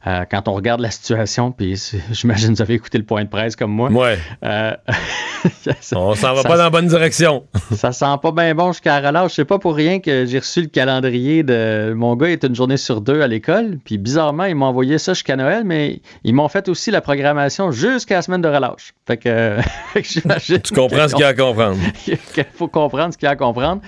Euh, 0.07 0.23
quand 0.31 0.47
on 0.47 0.53
regarde 0.53 0.79
la 0.79 0.89
situation, 0.91 1.51
puis 1.51 1.75
j'imagine 2.11 2.51
que 2.51 2.55
vous 2.55 2.61
avez 2.61 2.75
écouté 2.75 2.97
le 2.97 3.03
point 3.03 3.23
de 3.25 3.29
presse 3.29 3.55
comme 3.57 3.71
moi. 3.71 3.89
Ouais. 3.91 4.17
Euh, 4.45 4.73
On 5.95 6.15
s'en 6.15 6.33
va 6.33 6.41
ça- 6.41 6.47
pas 6.47 6.57
dans 6.57 6.63
la 6.63 6.69
bonne 6.69 6.87
direction. 6.87 7.43
ça 7.75 7.91
sent 7.91 8.05
pas 8.21 8.31
bien 8.31 8.55
bon 8.55 8.71
jusqu'à 8.71 8.99
la 9.01 9.09
relâche. 9.09 9.33
C'est 9.35 9.45
pas 9.45 9.59
pour 9.59 9.75
rien 9.75 9.99
que 9.99 10.25
j'ai 10.25 10.39
reçu 10.39 10.61
le 10.61 10.67
calendrier 10.67 11.43
de. 11.43 11.93
Mon 11.95 12.15
gars 12.15 12.29
est 12.29 12.43
une 12.43 12.55
journée 12.55 12.77
sur 12.77 13.01
deux 13.01 13.21
à 13.21 13.27
l'école. 13.27 13.77
Puis 13.83 13.97
bizarrement, 13.97 14.45
ils 14.45 14.55
m'ont 14.55 14.67
envoyé 14.67 14.97
ça 14.97 15.13
jusqu'à 15.13 15.35
Noël, 15.35 15.63
mais 15.65 16.01
ils 16.23 16.33
m'ont 16.33 16.47
fait 16.47 16.69
aussi 16.69 16.91
la 16.91 17.01
programmation 17.01 17.71
jusqu'à 17.71 18.15
la 18.15 18.21
semaine 18.21 18.41
de 18.41 18.47
relâche. 18.47 18.93
Fait 19.05 19.17
que, 19.17 19.57
j'imagine. 20.01 20.61
Tu 20.61 20.73
comprends 20.73 21.07
ce 21.07 21.13
qu'il 21.15 21.21
y 21.23 21.25
a 21.25 21.29
à 21.29 21.33
comprendre. 21.33 21.77
qu'il 22.03 22.17
faut 22.53 22.67
comprendre 22.67 23.13
ce 23.13 23.17
qu'il 23.17 23.25
y 23.25 23.29
a 23.29 23.31
à 23.31 23.35
comprendre. 23.35 23.81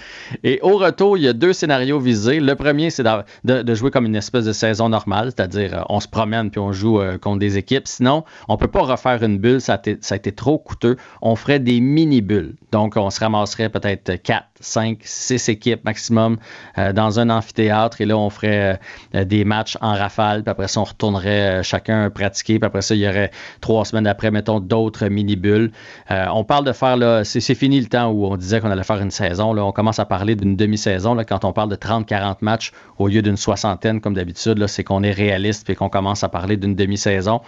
Et 0.44 0.60
au 0.62 0.78
retour, 0.78 1.18
il 1.18 1.24
y 1.24 1.28
a 1.28 1.34
deux 1.34 1.54
scénarios 1.54 2.00
visés. 2.00 2.40
Le 2.40 2.56
premier, 2.56 2.90
c'est 2.90 3.04
de, 3.04 3.62
de 3.62 3.76
jouer 3.76 3.92
comme 3.92 4.06
une 4.06 4.16
espèce 4.16 4.46
de 4.46 4.54
saison 4.54 4.90
normale, 4.90 5.32
c'est-à-dire 5.36 5.78
euh, 5.78 5.82
on 5.90 6.00
se 6.00 6.08
promène 6.10 6.50
puis 6.52 6.60
on 6.60 6.72
joue 6.72 7.02
euh, 7.02 7.18
contre 7.18 7.40
des 7.40 7.58
équipes. 7.58 7.88
Sinon, 7.88 8.24
on 8.48 8.58
peut 8.58 8.68
pas 8.68 8.84
refaire 8.84 9.22
une 9.24 9.38
bulle, 9.38 9.62
ça 9.62 9.74
a, 9.74 9.78
été, 9.78 9.98
ça 10.02 10.18
trop 10.20 10.58
coûteux. 10.58 10.96
On 11.22 11.36
ferait 11.36 11.60
des 11.60 11.82
mini-bulles. 11.82 12.56
Donc, 12.72 12.96
on 12.96 13.10
se 13.10 13.20
ramasserait 13.20 13.70
peut-être 13.70 14.22
4, 14.22 14.46
5, 14.60 15.00
6 15.02 15.50
équipes 15.50 15.84
maximum 15.84 16.38
euh, 16.78 16.94
dans 16.94 17.20
un 17.20 17.30
amphithéâtre 17.30 18.02
et 18.02 18.06
là, 18.06 18.18
on 18.18 18.30
ferait 18.30 18.80
euh, 19.16 19.26
des 19.26 19.44
matchs 19.44 19.78
en 19.82 19.94
rafale. 19.96 20.44
Puis 20.44 20.52
après 20.52 20.68
ça, 20.68 20.80
on 20.82 20.84
retournerait 20.86 21.64
chacun 21.64 22.10
pratiquer. 22.10 22.60
Puis 22.60 22.68
après 22.68 22.82
ça, 22.82 22.96
il 22.96 23.02
y 23.02 23.08
aurait 23.08 23.32
trois 23.60 23.86
semaines 23.86 24.08
après, 24.08 24.32
mettons, 24.32 24.60
d'autres 24.60 25.08
mini-bulles. 25.08 25.72
On 26.10 26.44
parle 26.44 26.66
de 26.66 26.72
faire, 26.72 26.98
là, 26.98 27.24
c'est 27.24 27.40
c'est 27.50 27.56
fini 27.56 27.80
le 27.80 27.88
temps 27.88 28.10
où 28.10 28.28
on 28.28 28.38
disait 28.38 28.62
qu'on 28.62 28.70
allait 28.70 28.84
faire 28.84 29.02
une 29.02 29.10
saison. 29.10 29.54
Là. 29.54 29.66
On 29.66 29.72
commence 29.72 29.98
à 29.98 30.06
parler 30.06 30.36
d'une 30.36 30.56
demi-saison. 30.56 31.16
Là, 31.16 31.26
quand 31.26 31.46
on 31.46 31.52
parle 31.52 31.70
de 31.70 31.76
30-40 31.76 32.38
matchs 32.42 32.74
au 33.00 33.08
lieu 33.08 33.24
d'une 33.24 33.38
soixantaine 33.38 34.02
comme 34.02 34.14
d'habitude, 34.14 34.60
là, 34.60 34.68
c'est 34.68 34.84
qu'on 34.84 35.02
est 35.02 35.12
réaliste 35.12 35.68
et 35.72 35.76
qu'on 35.76 35.90
commence 35.90 35.99
à 36.08 36.30
parler 36.30 36.58
d'une 36.58 36.76
demi-saison. 36.76 37.42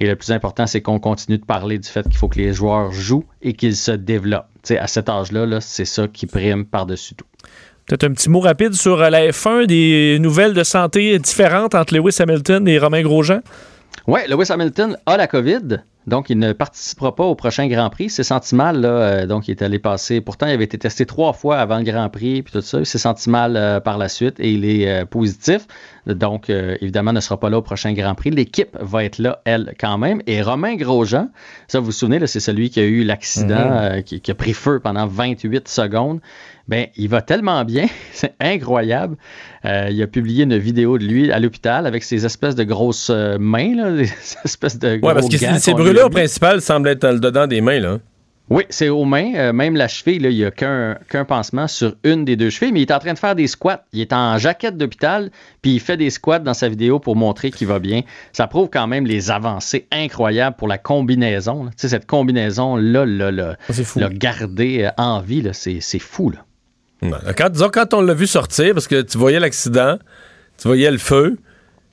Et 0.00 0.06
le 0.06 0.16
plus 0.16 0.32
important, 0.32 0.66
c'est 0.66 0.80
qu'on 0.80 0.98
continue 0.98 1.38
de 1.38 1.44
parler 1.44 1.78
du 1.78 1.88
fait 1.88 2.02
qu'il 2.02 2.16
faut 2.16 2.28
que 2.28 2.38
les 2.38 2.52
joueurs 2.52 2.92
jouent 2.92 3.24
et 3.42 3.52
qu'ils 3.52 3.76
se 3.76 3.92
développent. 3.92 4.48
Tu 4.62 4.74
sais, 4.74 4.78
à 4.78 4.86
cet 4.86 5.08
âge-là, 5.08 5.46
là, 5.46 5.60
c'est 5.60 5.84
ça 5.84 6.08
qui 6.08 6.26
prime 6.26 6.64
par-dessus 6.64 7.14
tout. 7.14 7.26
Peut-être 7.86 8.04
un 8.04 8.12
petit 8.12 8.28
mot 8.28 8.40
rapide 8.40 8.74
sur 8.74 9.00
euh, 9.00 9.08
la 9.08 9.28
F1, 9.28 9.66
des 9.66 10.18
nouvelles 10.20 10.52
de 10.52 10.62
santé 10.62 11.18
différentes 11.18 11.74
entre 11.74 11.94
Lewis 11.94 12.16
Hamilton 12.20 12.68
et 12.68 12.78
Romain 12.78 13.02
Grosjean? 13.02 13.40
Oui, 14.06 14.20
Lewis 14.28 14.50
Hamilton 14.50 14.96
a 15.06 15.16
la 15.16 15.26
COVID, 15.26 15.82
donc 16.08 16.30
il 16.30 16.38
ne 16.38 16.52
participera 16.52 17.14
pas 17.14 17.24
au 17.24 17.34
prochain 17.34 17.68
Grand 17.68 17.90
Prix. 17.90 18.10
C'est 18.10 18.22
senti 18.24 18.54
mal, 18.54 18.80
là, 18.80 18.88
euh, 18.88 19.26
donc 19.26 19.46
il 19.46 19.52
est 19.52 19.62
allé 19.62 19.78
passer. 19.78 20.20
Pourtant, 20.20 20.46
il 20.46 20.52
avait 20.52 20.64
été 20.64 20.78
testé 20.78 21.06
trois 21.06 21.32
fois 21.32 21.58
avant 21.58 21.78
le 21.78 21.84
Grand 21.84 22.08
Prix, 22.08 22.42
puis 22.42 22.52
tout 22.52 22.60
ça. 22.60 22.80
Il 22.80 22.86
s'est 22.86 22.98
senti 22.98 23.30
mal 23.30 23.56
euh, 23.56 23.78
par 23.80 23.98
la 23.98 24.08
suite 24.08 24.40
et 24.40 24.50
il 24.50 24.64
est 24.64 24.88
euh, 24.88 25.04
positif. 25.04 25.66
Donc, 26.06 26.48
évidemment, 26.48 27.12
ne 27.12 27.20
sera 27.20 27.38
pas 27.38 27.50
là 27.50 27.58
au 27.58 27.62
prochain 27.62 27.92
Grand 27.92 28.14
Prix. 28.14 28.30
L'équipe 28.30 28.74
va 28.80 29.04
être 29.04 29.18
là, 29.18 29.42
elle, 29.44 29.74
quand 29.78 29.98
même. 29.98 30.22
Et 30.26 30.40
Romain 30.40 30.74
Grosjean, 30.74 31.28
ça, 31.66 31.80
vous 31.80 31.86
vous 31.86 31.92
souvenez, 31.92 32.18
là, 32.18 32.26
c'est 32.26 32.40
celui 32.40 32.70
qui 32.70 32.80
a 32.80 32.84
eu 32.84 33.04
l'accident, 33.04 33.92
Mhm. 33.92 34.02
qui, 34.04 34.22
qui 34.22 34.30
a 34.30 34.34
pris 34.34 34.54
feu 34.54 34.80
pendant 34.80 35.06
28 35.06 35.68
secondes. 35.68 36.20
Ben, 36.68 36.88
il 36.96 37.08
va 37.08 37.22
tellement 37.22 37.64
bien, 37.64 37.86
c'est 38.12 38.34
incroyable. 38.40 39.16
Euh, 39.64 39.88
il 39.90 40.02
a 40.02 40.06
publié 40.06 40.44
une 40.44 40.58
vidéo 40.58 40.98
de 40.98 41.04
lui 41.04 41.32
à 41.32 41.40
l'hôpital 41.40 41.86
avec 41.86 42.04
ses 42.04 42.26
espèces 42.26 42.54
de 42.54 42.64
grosses 42.64 43.10
euh, 43.10 43.38
mains, 43.38 43.74
là, 43.74 43.90
des 43.96 44.10
espèces 44.44 44.78
de 44.78 44.88
Ouais, 44.88 44.98
gros 44.98 45.14
parce 45.14 45.28
que 45.28 45.38
ces 45.38 45.72
lui 45.72 45.82
brûlures 45.82 46.10
principales 46.10 46.60
semblent 46.60 46.88
être 46.88 47.02
dans 47.02 47.12
le 47.12 47.20
dedans 47.20 47.46
des 47.46 47.60
mains, 47.60 47.80
là. 47.80 47.98
Oui, 48.50 48.64
c'est 48.70 48.88
aux 48.88 49.04
mains. 49.04 49.34
Euh, 49.34 49.52
même 49.52 49.76
la 49.76 49.88
cheville, 49.88 50.20
là, 50.20 50.30
il 50.30 50.36
n'y 50.36 50.44
a 50.44 50.50
qu'un 50.50 51.24
pansement 51.26 51.68
sur 51.68 51.94
une 52.02 52.24
des 52.24 52.34
deux 52.34 52.48
chevilles, 52.48 52.72
mais 52.72 52.80
il 52.80 52.84
est 52.84 52.94
en 52.94 52.98
train 52.98 53.12
de 53.12 53.18
faire 53.18 53.34
des 53.34 53.46
squats. 53.46 53.84
Il 53.92 54.00
est 54.00 54.14
en 54.14 54.38
jaquette 54.38 54.78
d'hôpital, 54.78 55.30
puis 55.60 55.72
il 55.74 55.80
fait 55.80 55.98
des 55.98 56.08
squats 56.08 56.38
dans 56.38 56.54
sa 56.54 56.70
vidéo 56.70 56.98
pour 56.98 57.14
montrer 57.14 57.50
qu'il 57.50 57.66
va 57.66 57.78
bien. 57.78 58.02
Ça 58.32 58.46
prouve 58.46 58.70
quand 58.72 58.86
même 58.86 59.04
les 59.04 59.30
avancées 59.30 59.86
incroyables 59.92 60.56
pour 60.56 60.66
la 60.66 60.78
combinaison. 60.78 61.66
Tu 61.66 61.72
sais, 61.76 61.88
cette 61.90 62.06
combinaison-là, 62.06 63.04
là, 63.04 63.30
là, 63.30 63.56
garder 64.12 64.88
en 64.96 65.20
vie, 65.20 65.46
c'est 65.52 65.98
fou. 65.98 66.30
Là. 66.30 66.38
Quand, 67.36 67.48
disons, 67.50 67.68
quand 67.72 67.94
on 67.94 68.00
l'a 68.00 68.14
vu 68.14 68.26
sortir, 68.26 68.74
parce 68.74 68.88
que 68.88 69.00
tu 69.02 69.18
voyais 69.18 69.38
l'accident, 69.40 69.98
tu 70.60 70.66
voyais 70.68 70.90
le 70.90 70.98
feu, 70.98 71.36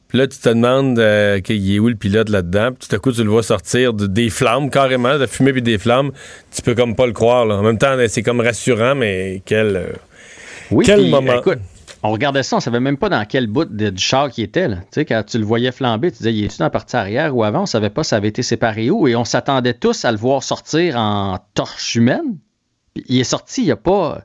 puis 0.07 0.17
là, 0.17 0.27
tu 0.27 0.37
te 0.39 0.49
demandes 0.49 0.97
euh, 0.99 1.39
qu'il 1.41 1.71
est 1.73 1.77
où 1.79 1.87
le 1.89 1.95
pilote 1.95 2.29
là-dedans, 2.29 2.71
puis 2.71 2.87
tout 2.87 2.95
à 2.95 2.99
coup, 2.99 3.11
tu 3.11 3.23
le 3.23 3.29
vois 3.29 3.43
sortir 3.43 3.93
de- 3.93 4.07
des 4.07 4.29
flammes, 4.29 4.69
carrément, 4.69 5.13
de 5.13 5.19
la 5.19 5.27
fumée 5.27 5.51
puis 5.53 5.61
des 5.61 5.77
flammes. 5.77 6.11
Tu 6.51 6.61
peux 6.61 6.73
comme 6.75 6.95
pas 6.95 7.05
le 7.05 7.13
croire. 7.13 7.45
Là. 7.45 7.55
En 7.57 7.61
même 7.63 7.77
temps, 7.77 7.95
c'est 8.07 8.23
comme 8.23 8.39
rassurant, 8.41 8.95
mais 8.95 9.41
quel, 9.45 9.75
euh, 9.75 9.87
Oui, 10.71 10.85
quel 10.85 11.09
moment. 11.09 11.39
écoute, 11.39 11.59
on 12.01 12.11
regardait 12.11 12.43
ça, 12.43 12.57
on 12.57 12.59
savait 12.59 12.79
même 12.79 12.97
pas 12.97 13.09
dans 13.09 13.25
quel 13.25 13.47
bout 13.47 13.65
de- 13.65 13.89
du 13.89 14.01
char 14.03 14.29
qui 14.29 14.41
était. 14.43 14.67
Là. 14.67 14.77
Tu 14.77 14.85
sais, 14.91 15.05
quand 15.05 15.23
tu 15.23 15.37
le 15.37 15.45
voyais 15.45 15.71
flamber, 15.71 16.11
tu 16.11 16.17
disais, 16.19 16.33
il 16.33 16.45
est-tu 16.45 16.57
dans 16.59 16.65
la 16.65 16.69
partie 16.71 16.95
arrière 16.95 17.35
ou 17.35 17.43
avant? 17.43 17.63
On 17.63 17.65
savait 17.67 17.89
pas 17.89 18.03
si 18.03 18.09
ça 18.09 18.17
avait 18.17 18.27
été 18.29 18.41
séparé 18.43 18.89
où. 18.91 19.07
Et 19.07 19.15
on 19.15 19.25
s'attendait 19.25 19.73
tous 19.73 20.05
à 20.05 20.11
le 20.11 20.17
voir 20.17 20.41
sortir 20.43 20.97
en 20.97 21.39
torche 21.55 21.95
humaine. 21.95 22.37
Puis 22.93 23.03
il 23.09 23.19
est 23.19 23.23
sorti, 23.23 23.61
il 23.61 23.65
n'y 23.65 23.71
a 23.71 23.75
pas... 23.75 24.23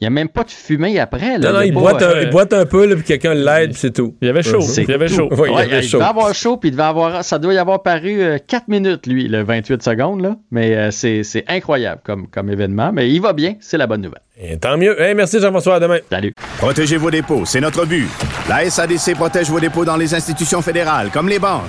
Il 0.00 0.04
n'y 0.04 0.06
a 0.06 0.10
même 0.10 0.28
pas 0.28 0.44
de 0.44 0.50
fumée 0.50 1.00
après. 1.00 1.38
Là. 1.38 1.50
Non, 1.50 1.58
non, 1.58 1.62
il 1.62 1.74
pas, 1.74 1.80
boite, 1.80 2.02
un, 2.02 2.06
euh, 2.06 2.22
il 2.22 2.30
boite 2.30 2.52
un 2.52 2.66
peu, 2.66 2.86
là, 2.86 2.94
puis 2.94 3.04
quelqu'un 3.04 3.34
l'aide, 3.34 3.70
puis 3.72 3.80
c'est 3.80 3.92
tout. 3.92 4.14
Il 4.22 4.28
y 4.28 4.30
avait 4.30 4.44
chaud. 4.44 4.60
Il 4.60 4.88
y 4.88 4.92
avait 4.92 5.08
chaud. 5.08 5.28
Il 5.32 5.56
avait 5.58 5.78
il 5.82 5.88
chaud. 5.88 5.98
devait 5.98 6.08
avoir 6.08 6.32
chaud, 6.34 6.56
puis 6.56 6.68
il 6.68 6.72
devait 6.72 6.84
avoir, 6.84 7.24
ça 7.24 7.40
doit 7.40 7.52
y 7.52 7.58
avoir 7.58 7.82
paru 7.82 8.22
euh, 8.22 8.38
4 8.46 8.68
minutes, 8.68 9.08
lui, 9.08 9.26
le 9.26 9.42
28 9.42 9.82
secondes. 9.82 10.20
Là. 10.20 10.36
Mais 10.52 10.76
euh, 10.76 10.90
c'est 10.92 11.24
c'est 11.24 11.44
incroyable 11.48 12.00
comme, 12.04 12.28
comme 12.28 12.48
événement. 12.48 12.92
Mais 12.92 13.10
il 13.10 13.20
va 13.20 13.32
bien, 13.32 13.56
c'est 13.58 13.76
la 13.76 13.88
bonne 13.88 14.02
nouvelle. 14.02 14.22
Et 14.40 14.56
tant 14.56 14.78
mieux. 14.78 15.00
Hey, 15.00 15.16
merci 15.16 15.40
Jean-François, 15.40 15.76
à 15.76 15.80
demain. 15.80 15.98
Salut. 16.08 16.32
Protégez 16.58 16.96
vos 16.96 17.10
dépôts, 17.10 17.44
c'est 17.44 17.60
notre 17.60 17.84
but. 17.84 18.06
La 18.48 18.70
SADC 18.70 19.16
protège 19.16 19.50
vos 19.50 19.58
dépôts 19.58 19.84
dans 19.84 19.96
les 19.96 20.14
institutions 20.14 20.62
fédérales, 20.62 21.10
comme 21.12 21.28
les 21.28 21.40
banques. 21.40 21.64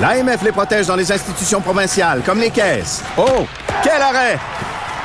L'AMF 0.00 0.42
les 0.42 0.52
protège 0.52 0.86
dans 0.86 0.96
les 0.96 1.12
institutions 1.12 1.60
provinciales, 1.60 2.22
comme 2.24 2.40
les 2.40 2.50
caisses. 2.50 3.04
Oh, 3.18 3.46
quel 3.82 4.00
arrêt! 4.00 4.38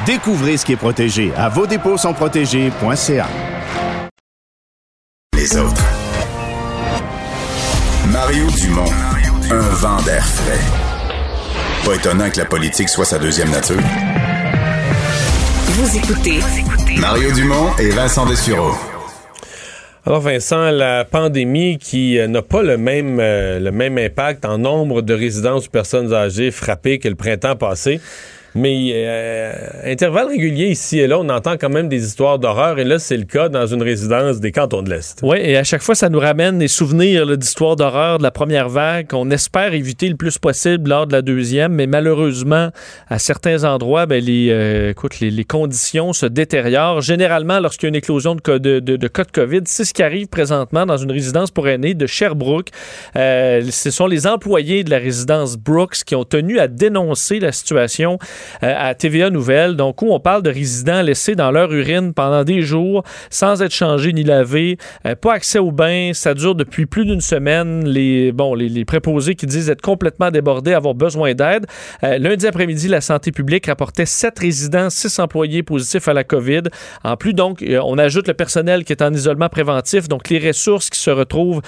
Découvrez 0.06 0.58
ce 0.58 0.66
qui 0.66 0.74
est 0.74 0.78
protégé 0.78 1.32
à 1.38 1.48
vos 1.48 1.68
dépôts 1.68 1.96
sont 1.96 2.14
protégés.ca. 2.14 3.28
Les 5.38 5.58
autres. 5.58 5.86
Mario 8.12 8.48
Dumont, 8.50 8.92
un 9.52 9.60
vent 9.60 10.02
d'air 10.02 10.26
frais. 10.26 10.60
Pas 11.86 11.96
étonnant 11.96 12.32
que 12.32 12.40
la 12.40 12.46
politique 12.46 12.90
soit 12.90 13.06
sa 13.06 13.20
deuxième 13.20 13.52
nature. 13.52 13.80
Vous 15.68 15.98
écoutez 15.98 16.40
Mario 17.00 17.32
Dumont 17.32 17.70
et 17.78 17.90
Vincent 17.90 18.26
Dessureau. 18.26 18.74
Alors 20.08 20.22
Vincent, 20.22 20.72
la 20.72 21.06
pandémie 21.06 21.78
qui 21.78 22.18
euh, 22.18 22.28
n'a 22.28 22.42
pas 22.42 22.64
le 22.64 22.78
même, 22.78 23.20
euh, 23.20 23.60
le 23.60 23.72
même 23.72 24.00
impact 24.00 24.46
en 24.46 24.58
nombre 24.58 25.04
de 25.04 25.14
résidences 25.14 25.68
ou 25.68 25.70
personnes 25.70 26.12
âgées 26.12 26.50
frappées 26.50 26.98
que 26.98 27.08
le 27.08 27.14
printemps 27.14 27.56
passé. 27.56 28.02
Mais 28.54 28.92
euh, 28.94 29.54
intervalles 29.86 30.28
réguliers 30.28 30.68
ici 30.68 31.00
et 31.00 31.08
là, 31.08 31.18
on 31.20 31.30
entend 31.30 31.56
quand 31.58 31.70
même 31.70 31.88
des 31.88 32.06
histoires 32.06 32.38
d'horreur. 32.38 32.80
Et 32.80 32.84
là, 32.84 33.00
c'est 33.00 33.18
le 33.18 33.24
cas 33.24 33.48
dans 33.50 33.66
une 33.66 33.82
résidence 33.82 34.40
des 34.40 34.52
cantons 34.52 34.82
de 34.82 34.90
l'Est. 34.90 35.20
Oui, 35.24 35.38
et 35.42 35.56
à 35.58 35.64
chaque 35.64 35.82
fois, 35.82 35.96
ça 35.96 36.10
nous 36.10 36.20
ramène 36.20 36.60
des 36.60 36.68
souvenirs 36.68 37.38
d'histoires 37.38 37.76
d'horreur 37.76 38.18
de 38.18 38.24
la 38.24 38.32
première 38.32 38.68
vague 38.70 39.08
qu'on 39.08 39.32
espère 39.32 39.74
éviter 39.74 40.10
le 40.10 40.16
plus 40.16 40.38
possible 40.38 40.90
lors 40.90 41.08
de 41.08 41.14
la 41.14 41.22
deuxième. 41.22 41.74
Mais 41.74 41.88
malheureusement, 41.88 42.70
à 43.10 43.20
certains 43.20 43.64
endroits, 43.64 44.06
ben, 44.06 44.24
les, 44.24 44.50
euh, 44.50 44.90
écoute, 44.92 45.20
les, 45.20 45.46
conditions 45.46 46.14
se 46.14 46.26
détériorent. 46.26 47.02
Généralement, 47.02 47.60
lorsqu'il 47.60 47.86
y 47.86 47.88
a 47.88 47.90
une 47.90 47.96
éclosion 47.96 48.36
de, 48.36 48.42
cas- 48.42 48.60
de, 48.60 48.80
de- 48.80 48.96
de 48.96 49.08
cas 49.08 49.24
de 49.24 49.32
COVID, 49.32 49.62
c'est 49.66 49.86
ce 49.86 49.94
qui 49.94 50.04
arrive 50.04 50.28
présentement 50.28 50.86
dans 50.86 50.98
une 50.98 51.12
résidence 51.12 51.52
pour 51.52 51.68
aînés 51.68 51.94
de 51.94 52.06
Sherbrooke. 52.06 52.68
Euh, 53.16 53.62
ce 53.70 53.92
sont 53.92 54.08
les 54.08 54.28
employés 54.28 54.84
de 54.84 54.90
la 54.90 54.98
résidence 55.00 55.58
Brooks 55.58 56.04
qui 56.06 56.16
ont 56.16 56.24
tenu 56.26 56.60
à 56.60 56.68
dénoncer 56.68 57.40
la 57.40 57.52
situation 57.52 58.18
euh, 58.64 58.74
à 58.78 58.94
TVA 58.96 59.30
Nouvelle, 59.30 59.76
donc 59.76 60.02
où 60.02 60.12
on 60.12 60.20
parle 60.20 60.44
de 60.44 60.50
résidents 60.50 61.02
laissés 61.02 61.36
dans 61.36 61.52
leur 61.52 61.72
urine 61.74 62.14
pendant 62.14 62.44
des 62.44 62.62
jours 62.62 63.04
sans 63.30 63.62
être 63.62 63.74
changés 63.74 64.14
ni 64.14 64.24
lavés, 64.24 64.78
euh, 65.06 65.16
pas 65.16 65.34
accès 65.34 65.60
au 65.60 65.72
bain, 65.72 66.12
ça 66.14 66.34
dure 66.34 66.56
depuis 66.56 66.86
plus 66.86 67.06
d'une 67.06 67.22
semaine. 67.22 67.88
Les, 67.88 68.32
bon, 68.32 68.54
les, 68.56 68.86
préposés 68.86 69.36
qui 69.36 69.46
disent 69.46 69.70
être 69.70 69.82
complètement 69.82 70.32
débordés, 70.32 70.74
avoir 70.74 70.96
besoin 70.96 71.34
d'aide. 71.34 71.66
Euh, 72.04 72.18
lundi 72.18 72.48
après-midi, 72.48 72.88
la 72.88 73.02
santé 73.02 73.32
publique 73.32 73.68
rapportait 73.68 74.06
sept 74.06 74.40
résidents, 74.40 74.90
six 74.90 75.20
employés 75.20 75.64
positifs 75.64 76.08
à 76.08 76.14
la 76.14 76.24
COVID. 76.24 76.64
En 77.04 77.16
plus, 77.16 77.34
donc, 77.34 77.64
on 77.84 77.98
ajoute 77.98 78.28
le 78.28 78.34
personnel 78.34 78.84
qui 78.84 78.94
est 78.94 79.02
en 79.02 79.14
isolement 79.14 79.50
préventif, 79.50 80.08
donc 80.08 80.30
les 80.30 80.40
ressources 80.40 80.90
qui 80.90 81.00
se 81.00 81.12
retrouvent 81.12 81.62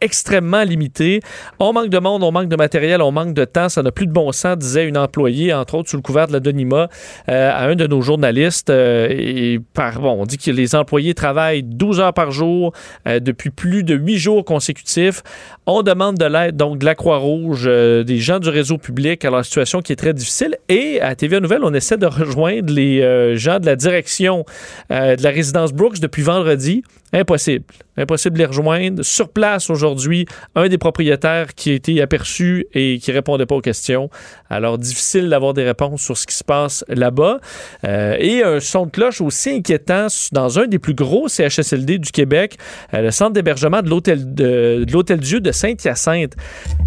extrêmement 0.00 0.62
limitées. 0.62 1.20
On 1.58 1.72
manque 1.72 1.88
de 1.88 1.98
monde, 1.98 2.22
on 2.22 2.32
manque 2.32 2.48
de 2.48 2.56
matériel, 2.56 3.00
on 3.02 3.12
manque 3.12 3.34
de 3.34 3.44
temps, 3.44 3.68
ça 3.68 3.82
n'a 3.82 3.92
plus 3.92 4.06
de 4.06 4.12
bon 4.12 4.32
sens, 4.32 4.58
disait 4.58 4.86
une 4.86 4.98
employée, 4.98 5.54
entre 5.54 5.76
autres 5.76 5.90
sous 5.90 5.96
le 5.96 6.02
couvert 6.02 6.15
de 6.24 6.32
la 6.32 6.40
Donima, 6.40 6.88
euh, 7.28 7.50
à 7.52 7.64
un 7.64 7.76
de 7.76 7.86
nos 7.86 8.00
journalistes. 8.00 8.70
euh, 8.70 9.08
et 9.10 9.60
par, 9.74 10.00
bon, 10.00 10.22
on 10.22 10.24
dit 10.24 10.38
que 10.38 10.50
les 10.50 10.74
employés 10.74 11.12
travaillent 11.12 11.62
12 11.62 12.00
heures 12.00 12.14
par 12.14 12.30
jour 12.30 12.72
euh, 13.06 13.20
depuis 13.20 13.50
plus 13.50 13.82
de 13.82 13.94
8 13.94 14.16
jours 14.16 14.44
consécutifs. 14.44 15.22
On 15.66 15.82
demande 15.82 16.16
de 16.16 16.24
l'aide, 16.24 16.56
donc 16.56 16.78
de 16.78 16.84
la 16.84 16.94
Croix-Rouge, 16.94 17.64
euh, 17.66 18.04
des 18.04 18.18
gens 18.18 18.38
du 18.38 18.48
réseau 18.48 18.78
public, 18.78 19.24
alors 19.24 19.44
situation 19.44 19.82
qui 19.82 19.92
est 19.92 19.96
très 19.96 20.14
difficile. 20.14 20.56
Et 20.68 21.00
à 21.02 21.14
TVA 21.14 21.40
Nouvelle, 21.40 21.64
on 21.64 21.74
essaie 21.74 21.98
de 21.98 22.06
rejoindre 22.06 22.72
les 22.72 23.36
gens 23.36 23.58
de 23.58 23.66
la 23.66 23.76
direction 23.76 24.44
de 24.90 25.22
la 25.22 25.30
résidence 25.30 25.72
Brooks 25.72 26.00
depuis 26.00 26.22
vendredi. 26.22 26.82
Impossible. 27.12 27.64
Impossible 27.96 28.34
de 28.34 28.40
les 28.40 28.46
rejoindre. 28.46 29.02
Sur 29.02 29.28
place 29.28 29.70
aujourd'hui, 29.70 30.26
un 30.54 30.68
des 30.68 30.78
propriétaires 30.78 31.54
qui 31.54 31.70
a 31.70 31.74
été 31.74 32.02
aperçu 32.02 32.66
et 32.74 32.98
qui 32.98 33.12
répondait 33.12 33.46
pas 33.46 33.54
aux 33.54 33.60
questions. 33.60 34.10
Alors, 34.50 34.78
difficile 34.78 35.28
d'avoir 35.28 35.54
des 35.54 35.64
réponses 35.64 36.02
sur 36.02 36.16
ce 36.16 36.26
qui 36.26 36.34
se 36.34 36.44
passe 36.44 36.84
là-bas. 36.88 37.38
Euh, 37.84 38.16
et 38.18 38.42
un 38.42 38.60
son 38.60 38.86
de 38.86 38.90
cloche 38.90 39.20
aussi 39.20 39.50
inquiétant 39.50 40.06
dans 40.32 40.58
un 40.58 40.66
des 40.66 40.78
plus 40.78 40.94
gros 40.94 41.28
CHSLD 41.28 41.98
du 41.98 42.10
Québec, 42.10 42.56
euh, 42.94 43.00
le 43.00 43.10
centre 43.10 43.32
d'hébergement 43.32 43.82
de 43.82 43.88
l'Hôtel 43.88 44.34
de, 44.34 44.84
l'Hôtel 44.90 45.20
Dieu 45.20 45.40
de 45.40 45.52
Sainte-Hyacinthe, 45.52 46.34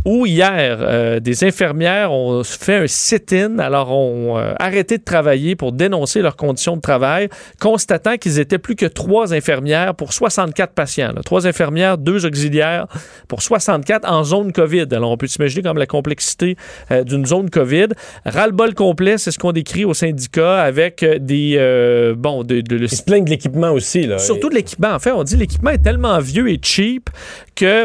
où 0.06 0.26
hier, 0.26 0.78
euh, 0.82 1.20
des 1.20 1.44
infirmières 1.44 2.12
ont 2.12 2.44
fait 2.44 2.78
un 2.78 2.88
sit-in, 2.88 3.60
alors 3.60 3.92
ont 3.92 4.38
arrêté 4.60 4.98
de 4.98 5.04
travailler 5.04 5.56
pour 5.56 5.72
dénoncer 5.72 6.22
leurs 6.22 6.36
conditions 6.36 6.76
de 6.76 6.82
travail, 6.82 7.30
constatant 7.60 8.18
qu'ils 8.18 8.40
étaient 8.40 8.58
plus 8.58 8.76
que 8.76 8.86
trois 8.86 9.34
infirmières 9.34 9.96
pour 9.96 10.14
64 10.14 10.74
patients. 10.74 10.99
Là. 11.08 11.22
Trois 11.24 11.48
infirmières, 11.48 11.98
deux 11.98 12.26
auxiliaires 12.26 12.88
pour 13.28 13.42
64 13.42 14.10
en 14.10 14.24
zone 14.24 14.52
COVID. 14.52 14.88
Alors, 14.92 15.12
on 15.12 15.18
peut 15.18 15.28
s'imaginer 15.28 15.64
comme 15.64 15.78
la 15.78 15.86
complexité 15.86 16.56
euh, 16.92 17.04
d'une 17.04 17.26
zone 17.26 17.50
COVID. 17.50 17.88
Ras-le-bol 18.26 18.74
complet, 18.74 19.18
c'est 19.18 19.32
ce 19.32 19.40
qu'on 19.40 19.52
décrit 19.52 19.86
au 19.86 19.94
syndicat 19.94 20.62
avec 20.62 21.04
euh, 21.04 21.20
des... 21.20 21.56
euh, 21.58 22.16
bon, 22.16 22.44
de, 22.44 22.62
de, 22.62 22.76
le... 22.76 22.84
Ils 22.86 22.90
se 22.90 23.04
plaignent 23.04 23.26
de 23.26 23.30
l'équipement 23.30 23.72
aussi. 23.72 24.06
Là. 24.06 24.20
Surtout 24.20 24.50
de 24.50 24.56
l'équipement. 24.56 24.94
En 24.94 25.00
fait, 25.00 25.12
on 25.12 25.24
dit 25.24 25.36
l'équipement 25.36 25.72
est 25.72 25.84
tellement 25.84 26.20
vieux 26.20 26.50
et 26.50 26.60
cheap 26.62 27.10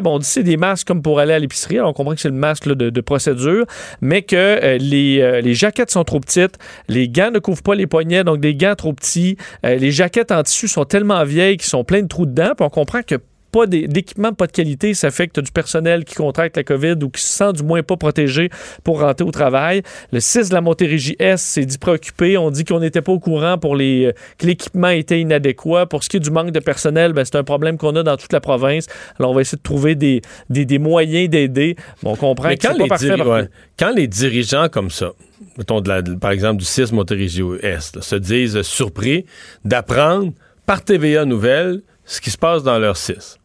bon, 0.02 0.16
on 0.16 0.18
dit 0.18 0.26
c'est 0.26 0.42
des 0.42 0.56
masques 0.56 0.86
comme 0.86 1.02
pour 1.02 1.18
aller 1.20 1.32
à 1.32 1.38
l'épicerie. 1.38 1.80
On 1.80 1.92
comprend 1.92 2.14
que 2.14 2.20
c'est 2.20 2.28
le 2.28 2.34
masque 2.34 2.66
de, 2.66 3.00
procédure, 3.00 3.66
mais 4.00 4.22
que 4.22 4.36
euh, 4.36 4.78
les, 4.78 5.20
euh, 5.20 5.40
les 5.40 5.54
jaquettes 5.54 5.90
sont 5.90 6.04
trop 6.04 6.20
petites, 6.20 6.58
les 6.88 7.08
gants 7.08 7.30
ne 7.30 7.38
couvrent 7.38 7.62
pas 7.62 7.74
les 7.74 7.86
poignets, 7.86 8.24
donc 8.24 8.40
des 8.40 8.54
gants 8.54 8.74
trop 8.74 8.92
petits. 8.92 9.36
Euh, 9.64 9.76
les 9.76 9.90
jaquettes 9.90 10.32
en 10.32 10.42
tissu 10.42 10.68
sont 10.68 10.84
tellement 10.84 11.22
vieilles 11.24 11.56
qu'ils 11.56 11.68
sont 11.68 11.84
pleins 11.84 12.02
de 12.02 12.08
trous 12.08 12.26
dedans. 12.26 12.52
Puis 12.56 12.64
on 12.64 12.70
comprend 12.70 13.02
que 13.02 13.16
pas 13.54 13.66
d'équipement 13.66 14.32
pas 14.32 14.46
de 14.48 14.52
qualité, 14.52 14.94
ça 14.94 15.10
fait 15.12 15.28
que 15.28 15.34
tu 15.34 15.40
as 15.40 15.42
du 15.44 15.52
personnel 15.52 16.04
qui 16.04 16.14
contracte 16.16 16.56
la 16.56 16.64
COVID 16.64 16.96
ou 17.04 17.08
qui 17.08 17.22
se 17.22 17.28
sent 17.28 17.52
du 17.52 17.62
moins 17.62 17.82
pas 17.84 17.96
protégé 17.96 18.50
pour 18.82 19.00
rentrer 19.00 19.24
au 19.24 19.30
travail. 19.30 19.82
Le 20.12 20.18
6 20.18 20.48
de 20.48 20.54
la 20.54 20.60
Montérégie 20.60 21.14
S 21.20 21.40
s'est 21.42 21.64
dit 21.64 21.78
préoccupé. 21.78 22.36
On 22.36 22.50
dit 22.50 22.64
qu'on 22.64 22.80
n'était 22.80 23.00
pas 23.02 23.12
au 23.12 23.20
courant 23.20 23.56
pour 23.58 23.76
les, 23.76 24.06
euh, 24.06 24.12
que 24.38 24.46
l'équipement 24.46 24.88
était 24.88 25.20
inadéquat. 25.20 25.86
Pour 25.86 26.02
ce 26.02 26.08
qui 26.08 26.16
est 26.16 26.20
du 26.20 26.30
manque 26.30 26.50
de 26.50 26.58
personnel, 26.60 27.12
ben, 27.12 27.24
c'est 27.24 27.36
un 27.36 27.44
problème 27.44 27.78
qu'on 27.78 27.94
a 27.94 28.02
dans 28.02 28.16
toute 28.16 28.32
la 28.32 28.40
province. 28.40 28.86
Alors, 29.18 29.30
on 29.30 29.34
va 29.34 29.42
essayer 29.42 29.56
de 29.58 29.62
trouver 29.62 29.94
des, 29.94 30.20
des, 30.50 30.64
des 30.64 30.78
moyens 30.78 31.30
d'aider. 31.30 31.76
Bon, 32.02 32.12
on 32.12 32.16
comprend 32.16 32.48
Mais 32.48 32.56
que 32.56 32.66
quand 32.66 32.74
pas 32.76 32.82
les, 32.82 32.88
parfait 32.88 33.04
diri- 33.06 33.16
partout. 33.18 33.30
ouais, 33.32 33.48
quand 33.78 33.92
les 33.94 34.08
dirigeants 34.08 34.68
comme 34.68 34.90
ça, 34.90 35.12
mettons 35.56 35.80
de 35.80 35.88
la- 35.88 36.02
de- 36.02 36.14
par 36.14 36.32
exemple 36.32 36.58
du 36.58 36.64
6 36.64 36.90
Montérégie-Est, 36.92 38.00
se 38.00 38.16
disent 38.16 38.62
surpris 38.62 39.26
d'apprendre 39.64 40.32
par 40.66 40.82
TVA 40.82 41.24
Nouvelles 41.24 41.82
ce 42.04 42.20
qui 42.20 42.30
se 42.30 42.38
passe 42.38 42.62
dans 42.62 42.78
leur 42.78 42.96
6. 42.96 43.38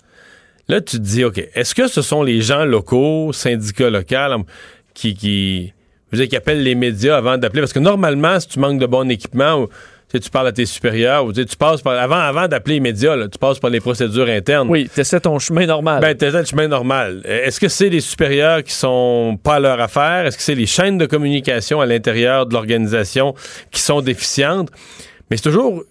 Là, 0.69 0.81
tu 0.81 0.97
te 0.97 1.01
dis, 1.01 1.23
OK, 1.25 1.43
est-ce 1.55 1.73
que 1.73 1.87
ce 1.87 2.03
sont 2.03 2.21
les 2.21 2.41
gens 2.41 2.63
locaux, 2.63 3.33
syndicats 3.33 3.89
locaux, 3.89 4.45
qui, 4.93 5.15
qui, 5.15 5.73
je 6.11 6.17
veux 6.17 6.23
dire, 6.23 6.29
qui 6.29 6.35
appellent 6.35 6.61
les 6.61 6.75
médias 6.75 7.17
avant 7.17 7.39
d'appeler? 7.39 7.63
Parce 7.63 7.73
que 7.73 7.79
normalement, 7.79 8.39
si 8.39 8.49
tu 8.49 8.59
manques 8.59 8.79
de 8.79 8.85
bon 8.85 9.09
équipement, 9.09 9.61
ou, 9.61 9.67
tu, 9.67 9.73
sais, 10.11 10.19
tu 10.19 10.29
parles 10.29 10.45
à 10.45 10.51
tes 10.51 10.67
supérieurs, 10.67 11.25
ou 11.25 11.33
tu 11.33 11.41
sais, 11.41 11.47
tu 11.47 11.55
passes 11.55 11.81
par, 11.81 11.97
avant, 11.97 12.19
avant 12.19 12.47
d'appeler 12.47 12.75
les 12.75 12.81
médias, 12.81 13.15
là, 13.15 13.27
tu 13.27 13.39
passes 13.39 13.57
par 13.57 13.71
les 13.71 13.79
procédures 13.79 14.27
internes. 14.27 14.69
Oui, 14.69 14.87
tu 14.93 14.99
essaies 14.99 15.19
ton 15.19 15.39
chemin 15.39 15.65
normal. 15.65 16.01
Ben, 16.01 16.15
t'essaies 16.15 16.37
le 16.37 16.45
chemin 16.45 16.67
normal. 16.67 17.23
Est-ce 17.25 17.59
que 17.59 17.67
c'est 17.67 17.89
les 17.89 18.01
supérieurs 18.01 18.63
qui 18.63 18.73
sont 18.73 19.39
pas 19.41 19.55
à 19.55 19.59
leur 19.59 19.81
affaire? 19.81 20.27
Est-ce 20.27 20.37
que 20.37 20.43
c'est 20.43 20.55
les 20.55 20.67
chaînes 20.67 20.99
de 20.99 21.07
communication 21.07 21.81
à 21.81 21.87
l'intérieur 21.87 22.45
de 22.45 22.53
l'organisation 22.53 23.33
qui 23.71 23.81
sont 23.81 24.01
déficientes? 24.01 24.69
Mais 25.31 25.37
c'est 25.37 25.49
toujours, 25.49 25.83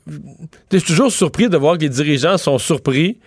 je 0.70 0.79
suis 0.79 0.87
toujours 0.87 1.11
surpris 1.11 1.49
de 1.49 1.57
voir 1.57 1.79
que 1.79 1.83
les 1.83 1.89
dirigeants 1.89 2.39
sont 2.39 2.59
surpris 2.59 3.18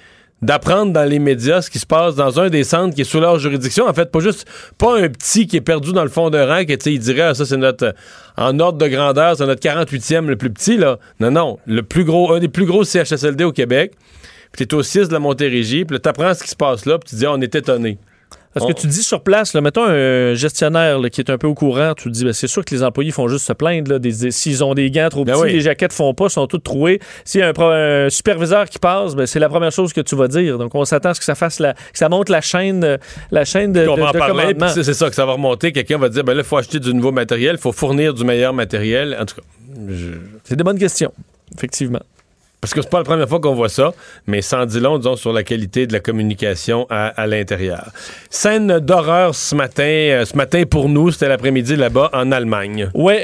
d'apprendre 0.42 0.92
dans 0.92 1.04
les 1.04 1.20
médias 1.20 1.62
ce 1.62 1.70
qui 1.70 1.80
se 1.80 1.86
passe 1.86 2.16
dans 2.16 2.40
un 2.40 2.50
des 2.50 2.64
centres 2.64 2.96
qui 2.96 3.02
est 3.02 3.06
sous 3.06 3.20
leur 3.20 3.38
juridiction. 3.40 3.88
En 3.88 3.94
fait, 3.94 4.12
pas 4.12 4.20
juste, 4.20 4.48
pas 4.78 5.00
un 5.00 5.08
petit 5.10 5.48
qui 5.48 5.58
est 5.58 5.62
perdu 5.62 5.94
dans 5.94 6.04
le 6.04 6.10
fond 6.10 6.30
d'un 6.30 6.46
rang, 6.48 6.64
sais, 6.68 6.94
il 6.94 7.00
dirait, 7.00 7.22
ah, 7.22 7.34
ça, 7.34 7.46
c'est 7.46 7.58
notre, 7.58 7.86
euh, 7.86 7.92
en 8.38 8.60
ordre 8.60 8.78
de 8.78 8.88
grandeur, 8.88 9.38
c'est 9.38 9.46
notre 9.46 9.62
48e 9.62 10.26
le 10.26 10.36
plus 10.36 10.52
petit, 10.52 10.78
là. 10.78 10.98
Non, 11.20 11.32
non. 11.32 11.60
Le 11.68 11.84
plus 11.84 12.04
gros, 12.04 12.34
un 12.34 12.40
des 12.40 12.48
plus 12.48 12.66
gros 12.66 12.84
CHSLD 12.84 13.44
au 13.44 13.52
Québec. 13.52 13.94
Puis 14.52 14.68
t'es 14.68 14.74
au 14.74 14.84
6 14.84 15.08
de 15.08 15.14
la 15.14 15.20
Montérégie, 15.20 15.86
puis 15.86 16.00
t'apprends 16.00 16.34
ce 16.34 16.44
qui 16.44 16.50
se 16.50 16.56
passe 16.56 16.86
là, 16.86 16.98
puis 16.98 17.10
tu 17.10 17.16
dis, 17.16 17.26
ah, 17.26 17.34
on 17.34 17.42
est 17.42 17.56
étonné. 17.56 17.98
Parce 18.54 18.66
que 18.66 18.74
tu 18.74 18.88
dis 18.88 19.02
sur 19.04 19.22
place, 19.24 19.54
là, 19.54 19.62
mettons 19.62 19.84
un 19.86 20.34
gestionnaire 20.34 21.00
là, 21.00 21.10
qui 21.10 21.22
est 21.22 21.30
un 21.30 21.38
peu 21.38 21.48
au 21.48 21.54
courant, 21.54 21.94
tu 21.96 22.06
te 22.06 22.10
dis, 22.10 22.26
ben, 22.26 22.34
c'est 22.34 22.48
sûr 22.48 22.66
que 22.66 22.76
les 22.76 22.84
employés 22.84 23.12
font 23.12 23.28
juste 23.30 23.46
se 23.46 23.54
plaindre. 23.54 23.98
S'ils 24.32 24.64
ont 24.64 24.74
des 24.74 24.92
gants 24.92 25.08
trop 25.10 25.24
Ben 25.24 25.34
petits, 25.34 25.44
oui. 25.44 25.54
les 25.54 25.62
jaquettes 25.62 25.94
font 25.94 26.14
pas, 26.14 26.28
sont 26.30 26.48
toutes 26.48 26.64
trouées. 26.64 27.00
S'il 27.24 27.40
y 27.40 27.44
a 27.44 27.54
un, 27.58 28.10
superviseur 28.10 28.68
qui 28.70 28.78
passe, 28.80 29.16
ben, 29.16 29.26
c'est 29.26 29.40
la 29.40 29.48
première 29.50 29.72
chose 29.72 29.94
que 29.94 30.02
tu 30.02 30.16
vas 30.16 30.28
dire. 30.28 30.58
Donc, 30.58 30.76
on 30.76 30.84
s'attend 30.84 31.10
à 31.10 31.14
ce 31.14 31.20
que 31.20 31.26
ça 31.26 31.36
fasse 31.36 31.60
la, 31.60 31.74
que 31.74 31.80
ça 31.94 32.10
monte 32.10 32.28
la 32.30 32.42
chaîne, 32.42 32.98
la 33.32 33.46
chaîne 33.46 33.72
de, 33.72 33.88
on 33.88 33.96
de- 33.96 34.02
va 34.02 34.10
en 34.10 34.12
de 34.12 34.18
parler, 34.18 34.34
commandement. 34.44 34.66
puis 34.66 34.74
c'est 34.76 34.84
c'est 34.84 34.94
ça 34.96 35.10
que 35.10 35.16
ça 35.16 35.26
va 35.26 35.34
remonter. 35.34 35.72
Quelqu'un 35.72 35.98
va 35.98 36.10
dire, 36.10 36.24
ben 36.26 36.34
là, 36.34 36.42
il 36.42 36.46
faut 36.46 36.58
acheter 36.58 36.80
du 36.80 36.94
nouveau 36.94 37.12
matériel, 37.14 37.56
il 37.58 37.62
faut 37.62 37.72
fournir 37.72 38.14
du 38.14 38.26
meilleur 38.26 38.54
matériel. 38.54 39.16
En 39.20 39.26
tout 39.26 39.36
cas, 39.36 39.42
je- 39.88 40.18
C'est 40.44 40.56
des 40.58 40.64
bonnes 40.66 40.80
questions, 40.80 41.14
effectivement. 41.56 42.02
Parce 42.62 42.74
que 42.74 42.82
c'est 42.82 42.90
pas 42.90 43.00
la 43.00 43.04
première 43.04 43.28
fois 43.28 43.40
qu'on 43.40 43.56
voit 43.56 43.70
ça, 43.70 43.92
mais 44.28 44.42
sans 44.42 44.66
dit 44.66 44.80
long, 44.80 44.98
disons, 44.98 45.16
sur 45.16 45.34
la 45.34 45.44
qualité 45.44 45.88
de 45.88 45.94
la 45.94 46.00
communication 46.00 46.86
à, 46.90 47.26
l'intérieur. 47.28 47.90
Scène 48.30 48.80
d'horreur 48.80 49.36
ce 49.36 49.56
matin, 49.56 49.84
euh, 49.84 50.26
ce 50.26 50.36
matin 50.38 50.64
pour 50.70 50.88
nous, 50.88 51.12
c'était 51.12 51.28
l'après-midi 51.28 51.76
là-bas 51.76 52.10
en 52.14 52.32
Allemagne. 52.32 52.90
Oui, 52.94 53.16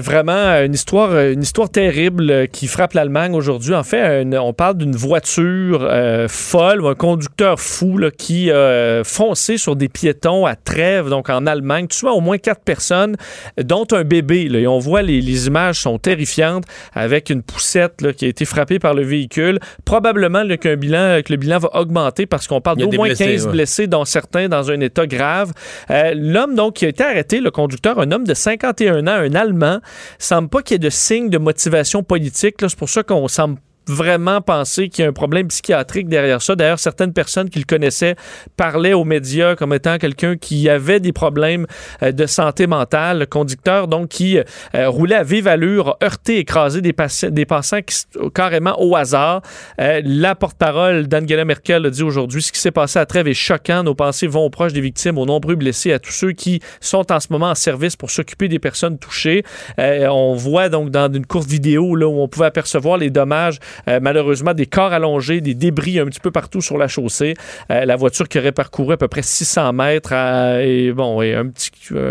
vraiment 0.00 0.62
une 0.64 0.74
histoire, 0.74 1.10
euh, 1.12 1.32
une 1.32 1.42
histoire 1.42 1.70
terrible 1.70 2.30
euh, 2.30 2.46
qui 2.46 2.66
frappe 2.66 2.92
l'Allemagne 2.92 3.34
aujourd'hui. 3.34 3.74
En 3.74 3.82
fait, 3.82 4.26
on 4.34 4.52
parle 4.52 4.76
d'une 4.76 4.94
voiture 4.94 5.80
euh, 5.82 6.28
folle 6.28 6.82
ou 6.82 6.88
un 6.88 6.94
conducteur 6.94 7.60
fou 7.60 8.00
qui 8.16 8.50
a 8.50 8.54
euh, 8.54 9.04
foncé 9.04 9.58
sur 9.58 9.76
des 9.76 9.88
piétons 9.88 10.46
à 10.46 10.56
Trèves, 10.56 11.08
donc 11.08 11.30
en 11.30 11.46
Allemagne, 11.46 11.86
tuant 11.86 12.12
au 12.12 12.20
moins 12.20 12.38
quatre 12.38 12.62
personnes, 12.62 13.16
dont 13.62 13.86
un 13.92 14.04
bébé. 14.04 14.48
Et 14.52 14.66
on 14.66 14.78
voit 14.78 15.02
les, 15.02 15.46
images 15.46 15.80
sont 15.80 15.98
terrifiantes 15.98 16.64
avec 16.94 17.30
une 17.30 17.42
poussette 17.42 18.12
qui 18.16 18.24
a 18.24 18.28
été 18.28 18.44
frappée 18.44 18.63
par 18.78 18.94
le 18.94 19.02
véhicule. 19.02 19.58
Probablement 19.84 20.42
là, 20.42 20.56
qu'un 20.56 20.76
bilan, 20.76 21.20
que 21.24 21.32
le 21.32 21.36
bilan 21.36 21.58
va 21.58 21.70
augmenter 21.74 22.26
parce 22.26 22.46
qu'on 22.46 22.60
parle 22.60 22.78
d'au 22.78 22.90
moins 22.92 23.08
blessés, 23.08 23.24
15 23.24 23.46
ouais. 23.46 23.52
blessés, 23.52 23.86
dont 23.86 24.04
certains 24.04 24.48
dans 24.48 24.70
un 24.70 24.80
état 24.80 25.06
grave. 25.06 25.52
Euh, 25.90 26.12
L'homme 26.14 26.54
donc 26.54 26.74
qui 26.74 26.84
a 26.84 26.88
été 26.88 27.04
arrêté, 27.04 27.40
le 27.40 27.50
conducteur, 27.50 27.98
un 27.98 28.10
homme 28.10 28.26
de 28.26 28.34
51 28.34 29.06
ans, 29.06 29.10
un 29.10 29.34
Allemand, 29.34 29.80
semble 30.18 30.48
pas 30.48 30.62
qu'il 30.62 30.74
y 30.74 30.76
ait 30.76 30.78
de 30.78 30.90
signe 30.90 31.30
de 31.30 31.38
motivation 31.38 32.02
politique. 32.02 32.60
là. 32.62 32.68
C'est 32.68 32.78
pour 32.78 32.88
ça 32.88 33.02
qu'on 33.02 33.28
semble 33.28 33.58
vraiment 33.86 34.40
penser 34.40 34.88
qu'il 34.88 35.02
y 35.02 35.06
a 35.06 35.10
un 35.10 35.12
problème 35.12 35.48
psychiatrique 35.48 36.08
derrière 36.08 36.42
ça. 36.42 36.56
D'ailleurs, 36.56 36.78
certaines 36.78 37.12
personnes 37.12 37.50
qui 37.50 37.58
le 37.58 37.64
connaissaient 37.64 38.16
parlaient 38.56 38.92
aux 38.92 39.04
médias 39.04 39.56
comme 39.56 39.72
étant 39.72 39.98
quelqu'un 39.98 40.36
qui 40.36 40.68
avait 40.68 41.00
des 41.00 41.12
problèmes 41.12 41.66
euh, 42.02 42.12
de 42.12 42.26
santé 42.26 42.66
mentale. 42.66 43.20
Le 43.20 43.26
conducteur, 43.26 43.88
donc, 43.88 44.08
qui 44.08 44.38
euh, 44.38 44.88
roulait 44.88 45.16
à 45.16 45.22
vive 45.22 45.48
allure, 45.48 45.96
heurté, 46.02 46.38
écrasé 46.38 46.80
des, 46.80 46.94
des 47.30 47.44
passants 47.44 47.82
qui 47.82 47.94
carrément 48.34 48.80
au 48.80 48.96
hasard. 48.96 49.42
Euh, 49.80 50.00
la 50.04 50.34
porte-parole 50.34 51.06
d'Angela 51.08 51.44
Merkel 51.44 51.86
a 51.86 51.90
dit 51.90 52.02
aujourd'hui 52.02 52.42
ce 52.42 52.52
qui 52.52 52.60
s'est 52.60 52.70
passé 52.70 52.98
à 52.98 53.06
Trèves 53.06 53.28
est 53.28 53.34
choquant. 53.34 53.82
Nos 53.82 53.94
pensées 53.94 54.26
vont 54.26 54.44
aux 54.44 54.50
proches 54.50 54.72
des 54.72 54.80
victimes, 54.80 55.18
aux 55.18 55.26
nombreux 55.26 55.54
blessés, 55.54 55.92
à 55.92 55.98
tous 55.98 56.12
ceux 56.12 56.32
qui 56.32 56.60
sont 56.80 57.10
en 57.12 57.20
ce 57.20 57.28
moment 57.30 57.50
en 57.50 57.54
service 57.54 57.96
pour 57.96 58.10
s'occuper 58.10 58.48
des 58.48 58.58
personnes 58.58 58.98
touchées. 58.98 59.44
On 59.78 60.34
voit 60.34 60.68
donc 60.68 60.90
dans 60.90 61.12
une 61.12 61.26
courte 61.26 61.48
vidéo 61.48 61.96
là, 61.96 62.06
où 62.06 62.20
on 62.20 62.28
pouvait 62.28 62.46
apercevoir 62.46 62.98
les 62.98 63.10
dommages, 63.10 63.58
euh, 63.88 63.98
malheureusement, 64.02 64.54
des 64.54 64.66
corps 64.66 64.92
allongés, 64.92 65.40
des 65.40 65.54
débris 65.54 65.98
un 65.98 66.06
petit 66.06 66.20
peu 66.20 66.30
partout 66.30 66.60
sur 66.60 66.78
la 66.78 66.88
chaussée. 66.88 67.34
Euh, 67.70 67.84
la 67.84 67.96
voiture 67.96 68.28
qui 68.28 68.38
aurait 68.38 68.52
parcouru 68.52 68.94
à 68.94 68.96
peu 68.96 69.08
près 69.08 69.22
600 69.22 69.72
mètres 69.72 70.12
à- 70.12 70.58
bon, 70.94 71.22
et 71.22 71.34
un, 71.34 71.50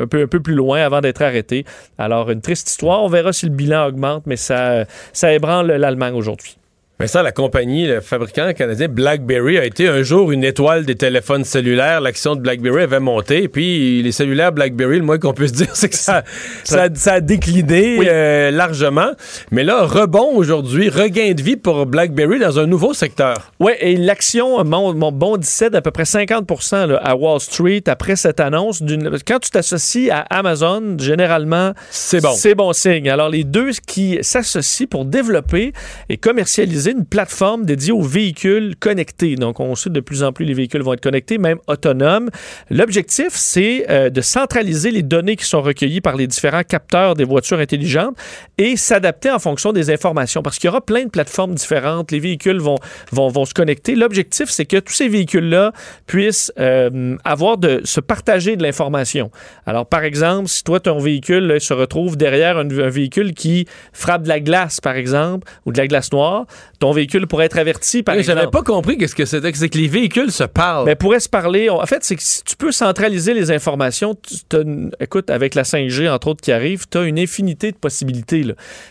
peu, 0.09 0.23
un 0.23 0.27
peu 0.27 0.39
plus 0.39 0.55
loin 0.55 0.81
avant 0.81 1.01
d'être 1.01 1.21
arrêté. 1.21 1.65
Alors, 1.97 2.29
une 2.31 2.41
triste 2.41 2.69
histoire. 2.69 3.03
On 3.03 3.07
verra 3.07 3.33
si 3.33 3.45
le 3.45 3.51
bilan 3.53 3.87
augmente, 3.87 4.23
mais 4.25 4.35
ça, 4.37 4.85
ça 5.13 5.33
ébranle 5.33 5.67
l'Allemagne 5.67 6.13
aujourd'hui. 6.13 6.57
Mais 7.03 7.07
ça, 7.07 7.21
la 7.21 7.33
compagnie, 7.33 7.85
le 7.85 7.99
fabricant 7.99 8.53
canadien 8.53 8.87
BlackBerry 8.87 9.57
a 9.57 9.65
été 9.65 9.89
un 9.89 10.03
jour 10.03 10.31
une 10.31 10.45
étoile 10.45 10.85
des 10.85 10.95
téléphones 10.95 11.43
cellulaires. 11.43 11.99
L'action 11.99 12.37
de 12.37 12.39
BlackBerry 12.39 12.83
avait 12.83 13.01
monté. 13.01 13.49
Puis 13.49 14.01
les 14.01 14.13
cellulaires 14.13 14.53
BlackBerry, 14.53 14.99
le 14.99 15.03
moins 15.03 15.17
qu'on 15.17 15.33
puisse 15.33 15.51
dire, 15.51 15.67
c'est 15.73 15.89
que 15.89 15.97
ça, 15.97 16.23
ça, 16.63 16.87
ça 16.93 17.13
a 17.15 17.19
décliné 17.19 17.97
euh, 18.07 18.51
largement. 18.51 19.11
Mais 19.51 19.65
là, 19.65 19.83
rebond 19.83 20.33
aujourd'hui, 20.33 20.87
regain 20.87 21.33
de 21.33 21.41
vie 21.41 21.57
pour 21.57 21.85
BlackBerry 21.85 22.39
dans 22.39 22.57
un 22.57 22.67
nouveau 22.67 22.93
secteur. 22.93 23.51
Oui, 23.59 23.73
et 23.81 23.97
l'action 23.97 24.63
bondissait 24.63 25.69
d'à 25.69 25.81
peu 25.81 25.91
près 25.91 26.05
50 26.05 26.49
là, 26.71 27.01
à 27.03 27.17
Wall 27.17 27.41
Street 27.41 27.83
après 27.87 28.15
cette 28.15 28.39
annonce. 28.39 28.81
Quand 29.27 29.39
tu 29.39 29.49
t'associes 29.49 30.09
à 30.09 30.21
Amazon, 30.29 30.95
généralement, 30.97 31.73
c'est 31.89 32.21
bon. 32.21 32.31
C'est 32.33 32.55
bon 32.55 32.71
signe. 32.71 33.09
Alors, 33.09 33.27
les 33.27 33.43
deux 33.43 33.71
qui 33.85 34.19
s'associent 34.21 34.87
pour 34.87 35.03
développer 35.03 35.73
et 36.07 36.15
commercialiser 36.15 36.92
une 36.93 37.05
plateforme 37.05 37.65
dédiée 37.65 37.91
aux 37.91 38.01
véhicules 38.01 38.75
connectés. 38.79 39.35
Donc, 39.35 39.59
on 39.59 39.75
sait 39.75 39.89
de 39.89 39.99
plus 39.99 40.23
en 40.23 40.31
plus 40.31 40.45
les 40.45 40.53
véhicules 40.53 40.81
vont 40.81 40.93
être 40.93 41.01
connectés, 41.01 41.37
même 41.37 41.59
autonomes. 41.67 42.29
L'objectif, 42.69 43.29
c'est 43.31 43.85
euh, 43.89 44.09
de 44.09 44.21
centraliser 44.21 44.91
les 44.91 45.03
données 45.03 45.35
qui 45.35 45.45
sont 45.45 45.61
recueillies 45.61 46.01
par 46.01 46.15
les 46.15 46.27
différents 46.27 46.63
capteurs 46.63 47.15
des 47.15 47.23
voitures 47.23 47.59
intelligentes 47.59 48.15
et 48.57 48.77
s'adapter 48.77 49.31
en 49.31 49.39
fonction 49.39 49.73
des 49.73 49.91
informations. 49.91 50.41
Parce 50.41 50.57
qu'il 50.57 50.67
y 50.67 50.69
aura 50.69 50.81
plein 50.81 51.05
de 51.05 51.09
plateformes 51.09 51.55
différentes. 51.55 52.11
Les 52.11 52.19
véhicules 52.19 52.59
vont, 52.59 52.77
vont, 53.11 53.29
vont 53.29 53.45
se 53.45 53.53
connecter. 53.53 53.95
L'objectif, 53.95 54.49
c'est 54.49 54.65
que 54.65 54.77
tous 54.77 54.93
ces 54.93 55.07
véhicules-là 55.07 55.73
puissent 56.05 56.51
euh, 56.59 57.17
avoir 57.23 57.57
de 57.57 57.81
se 57.83 57.99
partager 57.99 58.55
de 58.55 58.63
l'information. 58.63 59.31
Alors, 59.65 59.85
par 59.85 60.03
exemple, 60.03 60.47
si 60.49 60.63
toi, 60.63 60.79
ton 60.79 60.99
véhicule 60.99 61.59
se 61.59 61.73
retrouve 61.73 62.17
derrière 62.17 62.57
un, 62.57 62.69
un 62.69 62.89
véhicule 62.89 63.33
qui 63.33 63.65
frappe 63.91 64.23
de 64.23 64.29
la 64.29 64.39
glace, 64.39 64.81
par 64.81 64.95
exemple, 64.95 65.47
ou 65.65 65.71
de 65.71 65.77
la 65.77 65.87
glace 65.87 66.11
noire, 66.11 66.45
ton 66.83 66.91
véhicule 66.91 67.27
pourrait 67.27 67.45
être 67.45 67.57
averti, 67.57 68.03
par 68.03 68.13
Oui, 68.15 68.19
exemple. 68.19 68.39
J'avais 68.39 68.51
pas 68.51 68.61
compris 68.61 68.97
qu'est-ce 68.97 69.15
que 69.15 69.23
c'était. 69.23 69.53
C'est 69.53 69.69
que 69.69 69.77
les 69.77 69.87
véhicules 69.87 70.33
se 70.33 70.43
parlent. 70.43 70.85
Ben, 70.85 70.97
pourrait 70.97 71.21
se 71.21 71.29
parler. 71.29 71.69
En 71.69 71.85
fait, 71.85 72.03
c'est 72.03 72.17
que 72.17 72.21
si 72.21 72.43
tu 72.43 72.57
peux 72.57 72.73
centraliser 72.73 73.33
les 73.33 73.51
informations, 73.51 74.17
t'as 74.49 74.63
une- 74.63 74.91
écoute, 74.99 75.29
avec 75.29 75.55
la 75.55 75.63
5G, 75.63 76.09
entre 76.09 76.27
autres, 76.27 76.41
qui 76.41 76.51
arrive, 76.51 76.83
tu 76.91 76.97
as 76.97 77.03
une 77.03 77.17
infinité 77.19 77.71
de 77.71 77.77
possibilités. 77.77 78.43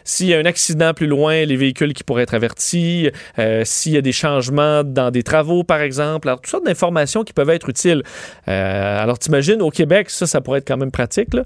S'il 0.05 0.27
y 0.29 0.33
a 0.33 0.39
un 0.39 0.47
accident 0.47 0.95
plus 0.95 1.07
loin, 1.07 1.45
les 1.45 1.57
véhicules 1.57 1.93
qui 1.93 2.03
pourraient 2.03 2.23
être 2.23 2.33
avertis, 2.33 3.11
euh, 3.39 3.61
s'il 3.67 3.93
y 3.93 3.99
a 3.99 4.01
des 4.01 4.13
changements 4.13 4.85
dans 4.85 5.11
des 5.11 5.23
travaux, 5.23 5.63
par 5.63 5.83
exemple. 5.83 6.29
Alors, 6.29 6.41
toutes 6.41 6.51
sortes 6.51 6.65
d'informations 6.65 7.25
qui 7.25 7.35
peuvent 7.35 7.51
être 7.51 7.69
utiles. 7.69 8.03
Euh, 8.49 9.03
alors, 9.03 9.19
t'imagines, 9.19 9.61
au 9.61 9.69
Québec, 9.71 10.09
ça, 10.09 10.27
ça 10.27 10.41
pourrait 10.41 10.61
être 10.61 10.69
quand 10.69 10.79
même 10.79 10.93
pratique. 10.93 11.35
Là. 11.35 11.43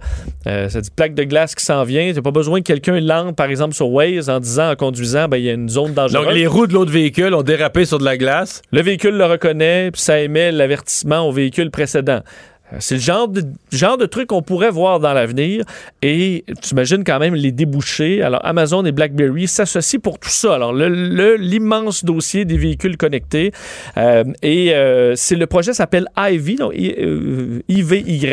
Euh, 0.47 0.69
dit 0.69 0.91
plaque 0.95 1.15
de 1.15 1.25
glace 1.25 1.57
qui 1.57 1.65
s'en 1.65 1.83
vient. 1.83 2.13
Tu 2.15 2.23
pas 2.23 2.31
besoin 2.31 2.61
que 2.61 2.67
quelqu'un 2.67 3.01
lande, 3.01 3.35
par 3.35 3.51
exemple, 3.51 3.75
sur 3.75 3.89
Waze 3.91 4.31
en 4.31 4.39
disant, 4.39 4.71
en 4.71 4.77
conduisant, 4.77 5.27
ben, 5.27 5.39
il 5.39 5.45
y 5.45 5.51
a 5.51 5.55
une 5.55 5.69
zone 5.69 5.93
dangereuse. 5.93 6.25
Donc, 6.25 6.36
les 6.37 6.47
roues 6.47 6.67
de 6.67 6.75
l'autre 6.75 6.93
véhicule 6.93 7.33
ont 7.33 7.43
dérapé 7.43 7.87
sur 7.87 7.99
de 7.99 8.05
la 8.05 8.19
glace. 8.19 8.61
Le 8.71 8.83
véhicule 8.83 9.17
le 9.17 9.25
reconnaît, 9.25 9.91
puis 9.91 10.03
ça 10.03 10.21
émet 10.21 10.53
l'avertissement 10.53 11.27
au 11.27 11.33
véhicule 11.33 11.71
précédent. 11.71 12.21
Euh, 12.73 12.77
C'est 12.81 12.97
le 12.97 13.01
genre 13.01 13.29
de, 13.29 14.07
truc 14.07 14.29
qu'on 14.29 14.43
pourrait 14.43 14.71
voir 14.71 15.01
dans 15.01 15.13
l'avenir. 15.13 15.65
Et 16.03 16.45
tu 16.63 16.71
imagines 16.73 17.05
quand 17.05 17.19
même 17.19 17.35
les 17.35 17.53
débouchés. 17.53 18.23
Alors, 18.23 18.45
Amazon 18.45 18.85
et 18.85 18.93
BlackBerry 18.93 19.47
s'associent 19.49 20.01
pour 20.01 20.19
tout 20.19 20.29
ça. 20.29 20.55
Alors, 20.55 20.73
le- 20.73 20.89
le- 20.89 21.37
l'immense 21.37 22.05
dossier 22.05 22.45
des 22.45 22.57
véhicules 22.57 22.97
connectés. 22.97 23.53
Euh, 23.97 24.25
et 24.43 24.73
euh, 24.75 25.15
le 25.31 25.45
projet 25.47 25.73
s'appelle 25.73 26.07
IV, 26.17 26.59
donc 26.59 26.73
I- 26.75 26.95
euh, 26.99 27.63
IVY, 27.69 28.27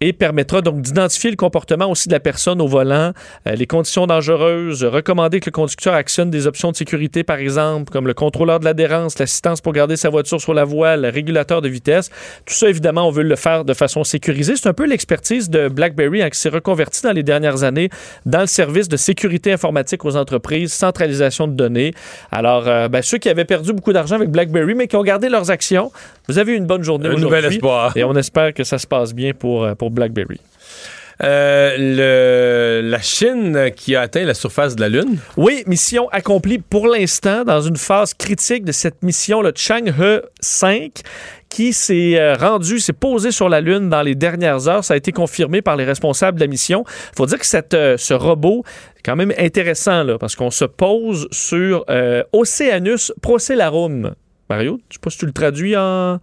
et 0.00 0.12
permettra 0.12 0.60
donc 0.60 0.80
d'identifier 0.82 1.30
le 1.30 1.36
comportement 1.36 1.90
aussi 1.90 2.08
de 2.08 2.12
la 2.12 2.20
personne 2.20 2.60
au 2.60 2.66
volant, 2.66 3.12
les 3.46 3.66
conditions 3.66 4.06
dangereuses, 4.06 4.84
recommander 4.84 5.40
que 5.40 5.46
le 5.46 5.52
conducteur 5.52 5.94
actionne 5.94 6.30
des 6.30 6.46
options 6.46 6.70
de 6.70 6.76
sécurité, 6.76 7.24
par 7.24 7.38
exemple, 7.38 7.92
comme 7.92 8.06
le 8.06 8.14
contrôleur 8.14 8.60
de 8.60 8.64
l'adhérence, 8.64 9.18
l'assistance 9.18 9.60
pour 9.60 9.72
garder 9.72 9.96
sa 9.96 10.10
voiture 10.10 10.40
sur 10.40 10.54
la 10.54 10.64
voie, 10.64 10.96
le 10.96 11.08
régulateur 11.08 11.62
de 11.62 11.68
vitesse. 11.68 12.10
Tout 12.44 12.54
ça, 12.54 12.68
évidemment, 12.68 13.08
on 13.08 13.10
veut 13.10 13.22
le 13.22 13.36
faire 13.36 13.55
de 13.64 13.74
façon 13.74 14.04
sécurisée. 14.04 14.54
C'est 14.56 14.68
un 14.68 14.72
peu 14.72 14.86
l'expertise 14.86 15.50
de 15.50 15.68
BlackBerry 15.68 16.22
hein, 16.22 16.30
qui 16.30 16.38
s'est 16.38 16.48
reconverti 16.48 17.02
dans 17.02 17.12
les 17.12 17.22
dernières 17.22 17.62
années 17.62 17.90
dans 18.24 18.40
le 18.40 18.46
service 18.46 18.88
de 18.88 18.96
sécurité 18.96 19.52
informatique 19.52 20.04
aux 20.04 20.16
entreprises, 20.16 20.72
centralisation 20.72 21.48
de 21.48 21.54
données. 21.54 21.92
Alors, 22.32 22.68
euh, 22.68 22.88
ben, 22.88 23.02
ceux 23.02 23.18
qui 23.18 23.28
avaient 23.28 23.44
perdu 23.44 23.72
beaucoup 23.72 23.92
d'argent 23.92 24.16
avec 24.16 24.30
BlackBerry, 24.30 24.74
mais 24.74 24.86
qui 24.86 24.96
ont 24.96 25.02
gardé 25.02 25.28
leurs 25.28 25.50
actions, 25.50 25.90
vous 26.28 26.38
avez 26.38 26.52
eu 26.52 26.56
une 26.56 26.66
bonne 26.66 26.82
journée 26.82 27.08
Un 27.08 27.16
nouvel 27.16 27.44
espoir. 27.44 27.96
Et 27.96 28.04
on 28.04 28.14
espère 28.14 28.52
que 28.52 28.64
ça 28.64 28.78
se 28.78 28.86
passe 28.86 29.14
bien 29.14 29.32
pour, 29.32 29.64
euh, 29.64 29.74
pour 29.74 29.90
BlackBerry. 29.90 30.40
Euh, 31.22 31.76
le- 31.78 32.88
la 32.90 33.00
Chine 33.00 33.70
qui 33.74 33.96
a 33.96 34.02
atteint 34.02 34.24
la 34.24 34.34
surface 34.34 34.76
de 34.76 34.82
la 34.82 34.88
Lune. 34.90 35.16
Oui, 35.38 35.62
mission 35.66 36.08
accomplie 36.10 36.58
pour 36.58 36.88
l'instant 36.88 37.42
dans 37.44 37.62
une 37.62 37.76
phase 37.78 38.12
critique 38.12 38.64
de 38.66 38.72
cette 38.72 39.02
mission, 39.02 39.40
le 39.40 39.52
Chang'e 39.56 40.20
5 40.40 40.92
qui 41.48 41.72
s'est 41.72 42.18
euh, 42.20 42.34
rendu, 42.34 42.80
s'est 42.80 42.92
posé 42.92 43.30
sur 43.30 43.48
la 43.48 43.62
Lune 43.62 43.88
dans 43.88 44.02
les 44.02 44.14
dernières 44.14 44.68
heures. 44.68 44.84
Ça 44.84 44.92
a 44.92 44.96
été 44.98 45.10
confirmé 45.10 45.62
par 45.62 45.76
les 45.76 45.84
responsables 45.84 46.38
de 46.38 46.44
la 46.44 46.48
mission. 46.50 46.84
Il 47.12 47.16
faut 47.16 47.24
dire 47.26 47.38
que 47.38 47.46
cette, 47.46 47.72
euh, 47.72 47.96
ce 47.96 48.12
robot 48.12 48.64
est 48.98 49.02
quand 49.02 49.16
même 49.16 49.32
intéressant 49.38 50.02
là, 50.02 50.18
parce 50.18 50.36
qu'on 50.36 50.50
se 50.50 50.66
pose 50.66 51.28
sur 51.30 51.86
euh, 51.88 52.24
Oceanus 52.34 53.10
Procellarum. 53.22 54.14
Mario, 54.50 54.80
je 54.90 54.94
sais 54.96 55.00
pas 55.00 55.08
si 55.10 55.18
tu 55.18 55.26
le 55.26 55.32
traduis 55.32 55.76
en... 55.78 56.20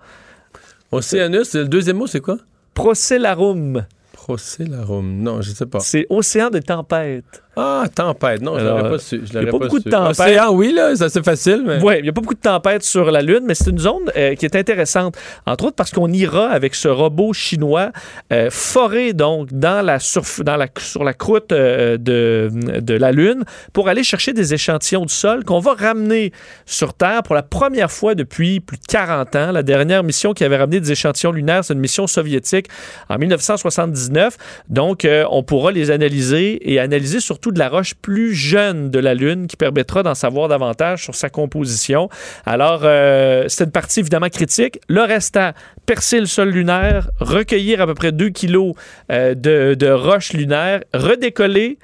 Oceanus, 0.92 1.56
le 1.56 1.66
deuxième 1.68 1.98
mot, 1.98 2.06
c'est 2.06 2.22
quoi? 2.22 2.38
Procellarum. 2.76 3.86
Procellarum. 4.24 5.22
Non, 5.22 5.42
je 5.42 5.52
sais 5.52 5.66
pas. 5.66 5.82
C'est 5.82 6.08
océan 6.10 6.50
de 6.50 6.60
tempête. 6.60 7.43
Ah, 7.56 7.84
tempête. 7.94 8.42
Non, 8.42 8.58
je 8.58 8.62
Alors, 8.66 8.80
l'aurais 8.80 8.90
pas 8.92 8.98
su. 9.00 9.22
Je 9.24 9.38
il 9.40 9.46
y 9.46 9.48
a 9.48 9.52
pas 9.52 9.60
beaucoup 9.60 9.80
de 9.80 9.88
tempêtes. 9.90 10.20
Océan, 10.20 10.52
oui, 10.54 10.74
là, 10.74 10.96
c'est 10.96 11.04
assez 11.04 11.22
facile, 11.22 11.64
mais. 11.66 11.80
Oui, 11.84 11.96
il 12.00 12.04
n'y 12.04 12.10
a 12.10 12.14
pas 12.14 12.22
beaucoup 12.22 12.34
de 12.34 12.40
tempêtes 12.40 12.82
sur 12.84 13.12
la 13.12 13.22
Lune, 13.22 13.42
mais 13.46 13.54
c'est 13.54 13.70
une 13.70 13.78
zone 13.78 14.10
euh, 14.18 14.34
qui 14.34 14.46
est 14.46 14.56
intéressante. 14.56 15.16
Entre 15.46 15.66
autres 15.66 15.76
parce 15.76 15.92
qu'on 15.92 16.12
ira 16.12 16.48
avec 16.50 16.74
ce 16.74 16.88
robot 16.88 17.32
chinois 17.34 17.92
euh, 18.32 18.50
foré 18.50 19.14
donc 19.14 19.54
dans 19.54 19.86
la 19.86 20.00
surf- 20.00 20.42
dans 20.44 20.56
la, 20.58 20.68
sur 20.80 21.04
la 21.04 21.14
croûte 21.14 21.52
euh, 21.52 21.98
de, 21.98 22.50
de 22.80 22.94
la 22.96 23.12
Lune 23.12 23.44
pour 23.72 23.88
aller 23.88 24.04
chercher 24.04 24.34
des 24.34 24.54
échantillons 24.56 25.06
du 25.06 25.14
sol 25.14 25.44
qu'on 25.44 25.60
va 25.60 25.74
ramener 25.74 26.32
sur 26.66 26.94
Terre 26.96 27.22
pour 27.22 27.36
la 27.36 27.44
première 27.44 27.92
fois 27.92 28.16
depuis 28.16 28.62
plus 28.62 28.78
de 28.78 28.86
40 28.88 29.36
ans. 29.36 29.52
La 29.52 29.62
dernière 29.64 30.04
mission 30.04 30.34
qui 30.34 30.44
avait 30.44 30.58
ramené 30.58 30.80
des 30.80 30.92
échantillons 30.92 31.32
lunaires, 31.32 31.64
c'est 31.64 31.74
une 31.76 31.80
mission 31.80 32.08
soviétique 32.08 32.68
en 33.10 33.18
1979. 33.20 34.38
Donc, 34.70 35.08
on 35.30 35.44
pourra 35.44 35.72
les 35.72 35.92
analyser 35.92 36.72
et 36.72 36.80
analyser 36.80 37.20
surtout 37.20 37.43
de 37.52 37.60
la 37.60 37.70
roche 37.70 37.94
plus 37.96 38.34
jeune 38.34 38.90
de 38.90 39.00
la 39.00 39.14
Lune 39.14 39.48
qui 39.48 39.56
permettra 39.56 40.04
d'en 40.04 40.16
savoir 40.16 40.48
davantage 40.48 41.04
sur 41.04 41.16
sa 41.16 41.30
composition. 41.30 42.10
Alors, 42.46 42.82
euh, 42.84 43.46
c'est 43.48 43.66
une 43.66 43.72
partie 43.72 44.00
évidemment 44.00 44.30
critique. 44.30 44.80
Le 44.88 45.02
restant, 45.02 45.52
percer 45.86 46.20
le 46.20 46.26
sol 46.26 46.50
lunaire, 46.50 47.10
recueillir 47.20 47.82
à 47.82 47.88
peu 47.88 47.94
près 47.94 48.12
2 48.12 48.30
kilos 48.30 48.76
euh, 49.12 49.36
de, 49.36 49.76
de 49.76 49.90
roches 49.90 50.34
lunaires, 50.34 50.82
redécoller. 50.94 51.78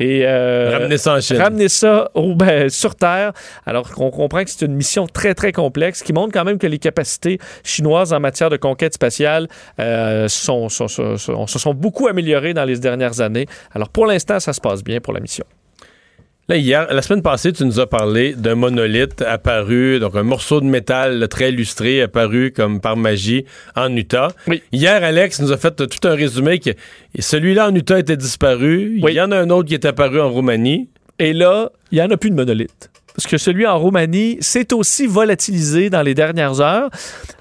Et 0.00 0.22
euh, 0.24 0.70
Ramener 0.72 0.96
ça 0.98 1.14
en 1.14 1.20
Chine. 1.20 1.36
Ramener 1.38 1.68
ça 1.68 2.10
au- 2.14 2.34
ben, 2.34 2.68
sur 2.68 2.94
Terre. 2.94 3.32
Alors 3.66 3.90
qu'on 3.90 4.10
comprend 4.10 4.44
que 4.44 4.50
c'est 4.50 4.64
une 4.64 4.74
mission 4.74 5.06
très, 5.06 5.34
très 5.34 5.52
complexe 5.52 6.02
qui 6.02 6.12
montre 6.12 6.32
quand 6.32 6.44
même 6.44 6.58
que 6.58 6.66
les 6.68 6.78
capacités 6.78 7.38
chinoises 7.64 8.12
en 8.12 8.20
matière 8.20 8.48
de 8.50 8.56
conquête 8.56 8.94
spatiale 8.94 9.48
euh, 9.80 10.28
sont, 10.28 10.68
sont- 10.68 10.88
sont- 10.88 11.16
sont- 11.16 11.46
se 11.46 11.58
sont 11.58 11.74
beaucoup 11.74 12.06
améliorées 12.08 12.54
dans 12.54 12.64
les 12.64 12.78
dernières 12.78 13.20
années. 13.20 13.46
Alors 13.74 13.88
pour 13.88 14.06
l'instant, 14.06 14.38
ça 14.40 14.52
se 14.52 14.60
passe 14.60 14.84
bien 14.84 15.00
pour 15.00 15.12
la 15.12 15.20
mission. 15.20 15.44
Là, 16.50 16.56
hier, 16.56 16.86
la 16.90 17.02
semaine 17.02 17.20
passée, 17.20 17.52
tu 17.52 17.62
nous 17.66 17.78
as 17.78 17.86
parlé 17.86 18.32
d'un 18.32 18.54
monolithe 18.54 19.20
apparu, 19.20 20.00
donc 20.00 20.16
un 20.16 20.22
morceau 20.22 20.62
de 20.62 20.64
métal 20.64 21.28
très 21.28 21.50
illustré 21.50 22.00
apparu 22.00 22.52
comme 22.56 22.80
par 22.80 22.96
magie 22.96 23.44
en 23.76 23.94
Utah. 23.94 24.28
Hier, 24.72 25.04
Alex 25.04 25.42
nous 25.42 25.52
a 25.52 25.58
fait 25.58 25.76
tout 25.76 26.08
un 26.08 26.14
résumé 26.14 26.58
que 26.58 26.70
celui-là 27.18 27.68
en 27.68 27.74
Utah 27.74 27.98
était 27.98 28.16
disparu. 28.16 28.98
Il 29.06 29.10
y 29.10 29.20
en 29.20 29.30
a 29.30 29.36
un 29.36 29.50
autre 29.50 29.68
qui 29.68 29.74
est 29.74 29.84
apparu 29.84 30.22
en 30.22 30.30
Roumanie. 30.30 30.88
Et 31.18 31.34
là, 31.34 31.70
il 31.90 31.96
n'y 31.96 32.02
en 32.02 32.10
a 32.10 32.16
plus 32.16 32.30
de 32.30 32.36
monolithe. 32.36 32.90
Parce 33.18 33.26
que 33.26 33.36
celui 33.36 33.66
en 33.66 33.76
Roumanie 33.76 34.36
s'est 34.38 34.72
aussi 34.72 35.08
volatilisé 35.08 35.90
dans 35.90 36.02
les 36.02 36.14
dernières 36.14 36.60
heures. 36.60 36.88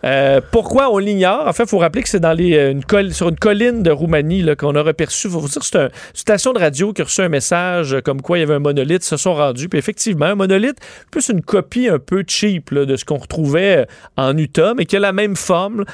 Euh, 0.04 0.42
pourquoi 0.52 0.92
on 0.92 0.98
l'ignore? 0.98 1.48
En 1.48 1.54
fait, 1.54 1.66
il 1.66 1.70
faut 1.70 1.78
rappeler 1.78 2.02
que 2.02 2.10
c'est 2.10 2.20
dans 2.20 2.36
euh, 2.36 2.72
une 2.72 3.12
sur 3.12 3.30
une 3.30 3.36
colline 3.38 3.84
de 3.84 3.92
Roumanie 3.92 4.44
qu'on 4.58 4.74
a 4.74 4.82
reperçu. 4.82 5.28
Il 5.28 5.34
faut 5.34 5.40
vous 5.40 5.48
dire 5.50 5.64
c'est 5.64 5.76
un- 5.76 5.86
une 5.86 5.92
station 6.16 6.52
de 6.54 6.58
radio 6.58 6.94
qui 6.94 7.04
a 7.04 7.06
reçu 7.06 7.22
un 7.22 7.30
message 7.30 7.96
comme 8.04 8.24
quoi 8.24 8.40
il 8.40 8.42
y 8.42 8.44
avait 8.44 8.56
un 8.56 8.60
monolithe, 8.60 9.04
se 9.04 9.18
sont 9.18 9.36
rendus. 9.36 9.70
Puis 9.70 9.78
effectivement, 9.78 10.26
un 10.26 10.34
monolithe, 10.34 10.80
plus 11.12 11.30
une 11.30 11.44
copie 11.44 11.90
un 11.90 12.00
peu 12.00 12.24
cheap 12.26 12.74
de 12.74 12.96
ce 12.96 13.06
qu'on 13.06 13.18
retrouvait 13.18 13.78
euh, 13.78 13.86
en 14.16 14.36
Utah, 14.36 14.74
mais 14.76 14.86
qui 14.86 14.96
a 14.96 15.00
la 15.00 15.14
même 15.14 15.36
forme. 15.36 15.86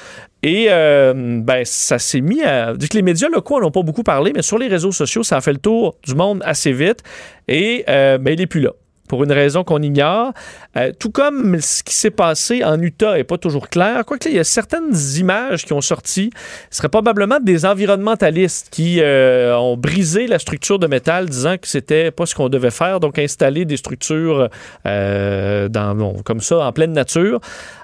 Et 0.43 0.68
ben, 0.68 1.61
ça 1.65 1.99
s'est 1.99 2.19
mis 2.22 2.41
à. 2.41 2.72
vu 2.73 2.88
que 2.88 2.95
les 2.95 3.01
médias 3.01 3.27
locaux 3.30 3.60
n'ont 3.61 3.72
pas 3.72 3.81
beaucoup 3.81 4.03
parlé, 4.03 4.31
mais 4.34 4.41
sur 4.41 4.57
les 4.57 4.68
réseaux 4.68 4.91
sociaux, 4.93 5.23
ça 5.23 5.38
a 5.38 5.41
fait 5.41 5.53
le 5.53 5.57
tour 5.60 5.95
du 6.05 6.15
monde 6.15 6.41
assez 6.45 6.72
vite. 6.73 6.99
Et 7.47 7.84
ben, 7.88 8.27
il 8.27 8.39
n'est 8.39 8.47
plus 8.47 8.60
là. 8.61 8.72
Pour 9.09 9.23
une 9.25 9.31
raison 9.34 9.63
qu'on 9.65 9.81
ignore. 9.81 10.31
Euh, 10.77 10.91
tout 10.97 11.11
comme 11.11 11.59
ce 11.59 11.84
qui 11.84 11.93
s'est 11.93 12.09
passé 12.09 12.63
en 12.63 12.81
Utah 12.81 13.15
n'est 13.17 13.25
pas 13.25 13.38
toujours 13.38 13.67
clair. 13.69 14.05
Quoique, 14.05 14.30
il 14.30 14.35
y 14.35 14.39
a 14.39 14.43
certaines 14.45 14.95
images 15.17 15.65
qui 15.65 15.73
ont 15.73 15.81
sorti. 15.81 16.31
Ce 16.71 16.77
serait 16.77 16.88
probablement 16.89 17.39
des 17.41 17.65
environnementalistes 17.65 18.69
qui 18.71 19.01
euh, 19.01 19.55
ont 19.57 19.75
brisé 19.77 20.25
la 20.25 20.39
structure 20.39 20.80
de 20.80 20.88
métal, 20.88 21.27
disant 21.30 21.57
que 21.57 21.67
c'était 21.67 22.11
pas 22.11 22.25
ce 22.25 22.34
qu'on 22.34 22.47
devait 22.49 22.71
faire, 22.71 23.01
donc 23.01 23.19
installer 23.19 23.65
des 23.65 23.77
structures 23.77 24.47
euh, 24.85 25.67
dans, 25.67 25.95
bon, 25.95 26.15
comme 26.23 26.39
ça 26.39 26.59
en 26.65 26.71
pleine 26.71 26.93
nature. 26.93 27.39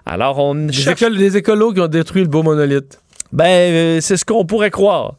Alors, 0.06 0.40
on 0.40 0.56
Des, 0.56 0.74
cherche- 0.74 1.02
des 1.18 1.38
écolos 1.38 1.74
qui 1.74 1.82
ont 1.82 1.88
détruit 1.88 2.22
le 2.24 2.30
beau 2.30 2.44
monolithe. 2.44 3.00
ben, 3.34 4.00
c'est 4.02 4.18
ce 4.18 4.26
qu'on 4.26 4.46
pourrait 4.46 4.72
croire. 4.72 5.16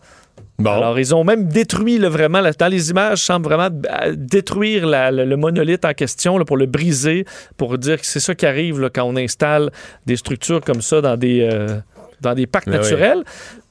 Alors, 0.77 0.99
ils 0.99 1.15
ont 1.15 1.25
même 1.25 1.47
détruit 1.47 1.99
là, 1.99 2.09
vraiment, 2.09 2.41
là, 2.41 2.53
dans 2.53 2.69
les 2.69 2.91
images, 2.91 3.19
semble 3.19 3.47
vraiment 3.47 3.69
détruire 4.15 4.87
la- 4.87 5.11
le, 5.11 5.25
le 5.25 5.37
monolithe 5.37 5.85
en 5.85 5.93
question 5.95 6.39
là, 6.39 6.45
pour 6.45 6.57
le 6.57 6.67
briser, 6.67 7.25
pour 7.57 7.79
dire 7.79 8.01
que 8.01 8.07
c'est 8.07 8.21
ça 8.21 8.35
qui 8.35 8.47
arrive 8.47 8.91
quand 8.95 9.05
on 9.05 9.17
installe 9.17 9.71
des 10.07 10.17
structures 10.17 10.61
comme 10.61 10.83
ça 10.83 11.01
dans 11.01 11.17
des, 11.17 11.49
euh, 11.51 11.79
dans 12.21 12.35
des 12.35 12.47
parcs 12.47 12.69
Ah 12.69 12.83
oui. 12.83 12.89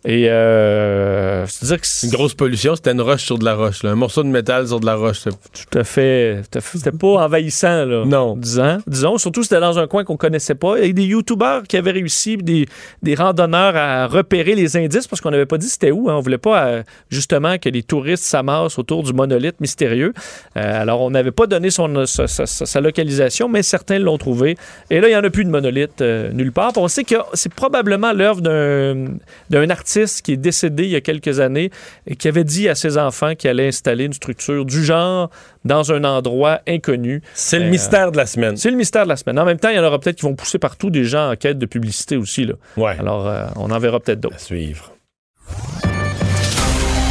Et 0.06 0.30
euh, 0.30 1.46
c'est-à-dire 1.46 1.82
que 1.82 2.06
Une 2.06 2.12
grosse 2.12 2.34
pollution, 2.34 2.74
c'était 2.76 2.94
une 2.94 3.02
roche 3.02 3.24
sur 3.26 3.38
de 3.38 3.44
la 3.44 3.56
roche. 3.56 3.84
là. 3.84 3.92
Un 3.92 3.96
morceau 3.96 4.24
de 4.24 4.30
métal 4.30 4.66
sur 4.68 4.80
de 4.80 4.86
la 4.86 4.96
roche. 4.96 5.24
tout 5.24 5.78
à 5.78 5.84
fait, 5.84 6.42
c'était 6.74 6.92
pas 6.92 7.08
envahissant 7.26 7.84
là. 7.86 8.06
Non. 8.06 8.38
Disons, 8.38 8.78
disons, 8.88 9.18
surtout 9.18 9.44
c'était 9.44 9.60
dans 9.60 9.78
un 9.78 9.88
coin 9.88 10.06
qu'on 10.06 10.16
connaissait 10.16 10.56
pas. 10.56 10.78
Il 10.80 10.88
y 10.88 10.90
a 10.90 10.94
des 10.94 11.04
youtubeurs 11.04 11.64
qui 11.64 11.76
avaient 11.76 11.92
réussi, 11.92 12.38
des, 12.38 12.66
des 13.04 13.16
randonneurs 13.16 13.76
à 13.76 14.08
repérer 14.08 14.56
les 14.56 14.78
indices 14.78 15.06
parce 15.06 15.20
qu'on 15.22 15.32
n'avait 15.32 15.46
pas 15.46 15.58
dit 15.58 15.68
c'était 15.68 15.92
où. 15.92 16.10
hein. 16.10 16.16
On 16.16 16.22
voulait 16.22 16.38
pas 16.38 16.64
euh, 16.68 16.84
justement 17.10 17.58
que 17.58 17.68
les 17.68 17.84
touristes 17.84 18.24
s'amassent 18.24 18.80
autour 18.80 19.04
du 19.04 19.12
monolithe 19.12 19.60
mystérieux. 19.60 20.14
Euh, 20.56 20.82
alors 20.82 21.02
on 21.02 21.10
n'avait 21.12 21.32
pas 21.32 21.46
donné 21.46 21.72
son, 21.72 22.06
sa, 22.06 22.28
sa- 22.28 22.46
sa- 22.46 22.66
sa 22.66 22.80
localisation, 22.82 23.50
mais 23.50 23.64
certains 23.64 24.00
l'ont 24.00 24.18
trouvé. 24.18 24.56
Et 24.90 25.02
là, 25.02 25.10
il 25.10 25.12
n'y 25.12 25.18
en 25.18 25.24
a 25.26 25.30
plus 25.30 25.44
de 25.44 25.50
monolithe 25.50 26.00
euh, 26.00 26.32
nulle 26.32 26.54
part. 26.54 26.72
On 26.78 26.88
sait 26.88 27.04
que 27.04 27.16
c'est 27.34 27.54
probablement 27.54 28.14
l'œuvre 28.14 28.40
d'un 28.40 29.08
d'un 29.50 29.70
artiste 29.70 29.89
qui 30.22 30.34
est 30.34 30.38
décédé 30.38 30.84
il 30.84 30.90
y 30.90 30.96
a 30.96 31.02
quelques 31.02 31.40
années 31.40 31.72
et 32.08 32.16
qui 32.16 32.28
avait 32.28 32.44
dit 32.44 32.70
à 32.70 32.76
ses 32.76 32.98
enfants 32.98 33.36
qu'il 33.36 33.50
allait 33.50 33.68
installer 33.68 34.06
une 34.06 34.14
structure 34.14 34.66
du 34.66 34.84
genre 34.84 35.30
dans 35.66 35.92
un 35.92 36.04
endroit 36.04 36.60
inconnu. 36.68 37.22
C'est 37.34 37.60
le 37.60 37.66
Euh, 37.66 37.70
mystère 37.70 38.12
de 38.12 38.18
la 38.18 38.26
semaine. 38.26 38.56
C'est 38.58 38.72
le 38.72 38.78
mystère 38.78 39.04
de 39.04 39.10
la 39.10 39.16
semaine. 39.16 39.40
En 39.40 39.46
même 39.46 39.60
temps, 39.60 39.70
il 39.70 39.76
y 39.76 39.80
en 39.80 39.84
aura 39.84 40.00
peut-être 40.00 40.18
qui 40.18 40.26
vont 40.26 40.36
pousser 40.36 40.60
partout 40.60 40.90
des 40.90 41.04
gens 41.06 41.32
en 41.32 41.36
quête 41.36 41.58
de 41.58 41.66
publicité 41.66 42.18
aussi. 42.18 42.46
Là. 42.46 42.54
Ouais. 42.78 42.96
Alors, 43.00 43.28
euh, 43.28 43.46
on 43.56 43.72
en 43.72 43.80
verra 43.80 44.00
peut-être 44.00 44.20
d'autres. 44.20 44.36
À 44.36 44.40
suivre. 44.40 44.94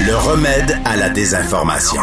Le 0.06 0.14
remède 0.16 0.76
à 0.84 0.96
la 0.96 1.10
désinformation. 1.10 2.00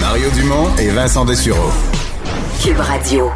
Mario 0.00 0.30
Dumont 0.34 0.68
et 0.78 0.88
Vincent 0.90 1.24
Dessureau. 1.24 1.70
Cube 2.62 2.78
Radio. 2.78 3.30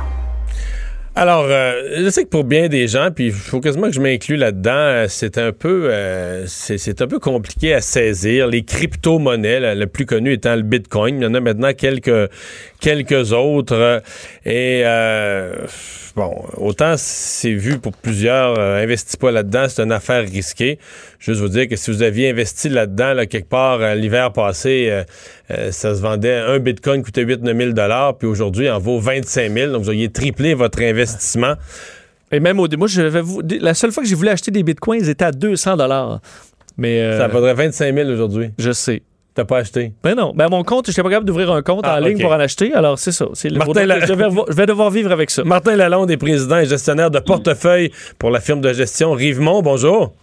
Alors, 1.18 1.46
euh, 1.48 2.02
je 2.04 2.10
sais 2.10 2.24
que 2.24 2.28
pour 2.28 2.44
bien 2.44 2.68
des 2.68 2.88
gens, 2.88 3.08
puis 3.10 3.28
il 3.28 3.32
faut 3.32 3.58
quasiment 3.58 3.86
que 3.86 3.94
je 3.94 4.02
m'inclue 4.02 4.36
là-dedans, 4.36 4.70
euh, 4.74 5.06
c'est 5.08 5.38
un 5.38 5.50
peu 5.50 5.88
euh, 5.90 6.44
c'est 6.46 7.00
un 7.00 7.06
peu 7.06 7.18
compliqué 7.18 7.72
à 7.72 7.80
saisir. 7.80 8.48
Les 8.48 8.64
crypto-monnaies, 8.64 9.74
le 9.74 9.86
plus 9.86 10.04
connu 10.04 10.34
étant 10.34 10.54
le 10.56 10.60
Bitcoin, 10.60 11.16
il 11.16 11.22
y 11.22 11.26
en 11.26 11.32
a 11.32 11.40
maintenant 11.40 11.72
quelques 11.72 12.30
quelques 12.80 13.32
autres. 13.32 13.74
euh, 13.74 14.00
et 14.44 14.82
euh, 14.84 15.54
bon, 16.16 16.34
autant 16.56 16.94
c'est 16.96 17.52
vu 17.52 17.78
pour 17.78 17.92
plusieurs, 17.92 18.58
euh, 18.58 18.82
investis 18.82 19.16
pas 19.16 19.30
là-dedans, 19.30 19.66
c'est 19.68 19.82
une 19.82 19.92
affaire 19.92 20.22
risquée. 20.22 20.78
Juste 21.18 21.40
vous 21.40 21.48
dire 21.48 21.68
que 21.68 21.76
si 21.76 21.90
vous 21.90 22.02
aviez 22.02 22.30
investi 22.30 22.68
là-dedans, 22.68 23.12
là, 23.12 23.26
quelque 23.26 23.48
part 23.48 23.80
euh, 23.80 23.94
l'hiver 23.94 24.32
passé, 24.32 24.88
euh, 24.90 25.04
euh, 25.50 25.70
ça 25.70 25.94
se 25.94 26.00
vendait, 26.00 26.34
un 26.34 26.58
Bitcoin 26.58 27.02
coûtait 27.02 27.24
8-9 27.24 27.74
000 27.74 28.12
puis 28.18 28.26
aujourd'hui, 28.26 28.66
il 28.66 28.70
en 28.70 28.78
vaut 28.78 28.98
25 28.98 29.52
000 29.52 29.72
Donc, 29.72 29.82
vous 29.82 29.88
auriez 29.88 30.10
triplé 30.10 30.54
votre 30.54 30.80
investissement. 30.82 31.54
Et 32.32 32.40
même 32.40 32.58
au 32.58 32.66
début, 32.66 32.80
moi, 32.80 32.88
la 33.60 33.74
seule 33.74 33.92
fois 33.92 34.02
que 34.02 34.08
j'ai 34.08 34.16
voulu 34.16 34.30
acheter 34.30 34.50
des 34.50 34.62
bitcoins, 34.62 35.00
ils 35.00 35.08
étaient 35.08 35.24
à 35.24 35.32
200 35.32 35.76
dollars. 35.76 36.20
Mais 36.76 37.16
Ça 37.16 37.28
vaudrait 37.28 37.54
25 37.54 37.94
000 37.94 38.10
aujourd'hui. 38.10 38.50
Je 38.58 38.72
sais. 38.72 39.02
T'as 39.36 39.44
pas 39.44 39.58
acheté? 39.58 39.92
Ben 40.02 40.14
non. 40.14 40.32
Ben 40.34 40.48
mon 40.48 40.64
compte, 40.64 40.86
j'étais 40.86 41.02
pas 41.02 41.10
capable 41.10 41.26
d'ouvrir 41.26 41.52
un 41.52 41.60
compte 41.60 41.84
Ah, 41.86 41.96
en 41.98 42.00
ligne 42.00 42.16
ok. 42.16 42.22
pour 42.22 42.32
en 42.32 42.40
acheter. 42.40 42.72
Alors, 42.72 42.98
c'est 42.98 43.12
ça. 43.12 43.26
C'est 43.34 43.50
Martin 43.52 43.84
La- 43.84 44.00
je, 44.00 44.12
vais 44.14 44.24
je 44.48 44.52
vais 44.56 44.64
devoir 44.66 44.90
vivre 44.90 45.12
avec 45.12 45.30
ça. 45.30 45.44
Martin 45.44 45.76
Lalonde 45.76 46.10
est 46.10 46.16
président 46.16 46.56
et 46.58 46.64
gestionnaire 46.64 47.10
de 47.10 47.18
portefeuille 47.18 47.90
pour 48.18 48.30
la 48.30 48.40
firme 48.40 48.62
de 48.62 48.72
gestion 48.72 49.12
Rivemont. 49.12 49.60
Bonjour. 49.60 50.14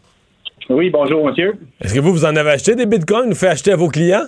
Oui, 0.70 0.90
bonjour, 0.90 1.26
monsieur. 1.28 1.54
Est-ce 1.80 1.94
que 1.94 2.00
vous, 2.00 2.12
vous 2.12 2.26
en 2.26 2.36
avez 2.36 2.50
acheté 2.52 2.74
des 2.74 2.88
bitcoins? 2.88 3.30
Vous 3.30 3.36
faites 3.36 3.52
acheter 3.52 3.72
à 3.72 3.76
vos 3.76 3.88
clients? 3.90 4.26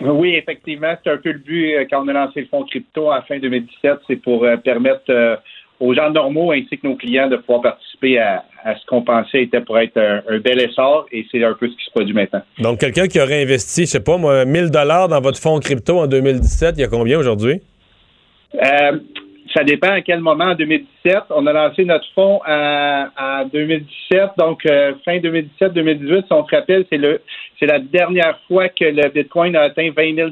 Oui, 0.00 0.34
effectivement, 0.34 0.94
c'est 1.04 1.10
un 1.10 1.18
peu 1.18 1.30
le 1.30 1.38
but 1.38 1.74
euh, 1.76 1.84
quand 1.88 2.04
on 2.04 2.08
a 2.08 2.12
lancé 2.12 2.40
le 2.40 2.46
fonds 2.46 2.64
crypto 2.64 3.12
en 3.12 3.22
fin 3.22 3.38
2017, 3.38 3.98
c'est 4.08 4.16
pour 4.16 4.42
euh, 4.44 4.56
permettre 4.56 5.02
euh, 5.10 5.36
aux 5.80 5.94
gens 5.94 6.10
normaux 6.10 6.52
ainsi 6.52 6.78
que 6.78 6.86
nos 6.86 6.96
clients 6.96 7.28
de 7.28 7.36
pouvoir 7.36 7.62
participer 7.62 8.18
à, 8.18 8.44
à 8.64 8.76
ce 8.76 8.86
qu'on 8.86 9.02
pensait 9.02 9.42
était 9.42 9.60
pour 9.60 9.78
être 9.78 9.96
un, 9.96 10.22
un 10.28 10.38
bel 10.38 10.60
essor 10.60 11.06
et 11.10 11.26
c'est 11.30 11.42
un 11.42 11.54
peu 11.54 11.68
ce 11.68 11.76
qui 11.76 11.84
se 11.84 11.90
produit 11.90 12.14
maintenant. 12.14 12.42
Donc, 12.58 12.78
quelqu'un 12.78 13.08
qui 13.08 13.20
aurait 13.20 13.42
investi, 13.42 13.82
je 13.82 13.86
sais 13.86 14.02
pas, 14.02 14.16
moi, 14.16 14.44
1000 14.44 14.70
dollars 14.70 15.08
dans 15.08 15.20
votre 15.20 15.40
fonds 15.40 15.58
crypto 15.58 15.98
en 15.98 16.06
2017, 16.06 16.74
il 16.76 16.80
y 16.82 16.84
a 16.84 16.88
combien 16.88 17.18
aujourd'hui? 17.18 17.60
Euh, 18.54 18.98
ça 19.54 19.64
dépend 19.64 19.90
à 19.90 20.00
quel 20.00 20.20
moment 20.20 20.44
en 20.44 20.54
2017. 20.54 21.16
On 21.30 21.46
a 21.46 21.52
lancé 21.52 21.84
notre 21.84 22.06
fonds 22.14 22.40
en, 22.46 23.06
en 23.18 23.44
2017, 23.52 24.30
donc 24.38 24.64
euh, 24.66 24.92
fin 25.04 25.18
2017-2018, 25.18 26.26
si 26.26 26.32
on 26.32 26.46
se 26.46 26.54
rappelle, 26.54 26.84
c'est 26.90 26.98
le 26.98 27.20
c'est 27.58 27.66
la 27.66 27.78
dernière 27.78 28.38
fois 28.48 28.68
que 28.68 28.84
le 28.84 29.08
Bitcoin 29.10 29.54
a 29.54 29.62
atteint 29.62 29.88
20 29.96 30.16
000 30.16 30.30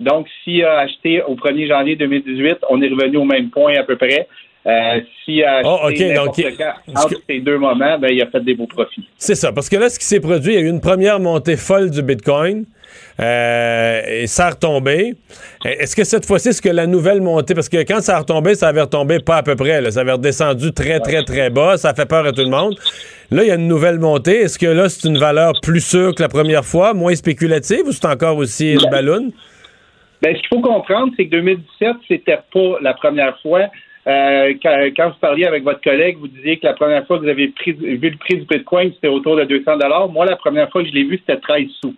Donc, 0.00 0.28
s'il 0.42 0.64
a 0.64 0.78
acheté 0.78 1.22
au 1.22 1.34
1er 1.34 1.68
janvier 1.68 1.94
2018, 1.96 2.58
on 2.70 2.80
est 2.80 2.88
revenu 2.88 3.18
au 3.18 3.24
même 3.24 3.50
point 3.50 3.74
à 3.74 3.82
peu 3.82 3.96
près. 3.96 4.26
Euh, 4.68 4.72
a 4.72 4.90
acheté 4.92 5.44
Oh, 5.64 5.78
ok, 5.84 5.98
n'importe 5.98 6.40
donc, 6.40 6.54
quand 6.58 7.02
entre 7.02 7.20
ces 7.28 7.40
deux 7.40 7.58
moments, 7.58 7.98
ben, 7.98 8.08
il 8.10 8.20
a 8.20 8.26
fait 8.26 8.40
des 8.40 8.54
beaux 8.54 8.66
profits. 8.66 9.06
C'est 9.16 9.34
ça, 9.34 9.52
parce 9.52 9.68
que 9.68 9.76
là, 9.76 9.88
ce 9.88 9.98
qui 9.98 10.04
s'est 10.04 10.20
produit, 10.20 10.54
il 10.54 10.60
y 10.60 10.62
a 10.62 10.66
eu 10.66 10.68
une 10.68 10.80
première 10.80 11.20
montée 11.20 11.56
folle 11.56 11.90
du 11.90 12.02
Bitcoin. 12.02 12.64
euh, 13.20 14.00
et 14.06 14.26
ça 14.26 14.46
a 14.46 14.50
retombé. 14.50 15.14
Est-ce 15.64 15.96
que 15.96 16.04
cette 16.04 16.26
fois-ci, 16.26 16.50
est-ce 16.50 16.62
que 16.62 16.68
la 16.68 16.86
nouvelle 16.86 17.20
montée, 17.20 17.54
parce 17.54 17.68
que 17.68 17.78
quand 17.78 18.00
ça 18.00 18.16
a 18.16 18.18
retombé, 18.20 18.54
ça 18.54 18.68
avait 18.68 18.82
retombé 18.82 19.18
pas 19.20 19.36
à 19.36 19.42
peu 19.42 19.56
près, 19.56 19.80
là, 19.80 19.90
ça 19.90 20.00
avait 20.00 20.12
redescendu 20.12 20.72
très, 20.72 21.00
très, 21.00 21.22
très 21.22 21.50
bas, 21.50 21.76
ça 21.76 21.94
fait 21.94 22.06
peur 22.06 22.26
à 22.26 22.32
tout 22.32 22.42
le 22.42 22.50
monde. 22.50 22.74
Là, 23.30 23.42
il 23.42 23.48
y 23.48 23.50
a 23.50 23.56
une 23.56 23.68
nouvelle 23.68 23.98
montée. 23.98 24.42
Est-ce 24.42 24.58
que 24.58 24.66
là, 24.66 24.88
c'est 24.88 25.08
une 25.08 25.18
valeur 25.18 25.52
plus 25.62 25.80
sûre 25.84 26.14
que 26.14 26.22
la 26.22 26.28
première 26.28 26.64
fois, 26.64 26.94
moins 26.94 27.14
spéculative, 27.14 27.82
ou 27.86 27.92
c'est 27.92 28.06
encore 28.06 28.36
aussi 28.36 28.72
une 28.72 28.90
ballonne? 28.90 29.32
Ben, 30.22 30.34
ce 30.34 30.40
qu'il 30.40 30.48
faut 30.48 30.60
comprendre, 30.60 31.12
c'est 31.16 31.26
que 31.26 31.30
2017, 31.30 31.96
c'était 32.08 32.40
pas 32.52 32.78
la 32.80 32.94
première 32.94 33.38
fois. 33.40 33.68
Euh, 34.08 34.54
quand, 34.62 34.88
quand, 34.96 35.08
vous 35.10 35.18
parliez 35.20 35.44
avec 35.44 35.64
votre 35.64 35.82
collègue, 35.82 36.16
vous 36.18 36.28
disiez 36.28 36.56
que 36.58 36.66
la 36.66 36.72
première 36.72 37.06
fois 37.06 37.18
que 37.18 37.24
vous 37.24 37.28
avez 37.28 37.48
pris, 37.48 37.72
vu 37.72 38.08
le 38.08 38.16
prix 38.16 38.36
du 38.36 38.46
Bitcoin, 38.46 38.90
c'était 38.94 39.08
autour 39.08 39.36
de 39.36 39.44
200 39.44 39.76
dollars. 39.76 40.08
Moi, 40.08 40.24
la 40.24 40.36
première 40.36 40.70
fois 40.70 40.82
que 40.82 40.88
je 40.88 40.94
l'ai 40.94 41.04
vu, 41.04 41.18
c'était 41.18 41.38
13 41.38 41.66
sous. 41.80 41.94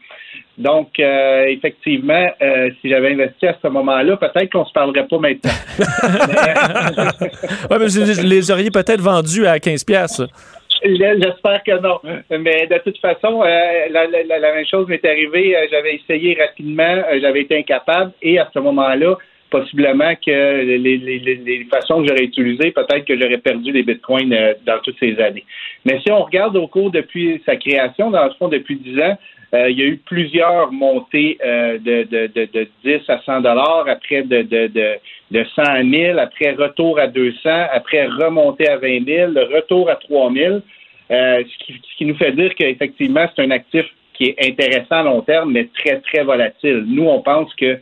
Donc, 0.59 0.99
euh, 0.99 1.45
effectivement, 1.47 2.27
euh, 2.43 2.70
si 2.81 2.91
j'avais 2.91 3.12
investi 3.12 3.47
à 3.47 3.57
ce 3.62 3.69
moment-là, 3.69 4.16
peut-être 4.16 4.51
qu'on 4.51 4.65
se 4.65 4.73
parlerait 4.73 5.07
pas 5.07 5.19
maintenant. 5.19 5.51
ouais, 7.70 7.78
mais 7.78 7.87
vous 7.87 8.27
les 8.27 8.51
auriez 8.51 8.70
peut-être 8.70 9.01
vendus 9.01 9.47
à 9.47 9.61
15 9.61 9.85
pièces. 9.85 10.20
J'espère 10.82 11.62
que 11.62 11.81
non. 11.81 12.01
Mais 12.31 12.66
de 12.66 12.78
toute 12.78 12.99
façon, 12.99 13.43
euh, 13.43 13.47
la, 13.91 14.07
la, 14.07 14.39
la, 14.39 14.55
même 14.55 14.66
chose 14.66 14.89
m'est 14.89 15.05
arrivée. 15.05 15.55
J'avais 15.70 15.95
essayé 15.95 16.37
rapidement, 16.41 17.03
j'avais 17.20 17.43
été 17.43 17.59
incapable 17.59 18.12
et 18.20 18.39
à 18.39 18.51
ce 18.53 18.59
moment-là, 18.59 19.16
possiblement 19.51 20.15
que 20.15 20.63
les, 20.63 20.79
les, 20.79 21.19
les 21.19 21.65
façons 21.71 22.03
que 22.03 22.09
j'aurais 22.09 22.25
utilisées, 22.25 22.71
peut-être 22.71 23.05
que 23.05 23.19
j'aurais 23.19 23.39
perdu 23.39 23.73
les 23.73 23.83
bitcoins 23.83 24.35
dans 24.65 24.79
toutes 24.83 24.99
ces 24.99 25.19
années. 25.21 25.45
Mais 25.85 26.01
si 26.01 26.11
on 26.11 26.23
regarde 26.23 26.57
au 26.57 26.67
cours 26.67 26.91
depuis 26.91 27.43
sa 27.45 27.57
création, 27.57 28.11
dans 28.11 28.25
le 28.25 28.31
fond, 28.39 28.49
depuis 28.49 28.77
10 28.77 29.01
ans, 29.01 29.19
euh, 29.53 29.69
il 29.69 29.79
y 29.79 29.83
a 29.83 29.87
eu 29.87 29.97
plusieurs 29.97 30.71
montées 30.71 31.37
euh, 31.45 31.79
de, 31.79 32.05
de, 32.05 32.27
de, 32.29 32.49
de, 32.53 32.69
10 32.85 33.01
à 33.09 33.21
100 33.23 33.41
dollars, 33.41 33.85
après 33.89 34.23
de, 34.23 34.43
de, 34.43 34.69
de, 34.69 34.97
de 35.33 35.45
100 35.57 35.63
à 35.63 35.83
1000, 35.83 36.19
après 36.21 36.53
retour 36.53 37.01
à 37.01 37.09
200, 37.09 37.37
après 37.73 38.07
remontée 38.07 38.69
à 38.69 38.77
20 38.77 39.05
000, 39.05 39.33
le 39.33 39.55
retour 39.55 39.91
à 39.91 39.97
3 39.97 40.33
000, 40.33 40.55
euh, 40.55 41.43
ce, 41.43 41.65
qui, 41.65 41.73
ce 41.73 41.97
qui 41.97 42.05
nous 42.05 42.17
fait 42.17 42.31
dire 42.33 42.55
qu'effectivement, 42.55 43.27
c'est 43.35 43.43
un 43.43 43.51
actif 43.51 43.87
qui 44.15 44.27
est 44.27 44.47
intéressant 44.47 44.97
à 44.97 45.03
long 45.03 45.23
terme, 45.23 45.51
mais 45.51 45.69
très, 45.77 46.01
très 46.01 46.23
volatile. 46.23 46.85
Nous, 46.87 47.07
on 47.07 47.21
pense 47.21 47.53
que 47.55 47.81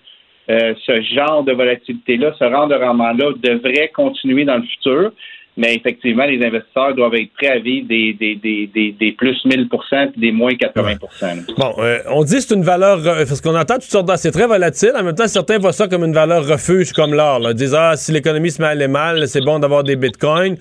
euh, 0.50 0.74
ce 0.84 1.02
genre 1.02 1.44
de 1.44 1.52
volatilité-là, 1.52 2.34
ce 2.38 2.44
de 2.68 2.74
rendement-là 2.74 3.32
devrait 3.42 3.88
continuer 3.94 4.44
dans 4.44 4.56
le 4.56 4.62
futur 4.62 5.12
mais 5.58 5.74
effectivement, 5.74 6.24
les 6.24 6.42
investisseurs 6.44 6.94
doivent 6.94 7.16
être 7.16 7.32
prêts 7.36 7.60
des, 7.60 7.82
des, 7.82 8.14
des, 8.14 8.70
des, 8.72 8.92
des 8.92 9.12
plus 9.12 9.36
1000% 9.44 10.12
et 10.16 10.20
des 10.20 10.30
moins 10.30 10.52
80% 10.52 11.54
Bon, 11.56 11.74
euh, 11.78 11.98
on 12.10 12.22
dit 12.22 12.36
que 12.36 12.40
c'est 12.40 12.54
une 12.54 12.62
valeur, 12.62 13.02
parce 13.02 13.40
qu'on 13.40 13.56
entend 13.56 13.74
toutes 13.74 13.84
sortes. 13.90 14.08
C'est 14.16 14.30
très 14.30 14.46
volatile. 14.46 14.92
En 14.96 15.02
même 15.02 15.16
temps, 15.16 15.26
certains 15.26 15.58
voient 15.58 15.72
ça 15.72 15.88
comme 15.88 16.04
une 16.04 16.14
valeur 16.14 16.46
refuge, 16.46 16.92
comme 16.92 17.12
l'or. 17.12 17.40
Ils 17.42 17.54
disent, 17.54 17.74
ah, 17.76 17.94
si 17.96 18.12
l'économie 18.12 18.52
se 18.52 18.62
met 18.62 18.68
à 18.68 18.70
aller 18.70 18.86
mal, 18.86 19.26
c'est 19.26 19.40
bon 19.40 19.58
d'avoir 19.58 19.82
des 19.82 19.96
bitcoins. 19.96 20.56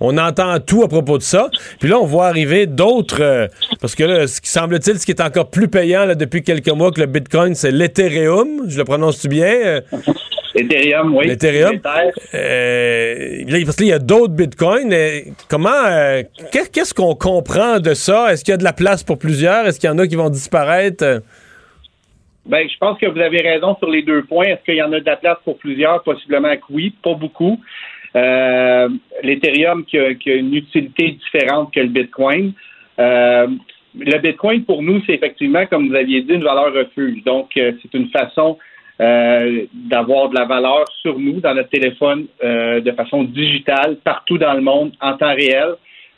On 0.00 0.18
entend 0.18 0.58
tout 0.58 0.82
à 0.82 0.88
propos 0.88 1.18
de 1.18 1.22
ça. 1.22 1.48
Puis 1.78 1.88
là, 1.88 2.00
on 2.00 2.06
voit 2.06 2.26
arriver 2.26 2.66
d'autres... 2.66 3.22
Euh, 3.22 3.46
parce 3.80 3.94
que 3.94 4.02
là, 4.02 4.26
ce 4.26 4.40
qui 4.40 4.48
semble-t-il, 4.48 4.98
ce 4.98 5.06
qui 5.06 5.12
est 5.12 5.20
encore 5.20 5.50
plus 5.50 5.68
payant 5.68 6.06
là, 6.06 6.16
depuis 6.16 6.42
quelques 6.42 6.70
mois 6.70 6.90
que 6.90 7.00
le 7.00 7.06
bitcoin, 7.06 7.54
c'est 7.54 7.70
l'Ethereum. 7.70 8.62
Je 8.66 8.78
le 8.78 8.84
prononce-tu 8.84 9.28
bien? 9.28 9.54
Euh, 9.64 9.80
Ethereum, 10.54 11.14
oui. 11.14 11.30
Ethereum. 11.30 11.80
Euh, 12.34 13.64
parce 13.64 13.76
qu'il 13.76 13.86
y 13.86 13.92
a 13.92 13.98
d'autres 13.98 14.34
bitcoins. 14.34 14.92
comment, 15.48 15.70
euh, 15.70 16.22
qu'est-ce 16.52 16.94
qu'on 16.94 17.14
comprend 17.14 17.78
de 17.78 17.94
ça? 17.94 18.32
Est-ce 18.32 18.44
qu'il 18.44 18.52
y 18.52 18.54
a 18.54 18.58
de 18.58 18.64
la 18.64 18.72
place 18.72 19.02
pour 19.02 19.18
plusieurs? 19.18 19.66
Est-ce 19.66 19.78
qu'il 19.78 19.88
y 19.88 19.92
en 19.92 19.98
a 19.98 20.06
qui 20.06 20.16
vont 20.16 20.30
disparaître? 20.30 21.22
Ben, 22.46 22.68
je 22.68 22.76
pense 22.78 22.98
que 22.98 23.06
vous 23.06 23.20
avez 23.20 23.40
raison 23.42 23.76
sur 23.76 23.90
les 23.90 24.02
deux 24.02 24.22
points. 24.24 24.46
Est-ce 24.46 24.64
qu'il 24.64 24.76
y 24.76 24.82
en 24.82 24.92
a 24.92 25.00
de 25.00 25.06
la 25.06 25.16
place 25.16 25.38
pour 25.44 25.58
plusieurs? 25.58 26.02
Possiblement 26.02 26.54
que 26.56 26.62
oui, 26.70 26.94
pas 27.02 27.14
beaucoup. 27.14 27.60
Euh, 28.16 28.88
L'Ethereum 29.22 29.84
qui 29.84 29.98
a, 29.98 30.14
qui 30.14 30.30
a, 30.30 30.34
une 30.34 30.54
utilité 30.54 31.12
différente 31.12 31.72
que 31.72 31.80
le 31.80 31.88
Bitcoin. 31.88 32.52
Euh, 32.98 33.46
le 33.98 34.18
Bitcoin, 34.18 34.64
pour 34.64 34.82
nous, 34.82 35.02
c'est 35.06 35.14
effectivement, 35.14 35.66
comme 35.66 35.88
vous 35.88 35.94
aviez 35.94 36.22
dit, 36.22 36.32
une 36.32 36.44
valeur 36.44 36.72
refuge. 36.72 37.22
Donc, 37.24 37.50
euh, 37.56 37.72
c'est 37.82 37.94
une 37.96 38.08
façon 38.08 38.58
euh, 39.00 39.64
d'avoir 39.72 40.28
de 40.28 40.34
la 40.34 40.44
valeur 40.44 40.84
sur 41.00 41.18
nous, 41.18 41.40
dans 41.40 41.54
notre 41.54 41.70
téléphone, 41.70 42.26
euh, 42.44 42.80
de 42.80 42.92
façon 42.92 43.24
digitale, 43.24 43.96
partout 44.04 44.36
dans 44.36 44.52
le 44.52 44.60
monde, 44.60 44.92
en 45.00 45.16
temps 45.16 45.34
réel. 45.34 45.74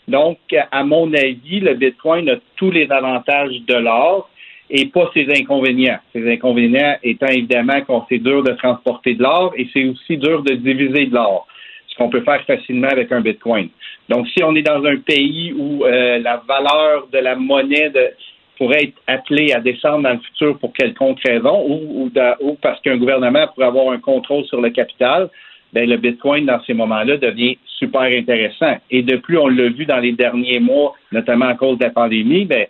Donc, 0.09 0.39
à 0.73 0.83
mon 0.83 1.13
avis, 1.15 1.61
le 1.61 1.75
Bitcoin 1.75 2.29
a 2.29 2.37
tous 2.57 2.73
les 2.73 2.91
avantages 2.91 3.55
de 3.69 3.75
l'or 3.75 4.29
et 4.69 4.87
pas 4.87 5.09
ses 5.15 5.29
inconvénients. 5.31 5.99
Ses 6.13 6.29
inconvénients 6.29 6.97
étant 7.05 7.27
évidemment 7.27 7.81
qu'on 7.83 8.05
c'est 8.09 8.19
dur 8.19 8.43
de 8.43 8.53
transporter 8.53 9.15
de 9.15 9.23
l'or 9.23 9.53
et 9.57 9.69
c'est 9.73 9.85
aussi 9.85 10.17
dur 10.17 10.43
de 10.43 10.55
diviser 10.55 11.07
de 11.07 11.15
l'or, 11.15 11.47
ce 11.87 11.95
qu'on 11.95 12.09
peut 12.09 12.23
faire 12.23 12.43
facilement 12.47 12.89
avec 12.89 13.13
un 13.13 13.21
Bitcoin. 13.21 13.69
Donc, 14.09 14.27
si 14.29 14.43
on 14.43 14.57
est 14.57 14.63
dans 14.63 14.85
un 14.85 14.97
pays 14.97 15.55
où 15.57 15.85
euh, 15.85 16.19
la 16.19 16.43
valeur 16.49 17.07
de 17.13 17.19
la 17.19 17.37
monnaie 17.37 17.91
de, 17.91 18.11
pourrait 18.59 18.85
être 18.85 18.99
appelé 19.07 19.53
à 19.53 19.61
descendre 19.61 20.05
dans 20.05 20.13
le 20.13 20.21
futur 20.21 20.59
pour 20.59 20.73
quelconque 20.73 21.21
raison 21.25 21.65
ou, 21.67 22.11
ou, 22.41 22.55
parce 22.61 22.81
qu'un 22.81 22.97
gouvernement 22.97 23.47
pourrait 23.49 23.67
avoir 23.67 23.93
un 23.93 23.99
contrôle 23.99 24.45
sur 24.45 24.61
le 24.61 24.71
capital, 24.71 25.31
ben, 25.73 25.89
le 25.89 25.97
Bitcoin, 25.97 26.47
dans 26.47 26.63
ces 26.65 26.75
moments-là, 26.75 27.17
devient 27.17 27.57
super 27.79 28.03
intéressant. 28.03 28.77
Et 28.91 29.03
de 29.03 29.17
plus, 29.17 29.39
on 29.39 29.49
l'a 29.49 29.69
vu 29.71 29.87
dans 29.87 29.99
les 29.99 30.13
derniers 30.13 30.61
mois, 30.61 30.95
notamment 31.11 31.47
à 31.47 31.55
cause 31.55 31.79
de 31.79 31.85
la 31.85 31.91
pandémie, 31.91 32.45
ben, 32.45 32.67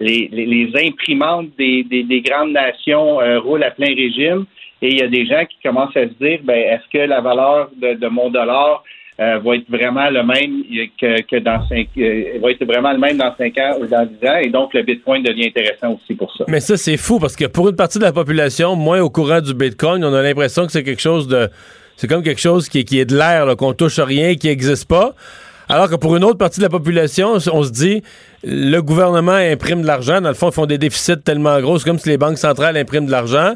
les, 0.00 0.28
les, 0.30 0.70
imprimantes 0.86 1.48
des, 1.58 1.82
des, 1.84 2.20
grandes 2.20 2.52
nations 2.52 3.20
euh, 3.20 3.38
roulent 3.38 3.64
à 3.64 3.70
plein 3.70 3.94
régime 3.94 4.44
et 4.82 4.88
il 4.88 4.98
y 4.98 5.02
a 5.02 5.08
des 5.08 5.24
gens 5.24 5.44
qui 5.46 5.56
commencent 5.62 5.96
à 5.96 6.06
se 6.06 6.14
dire, 6.22 6.40
ben, 6.42 6.58
est-ce 6.58 6.86
que 6.92 7.02
la 7.02 7.20
valeur 7.20 7.70
de, 7.76 7.94
de 7.94 8.08
mon 8.08 8.30
dollar 8.30 8.82
euh, 9.18 9.38
va 9.38 9.56
être 9.56 9.68
vraiment 9.68 10.10
le 10.10 10.22
même 10.22 10.62
que, 11.00 11.22
que 11.22 11.36
dans 11.36 11.66
cinq, 11.68 11.88
euh, 11.96 12.38
vraiment 12.66 12.92
le 12.92 12.98
même 12.98 13.16
dans 13.16 13.34
5 13.36 13.58
ans 13.58 13.78
ou 13.80 13.86
dans 13.86 14.04
10 14.04 14.28
ans, 14.28 14.36
et 14.42 14.50
donc 14.50 14.74
le 14.74 14.82
Bitcoin 14.82 15.22
devient 15.22 15.46
intéressant 15.46 15.94
aussi 15.94 16.14
pour 16.14 16.34
ça. 16.36 16.44
Mais 16.48 16.60
ça, 16.60 16.76
c'est 16.76 16.98
fou 16.98 17.18
parce 17.18 17.34
que 17.34 17.46
pour 17.46 17.68
une 17.68 17.76
partie 17.76 17.98
de 17.98 18.04
la 18.04 18.12
population, 18.12 18.76
moins 18.76 19.00
au 19.00 19.08
courant 19.08 19.40
du 19.40 19.54
Bitcoin, 19.54 20.04
on 20.04 20.12
a 20.12 20.22
l'impression 20.22 20.66
que 20.66 20.72
c'est 20.72 20.84
quelque 20.84 21.00
chose 21.00 21.28
de. 21.28 21.48
C'est 21.96 22.08
comme 22.08 22.22
quelque 22.22 22.42
chose 22.42 22.68
qui, 22.68 22.84
qui 22.84 22.98
est 22.98 23.06
de 23.06 23.16
l'air, 23.16 23.56
qu'on 23.56 23.72
touche 23.72 23.98
à 23.98 24.04
rien, 24.04 24.34
qui 24.34 24.48
n'existe 24.48 24.86
pas. 24.86 25.14
Alors 25.68 25.88
que 25.88 25.96
pour 25.96 26.14
une 26.14 26.24
autre 26.24 26.36
partie 26.36 26.60
de 26.60 26.64
la 26.64 26.68
population, 26.70 27.38
on 27.52 27.62
se 27.62 27.72
dit, 27.72 28.02
le 28.44 28.80
gouvernement 28.80 29.32
imprime 29.32 29.80
de 29.80 29.86
l'argent. 29.86 30.20
Dans 30.20 30.28
le 30.28 30.34
fond, 30.34 30.50
ils 30.50 30.54
font 30.54 30.66
des 30.66 30.76
déficits 30.76 31.22
tellement 31.24 31.58
gros. 31.60 31.78
C'est 31.78 31.88
comme 31.88 31.98
si 31.98 32.10
les 32.10 32.18
banques 32.18 32.38
centrales 32.38 32.76
impriment 32.76 33.06
de 33.06 33.10
l'argent 33.10 33.54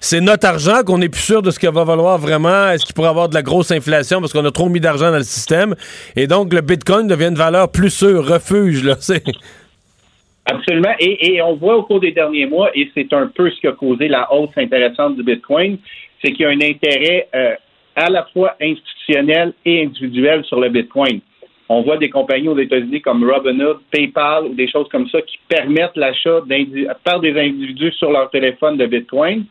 c'est 0.00 0.20
notre 0.22 0.46
argent 0.46 0.82
qu'on 0.84 0.98
n'est 0.98 1.10
plus 1.10 1.20
sûr 1.20 1.42
de 1.42 1.50
ce 1.50 1.58
qu'il 1.58 1.68
va 1.68 1.84
valoir 1.84 2.18
vraiment. 2.18 2.70
Est-ce 2.70 2.86
qu'il 2.86 2.94
pourrait 2.94 3.10
avoir 3.10 3.28
de 3.28 3.34
la 3.34 3.42
grosse 3.42 3.70
inflation 3.70 4.20
parce 4.20 4.32
qu'on 4.32 4.44
a 4.46 4.50
trop 4.50 4.70
mis 4.70 4.80
d'argent 4.80 5.10
dans 5.10 5.18
le 5.18 5.22
système? 5.22 5.74
Et 6.16 6.26
donc, 6.26 6.54
le 6.54 6.62
Bitcoin 6.62 7.06
devient 7.06 7.28
une 7.28 7.34
valeur 7.34 7.70
plus 7.70 7.90
sûre, 7.90 8.26
refuge, 8.26 8.82
là. 8.82 8.94
Absolument. 10.46 10.94
Et, 10.98 11.40
on 11.42 11.54
voit 11.54 11.76
au 11.76 11.82
cours 11.82 12.00
des 12.00 12.12
derniers 12.12 12.46
mois, 12.46 12.70
et 12.74 12.90
c'est 12.94 13.12
un 13.12 13.26
peu 13.26 13.50
ce 13.50 13.60
qui 13.60 13.66
a 13.66 13.72
causé 13.72 14.08
la 14.08 14.32
hausse 14.32 14.50
intéressante 14.56 15.16
du 15.16 15.22
Bitcoin, 15.22 15.78
c'est 16.22 16.32
qu'il 16.32 16.40
y 16.40 16.44
a 16.44 16.48
un 16.48 16.60
intérêt 16.60 17.28
euh, 17.34 17.54
à 17.94 18.08
la 18.08 18.26
fois 18.32 18.56
institutionnel 18.60 19.52
et 19.64 19.84
individuel 19.84 20.44
sur 20.44 20.60
le 20.60 20.70
Bitcoin. 20.70 21.20
On 21.68 21.82
voit 21.82 21.98
des 21.98 22.10
compagnies 22.10 22.48
aux 22.48 22.58
États-Unis 22.58 23.00
comme 23.00 23.30
Robinhood, 23.30 23.78
PayPal 23.92 24.46
ou 24.46 24.54
des 24.54 24.68
choses 24.68 24.88
comme 24.90 25.08
ça 25.08 25.22
qui 25.22 25.38
permettent 25.48 25.96
l'achat 25.96 26.40
par 27.04 27.20
des 27.20 27.38
individus 27.38 27.92
sur 27.92 28.10
leur 28.10 28.28
téléphone 28.30 28.76
de 28.76 28.86
Bitcoin. 28.86 29.44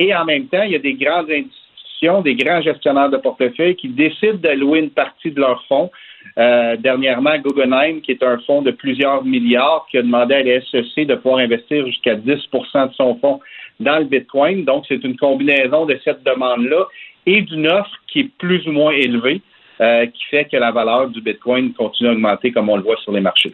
Et 0.00 0.14
en 0.14 0.24
même 0.24 0.46
temps, 0.46 0.62
il 0.62 0.72
y 0.72 0.76
a 0.76 0.78
des 0.78 0.94
grandes 0.94 1.30
institutions, 1.30 2.22
des 2.22 2.34
grands 2.34 2.62
gestionnaires 2.62 3.10
de 3.10 3.18
portefeuille 3.18 3.76
qui 3.76 3.88
décident 3.88 4.38
d'allouer 4.38 4.78
une 4.78 4.90
partie 4.90 5.30
de 5.30 5.38
leurs 5.38 5.62
fonds. 5.66 5.90
Euh, 6.38 6.76
dernièrement, 6.78 7.36
Guggenheim, 7.36 8.00
qui 8.00 8.12
est 8.12 8.22
un 8.22 8.38
fonds 8.46 8.62
de 8.62 8.70
plusieurs 8.70 9.22
milliards, 9.22 9.86
qui 9.90 9.98
a 9.98 10.02
demandé 10.02 10.36
à 10.36 10.42
la 10.42 10.62
SEC 10.62 11.06
de 11.06 11.16
pouvoir 11.16 11.40
investir 11.40 11.86
jusqu'à 11.86 12.14
10% 12.14 12.88
de 12.88 12.94
son 12.94 13.16
fonds 13.16 13.40
dans 13.78 13.98
le 13.98 14.06
Bitcoin. 14.06 14.64
Donc, 14.64 14.86
c'est 14.88 15.04
une 15.04 15.18
combinaison 15.18 15.84
de 15.84 16.00
cette 16.02 16.22
demande-là 16.24 16.86
et 17.26 17.42
d'une 17.42 17.66
offre 17.66 17.92
qui 18.10 18.20
est 18.20 18.30
plus 18.38 18.66
ou 18.66 18.72
moins 18.72 18.92
élevée, 18.92 19.42
euh, 19.82 20.06
qui 20.06 20.24
fait 20.30 20.46
que 20.46 20.56
la 20.56 20.70
valeur 20.70 21.10
du 21.10 21.20
Bitcoin 21.20 21.74
continue 21.74 22.08
à 22.08 22.12
augmenter 22.12 22.52
comme 22.52 22.70
on 22.70 22.76
le 22.76 22.82
voit 22.82 22.96
sur 23.02 23.12
les 23.12 23.20
marchés. 23.20 23.52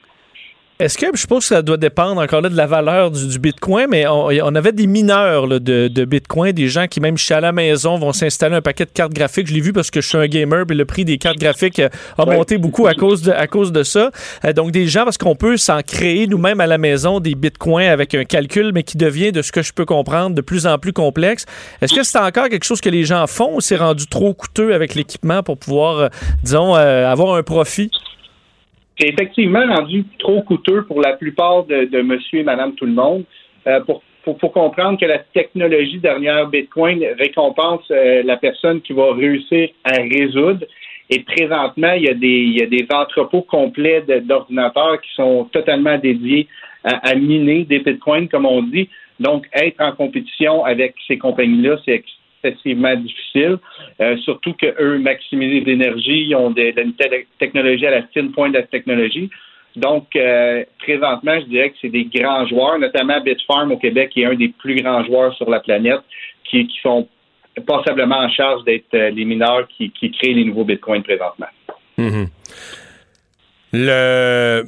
Est-ce 0.78 0.98
que 0.98 1.07
je 1.15 1.20
suppose 1.20 1.39
que 1.39 1.55
ça 1.55 1.62
doit 1.62 1.78
dépendre 1.78 2.20
encore 2.20 2.43
là 2.43 2.51
de 2.51 2.57
la 2.57 2.66
valeur 2.66 3.11
du, 3.11 3.39
Bitcoin, 3.39 3.86
mais 3.89 4.07
on, 4.07 4.55
avait 4.55 4.73
des 4.73 4.86
mineurs 4.86 5.48
de, 5.48 6.05
Bitcoin, 6.05 6.53
des 6.53 6.69
gens 6.69 6.86
qui 6.86 7.01
même 7.01 7.16
chez 7.16 7.32
à 7.32 7.40
la 7.40 7.53
maison 7.53 7.97
vont 7.97 8.12
s'installer 8.12 8.57
un 8.57 8.61
paquet 8.61 8.85
de 8.85 8.90
cartes 8.90 9.15
graphiques. 9.15 9.47
Je 9.47 9.55
l'ai 9.55 9.62
vu 9.62 9.73
parce 9.73 9.90
que 9.90 10.03
je 10.03 10.09
suis 10.09 10.19
un 10.19 10.27
gamer, 10.27 10.66
puis 10.66 10.77
le 10.77 10.85
prix 10.85 11.07
des 11.07 11.16
cartes 11.16 11.39
graphiques 11.39 11.81
a 11.81 12.27
monté 12.27 12.59
beaucoup 12.59 12.86
à 12.86 12.93
cause 12.93 13.23
de, 13.23 13.32
à 13.32 13.47
cause 13.47 13.73
de 13.73 13.85
ça. 13.85 14.11
Euh, 14.44 14.53
donc 14.53 14.70
des 14.70 14.86
gens 14.86 15.05
parce 15.05 15.16
qu'on 15.16 15.35
peut 15.35 15.57
s'en 15.57 15.81
créer 15.81 16.27
nous-mêmes 16.27 16.61
à 16.61 16.66
la 16.66 16.77
maison 16.77 17.20
des 17.20 17.35
Bitcoins 17.35 17.89
avec 17.89 18.15
un 18.15 18.24
calcul, 18.24 18.73
mais 18.74 18.82
qui 18.82 18.98
devient 18.98 19.32
de 19.32 19.40
ce 19.40 19.53
que 19.53 19.62
je 19.62 19.73
peux 19.73 19.86
comprendre 19.86 20.36
de 20.36 20.43
plus 20.43 20.66
en 20.66 20.77
plus 20.78 20.93
complexe. 20.93 21.47
Est-ce 21.81 21.94
que 21.94 22.03
c'est 22.03 22.19
encore 22.19 22.51
quelque 22.51 22.66
chose 22.66 22.82
que 22.82 22.90
les 22.90 23.05
gens 23.05 23.27
font 23.27 23.57
ou 23.57 23.62
c'est 23.62 23.77
rendu 23.77 24.07
trop 24.09 24.35
coûteux 24.35 24.74
avec 24.74 24.94
l'équipement 24.94 25.43
pour 25.43 25.57
pouvoir, 25.57 25.98
euh, 25.98 26.09
disons, 26.43 26.77
euh, 26.77 27.11
avoir 27.11 27.35
un 27.36 27.43
profit? 27.43 27.90
C'est 28.98 29.09
effectivement 29.09 29.66
rendu 29.66 30.05
trop 30.18 30.43
coûteux 30.43 30.85
pour 30.85 31.01
la 31.01 31.16
plupart 31.16 31.64
de, 31.64 32.01
monsieur 32.02 32.40
et 32.40 32.44
madame 32.44 32.74
tout 32.74 32.86
le 32.86 32.93
monde. 32.93 33.24
Euh, 33.66 33.81
pour 34.35 34.52
comprendre 34.52 34.98
que 34.98 35.06
la 35.06 35.18
technologie 35.18 35.98
derrière 35.98 36.48
Bitcoin 36.48 37.05
récompense 37.18 37.85
euh, 37.90 38.23
la 38.24 38.36
personne 38.36 38.81
qui 38.81 38.93
va 38.93 39.14
réussir 39.14 39.68
à 39.85 39.93
résoudre. 40.02 40.66
Et 41.10 41.20
présentement, 41.20 41.93
il 41.93 42.05
y 42.05 42.09
a 42.09 42.14
des, 42.14 42.27
il 42.27 42.59
y 42.59 42.62
a 42.62 42.66
des 42.66 42.86
entrepôts 42.93 43.43
complets 43.43 44.02
de- 44.02 44.18
d'ordinateurs 44.18 45.01
qui 45.01 45.14
sont 45.14 45.44
totalement 45.52 45.97
dédiés 45.98 46.48
à, 46.82 47.10
à 47.10 47.14
miner 47.14 47.64
des 47.64 47.78
bitcoins, 47.78 48.28
comme 48.28 48.47
on 48.47 48.62
dit. 48.62 48.89
Donc, 49.20 49.47
être 49.52 49.81
en 49.81 49.93
compétition 49.93 50.64
avec 50.64 50.94
ces 51.06 51.18
compagnies-là, 51.18 51.77
c'est 51.85 52.02
difficile. 52.51 53.59
Euh, 54.01 54.16
surtout 54.18 54.55
qu'eux 54.55 54.98
maximisent 54.98 55.64
l'énergie, 55.64 56.27
ils 56.28 56.35
ont 56.35 56.51
des, 56.51 56.74
une 56.77 56.94
technologie 57.39 57.86
à 57.86 57.90
la 57.90 58.02
fine 58.09 58.32
pointe 58.32 58.52
de 58.52 58.59
la 58.59 58.64
technologie. 58.64 59.31
Donc, 59.77 60.16
euh, 60.16 60.64
présentement, 60.78 61.39
je 61.39 61.47
dirais 61.47 61.70
que 61.70 61.77
c'est 61.82 61.90
des 61.90 62.06
grands 62.06 62.47
joueurs, 62.47 62.78
notamment 62.78 63.20
Bitfarm 63.20 63.73
au 63.73 63.77
Québec, 63.77 64.10
qui 64.10 64.23
est 64.23 64.27
un 64.27 64.35
des 64.35 64.48
plus 64.48 64.81
grands 64.82 65.05
joueurs 65.05 65.35
sur 65.35 65.51
la 65.51 65.60
planète, 65.60 66.01
qui, 66.44 66.68
sont 66.82 67.09
passablement 67.66 68.18
en 68.18 68.28
charge 68.31 68.64
d'être 68.64 68.94
euh, 68.94 69.10
les 69.10 69.24
mineurs 69.24 69.66
qui, 69.68 69.90
qui 69.90 70.10
créent 70.10 70.32
les 70.32 70.44
nouveaux 70.44 70.64
bitcoins 70.64 71.02
présentement. 71.02 71.47
Mhm. 71.98 72.27
Le. 73.73 74.64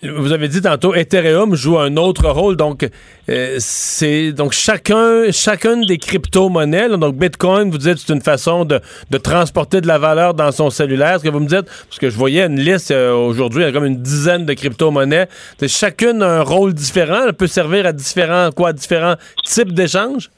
Vous 0.00 0.32
avez 0.32 0.46
dit 0.46 0.62
tantôt, 0.62 0.94
Ethereum 0.94 1.56
joue 1.56 1.76
un 1.76 1.96
autre 1.96 2.28
rôle. 2.30 2.56
Donc, 2.56 2.86
euh, 3.28 3.56
c'est 3.58 4.30
donc 4.30 4.52
chacun, 4.52 5.32
chacune 5.32 5.84
des 5.86 5.98
crypto-monnaies. 5.98 6.96
donc, 6.98 7.16
Bitcoin, 7.16 7.68
vous 7.68 7.78
dites, 7.78 7.98
c'est 7.98 8.12
une 8.12 8.20
façon 8.20 8.64
de, 8.64 8.78
de 9.10 9.18
transporter 9.18 9.80
de 9.80 9.88
la 9.88 9.98
valeur 9.98 10.34
dans 10.34 10.52
son 10.52 10.70
cellulaire. 10.70 11.18
Ce 11.18 11.24
que 11.24 11.30
vous 11.30 11.40
me 11.40 11.48
dites, 11.48 11.64
parce 11.64 11.98
que 11.98 12.10
je 12.10 12.16
voyais 12.16 12.46
une 12.46 12.60
liste 12.60 12.92
euh, 12.92 13.12
aujourd'hui, 13.12 13.62
il 13.62 13.66
y 13.66 13.68
a 13.68 13.72
comme 13.72 13.86
une 13.86 14.00
dizaine 14.00 14.46
de 14.46 14.52
crypto-monnaies. 14.52 15.26
Chacune 15.66 16.22
a 16.22 16.28
un 16.28 16.42
rôle 16.42 16.74
différent. 16.74 17.24
Elle 17.26 17.34
peut 17.34 17.48
servir 17.48 17.84
à 17.84 17.92
différents, 17.92 18.50
quoi, 18.52 18.72
différents 18.72 19.16
types 19.44 19.72
d'échanges? 19.72 20.30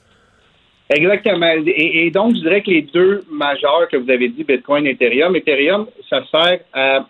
Exactement. 0.88 1.52
Et 1.66 2.10
donc, 2.10 2.34
je 2.34 2.40
dirais 2.40 2.62
que 2.62 2.70
les 2.70 2.82
deux 2.82 3.24
majeurs 3.30 3.88
que 3.92 3.98
vous 3.98 4.10
avez 4.10 4.28
dit, 4.30 4.42
Bitcoin 4.42 4.86
et 4.86 4.92
Ethereum, 4.92 5.36
Ethereum, 5.36 5.86
ça 6.08 6.22
sert 6.32 6.60
à 6.72 7.06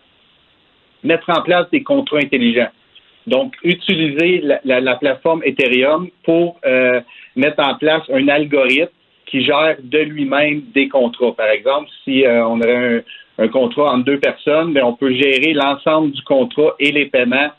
mettre 1.02 1.28
en 1.30 1.42
place 1.42 1.68
des 1.70 1.82
contrats 1.82 2.18
intelligents. 2.18 2.70
Donc, 3.26 3.54
utiliser 3.62 4.40
la, 4.42 4.60
la- 4.64 4.80
la 4.80 4.96
plateforme 4.96 5.42
Ethereum 5.44 6.08
pour 6.24 6.58
euh, 6.64 7.00
mettre 7.36 7.62
en 7.62 7.74
place 7.76 8.02
un 8.12 8.28
algorithme 8.28 8.92
qui 9.26 9.44
gère 9.44 9.76
de 9.82 9.98
lui-même 9.98 10.62
des 10.74 10.88
contrats. 10.88 11.32
Par 11.36 11.48
exemple, 11.50 11.88
si 12.04 12.24
euh, 12.24 12.44
on 12.46 12.60
aurait 12.60 13.02
un, 13.38 13.44
un 13.44 13.48
contrat 13.48 13.92
entre 13.92 14.04
deux 14.04 14.18
personnes, 14.18 14.72
ben, 14.72 14.82
on 14.84 14.94
peut 14.94 15.12
gérer 15.14 15.52
l'ensemble 15.52 16.12
du 16.12 16.22
contrat 16.22 16.74
et 16.80 16.90
les 16.92 17.06
paiements 17.06 17.50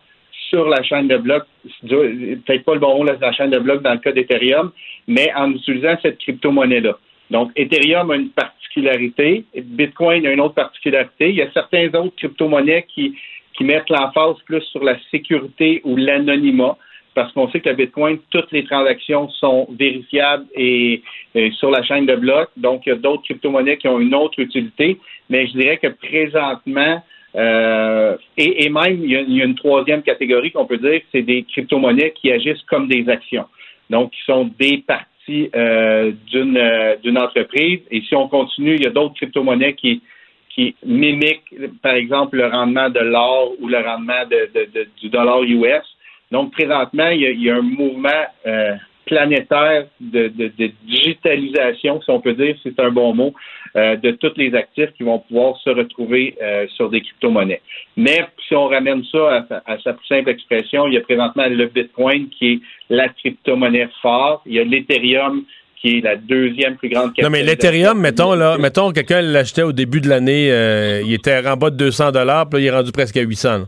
sur 0.49 0.67
la 0.67 0.83
chaîne 0.83 1.07
de 1.07 1.17
blocs. 1.17 1.45
Peut-être 1.87 2.65
pas 2.65 2.73
le 2.73 2.79
bon 2.79 2.97
mot, 2.97 3.03
la 3.05 3.31
chaîne 3.31 3.51
de 3.51 3.59
blocs 3.59 3.81
dans 3.81 3.93
le 3.93 3.99
cas 3.99 4.11
d'Ethereum, 4.11 4.71
mais 5.07 5.31
en 5.33 5.51
utilisant 5.51 5.95
cette 6.01 6.17
crypto-monnaie-là. 6.17 6.97
Donc, 7.31 7.51
Ethereum 7.55 8.11
a 8.11 8.15
une 8.17 8.29
particularité, 8.29 9.45
Bitcoin 9.55 10.27
a 10.27 10.33
une 10.33 10.41
autre 10.41 10.55
particularité. 10.55 11.29
Il 11.29 11.35
y 11.35 11.41
a 11.41 11.51
certains 11.51 11.87
autres 11.95 12.15
crypto-monnaies 12.17 12.85
qui, 12.93 13.15
qui 13.53 13.63
mettent 13.63 13.89
l'emphase 13.89 14.35
plus 14.45 14.61
sur 14.63 14.83
la 14.83 14.97
sécurité 15.09 15.81
ou 15.85 15.95
l'anonymat, 15.95 16.77
parce 17.15 17.31
qu'on 17.31 17.49
sait 17.49 17.61
que 17.61 17.69
le 17.69 17.75
Bitcoin, 17.75 18.19
toutes 18.29 18.51
les 18.51 18.65
transactions 18.65 19.29
sont 19.29 19.67
vérifiables 19.71 20.45
et, 20.55 21.01
et 21.33 21.51
sur 21.51 21.71
la 21.71 21.83
chaîne 21.83 22.05
de 22.05 22.15
blocs. 22.15 22.51
Donc, 22.57 22.83
il 22.85 22.89
y 22.89 22.91
a 22.91 22.95
d'autres 22.95 23.23
crypto-monnaies 23.23 23.77
qui 23.77 23.87
ont 23.87 23.99
une 23.99 24.13
autre 24.13 24.37
utilité, 24.39 24.97
mais 25.29 25.47
je 25.47 25.53
dirais 25.53 25.77
que 25.77 25.87
présentement, 25.87 27.01
euh, 27.35 28.17
et, 28.35 28.65
et 28.65 28.69
même, 28.69 28.99
il 29.03 29.09
y, 29.09 29.15
a, 29.15 29.21
il 29.21 29.37
y 29.37 29.41
a 29.41 29.45
une 29.45 29.55
troisième 29.55 30.03
catégorie 30.03 30.51
qu'on 30.51 30.65
peut 30.65 30.77
dire, 30.77 31.01
c'est 31.13 31.21
des 31.21 31.43
crypto-monnaies 31.43 32.11
qui 32.11 32.29
agissent 32.29 32.63
comme 32.63 32.89
des 32.89 33.07
actions. 33.07 33.45
Donc, 33.89 34.11
qui 34.11 34.21
sont 34.23 34.49
des 34.59 34.79
parties 34.79 35.05
euh, 35.29 36.11
d'une 36.27 36.57
euh, 36.57 36.95
d'une 37.03 37.17
entreprise. 37.17 37.79
Et 37.91 38.01
si 38.01 38.15
on 38.15 38.27
continue, 38.27 38.75
il 38.75 38.83
y 38.83 38.87
a 38.87 38.91
d'autres 38.91 39.15
crypto-monnaies 39.15 39.73
qui, 39.75 40.01
qui 40.49 40.75
mimiquent, 40.85 41.53
par 41.81 41.93
exemple, 41.93 42.37
le 42.37 42.47
rendement 42.47 42.89
de 42.89 42.99
l'or 42.99 43.53
ou 43.59 43.67
le 43.67 43.77
rendement 43.79 44.25
de, 44.29 44.49
de- 44.53 44.87
du 45.01 45.09
dollar 45.09 45.41
US. 45.43 45.85
Donc, 46.31 46.51
présentement, 46.53 47.09
il 47.09 47.21
y 47.21 47.25
a, 47.27 47.29
il 47.31 47.43
y 47.43 47.49
a 47.49 47.55
un 47.57 47.61
mouvement 47.61 48.23
euh, 48.45 48.75
planétaire 49.05 49.85
de, 49.99 50.27
de- 50.29 50.51
de 50.57 50.71
digitalisation, 50.85 52.01
si 52.01 52.09
on 52.09 52.19
peut 52.21 52.33
dire, 52.33 52.55
c'est 52.63 52.79
un 52.79 52.91
bon 52.91 53.13
mot, 53.13 53.33
euh, 53.75 53.95
de 53.95 54.11
tous 54.11 54.33
les 54.37 54.53
actifs 54.55 54.91
qui 54.97 55.03
vont 55.03 55.19
pouvoir 55.19 55.57
se 55.63 55.69
retrouver 55.69 56.35
euh, 56.41 56.65
sur 56.75 56.89
des 56.89 57.01
crypto-monnaies. 57.01 57.61
Mais 57.97 58.25
si 58.47 58.55
on 58.55 58.67
ramène 58.67 59.03
ça 59.11 59.35
à, 59.35 59.45
sa- 59.47 59.63
à 59.65 59.77
sa 59.79 59.93
plus 59.93 60.05
simple 60.07 60.29
expression, 60.29 60.87
il 60.87 60.93
y 60.93 60.97
a 60.97 61.01
présentement 61.01 61.45
le 61.47 61.67
Bitcoin 61.67 62.29
qui 62.29 62.53
est 62.53 62.59
la 62.89 63.09
crypto-monnaie 63.09 63.89
forte, 64.01 64.41
il 64.45 64.53
y 64.53 64.59
a 64.59 64.63
l'Ethereum 64.63 65.43
qui 65.77 65.97
est 65.97 66.01
la 66.01 66.15
deuxième 66.15 66.75
plus 66.75 66.89
grande 66.89 67.11
Non, 67.21 67.29
mais 67.31 67.41
l'Ethereum, 67.41 67.99
mettons, 67.99 68.35
là, 68.35 68.57
mettons, 68.59 68.91
quelqu'un 68.91 69.21
l'achetait 69.21 69.63
au 69.63 69.71
début 69.71 69.99
de 69.99 70.09
l'année, 70.09 70.51
euh, 70.51 71.01
il 71.03 71.11
était 71.13 71.41
en 71.47 71.57
bas 71.57 71.71
de 71.71 71.77
200 71.77 72.11
puis 72.11 72.23
là, 72.25 72.45
il 72.53 72.65
est 72.65 72.69
rendu 72.71 72.91
presque 72.91 73.17
à 73.17 73.21
800. 73.21 73.57
là. 73.59 73.65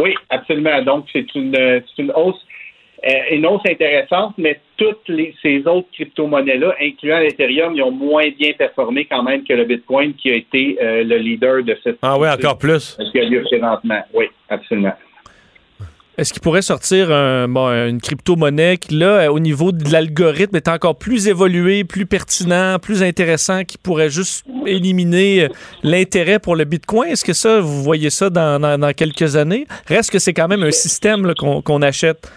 Oui, 0.00 0.14
absolument. 0.30 0.82
Donc, 0.82 1.06
c'est 1.12 1.32
une, 1.36 1.54
une 1.98 2.10
hausse, 2.16 2.44
une 3.30 3.44
hausse 3.46 3.62
intéressante, 3.68 4.34
mais 4.38 4.60
toutes 4.76 5.08
les, 5.08 5.34
ces 5.42 5.58
autres 5.66 5.88
crypto-monnaies-là, 5.92 6.74
incluant 6.80 7.18
l'Ethereum, 7.18 7.74
ils 7.74 7.82
ont 7.82 7.90
moins 7.90 8.28
bien 8.38 8.52
performé 8.56 9.04
quand 9.04 9.22
même 9.22 9.44
que 9.44 9.52
le 9.52 9.64
Bitcoin 9.64 10.14
qui 10.14 10.30
a 10.30 10.34
été 10.34 10.78
euh, 10.80 11.04
le 11.04 11.16
leader 11.18 11.62
de 11.62 11.76
cette. 11.84 11.98
Ah 12.02 12.18
oui, 12.18 12.28
encore 12.28 12.56
plus. 12.58 12.96
Ce 12.98 13.10
qui 13.12 13.20
a 13.20 13.24
lieu 13.24 13.42
présentement. 13.42 14.02
Oui, 14.14 14.26
absolument. 14.48 14.94
Est-ce 16.16 16.32
qu'il 16.32 16.40
pourrait 16.42 16.62
sortir 16.62 17.10
un- 17.10 17.48
bon, 17.48 17.66
une 17.88 18.00
crypto-monnaie 18.00 18.76
qui, 18.76 18.94
là, 18.94 19.32
au 19.32 19.40
niveau 19.40 19.72
de 19.72 19.90
l'algorithme, 19.92 20.54
est 20.54 20.68
encore 20.68 20.96
plus 20.96 21.26
évolué, 21.26 21.82
plus 21.82 22.06
pertinent, 22.06 22.78
plus 22.80 23.02
intéressant, 23.02 23.64
qui 23.64 23.78
pourrait 23.78 24.10
juste 24.10 24.46
éliminer 24.64 25.44
euh, 25.44 25.48
l'intérêt 25.82 26.38
pour 26.38 26.54
le 26.54 26.64
Bitcoin? 26.66 27.10
Est-ce 27.10 27.24
que 27.24 27.32
ça, 27.32 27.60
vous 27.60 27.82
voyez 27.82 28.10
ça 28.10 28.30
dans, 28.30 28.60
dans- 28.60 28.78
dans 28.78 28.92
quelques 28.92 29.34
années? 29.34 29.66
Reste 29.88 30.12
que 30.12 30.20
c'est 30.20 30.32
quand 30.32 30.46
même 30.46 30.62
un 30.62 30.70
système 30.70 31.26
là, 31.26 31.34
qu'on 31.36 31.60
qu'on 31.62 31.82
achète. 31.82 32.30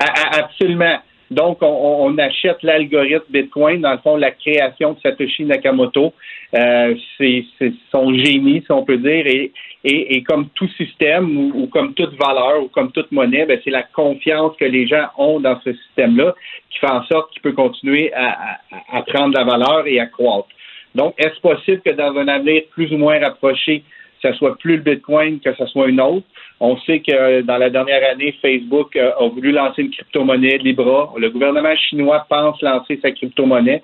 Absolument. 0.00 0.98
Donc, 1.30 1.58
on, 1.62 1.66
on 2.06 2.18
achète 2.18 2.60
l'algorithme 2.64 3.24
Bitcoin, 3.30 3.82
dans 3.82 3.92
le 3.92 3.98
fond, 3.98 4.16
la 4.16 4.32
création 4.32 4.94
de 4.94 5.00
Satoshi 5.00 5.44
Nakamoto. 5.44 6.12
Euh, 6.56 6.94
c'est 7.16 7.44
son 7.92 8.12
génie, 8.12 8.62
si 8.66 8.72
on 8.72 8.84
peut 8.84 8.96
dire, 8.96 9.24
et, 9.28 9.52
et, 9.84 10.16
et 10.16 10.22
comme 10.24 10.48
tout 10.56 10.68
système 10.76 11.52
ou, 11.54 11.68
comme 11.68 11.94
toute 11.94 12.14
valeur 12.20 12.64
ou 12.64 12.68
comme 12.68 12.90
toute 12.90 13.12
monnaie, 13.12 13.46
ben, 13.46 13.60
c'est 13.62 13.70
la 13.70 13.84
confiance 13.84 14.56
que 14.58 14.64
les 14.64 14.88
gens 14.88 15.06
ont 15.18 15.38
dans 15.38 15.60
ce 15.60 15.72
système-là 15.72 16.34
qui 16.70 16.78
fait 16.80 16.90
en 16.90 17.04
sorte 17.04 17.30
qu'il 17.32 17.42
peut 17.42 17.52
continuer 17.52 18.12
à, 18.12 18.30
à- 18.72 18.98
à 18.98 19.02
prendre 19.02 19.38
la 19.38 19.44
valeur 19.44 19.86
et 19.86 20.00
à 20.00 20.06
croître. 20.06 20.48
Donc, 20.96 21.14
est-ce 21.18 21.38
possible 21.40 21.80
que 21.82 21.90
dans 21.90 22.16
un 22.16 22.26
avenir 22.26 22.62
plus 22.72 22.92
ou 22.92 22.96
moins 22.98 23.20
rapproché, 23.20 23.84
que 24.22 24.30
ce 24.30 24.38
soit 24.38 24.56
plus 24.58 24.76
le 24.76 24.82
Bitcoin, 24.82 25.40
que 25.40 25.54
ce 25.54 25.66
soit 25.66 25.88
une 25.88 26.00
autre. 26.00 26.26
On 26.60 26.76
sait 26.80 27.00
que 27.00 27.12
euh, 27.12 27.42
dans 27.42 27.56
la 27.56 27.70
dernière 27.70 28.10
année, 28.10 28.34
Facebook 28.42 28.94
euh, 28.96 29.12
a 29.18 29.28
voulu 29.28 29.52
lancer 29.52 29.82
une 29.82 29.90
crypto-monnaie, 29.90 30.58
Libra. 30.58 31.12
Le 31.16 31.30
gouvernement 31.30 31.74
chinois 31.76 32.26
pense 32.28 32.60
lancer 32.60 32.98
sa 33.00 33.10
crypto-monnaie. 33.12 33.82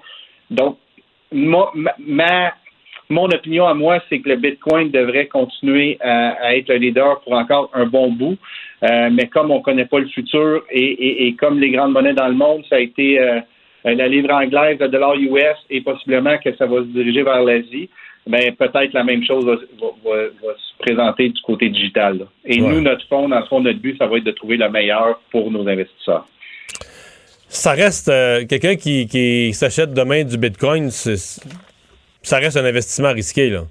Donc, 0.50 0.76
ma, 1.32 1.70
ma- 1.98 2.54
mon 3.08 3.26
opinion 3.26 3.66
à 3.66 3.74
moi, 3.74 4.00
c'est 4.08 4.18
que 4.18 4.28
le 4.28 4.36
Bitcoin 4.36 4.90
devrait 4.90 5.26
continuer 5.26 5.96
à, 6.00 6.56
être 6.56 6.68
le 6.68 6.76
leader 6.76 7.20
pour 7.20 7.34
encore 7.34 7.70
un 7.72 7.86
bon 7.86 8.10
bout. 8.10 8.36
Euh, 8.82 9.08
mais 9.10 9.28
comme 9.28 9.50
on 9.50 9.58
ne 9.58 9.62
connaît 9.62 9.86
pas 9.86 10.00
le 10.00 10.08
futur 10.08 10.64
et, 10.70 11.34
comme 11.38 11.60
les 11.60 11.70
grandes 11.70 11.92
monnaies 11.92 12.14
dans 12.14 12.28
le 12.28 12.34
monde, 12.34 12.64
ça 12.68 12.76
a 12.76 12.80
été 12.80 13.18
la 13.84 14.08
livre 14.08 14.32
anglaise, 14.32 14.78
le 14.80 14.88
dollar 14.88 15.14
US 15.14 15.56
et 15.70 15.80
possiblement 15.80 16.36
que 16.38 16.54
ça 16.56 16.66
va 16.66 16.78
se 16.78 16.86
diriger 16.86 17.22
vers 17.22 17.44
l'Asie, 17.44 17.88
ben 18.26 18.54
peut-être 18.56 18.92
la 18.92 19.04
même 19.04 19.24
chose 19.24 19.44
va, 19.44 19.54
va- 19.54 19.94
va- 20.04 20.22
va 20.42 20.54
se 20.56 20.76
présenter 20.78 21.28
du 21.28 21.40
côté 21.42 21.68
digital. 21.68 22.18
là. 22.18 22.24
Et 22.44 22.60
Ouais. 22.60 22.68
nous, 22.68 22.80
notre 22.80 23.06
fonds, 23.08 23.28
dans 23.28 23.38
le 23.40 23.46
fond, 23.46 23.60
notre 23.60 23.78
but, 23.78 23.96
ça 23.98 24.06
va 24.06 24.16
être 24.18 24.24
de 24.24 24.32
trouver 24.32 24.56
le 24.56 24.68
meilleur 24.68 25.20
pour 25.30 25.50
nos 25.50 25.66
investisseurs. 25.68 26.26
Ça 27.48 27.72
reste 27.72 28.08
euh, 28.08 28.44
quelqu'un 28.46 28.74
qui, 28.76 29.06
qui 29.06 29.52
s'achète 29.52 29.94
demain 29.94 30.24
du 30.24 30.36
Bitcoin, 30.36 30.90
ça 30.90 32.38
reste 32.38 32.56
un 32.56 32.64
investissement 32.64 33.12
risqué. 33.12 33.50
Là. 33.50 33.62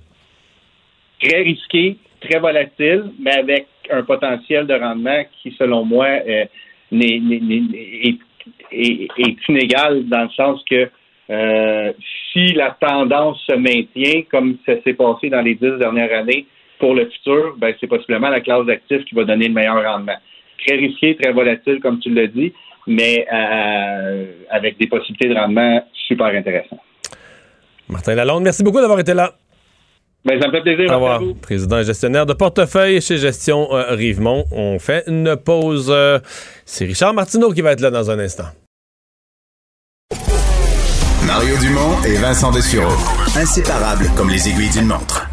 Très 1.22 1.42
risqué, 1.42 1.98
très 2.22 2.40
volatile, 2.40 3.12
mais 3.20 3.34
avec 3.36 3.68
un 3.92 4.04
potentiel 4.04 4.66
de 4.66 4.74
rendement 4.74 5.24
qui, 5.44 5.54
selon 5.60 5.84
moi, 5.84 6.08
euh, 6.08 6.46
est 8.72 9.38
inégal 9.50 10.06
dans 10.08 10.24
le 10.24 10.30
sens 10.30 10.64
que 10.70 10.90
euh, 11.30 11.94
si 12.32 12.54
la 12.54 12.76
tendance 12.80 13.42
se 13.48 13.54
maintient 13.54 14.24
comme 14.30 14.58
ça 14.66 14.74
s'est 14.84 14.94
passé 14.94 15.30
dans 15.30 15.42
les 15.42 15.56
dix 15.56 15.78
dernières 15.80 16.18
années 16.18 16.46
pour 16.80 16.94
le 16.94 17.10
futur, 17.10 17.56
ben, 17.58 17.74
c'est 17.80 17.88
possiblement 17.88 18.30
la 18.30 18.42
classe 18.42 18.66
d'actifs 18.66 19.06
qui 19.06 19.16
va 19.16 19.24
donner 19.24 19.48
le 19.48 19.54
meilleur 19.54 19.84
rendement. 19.84 20.18
Très 20.66 20.76
risqué, 20.76 21.16
très 21.16 21.32
volatile, 21.32 21.80
comme 21.82 22.00
tu 22.00 22.10
l'as 22.14 22.28
dit, 22.28 22.54
mais 22.88 23.26
euh, 23.32 24.26
avec 24.50 24.78
des 24.78 24.88
possibilités 24.88 25.30
de 25.30 25.36
rendement 25.36 25.86
super 26.08 26.28
intéressantes. 26.28 26.80
Martin 27.88 28.16
Lalonde, 28.16 28.44
merci 28.44 28.64
beaucoup 28.64 28.82
d'avoir 28.82 29.00
été 29.00 29.14
là. 29.14 29.34
Ben, 30.26 30.42
ça 30.42 30.48
me 30.48 30.54
fait 30.54 30.62
plaisir. 30.62 30.92
Au 30.92 30.96
revoir. 30.96 31.22
Président 31.40 31.80
et 31.80 31.84
gestionnaire 31.84 32.26
de 32.26 32.34
portefeuille 32.34 33.00
chez 33.00 33.18
Gestion 33.18 33.68
euh, 33.72 33.94
Rivemont. 33.94 34.44
On 34.52 34.80
fait 34.80 35.04
une 35.08 35.36
pause. 35.36 35.92
euh, 35.94 36.18
C'est 36.66 36.86
Richard 36.86 37.14
Martineau 37.14 37.52
qui 37.52 37.62
va 37.62 37.74
être 37.74 37.82
là 37.82 37.92
dans 37.92 38.10
un 38.10 38.18
instant. 38.18 38.46
Mario 41.26 41.58
Dumont 41.58 42.02
et 42.06 42.16
Vincent 42.16 42.52
Dessureau. 42.52 42.94
Inséparables 43.36 44.10
comme 44.16 44.30
les 44.30 44.48
aiguilles 44.48 44.70
d'une 44.70 44.86
montre. 44.86 45.28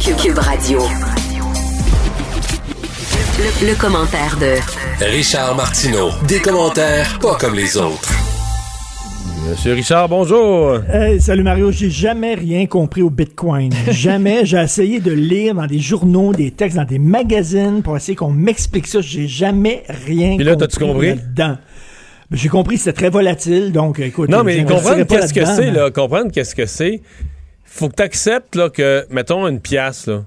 Cube, 0.00 0.38
Radio. 0.38 0.80
Le, 3.38 3.66
le 3.68 3.74
commentaire 3.78 4.36
de 4.40 4.56
Richard 5.04 5.54
Martineau. 5.56 6.10
Des 6.26 6.40
commentaires 6.40 7.18
pas 7.20 7.36
comme 7.36 7.54
les 7.54 7.76
autres. 7.76 8.12
Monsieur 9.48 9.74
Richard, 9.74 10.08
bonjour. 10.08 10.78
Hey, 10.92 11.20
salut 11.20 11.42
Mario, 11.44 11.70
j'ai 11.70 11.90
jamais 11.90 12.34
rien 12.34 12.66
compris 12.66 13.02
au 13.02 13.10
Bitcoin. 13.10 13.72
jamais. 13.90 14.44
J'ai 14.44 14.58
essayé 14.58 15.00
de 15.00 15.12
lire 15.12 15.54
dans 15.54 15.66
des 15.66 15.78
journaux, 15.78 16.32
des 16.32 16.50
textes, 16.50 16.76
dans 16.76 16.84
des 16.84 16.98
magazines 16.98 17.82
pour 17.82 17.96
essayer 17.96 18.16
qu'on 18.16 18.30
m'explique 18.32 18.86
ça. 18.88 19.00
J'ai 19.00 19.28
jamais 19.28 19.84
rien 20.06 20.36
Puis 20.36 20.44
là, 20.44 20.52
compris 20.54 20.68
t'as-tu 20.68 20.84
compris? 20.84 21.08
là-dedans. 21.10 21.56
J'ai 22.32 22.48
compris 22.48 22.76
que 22.76 22.82
c'était 22.82 23.00
très 23.00 23.10
volatile, 23.10 23.72
donc 23.72 24.00
écoute. 24.00 24.28
Non, 24.28 24.42
mais 24.42 24.64
comprendre 24.64 25.04
qu'est-ce 25.04 25.32
que 25.32 25.44
c'est, 25.44 25.70
là. 25.70 25.90
Comprendre 25.90 26.32
qu'est-ce 26.32 26.54
que 26.54 26.66
c'est. 26.66 27.00
Faut 27.64 27.88
que 27.88 27.96
tu 27.96 28.02
acceptes 28.02 28.54
là, 28.56 28.70
que, 28.70 29.06
mettons, 29.10 29.46
une 29.46 29.60
pièce, 29.60 30.06
là. 30.06 30.24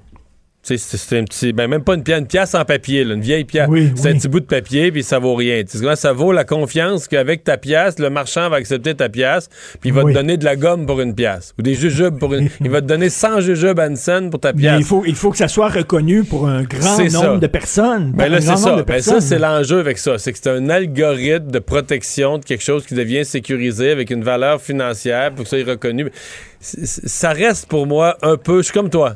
C'est 0.62 1.18
un 1.18 1.24
petit. 1.24 1.54
Ben, 1.54 1.68
même 1.68 1.84
pas 1.84 1.96
une 1.96 2.04
pièce, 2.04 2.20
une 2.20 2.28
pièce 2.28 2.54
en 2.54 2.64
papier, 2.66 3.04
là, 3.04 3.16
une 3.16 3.22
vieille 3.22 3.46
pièce. 3.46 3.68
c'est 3.96 4.10
un 4.10 4.14
petit 4.14 4.28
bout 4.28 4.42
de 4.42 4.46
papier, 4.46 4.92
puis 4.92 5.04
ça 5.04 5.18
vaut 5.18 5.34
rien. 5.34 5.64
Ça 5.96 6.12
vaut 6.14 6.32
la 6.32 6.44
confiance 6.44 7.08
qu'avec 7.08 7.44
ta 7.46 7.58
pièce, 7.58 7.98
le 7.98 8.10
marchand 8.10 8.50
va 8.50 8.58
accepter 8.58 8.94
ta 8.94 9.08
pièce, 9.10 9.48
puis 9.80 9.90
il 9.90 9.94
va 9.94 10.04
Oui. 10.04 10.14
te 10.14 10.18
donner 10.18 10.38
de 10.38 10.44
la 10.46 10.56
gomme 10.58 10.86
pour 10.86 11.00
une 11.02 11.16
pièce. 11.16 11.54
Ou 11.58 11.62
des 11.62 11.74
jujubes 11.76 12.20
pour 12.20 12.34
une. 12.36 12.50
il 12.60 12.70
va 12.70 12.82
te 12.82 12.86
donner 12.88 13.10
100 13.10 13.40
jujubes 13.42 13.80
à 13.80 13.88
une 13.88 13.96
scène 13.96 14.30
pour 14.30 14.42
ta 14.42 14.52
Mais 14.54 14.60
pièce. 14.62 14.76
il 14.80 14.86
faut, 14.86 15.04
il 15.08 15.16
faut 15.16 15.32
que 15.32 15.38
ça 15.38 15.48
soit 15.48 15.70
reconnu 15.70 16.24
pour 16.26 16.48
un 16.48 16.64
grand 16.64 16.98
nombre 17.00 17.10
ça. 17.10 17.38
de 17.38 17.48
personnes. 17.48 18.12
Ben 18.12 18.28
là, 18.30 18.42
c'est 18.42 18.56
ça. 18.58 18.84
Ben 18.86 19.02
ça, 19.02 19.22
c'est 19.22 19.40
l'enjeu 19.40 19.80
avec 19.80 19.98
ça. 19.98 20.18
C'est 20.18 20.34
que 20.34 20.40
c'est 20.40 20.50
un 20.50 20.70
algorithme 20.70 21.50
de 21.52 21.60
protection 21.60 22.38
de 22.38 22.44
quelque 22.46 22.64
chose 22.64 22.86
qui 22.86 22.94
devient 22.96 23.24
sécurisé 23.26 23.92
avec 23.92 24.10
une 24.12 24.24
valeur 24.24 24.62
financière 24.62 25.32
pour 25.32 25.46
que 25.46 25.50
ça 25.50 25.58
soit 25.62 25.72
reconnu. 25.72 26.12
Ça 26.60 27.30
reste 27.32 27.68
pour 27.68 27.88
moi 27.88 28.18
un 28.22 28.36
peu. 28.36 28.58
Je 28.58 28.64
suis 28.64 28.74
comme 28.74 28.90
toi. 28.90 29.16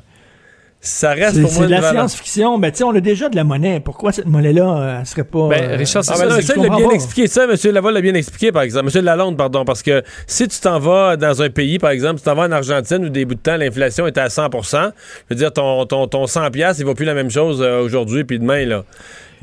Ça 0.85 1.11
reste 1.11 1.35
C'est 1.35 1.41
pour 1.41 1.49
c'est 1.49 1.59
moi 1.59 1.67
de 1.67 1.73
une 1.73 1.81
la 1.81 1.91
science-fiction. 1.91 2.59
Ben, 2.59 2.69
tu 2.69 2.79
sais, 2.79 2.83
on 2.83 2.93
a 2.93 2.99
déjà 2.99 3.29
de 3.29 3.37
la 3.37 3.45
monnaie. 3.45 3.79
Pourquoi 3.79 4.11
cette 4.11 4.25
monnaie-là, 4.25 4.77
euh, 4.77 4.99
elle 4.99 5.05
serait 5.05 5.23
pas. 5.23 5.47
Ben, 5.47 5.63
euh, 5.63 5.75
Richard, 5.77 6.03
c'est 6.03 6.11
ah, 6.11 6.17
ça. 6.17 6.27
ben, 6.27 6.41
ça, 6.41 6.53
il 6.57 6.61
l'a 6.61 6.75
bien 6.75 6.89
pas. 6.89 6.93
expliqué. 6.93 7.27
Ça, 7.27 7.45
M. 7.45 7.55
Laval 7.71 7.93
l'a 7.93 8.01
bien 8.01 8.13
expliqué, 8.15 8.51
par 8.51 8.63
exemple. 8.63 8.91
M. 8.93 9.05
Lalonde, 9.05 9.37
pardon, 9.37 9.63
parce 9.63 9.81
que 9.81 10.03
si 10.27 10.45
tu 10.45 10.59
t'en 10.59 10.79
vas 10.79 11.15
dans 11.15 11.41
un 11.41 11.49
pays, 11.49 11.79
par 11.79 11.91
exemple, 11.91 12.17
si 12.17 12.23
tu 12.23 12.29
t'en 12.29 12.35
vas 12.35 12.43
en 12.43 12.51
Argentine 12.51 13.05
où 13.05 13.09
des 13.09 13.23
bouts 13.23 13.35
de 13.35 13.39
temps, 13.39 13.55
l'inflation 13.55 14.07
est 14.07 14.17
à 14.17 14.27
100% 14.27 14.91
je 15.29 15.33
veux 15.33 15.35
dire, 15.35 15.53
ton, 15.53 15.85
ton, 15.85 16.07
ton 16.07 16.27
100 16.27 16.51
piastres, 16.51 16.81
il 16.81 16.85
vaut 16.85 16.95
plus 16.95 17.05
la 17.05 17.13
même 17.13 17.31
chose 17.31 17.61
euh, 17.61 17.81
aujourd'hui 17.81 18.23
puis 18.25 18.39
demain, 18.39 18.65
là. 18.65 18.83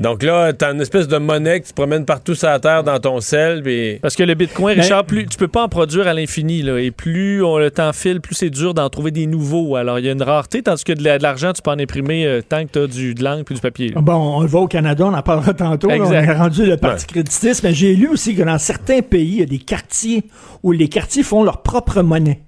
Donc 0.01 0.23
là, 0.23 0.53
t'as 0.55 0.73
une 0.73 0.81
espèce 0.81 1.09
de 1.09 1.19
monnaie 1.19 1.61
que 1.61 1.67
tu 1.67 1.75
promènes 1.75 2.07
partout 2.07 2.35
sur 2.35 2.49
la 2.49 2.59
terre 2.59 2.83
dans 2.83 2.99
ton 2.99 3.21
sel. 3.21 3.63
Parce 4.01 4.17
que 4.17 4.23
le 4.23 4.33
Bitcoin, 4.35 4.77
Ben- 4.77 4.83
Richard, 4.83 5.05
plus, 5.05 5.27
tu 5.27 5.37
peux 5.37 5.47
pas 5.49 5.65
en 5.65 5.69
produire 5.69 6.09
à 6.09 6.15
l'infini. 6.15 6.63
là, 6.63 6.79
Et 6.79 6.91
plus 6.91 7.45
on, 7.45 7.59
le 7.59 7.71
temps 7.71 7.93
file, 7.93 8.23
plus 8.23 8.35
c'est 8.35 8.49
dur 8.49 8.73
d'en 8.73 8.89
trouver 8.89 9.11
des 9.11 9.27
nouveaux. 9.27 9.77
Alors, 9.77 9.99
il 9.99 10.07
y 10.07 10.09
a 10.09 10.13
une 10.13 10.23
rareté, 10.23 10.63
tandis 10.63 10.85
que 10.85 10.95
de 10.95 11.05
la- 11.05 11.19
de 11.19 11.23
l'argent, 11.23 11.53
tu 11.53 11.61
peux 11.61 11.71
en 11.71 11.79
imprimer 11.79 12.25
euh, 12.25 12.41
tant 12.41 12.65
que 12.65 12.71
tu 12.73 12.79
as 12.79 12.87
du, 12.87 13.15
de 13.15 13.23
l'encre 13.23 13.45
puis 13.45 13.55
du 13.57 13.61
papier. 13.61 13.89
là. 13.91 14.01
Bon, 14.01 14.15
on 14.39 14.41
le 14.41 14.47
voit 14.49 14.63
au 14.63 14.69
Canada, 14.69 15.05
on 15.05 15.13
en 15.13 15.23
parlera 15.23 15.53
tantôt. 15.53 15.89
là, 15.89 15.97
on 16.01 16.11
est 16.13 16.33
rendu 16.33 16.65
le 16.65 16.79
parti 16.79 17.07
créditiste, 17.07 17.63
mais 17.63 17.75
j'ai 17.75 17.95
lu 17.95 18.09
aussi 18.09 18.35
que 18.35 18.43
dans 18.43 18.59
certains 18.59 19.03
pays, 19.03 19.33
il 19.35 19.41
y 19.41 19.43
a 19.43 19.47
des 19.47 19.59
quartiers 19.59 20.25
où 20.63 20.73
les 20.73 20.89
quartiers 20.89 21.23
font 21.23 21.45
leur 21.45 21.63
propre 21.63 22.01
monnaie. 22.01 22.41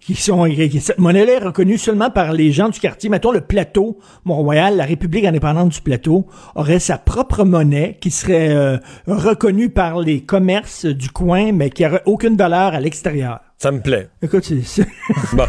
Qui 0.00 0.14
sont, 0.14 0.46
cette 0.80 0.98
monnaie-là 0.98 1.32
est 1.34 1.44
reconnue 1.44 1.76
seulement 1.76 2.08
par 2.08 2.32
les 2.32 2.50
gens 2.50 2.70
du 2.70 2.80
quartier. 2.80 3.10
Mettons 3.10 3.30
le 3.30 3.42
plateau, 3.42 3.98
Mont-Royal, 4.24 4.76
la 4.76 4.84
République 4.86 5.26
indépendante 5.26 5.68
du 5.68 5.80
plateau, 5.82 6.26
aurait 6.54 6.78
sa 6.78 6.96
propre 6.96 7.44
monnaie 7.44 7.98
qui 8.00 8.10
serait 8.10 8.48
euh, 8.50 8.78
reconnue 9.06 9.68
par 9.68 10.00
les 10.00 10.22
commerces 10.22 10.86
du 10.86 11.10
coin, 11.10 11.52
mais 11.52 11.68
qui 11.68 11.82
n'aurait 11.82 12.02
aucune 12.06 12.36
valeur 12.36 12.72
à 12.74 12.80
l'extérieur. 12.80 13.40
Ça 13.58 13.70
me 13.70 13.80
plaît. 13.80 14.08
Écoute, 14.22 14.44
c'est- 14.44 14.62
c'est... 14.64 14.86
Bon. 15.34 15.44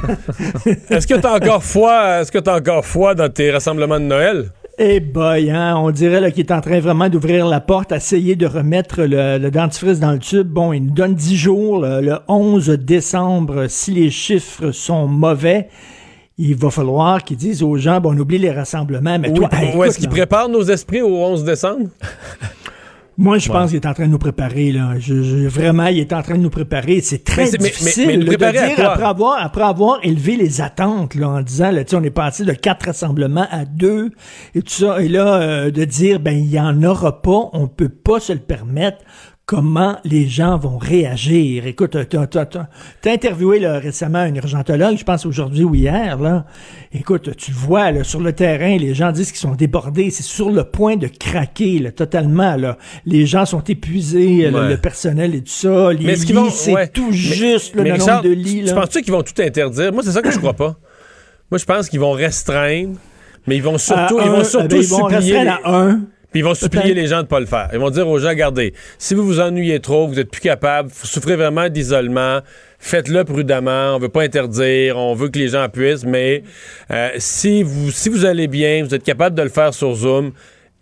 Est-ce 0.90 1.08
que 1.08 1.14
t'as 1.16 1.36
encore 1.38 1.64
foi, 1.64 2.22
est-ce 2.22 2.32
que 2.32 2.40
t'as 2.40 2.58
encore 2.58 2.84
foi 2.86 3.16
dans 3.16 3.30
tes 3.30 3.52
rassemblements 3.52 4.00
de 4.00 4.06
Noël? 4.06 4.50
Eh 4.82 5.02
boy, 5.02 5.52
hein, 5.52 5.76
on 5.76 5.92
dirait 5.92 6.22
là, 6.22 6.32
qu'il 6.32 6.46
est 6.46 6.54
en 6.54 6.62
train 6.62 6.80
vraiment 6.80 7.10
d'ouvrir 7.10 7.46
la 7.46 7.60
porte, 7.60 7.92
essayer 7.92 8.38
de 8.38 8.46
remettre 8.46 9.02
le, 9.02 9.38
le 9.38 9.52
dentifrice 9.52 10.00
dans 10.00 10.14
le 10.14 10.20
tube. 10.20 10.48
Bon, 10.48 10.72
il 10.72 10.86
nous 10.86 10.94
donne 10.94 11.16
10 11.16 11.36
jours, 11.36 11.82
le, 11.82 12.00
le 12.00 12.16
11 12.30 12.70
décembre, 12.70 13.66
si 13.68 13.92
les 13.92 14.10
chiffres 14.10 14.72
sont 14.72 15.06
mauvais. 15.06 15.68
Il 16.38 16.56
va 16.56 16.70
falloir 16.70 17.22
qu'ils 17.26 17.36
disent 17.36 17.62
aux 17.62 17.76
gens, 17.76 18.00
bon, 18.00 18.16
on 18.16 18.20
oublie 18.20 18.38
les 18.38 18.52
rassemblements, 18.52 19.20
mais 19.20 19.32
Ou, 19.32 19.34
toi, 19.34 19.50
hey, 19.52 19.78
est-ce 19.82 19.98
qu'ils 19.98 20.06
là, 20.06 20.12
préparent 20.12 20.48
nos 20.48 20.64
esprits 20.64 21.02
au 21.02 21.14
11 21.26 21.44
décembre? 21.44 21.88
moi, 23.20 23.38
je 23.38 23.50
Ouais. 23.50 23.56
pense 23.56 23.70
qu'il 23.70 23.76
est 23.76 23.86
en 23.86 23.94
train 23.94 24.06
de 24.08 24.12
nous 24.12 24.18
préparer. 24.18 24.72
Là. 24.72 24.94
Je, 24.98 25.22
je- 25.22 25.48
vraiment, 25.48 25.88
il 25.88 26.00
est 26.00 26.14
en 26.14 26.22
train 26.24 26.36
de 26.36 26.42
nous 26.42 26.50
préparer. 26.50 27.02
C'est 27.02 27.24
très 27.24 27.44
Mais 27.44 27.48
c'est- 27.52 27.58
mais- 27.62 27.68
difficile 27.70 28.08
mais- 28.08 28.18
mais 28.18 28.24
de 28.38 28.52
dire, 28.76 28.90
après 28.90 29.04
avoir, 29.06 29.44
après 29.44 29.64
avoir 29.64 30.00
élevé 30.04 30.38
les 30.38 30.62
attentes, 30.62 31.16
là, 31.16 31.28
en 31.30 31.42
disant, 31.42 31.70
là, 31.72 31.84
tu 31.84 31.92
sais, 31.92 31.96
on 31.98 32.04
est 32.04 32.10
passé 32.10 32.46
de 32.46 32.54
quatre 32.54 32.86
rassemblements 32.88 33.48
à 33.52 33.66
deux, 33.66 34.12
et 34.56 34.62
tout 34.62 34.70
ça, 34.72 35.02
et 35.02 35.10
là, 35.10 35.36
euh, 35.42 35.70
de 35.72 35.84
dire, 35.84 36.20
ben, 36.20 36.38
il 36.38 36.50
y 36.50 36.60
en 36.60 36.82
aura 36.84 37.22
pas, 37.22 37.50
on 37.54 37.68
peut 37.68 37.90
pas 37.90 38.20
se 38.20 38.32
le 38.34 38.40
permettre. 38.40 38.98
Comment 39.50 39.98
les 40.06 40.28
gens 40.28 40.60
vont 40.60 40.78
réagir? 40.78 41.66
Écoute, 41.66 41.98
t'as, 42.08 43.12
interviewé 43.12 43.58
là, 43.58 43.80
récemment 43.80 44.20
un 44.20 44.36
urgentologue, 44.36 44.96
je 44.96 45.04
pense 45.04 45.26
aujourd'hui 45.26 45.64
ou 45.64 45.74
hier, 45.74 46.20
là. 46.20 46.46
Écoute, 46.94 47.36
tu 47.36 47.50
le 47.50 47.58
vois, 47.58 47.90
là, 47.92 48.04
sur 48.04 48.20
le 48.20 48.32
terrain, 48.34 48.78
les 48.78 48.94
gens 48.94 49.12
disent 49.12 49.32
qu'ils 49.32 49.40
sont 49.40 49.56
débordés, 49.56 50.12
c'est 50.12 50.22
sur 50.22 50.52
le 50.52 50.66
point 50.66 50.98
de 50.98 51.08
craquer, 51.08 51.80
là, 51.80 51.92
totalement, 51.92 52.58
là. 52.58 52.78
Les 53.08 53.26
gens 53.26 53.48
sont 53.48 53.62
épuisés, 53.64 54.52
là, 54.52 54.70
le 54.70 54.78
personnel 54.78 55.34
et 55.34 55.40
tout 55.42 55.48
ça, 55.48 55.94
les 55.94 56.06
Mais 56.06 56.12
est-ce 56.14 56.22
lits, 56.22 56.28
qu'ils 56.28 56.36
vont- 56.36 56.50
c'est 56.52 56.74
ouais. 56.76 56.88
tout 56.88 57.08
Mais- 57.10 57.18
juste, 57.18 57.74
mais 57.74 57.90
le 57.90 57.98
nombre 57.98 58.22
de 58.22 58.30
lits, 58.30 58.60
Tu 58.60 58.66
là. 58.66 58.74
penses-tu 58.76 59.02
qu'ils 59.02 59.14
vont 59.14 59.24
tout 59.24 59.42
interdire? 59.42 59.92
Moi, 59.92 60.04
c'est 60.06 60.12
ça 60.12 60.22
que 60.22 60.30
je 60.30 60.38
crois 60.38 60.54
pas. 60.54 60.76
Moi, 61.50 61.58
je 61.58 61.66
pense 61.66 61.90
qu'ils 61.90 62.02
vont 62.02 62.12
restreindre, 62.12 62.98
mais 63.48 63.56
ils 63.56 63.64
vont 63.64 63.80
surtout, 63.80 64.20
À 64.20 64.26
ils 64.26 64.30
vont 64.30 64.44
surtout 64.44 64.68
ben, 64.68 64.80
ils 64.80 64.88
vont 64.88 65.10
supplier. 65.10 65.18
restreindre 65.40 65.60
les- 65.66 65.72
à 65.72 65.76
un. 65.76 66.02
Puis 66.32 66.42
ils 66.42 66.44
vont 66.44 66.54
supplier 66.54 66.94
les 66.94 67.08
gens 67.08 67.24
de 67.24 67.28
pas 67.28 67.40
le 67.40 67.48
faire. 67.48 67.70
Ils 67.74 67.80
vont 67.80 67.90
dire 67.90 68.08
aux 68.08 68.20
gens, 68.20 68.30
regardez, 68.30 68.74
si 69.00 69.16
vous 69.16 69.26
vous 69.26 69.40
ennuyez 69.40 69.80
trop, 69.80 70.08
vous 70.08 70.20
êtes 70.20 70.30
plus 70.30 70.42
capable, 70.42 70.90
vous 70.90 71.08
souffrez 71.08 71.36
vraiment 71.36 71.70
d'isolement, 71.70 72.42
faites-le 72.78 73.24
prudemment. 73.24 73.96
On 73.96 74.00
veut 74.00 74.10
pas 74.10 74.24
interdire, 74.24 74.98
on 74.98 75.16
veut 75.16 75.30
que 75.30 75.40
les 75.40 75.50
gens 75.50 75.68
puissent, 75.70 76.06
mais 76.06 76.44
euh, 76.92 77.10
si 77.18 77.64
vous 77.64 77.90
si 77.92 78.10
vous 78.10 78.26
allez 78.26 78.48
bien, 78.48 78.84
vous 78.84 78.94
êtes 78.94 79.04
capable 79.04 79.36
de 79.36 79.42
le 79.42 79.50
faire 79.50 79.74
sur 79.74 79.96
Zoom, 79.96 80.32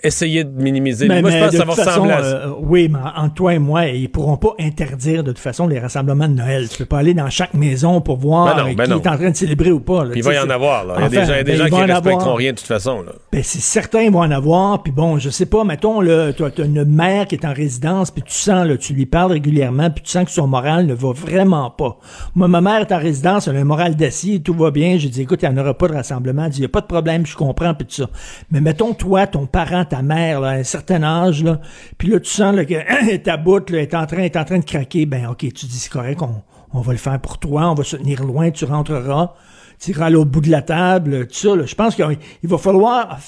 essayez 0.04 0.44
de 0.44 0.62
minimiser. 0.62 1.08
Mais- 1.08 1.22
Moi, 1.22 1.32
je 1.32 1.38
pense 1.40 1.52
que 1.52 1.58
ça 1.58 1.66
va 1.66 1.74
façon, 1.74 1.90
ressembler 2.04 2.14
à 2.14 2.20
euh, 2.20 2.54
oui, 2.62 2.88
mais 2.92 3.00
entre 3.16 3.34
toi 3.34 3.54
et 3.56 3.60
moi, 3.60 3.86
ils 3.88 4.10
pourront 4.10 4.38
pas 4.38 4.54
interdire 4.60 5.24
de 5.24 5.32
toute 5.32 5.40
façon 5.40 5.68
les 5.68 5.80
rassemblements 5.80 6.28
de 6.28 6.34
Noël. 6.34 6.70
Tu 6.70 6.78
peux 6.78 6.86
pas 6.86 7.00
aller 7.00 7.14
dans 7.14 7.30
chaque 7.30 7.54
maison 7.54 8.00
pour 8.02 8.18
voir 8.18 8.56
Ben 8.56 8.64
non, 8.64 8.74
ben 8.74 8.84
qui 8.86 8.90
non. 8.92 9.02
est 9.02 9.08
en 9.08 9.18
train 9.18 9.30
de 9.32 9.36
célébrer 9.36 9.72
ou 9.72 9.80
pas. 9.80 10.04
là. 10.04 10.12
Puis 10.12 10.20
il 10.20 10.24
va 10.24 10.34
y 10.36 10.40
en 10.40 10.50
avoir. 10.50 10.86
Là. 10.86 10.96
Il 10.98 11.02
y 11.02 11.06
a 11.06 11.10
des 11.10 11.16
gens, 11.26 11.26
des 11.38 11.44
ben, 11.44 11.56
gens 11.58 11.66
qui 11.66 11.74
en 11.74 11.78
respecteront 11.86 12.20
avoir. 12.20 12.36
rien 12.38 12.52
de 12.52 12.58
toute 12.58 12.68
façon. 12.68 13.02
Là. 13.02 13.12
Ben, 13.32 13.42
c'est 13.44 13.60
certain, 13.60 14.02
ils 14.02 14.12
vont 14.12 14.20
en 14.22 14.32
avoir. 14.32 14.84
Puis 14.84 14.92
bon, 14.92 15.18
je 15.18 15.30
sais 15.30 15.46
pas, 15.48 15.64
mettons, 15.64 16.02
tu 16.02 16.44
as 16.44 16.66
une 16.66 16.86
mère 16.86 17.26
qui 17.26 17.36
est 17.36 17.46
en 17.46 17.54
résidence, 17.54 18.12
puis 18.12 18.22
tu 18.24 18.34
sens, 18.34 18.68
là, 18.68 18.78
tu 18.78 18.94
lui 18.94 19.06
parles 19.08 19.32
régulièrement, 19.32 19.90
puis 19.90 20.04
tu 20.04 20.12
sens 20.12 20.26
que 20.26 20.32
son 20.32 20.48
moral 20.48 20.86
ne 20.86 20.94
va 20.94 21.12
vraiment 21.12 21.72
pas. 21.72 21.98
Moi, 22.36 22.48
ma 22.48 22.62
mère 22.62 22.82
est 22.82 22.92
en 22.92 23.00
résidence, 23.00 23.48
elle 23.48 23.58
a 23.58 23.60
un 23.60 23.64
moral 23.64 23.96
d'acier, 23.96 24.42
tout 24.42 24.54
va 24.54 24.70
bien. 24.72 24.98
J'ai 24.98 25.10
dit, 25.10 25.22
écoute, 25.24 25.40
il 25.42 25.50
n'y 25.50 25.58
en 25.58 25.62
aura 25.62 25.74
pas 25.74 25.88
de 25.88 25.94
rassemblement. 25.94 26.46
Elle 26.46 26.52
dit, 26.52 26.58
il 26.60 26.62
n'y 26.62 26.66
a 26.68 26.70
pas 26.70 26.82
de 26.82 26.86
problème, 26.88 27.26
je 27.26 27.36
comprends, 27.36 27.74
puis 27.74 27.88
tout 27.88 27.96
ça. 27.96 28.10
Mais 28.52 28.62
mettons, 28.62 28.94
toi, 28.94 29.26
ton 29.28 29.48
parent, 29.48 29.86
ta 29.90 30.02
mère, 30.02 30.42
là, 30.42 30.50
à 30.50 30.54
un 30.54 30.64
certain 30.64 31.04
âge, 31.04 31.44
là, 31.44 31.60
puis 31.98 32.10
là, 32.10 32.20
tu 32.20 32.30
sens 32.30 32.56
là, 32.56 32.66
que 32.66 33.16
ta 33.24 33.38
boute 33.38 33.72
est, 33.72 33.94
en 33.94 34.06
train, 34.06 34.28
de 34.28 34.66
craquer. 34.66 35.06
Ben, 35.06 35.28
OK, 35.28 35.40
tu 35.40 35.66
dis, 35.66 35.78
c'est 35.78 35.92
correct, 35.92 36.22
on, 36.22 36.42
on 36.74 36.82
va 36.82 36.92
le 36.92 36.98
faire 36.98 37.20
pour 37.20 37.38
toi, 37.38 37.72
on 37.72 37.74
va 37.74 37.84
se 37.84 37.96
tenir 37.98 38.24
loin, 38.24 38.52
tu 38.52 38.66
rentreras 38.66 39.34
tu 39.80 39.92
iras 39.92 40.10
l'autre 40.10 40.32
bout 40.32 40.42
de 40.42 40.50
la 40.50 40.62
table, 40.62 41.28
tout 41.28 41.36
ça. 41.36 41.56
là. 41.56 41.66
Je 41.66 41.76
pense 41.76 41.96
qu'il 41.96 42.18
va 42.44 42.58
falloir, 42.58 43.20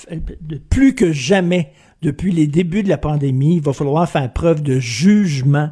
plus 0.69 0.95
que 0.95 1.11
jamais, 1.11 1.72
depuis 2.02 2.31
les 2.31 2.48
débuts 2.48 2.84
de 2.84 2.90
la 2.90 2.98
pandémie, 2.98 3.57
il 3.57 3.61
va 3.61 3.73
falloir 3.73 4.10
faire 4.10 4.31
preuve 4.31 4.61
de 4.61 4.80
jugement 4.80 5.69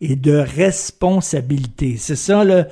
et 0.00 0.16
de 0.16 0.32
responsabilité. 0.36 1.96
C'est 1.98 2.16
ça, 2.16 2.44
là. 2.44 2.68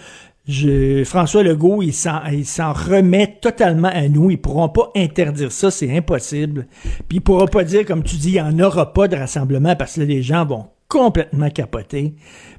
Je, 0.48 1.02
François 1.04 1.42
Legault, 1.42 1.82
il 1.82 1.92
s'en, 1.92 2.20
il 2.32 2.46
s'en 2.46 2.72
remet 2.72 3.38
totalement 3.40 3.88
à 3.92 4.08
nous. 4.08 4.30
Ils 4.30 4.36
pourront 4.40 4.68
pas 4.68 4.90
interdire 4.94 5.50
ça, 5.50 5.70
c'est 5.70 5.96
impossible. 5.96 6.66
Puis 7.08 7.18
il 7.18 7.20
pourra 7.20 7.46
pas 7.46 7.64
dire, 7.64 7.84
comme 7.84 8.02
tu 8.04 8.16
dis, 8.16 8.28
il 8.30 8.32
n'y 8.34 8.40
en 8.40 8.58
aura 8.60 8.92
pas 8.92 9.08
de 9.08 9.16
rassemblement 9.16 9.74
parce 9.74 9.94
que 9.94 10.00
là, 10.00 10.06
les 10.06 10.22
gens 10.22 10.44
vont 10.46 10.66
complètement 10.88 11.50
capoter. 11.50 12.14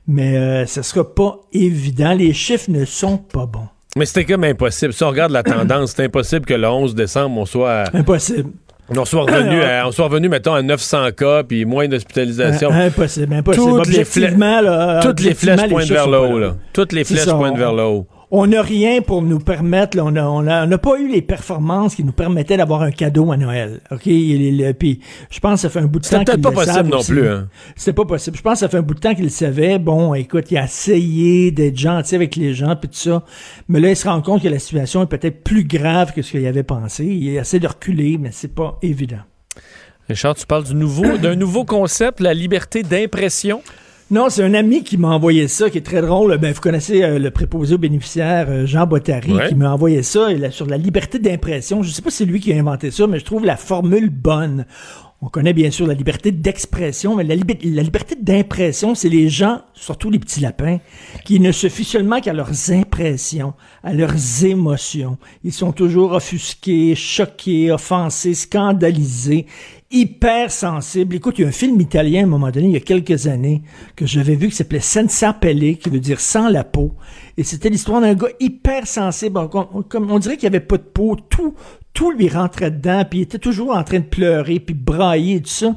Mais 0.06 0.38
euh, 0.38 0.66
ce 0.66 0.82
sera 0.82 1.14
pas 1.16 1.40
évident. 1.54 2.14
Les 2.14 2.34
chiffres 2.34 2.70
ne 2.70 2.84
sont 2.86 3.18
pas 3.18 3.46
bons. 3.46 3.68
Mais 3.96 4.06
c'était 4.06 4.26
comme 4.26 4.44
impossible. 4.44 4.94
Si 4.94 5.04
on 5.04 5.10
regarde 5.10 5.32
la 5.32 5.44
tendance, 5.44 5.94
c'est 5.96 6.04
impossible 6.04 6.46
que 6.46 6.54
le 6.54 6.68
11 6.68 6.94
décembre, 6.94 7.38
on 7.40 7.46
soit. 7.46 7.72
à- 7.84 7.98
Impossible. 7.98 8.52
On 8.96 9.06
soit 9.06 9.24
revenu, 9.24 9.62
à, 9.62 9.88
on 9.88 9.92
soit 9.92 10.06
revenu, 10.06 10.30
mettons, 10.30 10.54
à 10.54 10.62
900 10.62 11.12
cas, 11.12 11.44
puis 11.44 11.66
moins 11.66 11.88
d'hospitalisation. 11.88 12.72
Euh, 12.72 12.88
impossible, 12.88 13.34
impossible. 13.34 13.66
Toutes 13.66 13.88
les, 13.88 14.06
flèches, 14.06 15.70
pointent 15.70 15.90
vers 15.90 16.08
le 16.08 16.20
haut. 16.20 16.40
là. 16.40 16.56
Toutes 16.72 16.94
les 16.94 17.04
flèches 17.04 17.26
pointent 17.26 17.58
vers 17.58 17.74
le 17.74 17.84
haut. 17.84 18.08
On 18.30 18.48
n'a 18.48 18.62
rien 18.62 19.02
pour 19.02 19.22
nous 19.22 19.40
permettre, 19.40 19.96
là, 19.96 20.04
on 20.04 20.12
n'a 20.12 20.30
on 20.30 20.46
a, 20.48 20.68
on 20.68 20.72
a 20.72 20.78
pas 20.78 21.00
eu 21.00 21.08
les 21.08 21.22
performances 21.22 21.96
qui 21.96 22.04
nous 22.04 22.12
permettaient 22.12 22.58
d'avoir 22.58 22.82
un 22.82 22.92
cadeau 22.92 23.32
à 23.32 23.38
Noël. 23.38 23.80
OK? 23.90 24.02
Puis 24.04 25.00
je 25.30 25.40
pense 25.40 25.54
que 25.54 25.60
ça 25.62 25.70
fait 25.70 25.80
un 25.80 25.86
bout 25.86 26.00
de 26.00 26.08
temps 26.08 26.24
qu'ils 26.26 26.42
pas 26.42 26.50
le 26.50 26.56
possible 26.56 26.74
savent 26.74 26.90
non 26.90 26.98
aussi. 26.98 27.12
plus, 27.12 27.30
hein. 27.30 27.48
C'était 27.78 27.94
pas 27.94 28.06
possible. 28.06 28.36
Je 28.36 28.42
pense 28.42 28.54
que 28.54 28.60
ça 28.60 28.70
fait 28.70 28.78
un 28.78 28.82
bout 28.82 28.96
de 28.96 29.00
temps 29.00 29.16
qu'il 29.16 29.24
le 29.24 29.30
savait. 29.30 29.80
Bon, 29.80 30.14
écoute, 30.14 30.52
il 30.52 30.58
a 30.58 30.66
essayé 30.66 31.52
d'être 31.52 31.78
gentil 31.78 32.16
avec 32.16 32.36
les 32.36 32.54
gens 32.54 32.76
puis 32.76 32.90
tout 32.90 32.98
ça. 32.98 33.24
Mais 33.70 33.80
là, 33.80 33.90
il 33.90 33.96
se 33.96 34.08
rend 34.08 34.22
compte 34.22 34.44
que 34.44 34.50
la 34.50 34.60
situation 34.60 35.04
est 35.04 35.08
peut-être 35.08 35.44
plus 35.44 35.64
grave 35.64 36.12
que 36.14 36.22
ce 36.22 36.32
qu'il 36.32 36.46
avait 36.46 36.64
pensé. 36.64 37.06
Il 37.06 37.30
essaie 37.38 37.60
de 37.60 37.68
reculer, 37.68 38.18
mais 38.18 38.32
c'est 38.34 38.54
pas 38.54 38.78
évident. 38.82 39.22
Richard, 40.10 40.36
tu 40.36 40.46
parles 40.46 40.66
du 40.66 40.76
nouveau, 40.76 41.18
d'un 41.18 41.36
nouveau 41.36 41.64
concept, 41.64 42.20
la 42.20 42.34
liberté 42.34 42.84
d'impression. 42.84 43.62
Non, 44.10 44.30
c'est 44.30 44.44
un 44.44 44.54
ami 44.54 44.84
qui 44.84 44.98
m'a 44.98 45.10
envoyé 45.10 45.50
ça, 45.50 45.70
qui 45.70 45.78
est 45.80 45.86
très 45.86 46.02
drôle. 46.02 46.38
Ben, 46.38 46.54
vous 46.54 46.62
connaissez 46.62 47.04
euh, 47.04 47.20
le 47.20 47.30
préposé 47.30 47.76
aux 47.76 47.80
bénéficiaires, 47.80 48.48
euh, 48.50 48.66
Jean 48.66 48.88
Bottary, 48.88 49.34
Ouais. 49.34 49.50
qui 49.50 49.56
m'a 49.56 49.74
envoyé 49.74 50.02
ça 50.02 50.32
là, 50.32 50.50
sur 50.50 50.66
la 50.66 50.78
liberté 50.78 51.20
d'impression. 51.20 51.84
Je 51.84 51.90
sais 51.92 52.02
pas 52.02 52.10
si 52.10 52.18
c'est 52.18 52.26
lui 52.26 52.40
qui 52.40 52.54
a 52.54 52.58
inventé 52.58 52.90
ça, 52.90 53.06
mais 53.06 53.20
je 53.20 53.26
trouve 53.26 53.44
la 53.46 53.58
formule 53.58 54.10
bonne. 54.10 54.66
On 55.20 55.28
connaît 55.30 55.52
bien 55.52 55.72
sûr 55.72 55.88
la 55.88 55.96
liberté 55.96 56.32
d'expression, 56.32 57.16
mais 57.16 57.24
la 57.24 57.34
liberté 57.36 58.16
d'impression, 58.22 58.94
c'est 58.94 59.10
les 59.10 59.30
gens, 59.30 59.62
surtout 59.74 60.12
les 60.12 60.20
petits 60.20 60.42
lapins, 60.42 60.78
qui 61.26 61.40
ne 61.40 61.52
se 61.52 61.70
fient 61.70 61.84
seulement 61.84 62.22
qu'à 62.22 62.34
leurs 62.34 62.72
impressions, 62.72 63.54
à 63.84 63.94
leurs 63.94 64.46
émotions. 64.46 65.18
Ils 65.44 65.52
sont 65.54 65.72
toujours 65.72 66.12
offusqués, 66.14 66.94
choqués, 66.94 67.72
offensés, 67.72 68.36
scandalisés, 68.36 69.48
hyper 69.90 70.52
sensibles. 70.52 71.16
Écoute, 71.16 71.40
il 71.40 71.44
y 71.44 71.46
a 71.46 71.48
un 71.48 71.52
film 71.52 71.80
italien 71.80 72.22
à 72.22 72.24
un 72.24 72.28
moment 72.28 72.52
donné, 72.52 72.68
il 72.68 72.74
y 72.74 72.78
a 72.78 72.82
quelques 72.82 73.28
années, 73.28 73.62
que 73.96 74.06
j'avais 74.06 74.36
vu 74.36 74.50
qui 74.50 74.56
s'appelait 74.56 74.80
Senza 74.80 75.34
Pelle, 75.34 75.78
qui 75.78 75.90
veut 75.90 76.00
dire 76.00 76.20
sans 76.20 76.50
la 76.50 76.64
peau. 76.64 76.94
Et 77.38 77.44
c'était 77.44 77.70
l'histoire 77.70 78.02
d'un 78.02 78.14
gars 78.14 78.28
hyper 78.40 78.88
sensible. 78.88 79.40
On, 79.40 79.84
comme 79.84 80.12
on 80.12 80.20
dirait 80.20 80.38
qu'il 80.38 80.48
avait 80.48 80.60
pas 80.60 80.78
de 80.78 80.84
peau. 80.84 81.16
Tout, 81.30 81.54
tout 81.94 82.12
lui 82.12 82.30
rentrait 82.30 82.72
dedans, 82.72 83.06
puis 83.10 83.20
il 83.20 83.22
était 83.24 83.40
toujours 83.40 83.76
en 83.76 83.84
train 83.84 84.00
de 84.00 84.06
pleurer, 84.06 84.60
puis 84.60 84.76
brailler 84.76 85.42
tout 85.42 85.50
ça. 85.50 85.76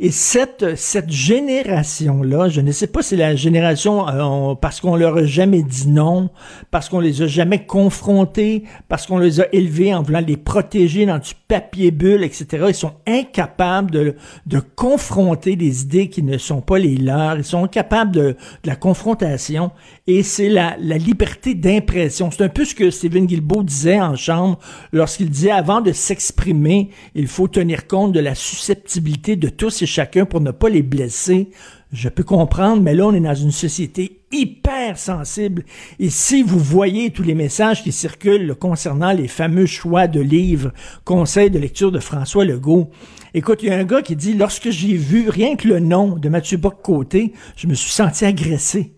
Et 0.00 0.12
cette, 0.12 0.76
cette 0.76 1.10
génération-là, 1.10 2.48
je 2.48 2.60
ne 2.60 2.70
sais 2.70 2.86
pas 2.86 3.02
si 3.02 3.16
la 3.16 3.34
génération 3.34 4.08
euh, 4.08 4.54
parce 4.54 4.80
qu'on 4.80 4.94
leur 4.94 5.16
a 5.16 5.24
jamais 5.24 5.64
dit 5.64 5.88
non, 5.88 6.30
parce 6.70 6.88
qu'on 6.88 7.00
les 7.00 7.22
a 7.22 7.26
jamais 7.26 7.66
confrontés, 7.66 8.62
parce 8.88 9.08
qu'on 9.08 9.18
les 9.18 9.40
a 9.40 9.46
élevés 9.52 9.92
en 9.92 10.02
voulant 10.02 10.22
les 10.24 10.36
protéger 10.36 11.04
dans 11.04 11.18
du 11.18 11.32
papier 11.48 11.90
bulle, 11.90 12.22
etc. 12.22 12.66
Ils 12.68 12.74
sont 12.74 12.94
incapables 13.08 13.90
de, 13.90 14.14
de 14.46 14.60
confronter 14.60 15.56
des 15.56 15.82
idées 15.82 16.08
qui 16.08 16.22
ne 16.22 16.38
sont 16.38 16.60
pas 16.60 16.78
les 16.78 16.96
leurs. 16.96 17.36
Ils 17.36 17.44
sont 17.44 17.64
incapables 17.64 18.12
de, 18.12 18.36
de 18.62 18.68
la 18.68 18.76
confrontation. 18.76 19.72
Et 20.10 20.22
c'est 20.22 20.48
la, 20.48 20.74
la 20.80 20.96
liberté 20.96 21.54
d'impression. 21.54 22.30
C'est 22.30 22.42
un 22.42 22.48
peu 22.48 22.64
ce 22.64 22.74
que 22.74 22.90
Stephen 22.90 23.26
Guilbeault 23.26 23.62
disait 23.62 24.00
en 24.00 24.16
chambre 24.16 24.58
lorsqu'il 24.90 25.28
disait 25.28 25.50
avant 25.50 25.82
de 25.82 25.92
s'exprimer, 25.92 26.88
il 27.14 27.26
faut 27.26 27.46
tenir 27.46 27.86
compte 27.86 28.12
de 28.12 28.20
la 28.20 28.34
susceptibilité 28.34 29.36
de 29.36 29.50
tous 29.50 29.82
et 29.82 29.86
chacun 29.86 30.24
pour 30.24 30.40
ne 30.40 30.50
pas 30.50 30.70
les 30.70 30.80
blesser. 30.80 31.50
Je 31.92 32.08
peux 32.08 32.22
comprendre, 32.22 32.80
mais 32.80 32.94
là, 32.94 33.06
on 33.06 33.12
est 33.12 33.20
dans 33.20 33.34
une 33.34 33.50
société 33.50 34.20
hyper 34.32 34.98
sensible. 34.98 35.66
Et 35.98 36.08
si 36.08 36.42
vous 36.42 36.58
voyez 36.58 37.10
tous 37.10 37.22
les 37.22 37.34
messages 37.34 37.82
qui 37.82 37.92
circulent 37.92 38.54
concernant 38.54 39.12
les 39.12 39.28
fameux 39.28 39.66
choix 39.66 40.06
de 40.06 40.22
livres, 40.22 40.72
conseils 41.04 41.50
de 41.50 41.58
lecture 41.58 41.92
de 41.92 41.98
François 41.98 42.46
Legault, 42.46 42.88
écoute, 43.34 43.62
il 43.62 43.68
y 43.68 43.72
a 43.72 43.76
un 43.76 43.84
gars 43.84 44.00
qui 44.00 44.16
dit, 44.16 44.32
lorsque 44.32 44.70
j'ai 44.70 44.94
vu 44.94 45.28
rien 45.28 45.54
que 45.54 45.68
le 45.68 45.80
nom 45.80 46.16
de 46.16 46.30
Mathieu 46.30 46.56
Bock-Côté, 46.56 47.34
je 47.56 47.66
me 47.66 47.74
suis 47.74 47.90
senti 47.90 48.24
agressé. 48.24 48.94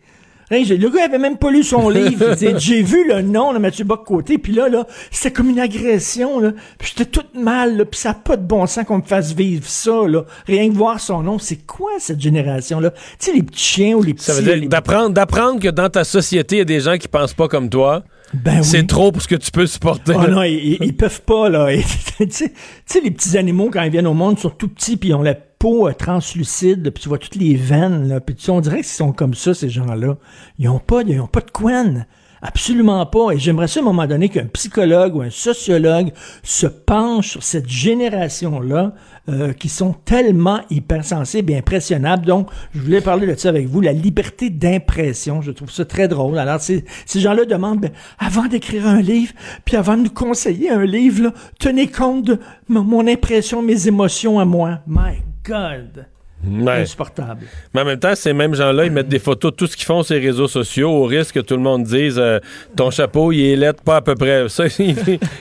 Le 0.51 0.89
gars 0.89 1.05
avait 1.05 1.19
même 1.19 1.37
pas 1.37 1.51
lu 1.51 1.63
son 1.63 1.89
livre. 1.91 2.27
Il 2.31 2.35
disait, 2.35 2.55
J'ai 2.59 2.83
vu 2.83 3.07
le 3.09 3.23
nom 3.23 3.53
de 3.53 3.59
Mathieu 3.59 3.85
Bock-Côté, 3.85 4.39
puis 4.39 4.53
là, 4.53 4.69
là, 4.69 4.87
c'était 5.11 5.33
comme 5.33 5.49
une 5.51 5.61
agression. 5.61 6.41
Là. 6.41 6.53
Puis 6.79 6.93
j'étais 6.97 7.11
toute 7.11 7.35
mal, 7.35 7.77
là, 7.77 7.85
puis 7.85 8.01
ça 8.01 8.11
n'a 8.11 8.15
pas 8.17 8.37
de 8.37 8.45
bon 8.45 8.67
sens 8.67 8.85
qu'on 8.85 8.99
me 8.99 9.03
fasse 9.03 9.33
vivre 9.33 9.67
ça. 9.67 10.07
Là. 10.09 10.25
Rien 10.47 10.69
que 10.69 10.75
voir 10.75 10.99
son 10.99 11.23
nom, 11.23 11.39
c'est 11.39 11.65
quoi 11.67 11.91
cette 11.99 12.21
génération-là? 12.21 12.91
Tu 12.91 12.99
sais, 13.19 13.33
les 13.33 13.43
petits 13.43 13.63
chiens 13.65 13.95
ou 13.95 14.03
les 14.03 14.15
petits... 14.15 14.25
Ça 14.25 14.35
veut 14.35 14.43
dire 14.43 14.57
les- 14.57 14.69
d'apprendre, 14.69 15.11
d'apprendre 15.11 15.61
que 15.61 15.69
dans 15.69 15.89
ta 15.89 16.05
société, 16.05 16.57
il 16.57 16.59
y 16.59 16.63
a 16.63 16.65
des 16.65 16.81
gens 16.81 16.99
qui 16.99 17.09
pensent 17.09 17.35
pas 17.35 17.49
comme 17.49 17.69
toi. 17.69 18.03
Ben 18.33 18.63
c'est 18.63 18.81
oui. 18.81 18.87
trop 18.87 19.11
pour 19.11 19.23
ce 19.23 19.29
que 19.29 19.35
tu 19.35 19.51
peux 19.51 19.67
supporter. 19.67 20.15
Oh 20.17 20.29
non, 20.29 20.43
ils, 20.45 20.97
peuvent 20.97 21.23
pas, 21.23 21.49
là. 21.49 21.69
Tu 22.19 22.27
sais, 22.31 22.49
tu 22.51 22.55
sais, 22.87 23.01
les 23.01 23.11
petits 23.11 23.37
animaux, 23.39 23.71
quand 23.73 23.83
ils 23.83 23.91
viennent 23.91 24.07
au 24.07 24.15
monde, 24.15 24.39
sont 24.39 24.51
tout 24.51 24.69
petits, 24.69 24.97
puis 24.97 25.09
ils 25.09 25.15
ont 25.15 25.23
la 25.23 25.35
peau 25.61 25.87
euh, 25.87 25.93
translucide, 25.93 26.91
puis 26.91 27.03
tu 27.03 27.09
vois 27.09 27.19
toutes 27.19 27.37
les 27.37 27.55
veines, 27.55 28.09
là. 28.09 28.21
Puis 28.21 28.35
tu 28.35 28.51
on 28.51 28.61
dirait 28.61 28.79
qu'ils 28.79 28.87
sont 28.87 29.13
comme 29.13 29.35
ça, 29.35 29.55
ces 29.55 29.69
gens-là. 29.69 30.17
Ils 30.59 30.69
ont 30.69 30.81
pas, 30.81 31.03
ils 31.03 31.21
ont 31.21 31.29
pas 31.29 31.43
de 31.43 31.51
couenne. 31.53 32.07
Absolument 32.43 33.05
pas. 33.05 33.33
Et 33.33 33.39
j'aimerais 33.39 33.69
ça, 33.69 33.81
à 33.81 33.83
un 33.83 33.87
moment 33.87 34.07
donné, 34.07 34.31
qu'un 34.31 34.47
psychologue 34.47 35.15
ou 35.15 35.21
un 35.21 35.29
sociologue 35.29 36.13
se 36.43 36.67
penche 36.67 37.33
sur 37.33 37.43
cette 37.43 37.69
génération-là, 37.69 38.95
euh, 39.29 39.53
qui 39.53 39.69
sont 39.69 39.93
tellement 39.93 40.61
hypersensibles 40.71 41.53
et 41.53 41.59
impressionnables. 41.59 42.25
Donc, 42.25 42.49
je 42.75 42.81
voulais 42.81 43.03
parler 43.03 43.27
de 43.27 43.39
ça 43.39 43.51
avec 43.51 43.67
vous, 43.67 43.83
la 43.83 43.93
liberté 43.93 44.49
d'impression. 44.49 45.43
Je 45.43 45.51
trouve 45.51 45.71
ça 45.71 45.85
très 45.85 46.09
drôle. 46.09 46.39
Alors, 46.39 46.61
ces, 46.63 46.83
gens-là 47.15 47.45
demandent, 47.45 47.81
ben, 47.81 47.93
avant 48.19 48.47
d'écrire 48.47 48.87
un 48.87 49.03
livre, 49.03 49.35
puis 49.67 49.77
avant 49.77 49.99
de 49.99 50.05
nous 50.05 50.11
conseiller 50.11 50.71
un 50.71 50.87
livre, 50.87 51.25
là, 51.25 51.35
tenez 51.59 51.89
compte 51.89 52.25
de 52.25 52.39
mon, 52.69 52.83
mon 52.83 53.07
impression, 53.07 53.61
mes 53.61 53.87
émotions 53.87 54.41
à 54.41 54.47
moi. 54.47 54.79
My 54.87 55.30
God! 55.51 56.07
Ouais. 56.47 56.83
Insupportable. 56.83 57.41
Mais 57.75 57.83
en 57.83 57.85
même 57.85 57.99
temps, 57.99 58.15
ces 58.15 58.33
mêmes 58.33 58.55
gens-là, 58.55 58.87
ils 58.87 58.91
mettent 58.91 59.09
des 59.09 59.19
photos 59.19 59.53
de 59.53 59.57
tout 59.57 59.67
ce 59.67 59.77
qu'ils 59.77 59.85
font 59.85 60.03
sur 60.03 60.15
les 60.15 60.21
réseaux 60.27 60.49
sociaux 60.49 60.91
au 60.91 61.05
risque 61.05 61.35
que 61.35 61.41
tout 61.41 61.55
le 61.55 61.63
monde 61.63 61.85
dise 61.85 62.17
euh, 62.19 62.39
ton 62.77 62.91
chapeau, 62.91 63.31
il 63.33 63.41
est 63.41 63.57
lettre, 63.57 63.83
pas 63.83 63.97
à 63.97 64.01
peu 64.01 64.15
près. 64.15 64.49
Ça, 64.49 64.65
il, 64.79 64.95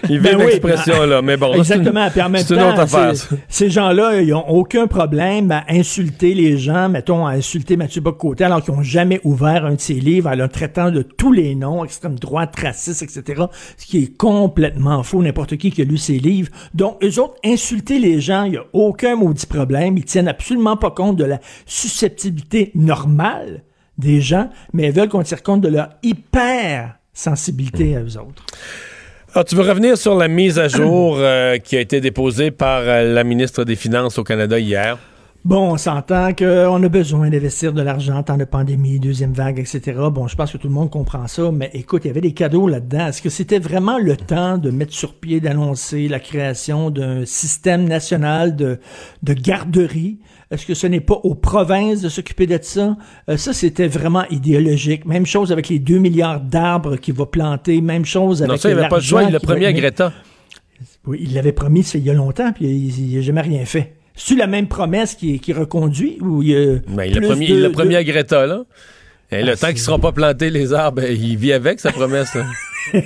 il 0.10 0.20
Ben 0.22 0.38
l'expression-là. 0.38 1.22
Mais 1.22 1.38
bon, 1.38 1.52
c'est 1.64 1.76
une- 1.76 1.82
Exactement. 1.82 2.10
Puis 2.10 2.22
en 2.22 2.30
même 2.30 2.44
une 2.50 2.62
autre 2.62 2.80
affaire. 2.80 3.14
ces 3.48 3.70
gens-là, 3.70 4.22
ils 4.22 4.34
ont 4.34 4.48
aucun 4.50 4.88
problème 4.88 5.52
à 5.52 5.64
insulter 5.70 6.34
les 6.34 6.58
gens, 6.58 6.90
mettons, 6.90 7.26
à 7.26 7.32
insulter 7.32 7.78
Mathieu 7.78 8.02
Bock-Côté, 8.02 8.44
alors 8.44 8.62
qu'ils 8.62 8.74
n'ont 8.74 8.84
jamais 8.84 9.22
ouvert 9.24 9.66
un 9.66 9.76
de 9.76 9.80
ses 9.80 9.94
livres, 9.94 10.30
en 10.30 10.36
le 10.36 10.48
traitant 10.48 10.92
de 10.92 11.02
tous 11.02 11.32
les 11.32 11.56
noms, 11.56 11.86
extrême 11.86 12.20
droite, 12.20 12.54
raciste, 12.62 13.04
etc. 13.04 13.44
Ce 13.78 13.86
qui 13.86 14.04
est 14.04 14.18
complètement 14.18 15.04
faux. 15.04 15.22
N'importe 15.22 15.56
qui 15.58 15.72
qui 15.72 15.82
a 15.82 15.86
lu 15.86 15.98
ses 15.98 16.20
livres. 16.20 16.50
Donc, 16.74 16.98
eux 17.04 17.20
autres, 17.22 17.36
insulter 17.46 18.00
les 18.00 18.20
gens, 18.20 18.44
il 18.44 18.52
n'y 18.52 18.58
a 18.58 18.66
aucun 18.74 19.16
maudit 19.16 19.46
problème. 19.46 19.98
Ils 19.98 20.06
tiennent 20.06 20.28
absolument 20.28 20.76
pas 20.78 20.89
compte 20.94 21.18
de 21.18 21.26
la 21.26 21.40
susceptibilité 21.66 22.72
normale 22.76 23.64
des 23.98 24.22
gens, 24.22 24.50
mais 24.74 24.88
ils 24.88 24.92
veulent 24.92 25.10
qu'on 25.10 25.24
tire 25.24 25.44
compte 25.44 25.62
de 25.62 25.68
leur 25.68 25.90
hyper 26.04 26.96
sensibilité 27.14 27.96
à 27.96 28.02
eux 28.02 28.18
autres. 28.18 28.46
Alors, 29.34 29.46
tu 29.46 29.56
veux 29.56 29.62
revenir 29.62 29.98
sur 29.98 30.16
la 30.16 30.28
mise 30.28 30.58
à 30.58 30.68
jour 30.68 31.18
euh, 31.20 31.58
qui 31.58 31.78
a 31.78 31.82
été 31.82 32.02
déposée 32.02 32.50
par 32.50 32.82
euh, 32.82 33.14
la 33.14 33.24
ministre 33.24 33.64
des 33.64 33.76
Finances 33.76 34.18
au 34.18 34.24
Canada 34.24 34.58
hier? 34.58 34.98
Bon, 35.46 35.72
on 35.72 35.78
s'entend 35.78 36.34
qu'on 36.34 36.84
a 36.84 36.90
besoin 36.90 37.30
d'investir 37.30 37.72
de 37.72 37.82
l'argent 37.82 38.18
en 38.18 38.24
temps 38.24 38.38
de 38.38 38.44
pandémie, 38.44 39.00
deuxième 39.00 39.32
vague, 39.32 39.60
etc. 39.60 39.98
Bon, 40.12 40.28
je 40.28 40.36
pense 40.36 40.52
que 40.52 40.58
tout 40.58 40.68
le 40.68 40.74
monde 40.74 40.90
comprend 40.90 41.28
ça, 41.28 41.50
mais 41.52 41.70
écoute, 41.74 42.04
il 42.04 42.08
y 42.08 42.12
avait 42.12 42.22
des 42.22 42.34
cadeaux 42.34 42.68
là-dedans. 42.68 43.08
Est-ce 43.08 43.22
que 43.22 43.30
c'était 43.30 43.60
vraiment 43.60 44.00
le 44.00 44.18
temps 44.18 44.58
de 44.58 44.70
mettre 44.70 44.94
sur 44.94 45.14
pied, 45.14 45.40
d'annoncer 45.40 46.10
la 46.10 46.20
création 46.20 46.90
d'un 46.90 47.24
système 47.26 47.86
national 47.86 48.56
de, 48.56 48.80
de 49.24 49.34
garderie? 49.34 50.20
Est-ce 50.52 50.66
que 50.66 50.74
ce 50.74 50.88
n'est 50.88 51.00
pas 51.00 51.14
aux 51.24 51.36
provinces 51.36 52.02
de 52.02 52.10
s'occuper 52.10 52.48
de 52.48 52.58
ça? 52.62 52.98
Euh, 53.30 53.38
ça, 53.38 53.54
c'était 53.54 53.88
vraiment 53.88 54.26
idéologique. 54.32 55.06
Même 55.06 55.26
chose 55.28 55.52
avec 55.52 55.70
les 55.70 55.78
2 55.80 56.00
milliards 56.00 56.40
d'arbres 56.42 56.96
qu'il 56.98 57.14
va 57.14 57.26
planter. 57.28 57.82
Même 57.82 58.04
chose 58.06 58.42
avec 58.42 58.52
Non, 58.52 58.58
ça, 58.58 58.70
il 58.72 58.76
n'avait 58.76 58.90
pas 58.90 58.96
le 58.98 59.02
choix. 59.04 59.24
Il 59.24 59.32
l'a 59.32 59.40
promis 59.40 59.66
à 59.66 59.74
Greta. 59.74 60.12
oui, 61.06 61.20
il 61.22 61.34
l'avait 61.36 61.52
promis 61.52 61.82
il 61.94 62.04
y 62.04 62.10
a 62.10 62.14
longtemps, 62.14 62.52
puis 62.52 62.66
il 62.68 63.16
n'a 63.16 63.22
jamais 63.22 63.42
rien 63.42 63.64
fait. 63.66 63.94
C'est-tu 64.16 64.36
la 64.38 64.48
même 64.48 64.68
promesse 64.68 65.16
qui, 65.16 65.40
qui 65.40 65.54
reconduit 65.54 66.18
ou 66.20 66.42
il 66.42 66.50
y 66.50 66.56
a 66.56 66.76
Ben, 66.90 67.06
il 67.06 67.14
l'a 67.14 67.18
plus 67.20 67.28
promis, 67.28 67.48
de- 67.48 67.54
il 67.54 67.62
l'a 67.62 67.70
promis 67.70 67.92
de- 67.92 67.96
à 68.00 68.04
Greta, 68.04 68.46
là. 68.48 68.64
Et 69.32 69.44
le 69.44 69.52
Ah, 69.52 69.56
temps 69.56 69.68
qu'ils 69.68 69.76
ne 69.76 69.82
seront 69.82 70.00
pas 70.00 70.12
plantés, 70.12 70.50
les 70.50 70.74
arbres, 70.74 71.02
ben, 71.02 71.12
il 71.16 71.38
vit 71.38 71.54
avec 71.54 71.80
sa 71.80 71.92
promesse. 71.92 72.34
là. 72.34 72.46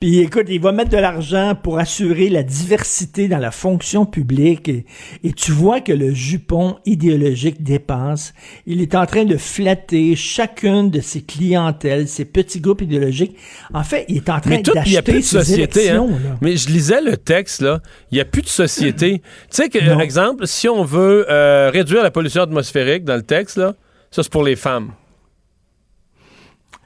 Puis 0.00 0.18
écoute, 0.20 0.46
il 0.48 0.60
va 0.60 0.72
mettre 0.72 0.90
de 0.90 0.96
l'argent 0.96 1.54
pour 1.60 1.78
assurer 1.78 2.28
la 2.28 2.42
diversité 2.42 3.28
dans 3.28 3.38
la 3.38 3.50
fonction 3.50 4.06
publique. 4.06 4.68
Et, 4.68 4.84
et 5.24 5.32
tu 5.32 5.52
vois 5.52 5.80
que 5.80 5.92
le 5.92 6.12
jupon 6.12 6.76
idéologique 6.84 7.62
dépasse. 7.62 8.34
Il 8.66 8.80
est 8.80 8.94
en 8.94 9.06
train 9.06 9.24
de 9.24 9.36
flatter 9.36 10.16
chacune 10.16 10.90
de 10.90 11.00
ses 11.00 11.22
clientèles, 11.22 12.08
ses 12.08 12.24
petits 12.24 12.60
groupes 12.60 12.82
idéologiques. 12.82 13.36
En 13.72 13.84
fait, 13.84 14.04
il 14.08 14.16
est 14.16 14.28
en 14.28 14.40
train 14.40 14.50
Mais 14.50 14.62
tout, 14.62 14.72
il 14.84 14.90
n'y 14.92 14.96
a 14.96 15.02
plus 15.02 15.12
d'acheter 15.20 15.38
de 15.38 15.44
ses 15.44 15.50
société. 15.52 15.90
Hein? 15.90 16.04
élections. 16.06 16.38
Mais 16.40 16.56
je 16.56 16.68
lisais 16.68 17.00
le 17.02 17.16
texte, 17.16 17.60
là. 17.62 17.80
Il 18.10 18.16
n'y 18.16 18.20
a 18.20 18.24
plus 18.24 18.42
de 18.42 18.48
société. 18.48 19.18
tu 19.20 19.22
sais 19.50 19.68
que, 19.68 19.78
Non. 19.78 19.92
par 19.92 20.00
exemple, 20.00 20.46
si 20.46 20.68
on 20.68 20.82
veut 20.82 21.26
euh, 21.30 21.70
réduire 21.72 22.02
la 22.02 22.10
pollution 22.10 22.42
atmosphérique 22.42 23.04
dans 23.04 23.16
le 23.16 23.22
texte, 23.22 23.56
là, 23.58 23.74
ça, 24.10 24.22
c'est 24.22 24.32
pour 24.32 24.44
les 24.44 24.56
femmes. 24.56 24.92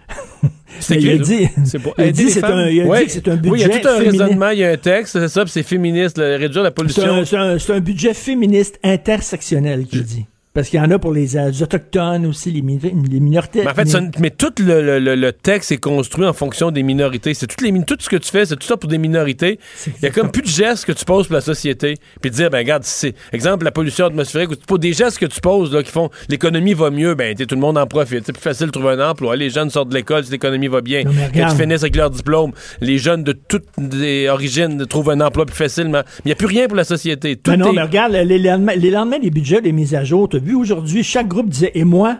C'est 0.80 0.96
il 0.96 1.10
a 1.10 1.18
dit-. 1.18 1.48
C'est 1.66 1.78
pour 1.78 1.94
il 1.98 2.10
dit 2.12 2.22
un- 2.42 2.68
il 2.68 2.80
a 2.80 2.84
dit 2.84 2.88
Ouais. 2.88 3.04
que 3.04 3.10
c'est 3.10 3.28
un 3.28 3.36
Oui, 3.44 3.50
il 3.54 3.60
y 3.60 3.64
a 3.64 3.68
budget 3.68 3.80
tout 3.82 3.88
un 3.88 3.98
raisonnement, 3.98 4.48
il 4.50 4.58
y 4.60 4.64
a 4.64 4.70
un 4.70 4.76
texte, 4.78 5.12
c'est 5.18 5.28
ça, 5.28 5.42
puis 5.44 5.50
c'est 5.50 5.62
féministe, 5.62 6.16
là, 6.16 6.36
réduire 6.38 6.62
la 6.62 6.70
pollution. 6.70 7.24
c'est 7.24 7.36
un- 7.36 7.58
c'est 7.58 7.72
un 7.74 7.80
budget 7.80 8.14
féministe 8.14 8.78
intersectionnel 8.82 9.84
qu'il 9.86 10.02
dit. 10.04 10.26
Parce 10.52 10.68
qu'il 10.68 10.80
y 10.80 10.82
en 10.82 10.90
a 10.90 10.98
pour 10.98 11.12
les, 11.12 11.36
euh, 11.36 11.52
Autochtones 11.62 12.26
aussi, 12.26 12.50
les, 12.50 12.60
mi- 12.62 12.80
les 12.82 13.20
minorités. 13.20 13.60
Mais 13.64 13.70
en 13.70 13.74
fait, 13.74 13.86
ça- 13.88 14.00
mais 14.18 14.30
tout 14.30 14.52
le, 14.58 14.98
le- 14.98 15.14
le 15.14 15.32
texte 15.32 15.70
est 15.70 15.76
construit 15.78 16.26
en 16.26 16.32
fonction 16.32 16.72
des 16.72 16.82
minorités. 16.82 17.34
C'est 17.34 17.46
toutes 17.46 17.60
les 17.60 17.70
tout 17.84 17.96
ce 18.00 18.08
que 18.08 18.16
tu 18.16 18.28
fais, 18.30 18.44
c'est 18.46 18.56
tout 18.56 18.66
ça 18.66 18.76
pour 18.76 18.90
des 18.90 18.98
minorités. 18.98 19.60
Il 19.86 19.92
y 20.02 20.06
a 20.06 20.10
comme 20.10 20.30
plus 20.32 20.42
de 20.42 20.48
gestes 20.48 20.84
que 20.86 20.92
tu 20.92 21.04
poses 21.04 21.28
pour 21.28 21.34
la 21.34 21.40
société. 21.40 21.94
Puis 22.20 22.32
dire, 22.32 22.50
ben 22.50 22.58
regarde, 22.58 22.82
c'est 22.84 23.14
exemple 23.32 23.64
la 23.64 23.70
pollution 23.70 24.06
atmosphérique, 24.06 24.50
ou 24.50 24.54
pour 24.66 24.80
des 24.80 24.92
gestes 24.92 25.18
que 25.18 25.26
tu 25.26 25.40
poses 25.40 25.72
là, 25.72 25.84
qui 25.84 25.92
font 25.92 26.10
l'économie 26.28 26.74
va 26.74 26.90
mieux, 26.90 27.14
ben 27.14 27.34
tout 27.36 27.54
le 27.54 27.60
monde 27.60 27.78
en 27.78 27.86
profite. 27.86 28.26
C'est 28.26 28.32
plus 28.32 28.42
facile 28.42 28.66
de 28.66 28.72
trouver 28.72 28.90
un 28.94 29.10
emploi. 29.10 29.36
Les 29.36 29.50
jeunes 29.50 29.70
sortent 29.70 29.90
de 29.90 29.94
l'école 29.94 30.24
si 30.24 30.32
l'économie 30.32 30.66
va 30.68 30.80
bien. 30.80 31.04
Mais 31.06 31.30
Quand 31.40 31.48
ils 31.52 31.56
finissent 31.62 31.82
avec 31.82 31.94
leur 31.94 32.10
diplôme, 32.10 32.50
les 32.80 32.98
jeunes 32.98 33.22
de 33.22 33.32
toutes 33.32 33.66
les 33.78 34.28
origines 34.28 34.84
trouvent 34.86 35.10
un 35.10 35.20
emploi 35.20 35.46
plus 35.46 35.54
facilement. 35.56 36.02
Mais 36.04 36.20
il 36.24 36.28
n'y 36.28 36.32
a 36.32 36.36
plus 36.36 36.46
rien 36.48 36.66
pour 36.66 36.76
la 36.76 36.84
société. 36.84 37.36
Tout 37.36 37.52
Ben 37.52 37.56
non, 37.58 37.70
est- 37.70 37.74
mais 37.76 37.82
regarde, 37.82 38.12
les 38.14 38.38
lendemains, 38.38 38.74
les 38.74 38.90
lendemains 38.90 39.18
des 39.20 39.30
budgets, 39.30 39.60
des 39.60 39.70
mises 39.72 39.94
à 39.94 40.02
jour, 40.02 40.28
aujourd'hui, 40.54 41.02
chaque 41.02 41.28
groupe 41.28 41.48
disait 41.48 41.72
et 41.74 41.84
moi, 41.84 42.18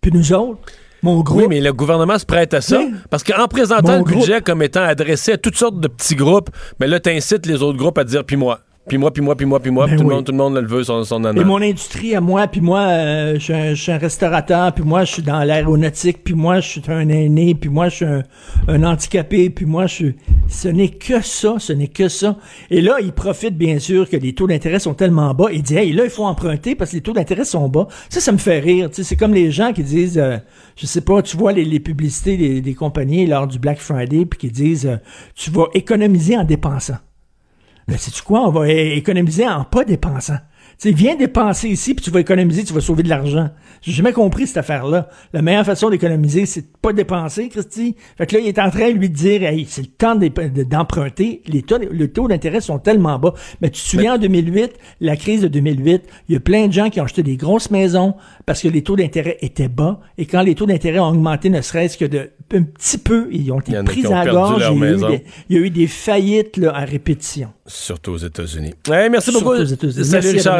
puis 0.00 0.10
nous 0.12 0.32
autres, 0.32 0.60
mon 1.02 1.20
groupe. 1.20 1.40
Oui, 1.40 1.46
mais 1.48 1.60
le 1.60 1.72
gouvernement 1.72 2.18
se 2.18 2.26
prête 2.26 2.52
à 2.54 2.60
ça. 2.60 2.80
Parce 3.08 3.24
qu'en 3.24 3.48
présentant 3.48 3.98
le 3.98 4.04
budget 4.04 4.40
comme 4.42 4.62
étant 4.62 4.82
adressé 4.82 5.32
à 5.32 5.38
toutes 5.38 5.56
sortes 5.56 5.80
de 5.80 5.88
petits 5.88 6.14
groupes, 6.14 6.50
mais 6.78 6.86
là, 6.86 7.00
t'incites 7.00 7.46
les 7.46 7.62
autres 7.62 7.78
groupes 7.78 7.98
à 7.98 8.04
dire 8.04 8.24
puis 8.24 8.36
moi. 8.36 8.60
Puis 8.88 8.96
moi, 8.98 9.12
puis 9.12 9.22
moi, 9.22 9.36
puis 9.36 9.46
moi, 9.46 9.60
puis 9.60 9.70
moi. 9.70 9.86
Ben 9.86 9.90
puis 9.92 9.98
tout, 9.98 10.04
oui. 10.04 10.08
le 10.10 10.14
monde, 10.16 10.24
tout 10.24 10.32
le 10.32 10.38
monde 10.38 10.54
le 10.56 10.66
veut, 10.66 10.82
son, 10.82 11.04
son 11.04 11.22
Et 11.22 11.26
honneur. 11.28 11.44
mon 11.46 11.60
industrie 11.62 12.16
à 12.16 12.20
moi, 12.20 12.46
puis 12.48 12.60
moi, 12.62 12.80
euh, 12.80 13.34
je 13.34 13.38
suis 13.40 13.52
un- 13.52 13.74
je 13.74 13.80
suis 13.82 13.92
un, 13.92 13.98
restaurateur, 13.98 14.72
puis 14.72 14.82
moi, 14.82 15.04
je 15.04 15.12
suis 15.12 15.22
dans 15.22 15.44
l'aéronautique, 15.44 16.24
puis 16.24 16.32
moi, 16.34 16.60
je 16.60 16.68
suis 16.68 16.82
un 16.88 17.08
aîné, 17.10 17.54
puis 17.54 17.68
moi, 17.68 17.88
je 17.90 17.94
suis 17.96 18.04
un, 18.06 18.22
un 18.68 18.82
handicapé, 18.82 19.50
puis 19.50 19.66
moi, 19.66 19.86
je 19.86 19.94
suis... 19.94 20.14
Ce 20.48 20.66
n'est 20.66 20.88
que 20.88 21.20
ça, 21.22 21.56
ce 21.58 21.72
n'est 21.74 21.88
que 21.88 22.08
ça. 22.08 22.36
Et 22.70 22.80
là, 22.80 22.96
ils 23.00 23.12
profitent, 23.12 23.56
bien 23.56 23.78
sûr, 23.78 24.08
que 24.08 24.16
les 24.16 24.32
taux 24.32 24.46
d'intérêt 24.48 24.78
sont 24.80 24.94
tellement 24.94 25.34
bas. 25.34 25.48
Ils 25.52 25.62
disent, 25.62 25.76
hey, 25.76 25.92
là, 25.92 26.04
il 26.04 26.10
faut 26.10 26.24
emprunter 26.24 26.74
parce 26.74 26.90
que 26.90 26.96
les 26.96 27.02
taux 27.02 27.12
d'intérêt 27.12 27.44
sont 27.44 27.68
bas. 27.68 27.86
Ça, 28.08 28.18
ça 28.20 28.32
me 28.32 28.38
fait 28.38 28.58
rire. 28.60 28.88
C'est 28.90 29.14
comme 29.16 29.34
les 29.34 29.50
gens 29.52 29.72
qui 29.74 29.84
disent, 29.84 30.18
euh, 30.18 30.38
je 30.76 30.86
sais 30.86 31.02
pas, 31.02 31.20
tu 31.22 31.36
vois 31.36 31.52
les, 31.52 31.64
les 31.66 31.80
publicités 31.80 32.36
des, 32.38 32.60
des 32.62 32.74
compagnies 32.74 33.26
lors 33.26 33.46
du 33.46 33.58
Black 33.58 33.78
Friday, 33.78 34.24
puis 34.24 34.38
qui 34.38 34.50
disent, 34.50 34.86
euh, 34.86 34.96
tu 35.36 35.50
vas 35.50 35.66
économiser 35.74 36.36
en 36.36 36.44
dépensant. 36.44 36.96
Mais 37.90 37.98
sais-tu 37.98 38.22
quoi? 38.22 38.46
On 38.46 38.50
va 38.50 38.68
économiser 38.68 39.48
en 39.48 39.64
pas 39.64 39.84
dépensant. 39.84 40.38
Tu 40.78 40.88
sais, 40.88 40.92
viens 40.92 41.16
dépenser 41.16 41.68
ici, 41.68 41.94
puis 41.94 42.04
tu 42.04 42.10
vas 42.10 42.20
économiser, 42.20 42.64
tu 42.64 42.72
vas 42.72 42.80
sauver 42.80 43.02
de 43.02 43.08
l'argent. 43.08 43.50
J'ai 43.82 43.92
jamais 43.92 44.12
compris 44.12 44.46
cette 44.46 44.58
affaire-là. 44.58 45.08
La 45.32 45.42
meilleure 45.42 45.64
façon 45.64 45.90
d'économiser, 45.90 46.46
c'est 46.46 46.62
de 46.62 46.66
pas 46.80 46.92
dépenser, 46.92 47.48
Christy. 47.48 47.96
Fait 48.18 48.26
que 48.26 48.36
là, 48.36 48.42
il 48.42 48.48
est 48.48 48.58
en 48.58 48.70
train 48.70 48.90
de 48.90 48.98
lui 48.98 49.08
dire, 49.08 49.42
hey, 49.42 49.66
c'est 49.68 49.82
le 49.82 49.88
temps 49.88 50.14
d'emprunter. 50.16 51.42
Les 51.46 51.62
taux, 51.62 51.78
le 51.78 52.12
taux 52.12 52.28
d'intérêt 52.28 52.60
sont 52.60 52.78
tellement 52.78 53.18
bas. 53.18 53.34
Mais 53.60 53.70
tu 53.70 53.80
te 53.80 53.88
souviens, 53.88 54.14
en 54.14 54.18
2008, 54.18 54.72
la 55.00 55.16
crise 55.16 55.42
de 55.42 55.48
2008, 55.48 56.02
il 56.28 56.32
y 56.34 56.36
a 56.36 56.40
plein 56.40 56.66
de 56.66 56.72
gens 56.72 56.90
qui 56.90 57.00
ont 57.00 57.04
acheté 57.04 57.22
des 57.22 57.36
grosses 57.36 57.70
maisons 57.70 58.14
parce 58.46 58.62
que 58.62 58.68
les 58.68 58.82
taux 58.82 58.96
d'intérêt 58.96 59.38
étaient 59.40 59.68
bas. 59.68 60.00
Et 60.18 60.26
quand 60.26 60.42
les 60.42 60.54
taux 60.54 60.66
d'intérêt 60.66 60.98
ont 60.98 61.08
augmenté, 61.08 61.50
ne 61.50 61.60
serait-ce 61.60 61.96
que 61.96 62.04
de 62.04 62.30
un 62.52 62.62
petit 62.62 62.98
peu, 62.98 63.28
ils 63.30 63.50
ont 63.52 63.60
été 63.60 63.72
pris 63.84 64.04
à 64.06 64.24
la 64.24 64.30
gorge. 64.30 64.64
Il 64.72 64.78
y, 64.78 64.84
a 64.84 64.90
eu 64.90 64.96
des, 64.96 65.24
il 65.48 65.56
y 65.56 65.58
a 65.58 65.62
eu 65.62 65.70
des 65.70 65.86
faillites 65.86 66.56
là, 66.56 66.74
à 66.74 66.84
répétition. 66.84 67.52
Surtout 67.66 68.12
aux 68.12 68.16
États-Unis. 68.16 68.74
Ouais, 68.88 69.08
merci 69.08 69.30
Surtout 69.30 69.44
beaucoup. 69.44 69.60
aux 69.60 69.64
États-Unis. 69.64 70.04
Salut 70.04 70.30
Richard, 70.30 70.59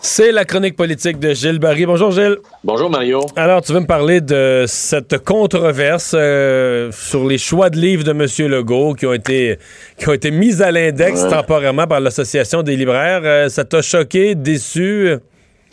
C'est 0.00 0.30
la 0.30 0.44
chronique 0.44 0.76
politique 0.76 1.18
de 1.18 1.32
Gilles 1.32 1.58
Barry. 1.58 1.84
Bonjour 1.86 2.10
Gilles. 2.12 2.36
Bonjour 2.62 2.88
Mario. 2.90 3.20
Alors, 3.34 3.62
tu 3.62 3.72
veux 3.72 3.80
me 3.80 3.86
parler 3.86 4.20
de 4.20 4.64
cette 4.68 5.18
controverse 5.24 6.14
euh, 6.16 6.92
sur 6.92 7.26
les 7.26 7.38
choix 7.38 7.70
de 7.70 7.76
livres 7.78 8.04
de 8.04 8.10
M. 8.10 8.50
Legault 8.50 8.94
qui 8.94 9.06
ont 9.06 9.12
été, 9.12 9.58
qui 9.98 10.08
ont 10.08 10.12
été 10.12 10.30
mis 10.30 10.62
à 10.62 10.70
l'index 10.70 11.22
Ouais. 11.24 11.30
temporairement 11.30 11.86
par 11.86 12.00
l'Association 12.00 12.62
des 12.62 12.76
libraires. 12.76 13.22
Euh, 13.24 13.48
ça 13.48 13.64
t'a 13.64 13.82
choqué, 13.82 14.34
déçu? 14.34 15.16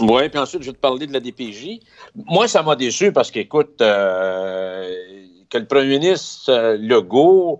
Oui, 0.01 0.29
puis 0.29 0.39
ensuite, 0.39 0.61
je 0.63 0.67
vais 0.67 0.73
te 0.73 0.79
parler 0.81 1.05
de 1.05 1.13
la 1.13 1.19
DPJ. 1.19 1.79
Moi, 2.15 2.47
ça 2.47 2.63
m'a 2.63 2.75
déçu 2.75 3.11
parce 3.11 3.29
qu'écoute, 3.29 3.81
euh, 3.81 4.89
que 5.49 5.57
le 5.59 5.65
premier 5.65 5.99
ministre 5.99 6.49
euh, 6.49 6.77
Legault 6.79 7.59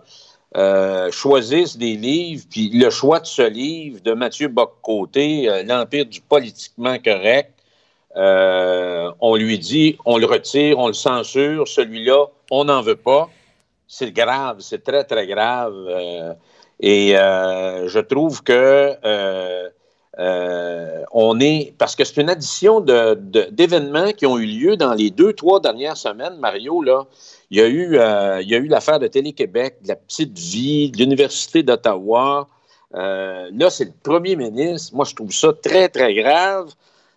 euh, 0.56 1.10
choisisse 1.10 1.76
des 1.76 1.96
livres, 1.96 2.44
puis 2.48 2.70
le 2.72 2.88
choix 2.90 3.18
de 3.18 3.26
ce 3.26 3.42
livre 3.42 4.00
de 4.04 4.12
Mathieu 4.12 4.46
Boccoté, 4.48 5.48
euh, 5.48 5.64
L'Empire 5.64 6.06
du 6.06 6.20
politiquement 6.20 6.96
correct, 7.04 7.52
euh, 8.16 9.10
on 9.20 9.34
lui 9.34 9.58
dit, 9.58 9.96
on 10.04 10.16
le 10.18 10.26
retire, 10.26 10.78
on 10.78 10.86
le 10.86 10.92
censure, 10.92 11.66
celui-là, 11.66 12.26
on 12.52 12.64
n'en 12.66 12.82
veut 12.82 12.94
pas. 12.94 13.28
C'est 13.88 14.12
grave, 14.12 14.58
c'est 14.60 14.84
très, 14.84 15.02
très 15.04 15.26
grave. 15.26 15.74
et 16.80 17.12
je 17.14 17.98
trouve 18.00 18.42
que 18.42 18.92
on 21.12 21.40
est. 21.40 21.74
Parce 21.78 21.96
que 21.96 22.04
c'est 22.04 22.20
une 22.20 22.30
addition 22.30 22.80
de- 22.80 23.14
de- 23.20 23.48
d'événements 23.50 24.12
qui 24.12 24.26
ont 24.26 24.38
eu 24.38 24.46
lieu 24.46 24.76
dans 24.76 24.94
les 24.94 25.10
deux, 25.10 25.32
trois 25.32 25.60
dernières 25.60 25.96
semaines, 25.96 26.36
Mario. 26.38 26.82
Là. 26.82 27.06
Il 27.54 27.58
y 27.58 27.60
a 27.60 27.68
eu, 27.68 27.98
euh, 27.98 28.42
il 28.42 28.48
y 28.48 28.56
a 28.56 28.58
eu 28.58 28.66
l'affaire 28.66 28.98
de 28.98 29.06
Télé-Québec, 29.06 29.76
de 29.84 29.86
la 29.86 29.94
petite 29.94 30.36
vie, 30.36 30.90
de 30.90 30.98
l'Université 30.98 31.62
d'Ottawa. 31.62 32.48
Euh, 32.96 33.48
là, 33.52 33.70
c'est 33.70 33.84
le 33.84 33.92
premier 34.02 34.34
ministre. 34.34 34.92
Moi, 34.96 35.04
je 35.04 35.14
trouve 35.14 35.30
ça 35.30 35.52
très, 35.52 35.88
très 35.88 36.14
grave. 36.14 36.72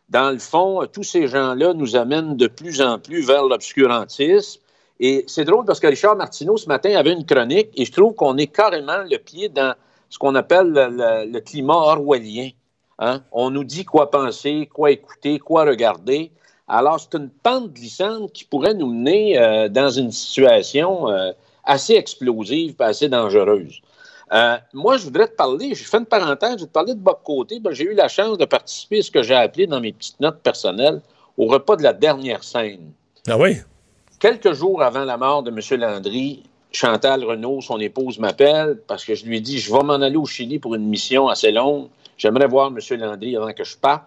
Dans 0.09 0.29
le 0.29 0.37
fond, 0.37 0.85
tous 0.93 1.01
ces 1.01 1.27
gens-là 1.27 1.73
nous 1.73 1.95
amènent 1.95 2.37
de 2.37 2.45
plus 2.45 2.83
en 2.83 2.99
plus 2.99 3.25
vers 3.25 3.45
l'obscurantisme. 3.45 4.61
Et 4.99 5.25
c'est 5.25 5.43
drôle 5.43 5.65
parce 5.65 5.79
que 5.79 5.87
Richard 5.87 6.15
Martineau, 6.15 6.55
ce 6.55 6.67
matin, 6.67 6.95
avait 6.95 7.13
une 7.13 7.25
chronique 7.25 7.69
et 7.75 7.85
je 7.85 7.91
trouve 7.91 8.13
qu'on 8.13 8.37
est 8.37 8.45
carrément 8.45 9.01
le 9.09 9.17
pied 9.17 9.49
dans 9.49 9.73
ce 10.07 10.19
qu'on 10.19 10.35
appelle 10.35 10.71
le, 10.71 11.39
climat 11.39 11.73
orwellien. 11.73 12.51
Hein? 12.99 13.23
On 13.31 13.49
nous 13.49 13.63
dit 13.63 13.85
quoi 13.85 14.11
penser, 14.11 14.69
quoi 14.71 14.91
écouter, 14.91 15.39
quoi 15.39 15.65
regarder. 15.65 16.29
Alors, 16.67 16.99
c'est 16.99 17.17
une 17.17 17.29
pente 17.29 17.71
glissante 17.71 18.31
qui 18.33 18.43
pourrait 18.43 18.73
nous 18.73 18.91
mener 18.91 19.39
euh, 19.39 19.69
dans 19.69 19.89
une 19.89 20.11
situation 20.11 21.09
euh, 21.09 21.31
assez 21.63 21.93
explosive 21.93 22.75
et 22.79 22.83
assez 22.83 23.07
dangereuse. 23.07 23.81
Euh, 24.33 24.57
moi, 24.73 24.97
je 24.97 25.05
voudrais 25.05 25.27
te 25.27 25.35
parler, 25.35 25.73
je 25.73 25.83
fais 25.85 25.97
une 25.97 26.05
parenthèse, 26.05 26.55
je 26.55 26.61
vais 26.61 26.67
te 26.67 26.73
parler 26.73 26.93
de 26.93 26.99
Bob 26.99 27.19
Côté. 27.23 27.59
Ben, 27.61 27.71
j'ai 27.71 27.85
eu 27.85 27.93
la 27.93 28.09
chance 28.09 28.37
de 28.37 28.45
participer 28.45 28.99
à 28.99 29.01
ce 29.03 29.11
que 29.11 29.23
j'ai 29.23 29.35
appelé 29.35 29.67
dans 29.67 29.79
mes 29.79 29.93
petites 29.93 30.19
notes 30.19 30.41
personnelles 30.41 31.01
au 31.37 31.45
repas 31.45 31.77
de 31.77 31.83
la 31.83 31.93
dernière 31.93 32.43
scène. 32.43 32.91
Ah 33.27 33.37
oui? 33.37 33.57
Quelques 34.19 34.51
jours 34.53 34.81
avant 34.81 35.05
la 35.05 35.15
mort 35.15 35.43
de 35.43 35.51
M. 35.51 35.79
Landry, 35.79 36.43
Chantal 36.71 37.23
Renault, 37.23 37.61
son 37.61 37.79
épouse, 37.79 38.19
m'appelle 38.19 38.81
parce 38.87 39.05
que 39.05 39.15
je 39.15 39.25
lui 39.25 39.37
ai 39.37 39.39
dit 39.39 39.59
Je 39.59 39.71
vais 39.71 39.83
m'en 39.83 39.93
aller 39.93 40.17
au 40.17 40.25
Chili 40.25 40.59
pour 40.59 40.75
une 40.75 40.85
mission 40.87 41.29
assez 41.29 41.51
longue. 41.51 41.87
J'aimerais 42.17 42.47
voir 42.47 42.67
M. 42.75 42.99
Landry 42.99 43.37
avant 43.37 43.53
que 43.53 43.63
je 43.63 43.77
parte. 43.77 44.03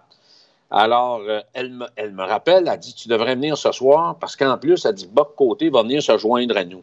Alors, 0.70 1.22
euh, 1.28 1.40
elle, 1.52 1.70
me, 1.70 1.86
elle 1.96 2.12
me 2.12 2.22
rappelle, 2.22 2.68
elle 2.68 2.78
dit 2.78 2.94
Tu 2.94 3.08
devrais 3.08 3.34
venir 3.34 3.58
ce 3.58 3.72
soir 3.72 4.16
parce 4.18 4.36
qu'en 4.36 4.56
plus, 4.56 4.84
elle 4.84 4.94
dit 4.94 5.08
Bob 5.10 5.34
Côté 5.36 5.68
va 5.68 5.82
venir 5.82 6.02
se 6.02 6.16
joindre 6.16 6.56
à 6.56 6.64
nous. 6.64 6.82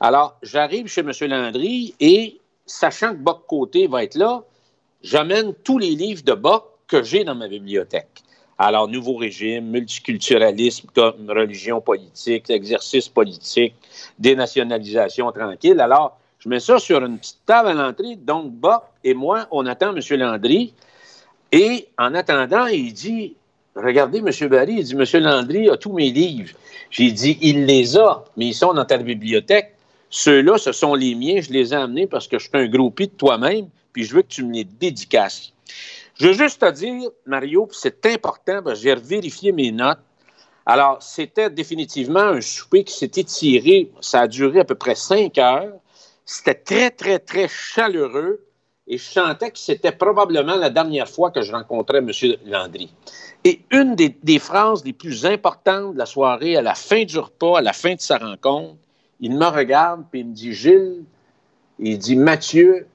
Alors, 0.00 0.38
j'arrive 0.42 0.86
chez 0.86 1.02
M. 1.02 1.12
Landry 1.28 1.94
et, 2.00 2.40
sachant 2.64 3.12
que 3.12 3.18
Bob 3.18 3.40
Côté 3.46 3.86
va 3.86 4.02
être 4.04 4.14
là, 4.14 4.42
j'amène 5.02 5.52
tous 5.52 5.76
les 5.76 5.94
livres 5.94 6.22
de 6.24 6.32
Bob 6.32 6.62
que 6.88 7.02
j'ai 7.02 7.24
dans 7.24 7.34
ma 7.34 7.48
bibliothèque. 7.48 8.22
Alors, 8.56 8.88
Nouveau 8.88 9.16
Régime, 9.16 9.70
multiculturalisme 9.70 10.88
comme 10.94 11.30
religion 11.30 11.80
politique, 11.80 12.48
exercice 12.50 13.08
politique, 13.08 13.74
dénationalisation 14.18 15.30
tranquille. 15.32 15.80
Alors, 15.80 16.18
je 16.38 16.48
mets 16.48 16.60
ça 16.60 16.78
sur 16.78 17.04
une 17.04 17.18
petite 17.18 17.40
table 17.44 17.68
à 17.68 17.74
l'entrée. 17.74 18.16
Donc, 18.16 18.50
Bob 18.52 18.80
et 19.04 19.12
moi, 19.12 19.46
on 19.50 19.66
attend 19.66 19.94
M. 19.94 20.00
Landry. 20.18 20.72
Et 21.52 21.88
en 21.98 22.14
attendant, 22.14 22.66
il 22.66 22.92
dit 22.92 23.36
Regardez, 23.76 24.18
M. 24.18 24.48
Barry, 24.48 24.74
il 24.78 24.84
dit 24.84 24.94
M. 24.94 25.22
Landry 25.22 25.68
a 25.68 25.76
tous 25.76 25.92
mes 25.92 26.10
livres. 26.10 26.54
J'ai 26.90 27.12
dit 27.12 27.38
Il 27.40 27.66
les 27.66 27.96
a, 27.96 28.24
mais 28.36 28.48
ils 28.48 28.54
sont 28.54 28.74
dans 28.74 28.84
ta 28.84 28.98
bibliothèque. 28.98 29.74
Ceux-là, 30.10 30.58
ce 30.58 30.72
sont 30.72 30.94
les 30.94 31.14
miens. 31.14 31.40
Je 31.40 31.52
les 31.52 31.72
ai 31.72 31.76
amenés 31.76 32.06
parce 32.06 32.26
que 32.26 32.38
je 32.38 32.48
suis 32.48 32.58
un 32.58 32.66
groupie 32.66 33.06
de 33.06 33.12
toi-même, 33.12 33.68
puis 33.92 34.04
je 34.04 34.14
veux 34.14 34.22
que 34.22 34.28
tu 34.28 34.44
me 34.44 34.52
les 34.52 34.64
dédicaces. 34.64 35.52
Je 36.14 36.28
veux 36.28 36.32
juste 36.34 36.60
te 36.60 36.70
dire, 36.70 37.10
Mario, 37.26 37.68
c'est 37.70 38.04
important, 38.06 38.60
parce 38.62 38.80
que 38.80 38.88
j'ai 38.88 38.94
vérifié 38.94 39.52
mes 39.52 39.70
notes. 39.70 40.00
Alors, 40.66 41.02
c'était 41.02 41.48
définitivement 41.48 42.20
un 42.20 42.40
souper 42.40 42.84
qui 42.84 42.94
s'était 42.94 43.24
tiré, 43.24 43.90
ça 44.00 44.22
a 44.22 44.28
duré 44.28 44.60
à 44.60 44.64
peu 44.64 44.74
près 44.74 44.94
cinq 44.94 45.38
heures. 45.38 45.72
C'était 46.26 46.54
très, 46.54 46.90
très, 46.90 47.18
très 47.18 47.48
chaleureux 47.48 48.44
et 48.90 48.98
je 48.98 49.04
sentais 49.04 49.52
que 49.52 49.58
c'était 49.58 49.92
probablement 49.92 50.56
la 50.56 50.68
dernière 50.68 51.08
fois 51.08 51.30
que 51.30 51.42
je 51.42 51.52
rencontrais 51.52 51.98
M. 51.98 52.10
Landry. 52.44 52.92
Et 53.44 53.60
une 53.70 53.94
des, 53.94 54.38
phrases 54.40 54.84
les 54.84 54.92
plus 54.92 55.24
importantes 55.24 55.94
de 55.94 55.98
la 55.98 56.06
soirée, 56.06 56.56
à 56.56 56.62
la 56.62 56.74
fin 56.74 57.04
du 57.04 57.16
repas, 57.16 57.58
à 57.58 57.62
la 57.62 57.72
fin 57.72 57.94
de 57.94 58.00
sa 58.00 58.18
rencontre, 58.18 58.74
il 59.20 59.36
me 59.36 59.46
regarde 59.46 60.04
et 60.12 60.18
il 60.18 60.26
me 60.26 60.34
dit 60.34 60.52
Gilles, 60.52 61.04
il 61.78 61.98
dit 61.98 62.16
Mathieu, 62.16 62.88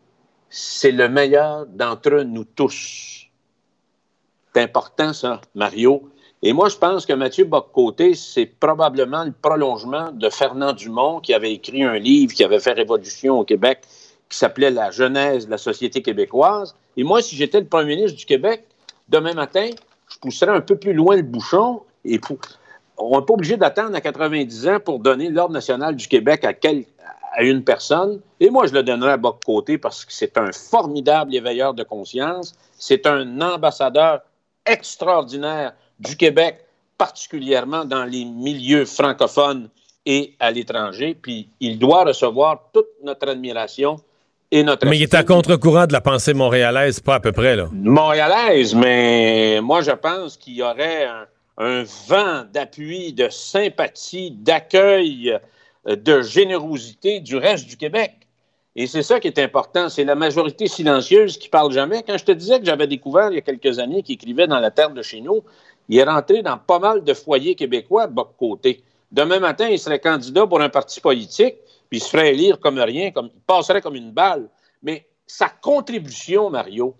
c'est 0.50 0.92
le 0.92 1.08
meilleur 1.08 1.66
d'entre 1.66 2.24
nous 2.24 2.44
tous. 2.44 3.28
C'est 4.54 4.62
important, 4.62 5.14
ça, 5.14 5.40
Mario. 5.56 6.10
Et 6.42 6.52
moi, 6.52 6.68
je 6.68 6.76
pense 6.76 7.06
que 7.06 7.14
Mathieu 7.14 7.46
Boccoté, 7.46 8.16
c'est 8.16 8.46
probablement 8.46 9.24
le 9.24 9.32
prolongement 9.32 10.12
de 10.12 10.30
Fernand 10.30 10.74
Dumont, 10.74 11.22
qui 11.22 11.34
avait 11.34 11.54
écrit 11.54 11.84
un 11.84 11.98
livre 11.98 12.34
qui 12.34 12.44
avait 12.44 12.60
fait 12.60 12.74
révolution 12.74 13.40
au 13.40 13.46
Québec, 13.46 13.82
qui 14.36 14.40
s'appelait 14.40 14.70
La 14.70 14.92
Genèse 14.92 15.46
de 15.46 15.52
la 15.52 15.58
société 15.58 16.02
québécoise. 16.02 16.76
Et 16.98 17.06
moi, 17.06 17.22
si 17.22 17.38
j'étais 17.38 17.62
le 17.62 17.68
premier 17.68 17.96
ministre 17.96 18.18
du 18.18 18.26
Québec, 18.26 18.66
demain 19.08 19.34
matin, 19.34 19.70
je 20.10 20.20
pousserais 20.20 20.52
un 20.52 20.60
peu 20.60 20.76
plus 20.76 20.92
loin 20.92 21.16
le 21.16 21.22
bouchon 21.22 21.84
et 22.04 22.20
on 22.98 23.18
n'est 23.18 23.26
pas 23.26 23.34
obligé 23.34 23.56
d'attendre 23.56 23.96
à 23.96 24.02
90 24.02 24.68
ans 24.68 24.80
pour 24.84 25.00
donner 25.00 25.30
l'Ordre 25.30 25.54
national 25.54 25.96
du 25.96 26.10
Québec 26.10 26.44
à, 26.44 26.52
à 27.32 27.44
une 27.44 27.64
personne. 27.64 28.20
Et 28.42 28.50
moi, 28.50 28.68
je 28.68 28.74
le 28.74 28.84
donnerais 28.84 29.14
à 29.14 29.18
Boccoté 29.18 29.78
parce 29.78 30.04
que 30.04 30.12
c'est 30.12 30.38
un 30.38 30.52
formidable 30.52 31.34
éveilleur 31.34 31.74
de 31.74 31.84
conscience. 31.84 32.56
C'est 32.78 33.08
un 33.08 33.40
ambassadeur 33.40 34.20
extraordinaire 34.66 35.76
du 36.02 36.18
Québec, 36.18 36.60
particulièrement 36.98 37.86
dans 37.86 38.04
les 38.04 38.26
milieux 38.26 38.84
francophones 38.84 39.70
et 40.06 40.36
à 40.42 40.52
l'étranger. 40.52 41.16
Puis 41.20 41.48
il 41.62 41.80
doit 41.80 42.04
recevoir 42.04 42.64
toute 42.74 42.90
notre 43.02 43.30
admiration 43.30 43.96
et 44.56 44.64
notre 44.64 44.88
Mais 44.88 44.98
il 44.98 45.04
est 45.04 45.14
à 45.14 45.24
contre-courant 45.24 45.86
de 45.86 45.94
la 45.94 46.02
pensée 46.02 46.34
montréalaise, 46.34 47.00
pas 47.00 47.16
à 47.16 47.20
peu 47.20 47.32
près, 47.32 47.56
là. 47.56 47.68
montréalaise, 47.74 48.74
mais 48.74 49.60
moi, 49.62 49.82
je 49.82 49.92
pense 49.92 50.38
qu'il 50.38 50.54
y 50.54 50.64
aurait 50.64 51.06
un, 51.06 51.26
un 51.58 51.84
vent 52.08 52.44
d'appui, 52.54 53.14
de 53.14 53.30
sympathie, 53.30 54.32
d'accueil, 54.32 55.38
euh, 55.88 55.96
de 55.96 56.22
générosité 56.22 57.20
du 57.20 57.36
reste 57.36 57.68
du 57.68 57.78
Québec. 57.78 58.14
Et 58.78 58.88
c'est 58.88 59.04
ça 59.04 59.20
qui 59.20 59.28
est 59.28 59.40
important. 59.40 59.88
C'est 59.88 60.04
la 60.04 60.16
majorité 60.16 60.68
silencieuse 60.68 61.38
qui 61.38 61.48
parle 61.48 61.72
jamais. 61.72 62.04
Quand 62.04 62.18
je 62.18 62.26
te 62.26 62.32
disais 62.32 62.60
que 62.60 62.66
j'avais 62.66 62.88
découvert 62.88 63.30
il 63.32 63.36
y 63.36 63.38
a 63.38 63.42
quelques 63.42 63.80
années 63.80 64.04
qu'il 64.04 64.16
écrivait 64.16 64.48
dans 64.48 64.60
la 64.60 64.72
terre 64.72 64.90
de 64.90 65.02
chez 65.02 65.22
nous, 65.22 65.44
il 65.88 65.98
est 65.98 66.04
rentré 66.04 66.42
dans 66.42 66.58
pas 66.58 66.80
mal 66.80 67.04
de 67.04 67.14
foyers 67.14 67.56
québécois, 67.56 68.08
de 68.08 68.22
côté. 68.38 68.84
Demain 69.12 69.40
matin, 69.40 69.68
il 69.70 69.80
serait 69.80 70.00
candidat 70.00 70.46
pour 70.46 70.60
un 70.60 70.68
parti 70.68 71.00
politique, 71.00 71.56
il 71.96 72.02
se 72.02 72.10
ferait 72.10 72.34
élire 72.34 72.60
comme 72.60 72.80
rien, 72.80 73.12
comme, 73.12 73.30
il 73.34 73.42
passerait 73.42 73.82
comme 73.82 73.96
une 73.96 74.12
balle. 74.12 74.50
Mais 74.84 75.08
sa 75.26 75.50
contribution, 75.50 76.50
Mario, 76.50 76.96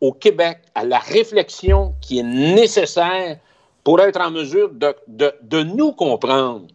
au 0.00 0.12
Québec, 0.12 0.58
à 0.74 0.84
la 0.84 0.98
réflexion 0.98 1.94
qui 2.00 2.18
est 2.18 2.24
nécessaire 2.24 3.38
pour 3.84 4.00
être 4.00 4.20
en 4.20 4.30
mesure 4.30 4.70
de, 4.72 4.94
de, 5.06 5.62
nous 5.62 5.92
comprendre 5.92 6.66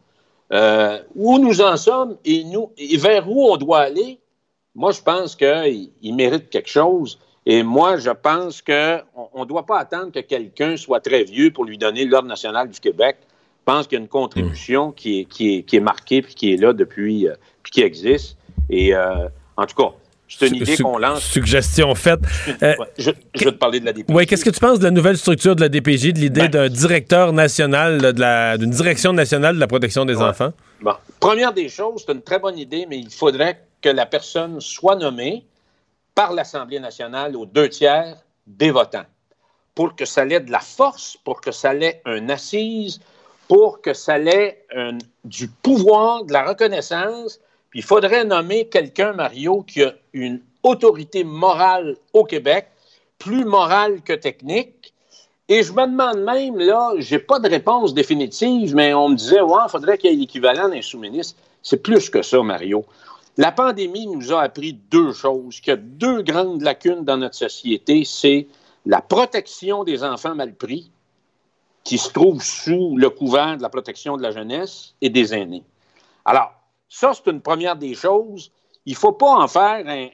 euh, 0.51 0.99
où 1.15 1.37
nous 1.37 1.61
en 1.61 1.77
sommes 1.77 2.17
et, 2.25 2.43
nous, 2.43 2.71
et 2.77 2.97
vers 2.97 3.29
où 3.29 3.51
on 3.51 3.57
doit 3.57 3.81
aller, 3.81 4.19
moi, 4.75 4.91
je 4.91 5.01
pense 5.01 5.35
qu'il 5.35 5.91
il 6.01 6.15
mérite 6.15 6.49
quelque 6.49 6.69
chose. 6.69 7.19
Et 7.45 7.61
moi, 7.61 7.97
je 7.97 8.09
pense 8.09 8.61
qu'on 8.61 9.39
ne 9.41 9.45
doit 9.45 9.65
pas 9.65 9.79
attendre 9.79 10.11
que 10.11 10.19
quelqu'un 10.19 10.77
soit 10.77 11.01
très 11.01 11.23
vieux 11.23 11.51
pour 11.51 11.65
lui 11.65 11.77
donner 11.77 12.05
l'Ordre 12.05 12.27
national 12.27 12.69
du 12.69 12.79
Québec. 12.79 13.17
Je 13.65 13.71
pense 13.71 13.87
qu'il 13.87 13.97
y 13.97 14.01
a 14.01 14.03
une 14.03 14.09
contribution 14.09 14.91
qui, 14.91 15.21
est, 15.21 15.25
qui, 15.25 15.55
est, 15.55 15.63
qui 15.63 15.77
est 15.77 15.81
marquée 15.81 16.21
puis 16.21 16.35
qui 16.35 16.53
est 16.53 16.57
là 16.57 16.73
depuis, 16.73 17.29
euh, 17.29 17.35
puis 17.63 17.71
qui 17.71 17.81
existe. 17.81 18.35
Et 18.69 18.93
euh, 18.93 19.27
en 19.55 19.65
tout 19.65 19.75
cas, 19.75 19.91
c'est 20.27 20.49
une 20.49 20.55
idée 20.55 20.75
qu'on 20.75 20.97
lance. 20.97 21.21
Suggestion 21.23 21.95
faite. 21.95 22.19
Euh, 22.61 22.73
Je, 22.97 23.11
je 23.35 23.45
vais 23.45 23.51
te 23.51 23.55
parler 23.57 23.79
de 23.79 23.85
la 23.85 23.93
DPJ. 23.93 24.13
Oui, 24.13 24.25
qu'est-ce 24.25 24.43
que 24.43 24.49
tu 24.49 24.59
penses 24.59 24.79
de 24.79 24.83
la 24.83 24.91
nouvelle 24.91 25.17
structure 25.17 25.55
de 25.55 25.61
la 25.61 25.69
DPJ, 25.69 26.11
de 26.11 26.19
l'idée 26.19 26.49
d'un 26.49 26.67
directeur 26.67 27.31
national, 27.31 28.01
là, 28.01 28.11
de 28.11 28.19
la- 28.19 28.57
d'une 28.57 28.71
direction 28.71 29.13
nationale 29.13 29.55
de 29.55 29.59
la 29.61 29.67
protection 29.67 30.03
des 30.03 30.17
enfants? 30.17 30.51
Bon. 30.81 30.95
Première 31.21 31.53
des 31.53 31.69
choses, 31.69 32.03
c'est 32.05 32.11
une 32.13 32.21
très 32.21 32.39
bonne 32.39 32.57
idée, 32.57 32.85
mais 32.89 32.97
il 32.97 33.09
faudrait 33.11 33.61
que 33.81 33.87
la 33.89 34.05
personne 34.05 34.59
soit 34.59 34.97
nommée 34.97 35.45
par 36.15 36.33
l'Assemblée 36.33 36.79
nationale 36.81 37.37
aux 37.37 37.45
deux 37.45 37.69
tiers 37.69 38.17
des 38.45 38.71
votants 38.71 39.05
pour 39.73 39.95
que 39.95 40.03
ça 40.05 40.25
ait 40.25 40.39
de 40.41 40.51
la 40.51 40.59
force, 40.59 41.17
pour 41.23 41.39
que 41.41 41.51
ça 41.51 41.73
ait 41.75 42.01
une 42.05 42.29
assise, 42.29 42.99
pour 43.53 43.81
que 43.81 43.93
ça 43.93 44.17
ait 44.17 44.65
un- 44.75 44.97
du 45.23 45.47
pouvoir, 45.47 46.23
de 46.23 46.33
la 46.33 46.43
reconnaissance. 46.43 47.39
Puis 47.69 47.81
il 47.81 47.85
faudrait 47.85 48.25
nommer 48.25 48.67
quelqu'un, 48.67 49.13
Mario, 49.13 49.61
qui 49.61 49.83
a 49.83 49.93
une 50.11 50.41
autorité 50.63 51.23
morale 51.23 51.95
au 52.13 52.23
Québec, 52.23 52.65
plus 53.19 53.45
morale 53.45 54.01
que 54.01 54.13
technique. 54.13 54.91
Et 55.49 55.61
je 55.61 55.71
me 55.71 55.85
demande 55.85 56.21
même, 56.21 56.57
là, 56.57 56.93
j'ai 56.97 57.19
pas 57.19 57.37
de 57.37 57.47
réponse 57.47 57.93
définitive, 57.93 58.73
mais 58.73 58.91
on 58.95 59.09
me 59.09 59.15
disait, 59.15 59.41
ouais, 59.41 59.61
il 59.67 59.69
faudrait 59.69 59.99
qu'il 59.99 60.09
y 60.09 60.13
ait 60.15 60.17
l'équivalent 60.17 60.67
d'un 60.67 60.81
sous-ministre. 60.81 61.39
C'est 61.61 61.83
plus 61.83 62.09
que 62.09 62.23
ça, 62.23 62.41
Mario. 62.41 62.83
La 63.37 63.51
pandémie 63.51 64.07
nous 64.07 64.33
a 64.33 64.41
appris 64.41 64.73
deux 64.89 65.13
choses, 65.13 65.59
qu'il 65.59 65.69
y 65.69 65.73
a 65.75 65.77
deux 65.77 66.23
grandes 66.23 66.63
lacunes 66.63 67.03
dans 67.03 67.17
notre 67.17 67.35
société. 67.35 68.03
C'est 68.03 68.47
la 68.87 69.01
protection 69.01 69.83
des 69.83 70.03
enfants 70.03 70.33
mal 70.33 70.55
pris, 70.55 70.89
qui 71.83 71.97
se 71.97 72.09
trouve 72.09 72.41
sous 72.41 72.97
le 72.97 73.09
couvert 73.09 73.57
de 73.57 73.61
la 73.61 73.69
protection 73.69 74.17
de 74.17 74.21
la 74.21 74.31
jeunesse 74.31 74.95
et 75.01 75.09
des 75.09 75.33
aînés. 75.33 75.63
Alors, 76.25 76.53
ça, 76.87 77.11
c'est 77.13 77.29
une 77.29 77.41
première 77.41 77.75
des 77.75 77.93
choses. 77.93 78.51
Il 78.85 78.93
ne 78.93 78.97
faut 78.97 79.13
pas 79.13 79.31
en 79.31 79.47
faire 79.47 79.85
un, 79.87 80.09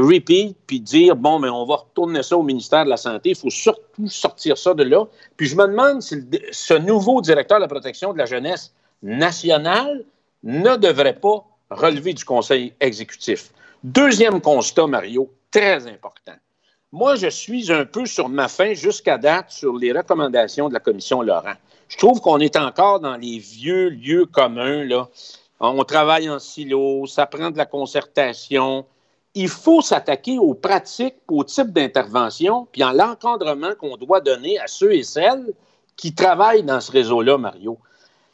repeat 0.00 0.56
puis 0.66 0.80
dire, 0.80 1.16
bon, 1.16 1.38
mais 1.38 1.48
on 1.48 1.64
va 1.64 1.76
retourner 1.76 2.22
ça 2.22 2.36
au 2.36 2.42
ministère 2.42 2.84
de 2.84 2.90
la 2.90 2.98
Santé. 2.98 3.30
Il 3.30 3.36
faut 3.36 3.50
surtout 3.50 4.08
sortir 4.08 4.58
ça 4.58 4.74
de 4.74 4.84
là. 4.84 5.06
Puis 5.36 5.46
je 5.46 5.56
me 5.56 5.66
demande 5.66 6.02
si 6.02 6.16
ce 6.52 6.74
nouveau 6.74 7.20
directeur 7.22 7.58
de 7.58 7.62
la 7.62 7.68
protection 7.68 8.12
de 8.12 8.18
la 8.18 8.26
jeunesse 8.26 8.74
nationale 9.02 10.04
ne 10.42 10.76
devrait 10.76 11.18
pas 11.18 11.44
relever 11.70 12.12
du 12.12 12.24
conseil 12.24 12.74
exécutif. 12.80 13.52
Deuxième 13.82 14.40
constat, 14.40 14.86
Mario, 14.86 15.32
très 15.50 15.86
important. 15.86 16.34
Moi, 16.90 17.16
je 17.16 17.28
suis 17.28 17.70
un 17.70 17.84
peu 17.84 18.06
sur 18.06 18.30
ma 18.30 18.48
faim 18.48 18.72
jusqu'à 18.72 19.18
date 19.18 19.50
sur 19.50 19.76
les 19.76 19.92
recommandations 19.92 20.70
de 20.70 20.72
la 20.72 20.80
commission 20.80 21.20
Laurent. 21.20 21.52
Je 21.86 21.98
trouve 21.98 22.22
qu'on 22.22 22.38
est 22.38 22.56
encore 22.56 22.98
dans 23.00 23.16
les 23.16 23.38
vieux 23.38 23.90
lieux 23.90 24.24
communs. 24.24 24.88
On 25.60 25.84
travaille 25.84 26.30
en 26.30 26.38
silo, 26.38 27.04
ça 27.06 27.26
prend 27.26 27.50
de 27.50 27.58
la 27.58 27.66
concertation. 27.66 28.86
Il 29.34 29.50
faut 29.50 29.82
s'attaquer 29.82 30.38
aux 30.38 30.54
pratiques, 30.54 31.16
aux 31.28 31.44
types 31.44 31.74
d'intervention, 31.74 32.66
puis 32.72 32.82
en 32.82 32.92
l'encadrement 32.92 33.74
qu'on 33.78 33.98
doit 33.98 34.22
donner 34.22 34.58
à 34.58 34.66
ceux 34.66 34.94
et 34.94 35.02
celles 35.02 35.52
qui 35.94 36.14
travaillent 36.14 36.62
dans 36.62 36.80
ce 36.80 36.90
réseau-là, 36.90 37.36
Mario. 37.36 37.78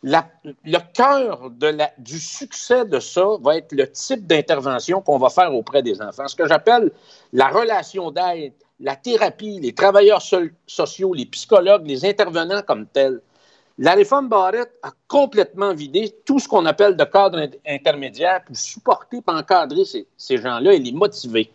Le 0.07 0.79
cœur 0.93 1.51
du 1.97 2.19
succès 2.19 2.85
de 2.85 3.01
ça 3.01 3.25
va 3.41 3.57
être 3.57 3.73
le 3.73 3.91
type 3.91 4.27
d'intervention 4.27 5.01
qu'on 5.01 5.17
va 5.17 5.31
faire 5.31 5.55
auprès 5.55 5.83
des 5.83 6.03
enfants. 6.03 6.29
Ce 6.29 6.37
que 6.37 6.47
j'appelle 6.47 6.91
la 7.33 7.49
relation 7.49 8.11
d'aide, 8.11 8.53
la 8.81 8.97
thérapie, 8.97 9.61
les 9.61 9.73
travailleurs 9.73 10.21
so- 10.21 10.51
sociaux, 10.67 11.15
les 11.15 11.25
psychologues, 11.25 11.87
les 11.87 12.05
intervenants 12.05 12.61
comme 12.61 12.87
tels. 12.87 13.21
La 13.79 13.95
réforme 13.95 14.29
Barrette 14.29 14.75
a 14.83 14.91
complètement 15.09 15.73
vidé 15.73 16.15
tout 16.27 16.39
ce 16.39 16.47
qu'on 16.49 16.67
appelle 16.67 16.97
de 16.97 17.05
cadre 17.05 17.39
in- 17.39 17.49
intermédiaire 17.67 18.45
pour 18.45 18.57
supporter 18.57 19.17
et 19.27 19.31
encadrer 19.31 19.87
ces, 19.87 20.07
ces 20.19 20.37
gens-là 20.37 20.75
et 20.75 20.79
les 20.79 20.93
motiver. 20.93 21.51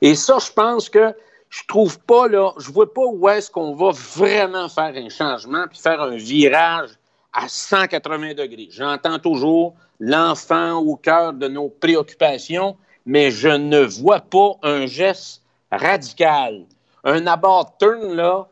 Et 0.00 0.14
ça, 0.14 0.38
je 0.38 0.50
pense 0.50 0.88
que 0.88 1.12
je 1.50 1.62
trouve 1.68 2.00
pas, 2.00 2.28
là, 2.28 2.52
je 2.58 2.72
vois 2.72 2.92
pas 2.92 3.04
où 3.04 3.28
est-ce 3.28 3.50
qu'on 3.50 3.74
va 3.74 3.90
vraiment 3.90 4.68
faire 4.70 4.94
un 4.96 5.08
changement 5.10 5.66
puis 5.68 5.78
faire 5.78 6.00
un 6.00 6.16
virage 6.16 6.90
à 7.32 7.48
180 7.48 8.34
degrés. 8.34 8.68
J'entends 8.70 9.18
toujours 9.18 9.74
l'enfant 9.98 10.78
au 10.78 10.96
cœur 10.96 11.32
de 11.32 11.48
nos 11.48 11.68
préoccupations, 11.68 12.76
mais 13.06 13.30
je 13.30 13.48
ne 13.48 13.80
vois 13.80 14.20
pas 14.20 14.56
un 14.62 14.86
geste 14.86 15.42
radical, 15.70 16.64
un 17.04 17.26
abord 17.26 17.76
turn 17.78 18.14
là, 18.14 18.48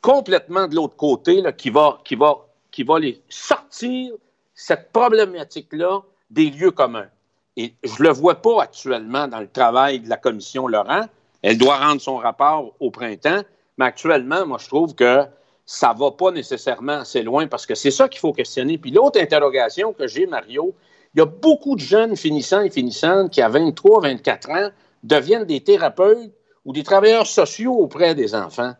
complètement 0.00 0.66
de 0.66 0.74
l'autre 0.74 0.96
côté 0.96 1.40
là, 1.40 1.52
qui, 1.52 1.70
va, 1.70 1.98
qui, 2.04 2.14
va, 2.14 2.36
qui 2.70 2.82
va 2.82 2.98
les 2.98 3.22
sortir 3.28 4.12
cette 4.54 4.92
problématique-là 4.92 6.00
des 6.30 6.50
lieux 6.50 6.70
communs. 6.70 7.08
Et 7.56 7.74
je 7.82 8.02
ne 8.02 8.08
le 8.08 8.14
vois 8.14 8.36
pas 8.36 8.62
actuellement 8.62 9.28
dans 9.28 9.40
le 9.40 9.48
travail 9.48 10.00
de 10.00 10.08
la 10.08 10.16
commission 10.16 10.66
Laurent. 10.66 11.06
Elle 11.42 11.58
doit 11.58 11.78
rendre 11.78 12.00
son 12.00 12.16
rapport 12.16 12.74
au 12.80 12.90
printemps, 12.90 13.42
mais 13.78 13.86
actuellement, 13.86 14.46
moi, 14.46 14.58
je 14.60 14.66
trouve 14.66 14.94
que 14.94 15.24
ça 15.66 15.92
ne 15.92 15.98
va 15.98 16.12
pas 16.12 16.30
nécessairement 16.30 17.00
assez 17.00 17.22
loin 17.22 17.48
parce 17.48 17.66
que 17.66 17.74
c'est 17.74 17.90
ça 17.90 18.08
qu'il 18.08 18.20
faut 18.20 18.32
questionner. 18.32 18.78
Puis 18.78 18.92
l'autre 18.92 19.20
interrogation 19.20 19.92
que 19.92 20.06
j'ai, 20.06 20.26
Mario, 20.26 20.74
il 21.14 21.18
y 21.18 21.22
a 21.22 21.26
beaucoup 21.26 21.74
de 21.74 21.80
jeunes 21.80 22.16
finissants 22.16 22.60
et 22.60 22.70
finissantes 22.70 23.32
qui, 23.32 23.42
à 23.42 23.48
23, 23.48 24.02
24 24.02 24.50
ans, 24.50 24.70
deviennent 25.02 25.44
des 25.44 25.60
thérapeutes 25.60 26.30
ou 26.64 26.72
des 26.72 26.84
travailleurs 26.84 27.26
sociaux 27.26 27.74
auprès 27.74 28.14
des 28.14 28.34
enfants. 28.34 28.74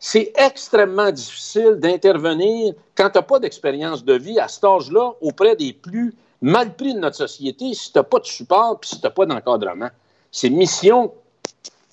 C'est 0.00 0.32
extrêmement 0.36 1.12
difficile 1.12 1.76
d'intervenir 1.76 2.74
quand 2.96 3.10
tu 3.10 3.18
n'as 3.18 3.22
pas 3.22 3.38
d'expérience 3.38 4.04
de 4.04 4.14
vie 4.14 4.38
à 4.40 4.48
cet 4.48 4.64
âge-là 4.64 5.12
auprès 5.20 5.56
des 5.56 5.72
plus 5.72 6.14
mal 6.42 6.74
pris 6.74 6.94
de 6.94 6.98
notre 6.98 7.16
société 7.16 7.72
si 7.74 7.92
tu 7.92 7.98
n'as 7.98 8.02
pas 8.02 8.18
de 8.18 8.26
support 8.26 8.78
et 8.82 8.86
si 8.86 9.00
tu 9.00 9.06
n'as 9.06 9.10
pas 9.10 9.24
d'encadrement. 9.24 9.88
C'est 10.30 10.48
une 10.48 10.56
mission 10.56 11.12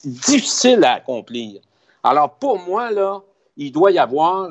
difficile 0.04 0.84
à 0.84 0.94
accomplir. 0.94 1.62
Alors, 2.04 2.34
pour 2.34 2.60
moi, 2.60 2.92
là, 2.92 3.22
il 3.62 3.72
doit 3.72 3.92
y 3.92 4.00
avoir 4.00 4.50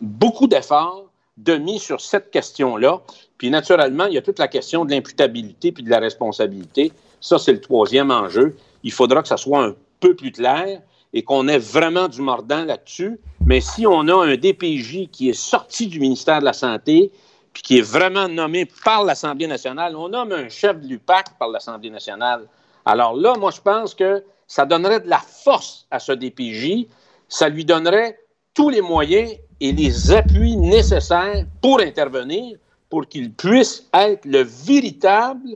beaucoup 0.00 0.46
d'efforts 0.46 1.04
de 1.36 1.54
mis 1.54 1.78
sur 1.78 2.00
cette 2.00 2.30
question-là. 2.30 3.00
Puis, 3.38 3.50
naturellement, 3.50 4.06
il 4.06 4.14
y 4.14 4.18
a 4.18 4.22
toute 4.22 4.40
la 4.40 4.48
question 4.48 4.84
de 4.84 4.90
l'imputabilité 4.90 5.70
puis 5.70 5.84
de 5.84 5.90
la 5.90 6.00
responsabilité. 6.00 6.92
Ça, 7.20 7.38
c'est 7.38 7.52
le 7.52 7.60
troisième 7.60 8.10
enjeu. 8.10 8.56
Il 8.82 8.90
faudra 8.90 9.22
que 9.22 9.28
ça 9.28 9.36
soit 9.36 9.64
un 9.64 9.74
peu 10.00 10.16
plus 10.16 10.32
clair. 10.32 10.80
et 11.12 11.22
qu'on 11.22 11.48
ait 11.48 11.58
vraiment 11.58 12.08
du 12.08 12.20
mordant 12.20 12.64
là-dessus. 12.64 13.18
Mais 13.46 13.60
si 13.60 13.86
on 13.86 14.08
a 14.08 14.14
un 14.14 14.36
DPJ 14.36 15.08
qui 15.10 15.30
est 15.30 15.38
sorti 15.38 15.86
du 15.86 16.00
ministère 16.00 16.40
de 16.40 16.44
la 16.44 16.52
Santé, 16.52 17.10
puis 17.52 17.62
qui 17.62 17.78
est 17.78 17.82
vraiment 17.82 18.28
nommé 18.28 18.66
par 18.84 19.04
l'Assemblée 19.04 19.46
nationale, 19.46 19.96
on 19.96 20.10
nomme 20.10 20.32
un 20.32 20.48
chef 20.48 20.78
de 20.80 20.86
l'UPAC 20.86 21.38
par 21.38 21.48
l'Assemblée 21.48 21.90
nationale. 21.90 22.46
Alors 22.84 23.16
là, 23.16 23.34
moi, 23.38 23.50
je 23.50 23.60
pense 23.60 23.94
que 23.94 24.22
ça 24.48 24.64
donnerait 24.66 24.98
de 25.00 25.08
la 25.08 25.18
force 25.20 25.86
à 25.92 26.00
ce 26.00 26.10
DPJ, 26.12 26.86
ça 27.28 27.48
lui 27.48 27.64
donnerait 27.64 28.18
tous 28.54 28.70
les 28.70 28.80
moyens 28.80 29.30
et 29.60 29.70
les 29.72 30.10
appuis 30.10 30.56
nécessaires 30.56 31.44
pour 31.62 31.80
intervenir, 31.80 32.56
pour 32.90 33.06
qu'il 33.06 33.32
puisse 33.32 33.84
être 33.94 34.24
le 34.24 34.42
véritable 34.42 35.50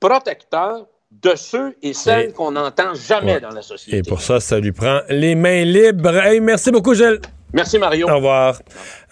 protecteur 0.00 0.86
de 1.22 1.32
ceux 1.36 1.76
et 1.82 1.92
celles 1.92 2.32
qu'on 2.32 2.50
n'entend 2.52 2.94
jamais 2.94 3.34
Ouais. 3.34 3.40
dans 3.40 3.50
la 3.50 3.62
société. 3.62 3.98
Et 3.98 4.02
pour 4.02 4.20
ça, 4.20 4.40
ça 4.40 4.58
lui 4.58 4.72
prend 4.72 5.00
les 5.08 5.34
mains 5.34 5.64
libres. 5.64 6.16
Hey, 6.16 6.40
merci 6.40 6.70
beaucoup, 6.70 6.94
Gilles. 6.94 7.20
Merci, 7.52 7.78
Mario. 7.78 8.08
Au 8.08 8.16
revoir. 8.16 8.60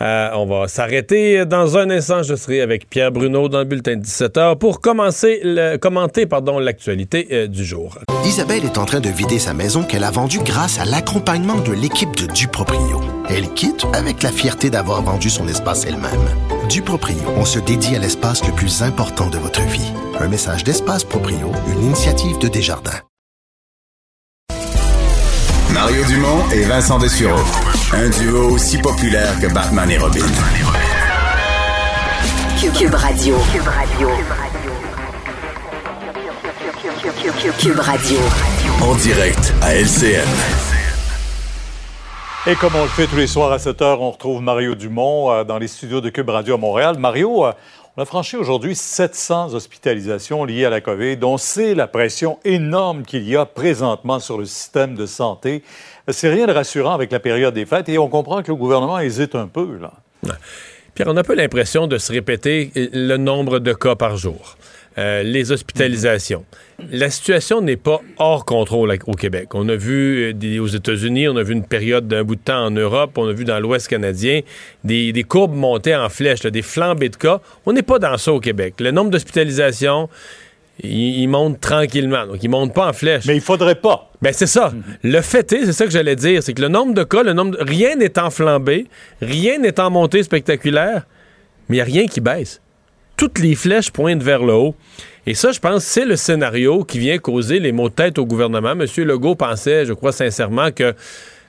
Euh, 0.00 0.30
on 0.34 0.46
va 0.46 0.66
s'arrêter 0.66 1.44
dans 1.44 1.76
un 1.76 1.90
instant. 1.90 2.22
Je 2.22 2.34
serai 2.34 2.62
avec 2.62 2.88
Pierre 2.88 3.12
Bruno 3.12 3.48
dans 3.48 3.58
le 3.58 3.64
bulletin 3.64 3.96
de 3.96 4.02
17h 4.02 4.56
pour 4.56 4.80
commencer 4.80 5.40
le, 5.44 5.76
commenter 5.76 6.26
pardon, 6.26 6.58
l'actualité 6.58 7.28
euh, 7.32 7.46
du 7.46 7.64
jour. 7.64 7.98
Isabelle 8.24 8.64
est 8.64 8.78
en 8.78 8.86
train 8.86 9.00
de 9.00 9.10
vider 9.10 9.38
sa 9.38 9.52
maison 9.52 9.82
qu'elle 9.82 10.04
a 10.04 10.10
vendue 10.10 10.40
grâce 10.42 10.78
à 10.80 10.84
l'accompagnement 10.84 11.60
de 11.60 11.72
l'équipe 11.72 12.16
de 12.16 12.26
Duproprio. 12.26 13.00
Elle 13.28 13.52
quitte 13.54 13.86
avec 13.92 14.22
la 14.22 14.30
fierté 14.30 14.70
d'avoir 14.70 15.02
vendu 15.02 15.30
son 15.30 15.46
espace 15.46 15.84
elle-même. 15.84 16.68
Duproprio, 16.68 17.18
on 17.36 17.44
se 17.44 17.58
dédie 17.58 17.96
à 17.96 17.98
l'espace 17.98 18.46
le 18.46 18.52
plus 18.52 18.82
important 18.82 19.28
de 19.28 19.38
votre 19.38 19.62
vie. 19.62 19.92
Un 20.18 20.28
message 20.28 20.64
d'Espace 20.64 21.04
Proprio, 21.04 21.52
une 21.68 21.84
initiative 21.84 22.38
de 22.38 22.48
Desjardins. 22.48 23.00
Mario 25.72 26.04
Dumont 26.04 26.50
et 26.52 26.62
Vincent 26.62 26.98
Dessureau. 26.98 27.40
Un 27.92 28.08
duo 28.08 28.50
aussi 28.50 28.78
populaire 28.78 29.38
que 29.40 29.52
Batman 29.52 29.90
et 29.90 29.98
Robin. 29.98 30.20
Cube, 32.60 32.72
Cube 32.72 32.94
Radio. 32.94 33.36
Cube 33.52 33.66
Radio. 33.66 34.08
Cube 37.58 37.78
Radio. 37.78 38.18
En 38.82 38.94
direct 38.96 39.54
à 39.62 39.74
LCN. 39.74 40.28
Et 42.46 42.54
comme 42.54 42.74
on 42.74 42.82
le 42.82 42.88
fait 42.88 43.06
tous 43.06 43.16
les 43.16 43.26
soirs 43.26 43.52
à 43.52 43.58
7 43.58 43.82
heures, 43.82 44.00
on 44.00 44.10
retrouve 44.10 44.40
Mario 44.40 44.74
Dumont 44.74 45.30
euh, 45.30 45.44
dans 45.44 45.58
les 45.58 45.68
studios 45.68 46.00
de 46.00 46.08
Cube 46.08 46.30
Radio 46.30 46.54
à 46.54 46.56
Montréal. 46.56 46.96
Mario, 46.98 47.44
euh, 47.44 47.52
on 48.00 48.02
a 48.02 48.06
franchi 48.06 48.38
aujourd'hui 48.38 48.74
700 48.74 49.52
hospitalisations 49.52 50.46
liées 50.46 50.64
à 50.64 50.70
la 50.70 50.80
COVID. 50.80 51.18
On 51.22 51.36
sait 51.36 51.74
la 51.74 51.86
pression 51.86 52.38
énorme 52.46 53.02
qu'il 53.02 53.28
y 53.28 53.36
a 53.36 53.44
présentement 53.44 54.20
sur 54.20 54.38
le 54.38 54.46
système 54.46 54.94
de 54.94 55.04
santé. 55.04 55.62
C'est 56.08 56.30
rien 56.30 56.46
de 56.46 56.52
rassurant 56.52 56.94
avec 56.94 57.12
la 57.12 57.20
période 57.20 57.52
des 57.52 57.66
fêtes 57.66 57.90
et 57.90 57.98
on 57.98 58.08
comprend 58.08 58.42
que 58.42 58.52
le 58.52 58.56
gouvernement 58.56 58.98
hésite 59.00 59.34
un 59.34 59.48
peu. 59.48 59.76
Là. 59.76 59.92
Pierre, 60.94 61.08
on 61.08 61.16
a 61.16 61.20
un 61.20 61.24
peu 61.24 61.34
l'impression 61.34 61.86
de 61.86 61.98
se 61.98 62.12
répéter 62.12 62.70
le 62.74 63.16
nombre 63.16 63.58
de 63.58 63.72
cas 63.72 63.94
par 63.94 64.16
jour. 64.16 64.56
Euh, 64.98 65.22
les 65.22 65.52
hospitalisations. 65.52 66.44
La 66.90 67.10
situation 67.10 67.60
n'est 67.60 67.76
pas 67.76 68.00
hors 68.18 68.44
contrôle 68.44 68.96
au 69.06 69.12
Québec. 69.12 69.54
On 69.54 69.68
a 69.68 69.76
vu 69.76 70.30
euh, 70.30 70.32
des- 70.32 70.58
aux 70.58 70.66
États-Unis, 70.66 71.28
on 71.28 71.36
a 71.36 71.44
vu 71.44 71.52
une 71.52 71.64
période 71.64 72.08
d'un 72.08 72.24
bout 72.24 72.34
de 72.34 72.40
temps 72.40 72.64
en 72.66 72.70
Europe, 72.72 73.12
on 73.16 73.28
a 73.28 73.32
vu 73.32 73.44
dans 73.44 73.60
l'Ouest 73.60 73.86
canadien 73.86 74.40
des, 74.82 75.12
des 75.12 75.22
courbes 75.22 75.54
monter 75.54 75.94
en 75.94 76.08
flèche, 76.08 76.42
là, 76.42 76.50
des 76.50 76.62
flambées 76.62 77.08
de 77.08 77.16
cas. 77.16 77.40
On 77.66 77.72
n'est 77.72 77.82
pas 77.84 78.00
dans 78.00 78.18
ça 78.18 78.32
au 78.32 78.40
Québec. 78.40 78.74
Le 78.80 78.90
nombre 78.90 79.10
d'hospitalisations, 79.10 80.08
il, 80.82 81.20
il 81.20 81.26
monte 81.28 81.60
tranquillement. 81.60 82.26
Donc, 82.26 82.38
il 82.42 82.48
monte 82.48 82.74
pas 82.74 82.88
en 82.88 82.92
flèche. 82.92 83.24
Mais 83.26 83.34
il 83.36 83.40
faudrait 83.40 83.74
pas. 83.74 84.10
Ben, 84.22 84.32
c'est 84.32 84.46
ça. 84.46 84.72
Le 85.02 85.20
fait 85.20 85.52
est, 85.52 85.64
c'est 85.66 85.72
ça 85.72 85.84
que 85.86 85.90
j'allais 85.90 86.16
dire, 86.16 86.42
c'est 86.42 86.54
que 86.54 86.62
le 86.62 86.68
nombre 86.68 86.94
de 86.94 87.04
cas, 87.04 87.22
le 87.22 87.32
nombre 87.32 87.52
de- 87.56 87.64
rien 87.64 87.96
n'est 87.96 88.18
en 88.18 88.30
flambée, 88.30 88.86
rien 89.22 89.58
n'est 89.58 89.78
en 89.80 89.90
montée 89.90 90.22
spectaculaire, 90.22 91.06
mais 91.68 91.76
il 91.76 91.78
n'y 91.78 91.82
a 91.82 91.84
rien 91.84 92.06
qui 92.06 92.20
baisse. 92.20 92.60
Toutes 93.16 93.38
les 93.38 93.54
flèches 93.54 93.90
pointent 93.90 94.22
vers 94.22 94.42
le 94.42 94.54
haut. 94.54 94.74
Et 95.26 95.34
ça, 95.34 95.52
je 95.52 95.60
pense, 95.60 95.84
c'est 95.84 96.06
le 96.06 96.16
scénario 96.16 96.84
qui 96.84 96.98
vient 96.98 97.18
causer 97.18 97.60
les 97.60 97.72
maux 97.72 97.88
de 97.90 97.94
tête 97.94 98.18
au 98.18 98.24
gouvernement. 98.24 98.72
M. 98.72 98.86
Legault 99.04 99.34
pensait, 99.34 99.84
je 99.84 99.92
crois 99.92 100.12
sincèrement, 100.12 100.70
que 100.72 100.94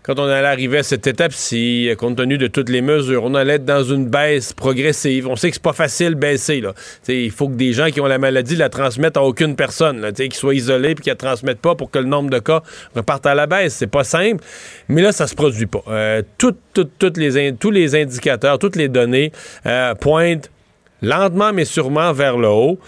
quand 0.03 0.17
on 0.17 0.23
allait 0.23 0.47
arriver 0.47 0.79
à 0.79 0.83
cette 0.83 1.05
étape-ci, 1.05 1.91
compte 1.97 2.17
tenu 2.17 2.39
de 2.39 2.47
toutes 2.47 2.69
les 2.69 2.81
mesures, 2.81 3.23
on 3.23 3.35
allait 3.35 3.55
être 3.55 3.65
dans 3.65 3.83
une 3.83 4.07
baisse 4.07 4.51
progressive. 4.51 5.27
On 5.27 5.35
sait 5.35 5.49
que 5.49 5.55
c'est 5.55 5.63
pas 5.63 5.73
facile 5.73 6.15
baisser. 6.15 6.59
Là. 6.59 6.73
Il 7.07 7.29
faut 7.29 7.47
que 7.47 7.53
des 7.53 7.71
gens 7.73 7.89
qui 7.91 8.01
ont 8.01 8.07
la 8.07 8.17
maladie 8.17 8.55
la 8.55 8.69
transmettent 8.69 9.17
à 9.17 9.21
aucune 9.21 9.55
personne, 9.55 10.11
qu'ils 10.13 10.33
soient 10.33 10.55
isolés 10.55 10.95
puis 10.95 11.03
qu'ils 11.03 11.11
la 11.11 11.17
transmettent 11.17 11.61
pas 11.61 11.75
pour 11.75 11.91
que 11.91 11.99
le 11.99 12.05
nombre 12.05 12.31
de 12.31 12.39
cas 12.39 12.63
reparte 12.95 13.27
à 13.27 13.35
la 13.35 13.45
baisse. 13.45 13.75
C'est 13.75 13.87
pas 13.87 14.03
simple, 14.03 14.43
mais 14.89 15.03
là, 15.03 15.11
ça 15.11 15.27
se 15.27 15.35
produit 15.35 15.67
pas. 15.67 15.83
Euh, 15.87 16.23
les 17.17 17.53
tous 17.53 17.71
les 17.71 17.95
indicateurs, 17.95 18.57
toutes 18.57 18.75
les 18.75 18.87
données 18.87 19.31
euh, 19.67 19.93
pointent 19.93 20.49
lentement 21.01 21.51
mais 21.53 21.65
sûrement 21.65 22.11
vers 22.13 22.37
le 22.37 22.47
haut. 22.47 22.79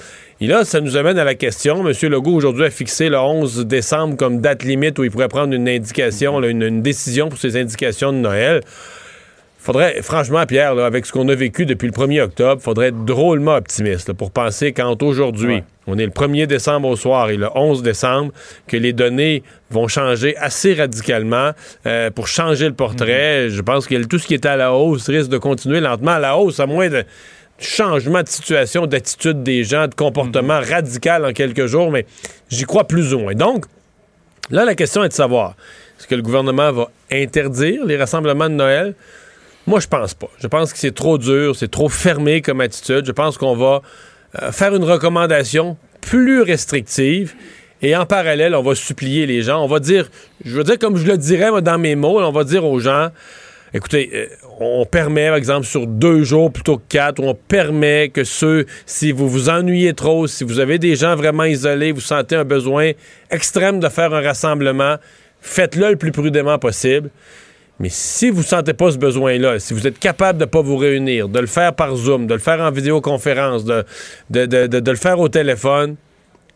Et 0.41 0.47
là, 0.47 0.65
ça 0.65 0.81
nous 0.81 0.97
amène 0.97 1.17
à 1.17 1.23
la 1.23 1.35
question. 1.35 1.87
M. 1.87 1.93
Legault, 2.09 2.33
aujourd'hui, 2.33 2.65
a 2.65 2.69
fixé 2.69 3.09
le 3.09 3.17
11 3.17 3.65
décembre 3.65 4.17
comme 4.17 4.41
date 4.41 4.63
limite 4.63 4.99
où 4.99 5.03
il 5.03 5.11
pourrait 5.11 5.27
prendre 5.27 5.53
une 5.53 5.69
indication, 5.69 6.39
là, 6.39 6.47
une, 6.47 6.63
une 6.63 6.81
décision 6.81 7.29
pour 7.29 7.37
ses 7.37 7.55
indications 7.55 8.11
de 8.11 8.17
Noël. 8.17 8.61
Faudrait, 9.63 10.01
franchement, 10.01 10.45
Pierre, 10.45 10.75
là, 10.75 10.85
avec 10.85 11.05
ce 11.05 11.13
qu'on 11.13 11.29
a 11.29 11.35
vécu 11.35 11.65
depuis 11.65 11.87
le 11.87 11.93
1er 11.93 12.23
octobre, 12.23 12.61
faudrait 12.61 12.87
être 12.87 13.05
drôlement 13.05 13.55
optimiste 13.55 14.09
là, 14.09 14.13
pour 14.13 14.29
penser 14.29 14.73
qu'entre 14.73 15.05
aujourd'hui, 15.05 15.63
on 15.87 15.97
est 15.97 16.05
le 16.05 16.11
1er 16.11 16.47
décembre 16.47 16.89
au 16.89 16.97
soir 16.97 17.29
et 17.29 17.37
le 17.37 17.47
11 17.55 17.81
décembre, 17.81 18.33
que 18.67 18.75
les 18.75 18.91
données 18.91 19.41
vont 19.71 19.87
changer 19.87 20.35
assez 20.35 20.73
radicalement 20.73 21.51
euh, 21.85 22.09
pour 22.11 22.27
changer 22.27 22.67
le 22.67 22.73
portrait. 22.73 23.49
Je 23.49 23.61
pense 23.61 23.87
que 23.87 24.03
tout 24.03 24.19
ce 24.19 24.27
qui 24.27 24.33
était 24.33 24.49
à 24.49 24.57
la 24.57 24.73
hausse 24.73 25.09
risque 25.09 25.29
de 25.29 25.37
continuer 25.37 25.79
lentement 25.79 26.11
à 26.11 26.19
la 26.19 26.37
hausse, 26.37 26.59
à 26.59 26.65
moins 26.65 26.89
de 26.89 27.05
changement 27.63 28.21
de 28.21 28.29
situation, 28.29 28.85
d'attitude 28.85 29.43
des 29.43 29.63
gens, 29.63 29.87
de 29.87 29.95
comportement 29.95 30.59
radical 30.59 31.25
en 31.25 31.33
quelques 31.33 31.65
jours, 31.65 31.91
mais 31.91 32.05
j'y 32.49 32.63
crois 32.63 32.85
plus 32.85 33.13
ou 33.13 33.19
moins. 33.19 33.33
Donc, 33.33 33.65
là, 34.49 34.65
la 34.65 34.75
question 34.75 35.03
est 35.03 35.09
de 35.09 35.13
savoir, 35.13 35.55
est-ce 35.99 36.07
que 36.07 36.15
le 36.15 36.21
gouvernement 36.21 36.71
va 36.71 36.89
interdire 37.11 37.85
les 37.85 37.97
rassemblements 37.97 38.49
de 38.49 38.55
Noël? 38.55 38.95
Moi, 39.65 39.79
je 39.79 39.87
pense 39.87 40.13
pas. 40.13 40.29
Je 40.39 40.47
pense 40.47 40.73
que 40.73 40.79
c'est 40.79 40.93
trop 40.93 41.17
dur, 41.17 41.55
c'est 41.55 41.71
trop 41.71 41.89
fermé 41.89 42.41
comme 42.41 42.59
attitude. 42.59 43.05
Je 43.05 43.11
pense 43.11 43.37
qu'on 43.37 43.55
va 43.55 43.81
euh, 44.41 44.51
faire 44.51 44.75
une 44.75 44.83
recommandation 44.83 45.77
plus 46.01 46.41
restrictive 46.41 47.33
et 47.83 47.95
en 47.97 48.05
parallèle, 48.05 48.55
on 48.55 48.63
va 48.63 48.75
supplier 48.75 49.25
les 49.25 49.41
gens. 49.41 49.61
On 49.61 49.67
va 49.67 49.79
dire, 49.79 50.09
je 50.43 50.55
veux 50.55 50.63
dire 50.63 50.79
comme 50.79 50.95
je 50.97 51.05
le 51.05 51.17
dirais 51.17 51.51
moi, 51.51 51.61
dans 51.61 51.77
mes 51.77 51.95
mots, 51.95 52.21
on 52.21 52.31
va 52.31 52.45
dire 52.45 52.65
aux 52.65 52.79
gens, 52.79 53.09
écoutez, 53.73 54.09
euh, 54.13 54.27
on 54.59 54.85
permet, 54.85 55.27
par 55.27 55.37
exemple, 55.37 55.65
sur 55.65 55.87
deux 55.87 56.23
jours 56.23 56.51
plutôt 56.51 56.77
que 56.77 56.83
quatre, 56.89 57.21
on 57.21 57.33
permet 57.35 58.09
que 58.09 58.23
ceux, 58.23 58.65
si 58.85 59.11
vous 59.11 59.29
vous 59.29 59.49
ennuyez 59.49 59.93
trop, 59.93 60.27
si 60.27 60.43
vous 60.43 60.59
avez 60.59 60.79
des 60.79 60.95
gens 60.95 61.15
vraiment 61.15 61.43
isolés, 61.43 61.91
vous 61.91 62.01
sentez 62.01 62.35
un 62.35 62.45
besoin 62.45 62.91
extrême 63.31 63.79
de 63.79 63.89
faire 63.89 64.13
un 64.13 64.21
rassemblement, 64.21 64.97
faites-le 65.41 65.91
le 65.91 65.95
plus 65.95 66.11
prudemment 66.11 66.59
possible. 66.59 67.09
Mais 67.79 67.89
si 67.89 68.29
vous 68.29 68.41
ne 68.41 68.45
sentez 68.45 68.73
pas 68.73 68.91
ce 68.91 68.97
besoin-là, 68.97 69.59
si 69.59 69.73
vous 69.73 69.87
êtes 69.87 69.97
capable 69.97 70.37
de 70.37 70.45
ne 70.45 70.49
pas 70.49 70.61
vous 70.61 70.77
réunir, 70.77 71.27
de 71.27 71.39
le 71.39 71.47
faire 71.47 71.73
par 71.73 71.95
Zoom, 71.95 72.27
de 72.27 72.33
le 72.33 72.39
faire 72.39 72.61
en 72.61 72.71
vidéoconférence, 72.71 73.65
de, 73.65 73.83
de, 74.29 74.89
le 74.91 74.95
faire 74.95 75.19
au 75.19 75.27
téléphone, 75.27 75.95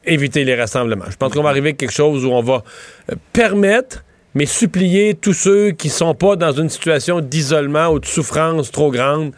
évitez 0.05 0.43
les 0.43 0.55
rassemblements. 0.55 1.09
Je 1.09 1.17
pense 1.17 1.33
qu'on 1.33 1.43
va 1.43 1.49
arriver 1.49 1.69
à 1.69 1.73
quelque 1.73 1.91
chose 1.91 2.23
où 2.23 2.29
on 2.29 2.41
va 2.41 2.63
euh, 3.11 3.15
permettre, 3.33 4.03
mais 4.37 4.45
supplier 4.45 5.15
tous 5.15 5.33
ceux 5.33 5.71
qui 5.71 5.89
sont 5.89 6.13
pas 6.13 6.35
dans 6.35 6.51
une 6.51 6.69
situation 6.69 7.21
d'isolement 7.21 7.87
ou 7.87 7.97
de 7.99 8.05
souffrance 8.05 8.71
trop 8.71 8.91
grande 8.91 9.31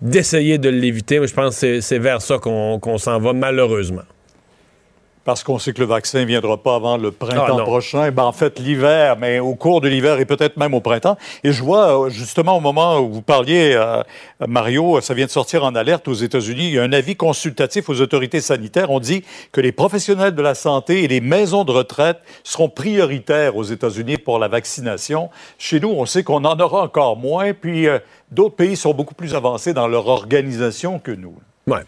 d'essayer 0.00 0.58
de 0.58 0.68
l'éviter. 0.68 1.18
Je 1.26 1.34
pense 1.34 1.60
que 1.60 1.80
c'est- 1.80 1.98
vers 1.98 2.22
ça 2.22 2.38
qu'on 2.38 2.98
s'en 2.98 3.18
va 3.18 3.32
malheureusement. 3.32 4.02
Parce 5.24 5.42
qu'on 5.42 5.58
sait 5.58 5.72
que 5.72 5.80
le 5.80 5.86
vaccin 5.86 6.20
ne 6.20 6.24
viendra 6.26 6.58
pas 6.58 6.74
avant 6.74 6.98
le 6.98 7.08
Ah, 7.08 7.24
printemps 7.24 7.56
non. 7.58 7.64
prochain. 7.64 8.10
Ben, 8.10 8.24
en 8.24 8.32
fait, 8.32 8.58
l'hiver, 8.58 9.16
mais 9.18 9.38
au 9.38 9.54
cours 9.54 9.80
de 9.80 9.88
l'hiver 9.88 10.20
et 10.20 10.26
peut-être 10.26 10.58
même 10.58 10.74
au 10.74 10.80
printemps. 10.80 11.16
Et 11.42 11.50
je 11.52 11.62
vois, 11.62 12.04
euh, 12.06 12.10
justement, 12.10 12.58
au 12.58 12.60
moment 12.60 12.98
où 12.98 13.10
vous 13.10 13.22
parliez, 13.22 13.72
euh, 13.74 14.02
Mario, 14.46 15.00
ça 15.00 15.14
vient 15.14 15.24
de 15.24 15.30
sortir 15.30 15.64
en 15.64 15.74
alerte 15.74 16.08
aux 16.08 16.12
États-Unis. 16.14 16.68
Il 16.68 16.74
y 16.74 16.78
a 16.78 16.82
un 16.82 16.92
avis 16.92 17.16
consultatif 17.16 17.88
aux 17.88 18.00
autorités 18.02 18.42
sanitaires. 18.42 18.90
On 18.90 19.00
dit 19.00 19.24
que 19.50 19.62
les 19.62 19.72
professionnels 19.72 20.34
de 20.34 20.42
la 20.42 20.54
santé 20.54 21.04
et 21.04 21.08
les 21.08 21.22
maisons 21.22 21.64
de 21.64 21.72
retraite 21.72 22.18
seront 22.42 22.68
prioritaires 22.68 23.56
aux 23.56 23.64
États-Unis 23.64 24.18
pour 24.18 24.38
la 24.38 24.48
vaccination. 24.48 25.30
Chez 25.58 25.80
nous, 25.80 25.88
on 25.90 26.04
sait 26.04 26.22
qu'on 26.22 26.44
en 26.44 26.60
aura 26.60 26.82
encore 26.82 27.16
moins. 27.16 27.54
Puis 27.54 27.88
euh, 27.88 27.98
d'autres 28.30 28.56
pays 28.56 28.76
sont 28.76 28.92
beaucoup 28.92 29.14
plus 29.14 29.34
avancés 29.34 29.72
dans 29.72 29.88
leur 29.88 30.06
organisation 30.06 30.98
que 30.98 31.12
nous. 31.12 31.34
Ouais. 31.66 31.80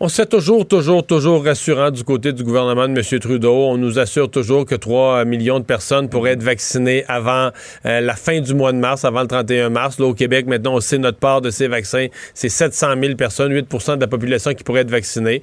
On 0.00 0.08
se 0.08 0.14
fait 0.14 0.26
toujours, 0.26 0.64
toujours, 0.64 1.04
toujours 1.04 1.44
rassurant 1.44 1.90
du 1.90 2.04
côté 2.04 2.32
du 2.32 2.44
gouvernement 2.44 2.86
de 2.88 2.96
M. 2.96 3.18
Trudeau. 3.18 3.52
On 3.52 3.76
nous 3.78 3.98
assure 3.98 4.30
toujours 4.30 4.64
que 4.64 4.76
3 4.76 5.24
millions 5.24 5.58
de 5.58 5.64
personnes 5.64 6.08
pourraient 6.08 6.34
être 6.34 6.42
vaccinées 6.44 7.04
avant 7.08 7.50
euh, 7.84 8.00
la 8.00 8.14
fin 8.14 8.40
du 8.40 8.54
mois 8.54 8.70
de 8.70 8.78
mars, 8.78 9.04
avant 9.04 9.22
le 9.22 9.26
31 9.26 9.70
mars. 9.70 9.98
Là, 9.98 10.06
au 10.06 10.14
Québec, 10.14 10.46
maintenant, 10.46 10.76
on 10.76 10.80
sait 10.80 10.98
notre 10.98 11.18
part 11.18 11.40
de 11.40 11.50
ces 11.50 11.66
vaccins. 11.66 12.06
C'est 12.32 12.48
700 12.48 12.94
000 13.02 13.16
personnes, 13.16 13.52
8% 13.52 13.96
de 13.96 14.00
la 14.00 14.06
population 14.06 14.54
qui 14.54 14.62
pourrait 14.62 14.82
être 14.82 14.90
vaccinée. 14.90 15.42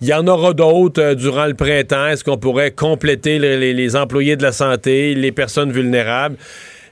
Il 0.00 0.08
y 0.08 0.14
en 0.14 0.26
aura 0.26 0.54
d'autres 0.54 1.02
euh, 1.02 1.14
durant 1.14 1.44
le 1.44 1.52
printemps. 1.52 2.06
Est-ce 2.06 2.24
qu'on 2.24 2.38
pourrait 2.38 2.70
compléter 2.70 3.38
les 3.38 3.94
employés 3.96 4.36
de 4.36 4.42
la 4.42 4.52
santé, 4.52 5.14
les 5.14 5.32
personnes 5.32 5.70
vulnérables? 5.70 6.36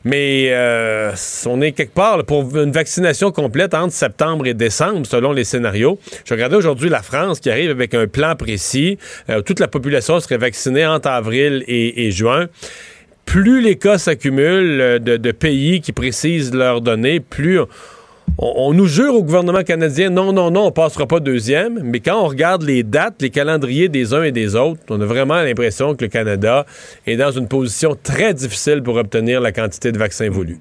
Mais 0.05 0.49
euh, 0.51 1.13
on 1.47 1.61
est 1.61 1.73
quelque 1.73 1.95
part 1.95 2.25
pour 2.25 2.57
une 2.57 2.73
vaccination 2.73 3.33
complète 3.33 3.75
entre 3.75 3.93
septembre 3.93 4.47
et 4.47 4.55
décembre, 4.55 5.07
selon 5.07 5.33
les 5.33 5.45
scénarios. 5.45 5.99
Je 6.25 6.33
regardais 6.33 6.57
aujourd'hui 6.57 6.89
la 6.89 7.03
France 7.03 7.41
qui 7.41 7.51
arrive 7.51 7.71
avec 7.71 7.95
un 7.95 8.07
plan 8.07 8.35
précis. 8.35 8.99
Euh, 9.29 9.43
toute 9.43 9.61
la 9.61 9.69
population 9.69 10.19
serait 10.21 10.39
vaccinée 10.39 10.87
entre 10.87 11.09
avril 11.09 11.65
et, 11.67 12.11
juin. 12.11 12.47
Plus 13.27 13.61
les 13.61 13.77
cas 13.77 13.99
s'accumulent 13.99 14.81
euh, 14.81 14.99
de, 14.99 15.17
de 15.17 15.33
pays 15.33 15.81
qui 15.81 15.93
précisent 15.93 16.55
leurs 16.55 16.81
données, 16.81 17.21
plus 17.21 17.61
on, 17.61 17.67
on 18.39 18.73
nous 18.73 18.87
jure 18.87 19.15
au 19.15 19.23
gouvernement 19.23 19.63
canadien 19.63 20.11
non, 20.11 20.33
non, 20.33 20.51
non, 20.51 20.67
on 20.67 20.73
passera 20.73 21.07
pas 21.07 21.21
deuxième. 21.21 21.81
Mais 21.83 22.01
quand 22.01 22.23
on 22.23 22.29
regarde 22.29 22.63
les 22.63 22.83
dates, 22.83 23.21
les 23.21 23.31
calendriers 23.31 23.89
des 23.89 24.15
uns 24.15 24.23
et 24.23 24.33
des 24.33 24.57
autres, 24.57 24.81
on 24.89 25.01
a 25.01 25.07
vraiment 25.07 25.43
l'impression 25.43 25.95
que 25.95 26.05
le 26.05 26.09
Canada 26.09 26.67
est 27.07 27.17
dans 27.17 27.31
une 27.31 27.49
position 27.49 27.97
très 28.03 28.35
difficile 28.35 28.83
pour 28.83 28.97
obtenir 28.97 29.41
la 29.41 29.53
quantité 29.53 29.93
de 29.93 29.99
vaccins 29.99 30.31
voulus. 30.31 30.61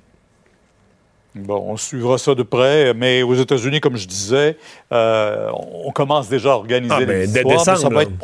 Bon, 1.35 1.63
on 1.67 1.77
suivra 1.77 2.17
ça 2.17 2.33
de 2.33 2.41
près, 2.41 2.93
mais 2.95 3.21
aux 3.21 3.35
États-Unis, 3.35 3.79
comme 3.79 3.97
je 3.97 4.07
disais, 4.07 4.57
euh, 4.91 5.49
on 5.85 5.91
commence 5.91 6.27
déjà 6.27 6.49
à 6.49 6.55
organiser 6.55 6.95
Ah, 6.95 6.99
les 6.99 7.27
ben, 7.27 7.47
histoires, 7.47 7.77
ça 7.77 7.89
va 7.89 8.01
être 8.01 8.17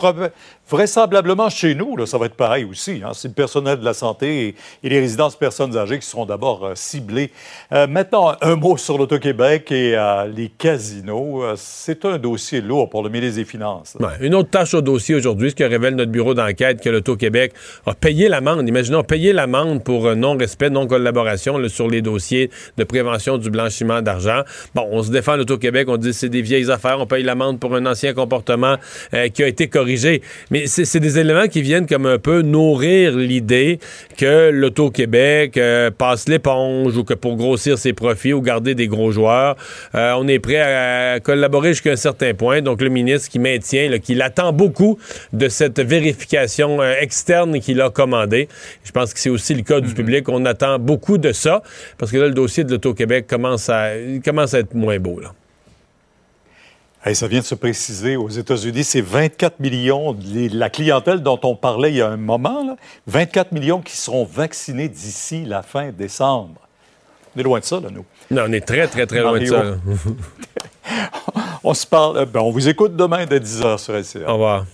vraisemblablement 0.70 1.50
chez 1.50 1.76
nous, 1.76 2.06
ça 2.06 2.18
va 2.18 2.26
être 2.26 2.36
pareil 2.36 2.64
aussi. 2.64 3.02
hein. 3.04 3.12
C'est 3.14 3.28
le 3.28 3.34
personnel 3.34 3.80
de 3.80 3.86
la 3.86 3.94
santé 3.94 4.56
et, 4.84 4.90
les 4.90 5.00
résidences 5.00 5.36
personnes 5.36 5.76
âgées 5.78 6.00
qui 6.00 6.08
seront 6.08 6.26
d'abord 6.26 6.66
euh, 6.66 6.72
ciblés. 6.76 7.32
Euh, 7.72 7.88
maintenant, 7.88 8.36
un 8.42 8.56
mot 8.56 8.78
sur 8.78 8.98
l'Auto-Québec 8.98 9.72
et 9.72 9.96
euh, 9.96 10.26
les 10.26 10.50
casinos. 10.50 11.44
Euh, 11.44 11.54
c'est 11.58 12.06
un 12.06 12.18
dossier 12.18 12.62
lourd 12.62 12.90
pour 12.90 13.04
le 13.04 13.10
ministre 13.10 13.38
des 13.38 13.46
Finances. 13.46 13.98
Une 14.22 14.36
autre 14.36 14.50
tâche 14.50 14.74
au 14.74 14.82
dossier 14.82 15.16
aujourd'hui, 15.16 15.52
ce 15.52 15.56
que 15.56 15.64
révèle 15.64 15.96
notre 15.96 16.12
bureau 16.12 16.34
d'enquête, 16.34 16.82
que 16.82 16.90
l'Auto-Québec 16.90 17.54
a 17.86 17.94
payé 17.94 18.30
l'amende. 18.30 18.68
Imaginons, 18.68 19.04
payé 19.04 19.34
l'amende 19.34 19.84
pour 19.84 20.16
non-respect, 20.16 20.70
non-collaboration 20.70 21.68
sur 21.68 21.88
les 21.88 22.02
dossiers 22.02 22.50
de 22.78 22.84
prévention 22.84 23.38
du 23.38 23.50
blanchiment 23.50 24.02
d'argent. 24.02 24.42
Bon, 24.74 24.88
on 24.92 25.04
se 25.04 25.12
défend 25.12 25.36
l'Auto-Québec, 25.36 25.88
on 25.90 25.98
dit 25.98 26.14
c'est 26.14 26.30
des 26.30 26.42
vieilles 26.42 26.72
affaires, 26.72 27.00
on 27.00 27.06
paye 27.06 27.24
l'amende 27.24 27.60
pour 27.60 27.76
un 27.76 27.86
ancien 27.86 28.14
comportement 28.14 28.78
qui 29.34 29.44
a 29.44 29.48
été 29.48 29.68
corrigé. 29.68 30.22
C'est 30.66 30.86
c'est 30.86 31.00
des 31.00 31.20
éléments 31.20 31.48
qui 31.48 31.62
viennent 31.62 31.88
comme 31.88 32.06
un 32.06 32.18
peu 32.18 32.42
nourrir 32.42 33.16
l'idée 33.18 33.80
que 34.18 34.50
l'Auto-Québec 34.50 35.58
euh, 35.58 35.92
passe 35.92 36.28
l'éponge 36.28 36.98
ou 36.98 37.04
que 37.04 37.14
pour 37.14 37.36
grossir 37.36 37.78
ses 37.78 37.94
profits 37.94 38.34
ou 38.34 38.42
garder 38.42 38.76
des 38.76 38.88
gros 38.88 39.12
joueurs, 39.12 39.56
euh, 39.96 40.14
on 40.18 40.28
est 40.28 40.40
prêt 40.40 40.62
à 40.62 41.20
collaborer 41.20 41.70
jusqu'à 41.70 41.92
un 41.92 41.98
certain 41.98 42.34
point. 42.34 42.62
Donc 42.62 42.82
le 42.82 42.90
ministre 42.90 43.30
qui 43.30 43.40
maintient, 43.40 43.90
là, 43.90 44.00
qu'il 44.00 44.22
attend 44.22 44.54
beaucoup 44.54 44.98
de 45.34 45.50
cette 45.50 45.80
vérification 45.80 46.82
euh, 46.82 46.94
externe 47.00 47.60
qu'il 47.60 47.82
a 47.82 47.90
commandée. 47.90 48.48
Je 48.84 48.92
pense 48.92 49.14
que 49.14 49.20
c'est 49.20 49.30
aussi 49.30 49.54
le 49.54 49.64
cas 49.64 49.82
du 49.82 49.94
public. 49.94 50.30
On 50.30 50.46
attend 50.46 50.80
beaucoup 50.80 51.18
de 51.18 51.32
ça 51.32 51.62
parce 51.98 52.12
que 52.12 52.18
là, 52.18 52.28
le 52.28 52.34
dossier 52.34 52.64
de 52.64 52.72
l'Auto-Québec 52.72 53.26
commence 53.28 53.70
à, 53.70 53.98
il 53.98 54.22
commence 54.22 54.54
à 54.54 54.60
être 54.60 54.74
moins 54.74 55.00
beau. 55.00 55.20
Là. 55.20 55.34
Hey, 57.06 57.16
ça 57.16 57.28
vient 57.28 57.40
de 57.42 57.46
se 57.46 57.54
préciser 57.54 58.16
aux 58.16 58.30
États-Unis, 58.30 58.84
c'est 58.84 59.02
24 59.02 59.60
millions, 59.60 60.18
les- 60.26 60.50
la 60.50 60.72
clientèle 60.72 61.22
dont 61.22 61.40
on 61.44 61.56
parlait 61.56 61.92
il 61.92 61.98
y 61.98 62.02
a 62.02 62.08
un 62.10 62.18
moment, 62.18 62.66
là, 62.66 62.76
24 63.06 63.52
millions 63.52 63.80
qui 63.80 63.96
seront 63.96 64.26
vaccinés 64.26 64.90
d'ici 64.90 65.46
la 65.46 65.62
fin 65.62 65.92
décembre. 65.92 66.56
On 67.36 67.40
est 67.40 67.44
loin 67.44 67.60
de 67.60 67.66
ça, 67.66 67.80
là, 67.80 67.90
nous. 67.92 68.06
Non, 68.32 68.46
on 68.48 68.52
est 68.54 68.66
très, 68.66 68.88
très, 68.88 69.06
très 69.06 69.22
loin 69.22 69.38
de 69.40 69.46
ça. 69.46 69.76
On 71.64 71.74
se 71.74 71.86
parle. 71.86 72.18
euh, 72.18 72.26
ben, 72.26 72.42
on 72.42 72.52
vous 72.52 72.68
écoute 72.68 72.96
demain 72.96 73.26
dès 73.26 73.40
10h 73.40 73.80
sur 73.80 73.94
LCA. 73.96 74.30
Au 74.30 74.34
revoir. 74.34 74.66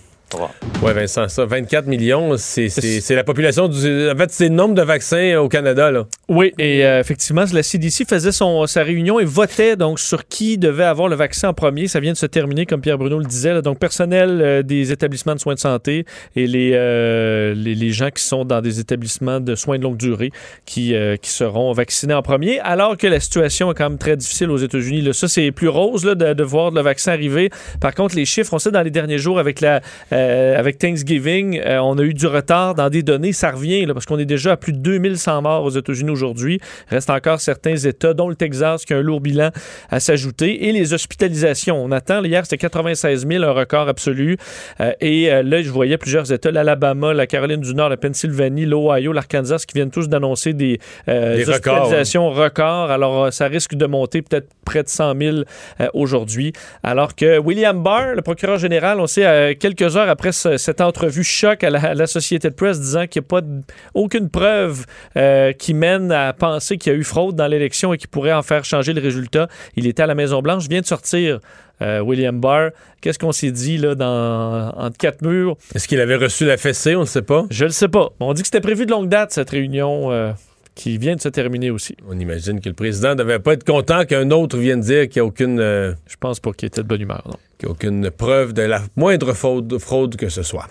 Oui, 0.82 0.92
Vincent, 0.94 1.28
ça, 1.28 1.44
24 1.44 1.86
millions, 1.86 2.36
c'est 2.36 2.68
c'est- 2.68 3.00
c'est 3.00 3.14
la 3.14 3.24
population 3.24 3.68
du. 3.68 4.10
En 4.10 4.16
fait, 4.16 4.30
c'est 4.30 4.48
le 4.48 4.54
nombre 4.54 4.74
de 4.74 4.82
vaccins 4.82 5.36
au 5.38 5.48
Canada, 5.48 5.90
là. 5.90 6.06
Oui, 6.28 6.52
et 6.58 6.84
euh, 6.84 7.00
effectivement, 7.00 7.44
la 7.52 7.62
CDC 7.62 8.04
faisait 8.08 8.32
son, 8.32 8.66
sa 8.66 8.82
réunion 8.82 9.20
et 9.20 9.24
votait 9.24 9.76
donc 9.76 10.00
sur 10.00 10.26
qui 10.26 10.58
devait 10.58 10.84
avoir 10.84 11.08
le 11.08 11.16
vaccin 11.16 11.48
en 11.50 11.54
premier. 11.54 11.86
Ça 11.86 12.00
vient 12.00 12.12
de 12.12 12.16
se 12.16 12.26
terminer, 12.26 12.66
comme 12.66 12.80
Pierre 12.80 12.98
Bruno 12.98 13.18
le 13.18 13.24
disait. 13.24 13.52
là. 13.54 13.62
Donc, 13.62 13.78
personnel 13.78 14.40
euh, 14.42 14.62
des 14.62 14.90
établissements 14.92 15.34
de 15.34 15.40
soins 15.40 15.54
de 15.54 15.58
santé 15.60 16.04
et 16.34 16.46
les, 16.46 16.72
euh, 16.74 17.54
les, 17.54 17.74
les 17.74 17.90
gens 17.90 18.10
qui 18.10 18.22
sont 18.24 18.44
dans 18.44 18.60
des 18.60 18.80
établissements 18.80 19.40
de 19.40 19.54
soins 19.54 19.78
de 19.78 19.82
longue 19.82 19.96
durée 19.98 20.32
qui, 20.66 20.94
euh, 20.94 21.16
qui 21.16 21.30
seront 21.30 21.72
vaccinés 21.72 22.14
en 22.14 22.22
premier, 22.22 22.58
alors 22.60 22.96
que 22.96 23.06
la 23.06 23.20
situation 23.20 23.70
est 23.70 23.74
quand 23.74 23.88
même 23.90 23.98
très 23.98 24.16
difficile 24.16 24.50
aux 24.50 24.56
États-Unis. 24.56 25.08
Ça, 25.12 25.28
c'est 25.28 25.50
plus 25.52 25.68
rose 25.68 26.04
là, 26.04 26.14
de, 26.14 26.32
de 26.32 26.42
voir 26.42 26.70
le 26.70 26.80
vaccin 26.80 27.12
arriver. 27.12 27.50
Par 27.80 27.94
contre, 27.94 28.16
les 28.16 28.24
chiffres, 28.24 28.52
on 28.54 28.58
sait 28.58 28.70
dans 28.70 28.82
les 28.82 28.90
derniers 28.90 29.18
jours 29.18 29.38
avec, 29.38 29.60
la, 29.60 29.80
euh, 30.22 30.58
avec 30.58 30.78
Thanksgiving, 30.78 31.60
euh, 31.64 31.78
on 31.78 31.98
a 31.98 32.02
eu 32.02 32.14
du 32.14 32.26
retard 32.26 32.74
dans 32.74 32.88
des 32.88 33.02
données. 33.02 33.32
Ça 33.32 33.50
revient 33.50 33.84
là, 33.84 33.94
parce 33.94 34.06
qu'on 34.06 34.18
est 34.18 34.24
déjà 34.24 34.52
à 34.52 34.56
plus 34.56 34.72
de 34.72 34.78
2100 34.78 35.42
morts 35.42 35.64
aux 35.64 35.70
États-Unis 35.70 36.10
aujourd'hui. 36.10 36.60
Reste 36.88 37.10
encore 37.10 37.40
certains 37.40 37.76
États, 37.76 38.14
dont 38.14 38.28
le 38.28 38.36
Texas, 38.36 38.84
qui 38.84 38.94
a 38.94 38.98
un 38.98 39.02
lourd 39.02 39.20
bilan 39.20 39.50
à 39.90 40.00
s'ajouter. 40.00 40.68
Et 40.68 40.72
les 40.72 40.92
hospitalisations. 40.92 41.82
On 41.82 41.90
attend, 41.90 42.22
hier, 42.22 42.44
c'était 42.44 42.58
96 42.58 43.26
000, 43.26 43.44
un 43.44 43.50
record 43.50 43.88
absolu. 43.88 44.36
Euh, 44.80 44.92
et 45.00 45.30
là, 45.42 45.62
je 45.62 45.70
voyais 45.70 45.98
plusieurs 45.98 46.32
États, 46.32 46.50
l'Alabama, 46.50 47.12
la 47.12 47.26
Caroline 47.26 47.60
du 47.60 47.74
Nord, 47.74 47.88
la 47.88 47.96
Pennsylvanie, 47.96 48.66
l'Ohio, 48.66 49.12
l'Arkansas, 49.12 49.64
qui 49.66 49.74
viennent 49.74 49.90
tous 49.90 50.08
d'annoncer 50.08 50.52
des, 50.52 50.78
hospitalisations 51.08 52.30
records. 52.30 52.90
Alors, 52.90 53.32
ça 53.32 53.46
risque 53.46 53.74
de 53.74 53.86
monter 53.86 54.22
peut-être 54.22 54.48
près 54.64 54.82
de 54.82 54.88
100 54.88 55.18
000 55.18 55.36
euh, 55.80 55.88
aujourd'hui. 55.94 56.52
Alors 56.82 57.14
que 57.14 57.38
William 57.38 57.82
Barr, 57.82 58.14
le 58.14 58.22
procureur 58.22 58.58
général, 58.58 59.00
on 59.00 59.06
sait, 59.06 59.56
quelques 59.58 59.96
heures 59.96 60.08
après 60.12 60.32
ce- 60.32 60.56
cette 60.56 60.80
entrevue 60.80 61.24
choc 61.24 61.64
à 61.64 61.70
la, 61.70 61.80
à 61.84 61.94
l'Associated 61.94 62.54
Press 62.54 62.78
disant 62.80 63.06
qu'il 63.06 63.20
n'y 63.22 63.26
a 63.26 63.28
pas 63.28 63.40
de- 63.40 63.62
aucune 63.94 64.28
preuve 64.30 64.86
euh, 65.16 65.52
qui 65.52 65.74
mène 65.74 66.12
à 66.12 66.32
penser 66.32 66.78
qu'il 66.78 66.92
y 66.92 66.96
a 66.96 66.98
eu 66.98 67.04
fraude 67.04 67.34
dans 67.34 67.46
l'élection 67.48 67.92
et 67.92 67.98
qui 67.98 68.06
pourrait 68.06 68.32
en 68.32 68.42
faire 68.42 68.64
changer 68.64 68.92
le 68.92 69.00
résultat. 69.02 69.48
Il 69.76 69.86
était 69.86 70.02
à 70.02 70.06
la 70.06 70.14
Maison-Blanche, 70.14 70.68
vient 70.68 70.80
de 70.80 70.86
sortir. 70.86 71.40
euh, 71.80 71.98
William 72.00 72.38
Barr, 72.40 72.70
qu'est-ce 73.00 73.18
qu'on 73.18 73.32
s'est 73.32 73.50
dit 73.50 73.76
là 73.76 73.96
dans 73.96 74.68
entre 74.76 74.96
quatre 74.96 75.22
murs? 75.22 75.56
Est-ce 75.74 75.88
qu'il 75.88 75.98
avait 76.00 76.14
reçu 76.14 76.44
la 76.44 76.56
fessée? 76.56 76.94
On 76.94 77.00
ne 77.00 77.04
sait 77.06 77.22
pas. 77.22 77.44
Je 77.50 77.64
le 77.64 77.70
sais 77.72 77.88
pas. 77.88 78.10
On 78.20 78.32
dit 78.34 78.42
que 78.42 78.46
c'était 78.46 78.60
prévu 78.60 78.86
de 78.86 78.92
longue 78.92 79.08
date 79.08 79.32
cette 79.32 79.50
réunion 79.50 80.12
euh, 80.12 80.30
qui 80.76 80.96
vient 80.96 81.16
de 81.16 81.20
se 81.20 81.28
terminer 81.28 81.70
aussi. 81.72 81.96
On 82.08 82.16
imagine 82.20 82.60
que 82.60 82.68
le 82.68 82.74
président 82.76 83.16
devait 83.16 83.40
pas 83.40 83.54
être 83.54 83.64
content 83.64 84.04
qu'un 84.04 84.30
autre 84.30 84.56
vienne 84.58 84.80
dire 84.80 85.08
qu'il 85.08 85.20
n'y 85.22 85.26
a 85.26 85.28
aucune. 85.28 85.58
Je 85.58 86.16
pense 86.20 86.38
pas 86.38 86.52
qu'il 86.52 86.68
était 86.68 86.82
de 86.82 86.86
bonne 86.86 87.00
humeur. 87.00 87.22
Non. 87.26 87.36
Aucune 87.66 88.10
preuve 88.10 88.52
de 88.52 88.62
la 88.62 88.82
moindre 88.96 89.32
fraude, 89.32 90.16
que 90.16 90.28
ce 90.28 90.42
soit. 90.42 90.68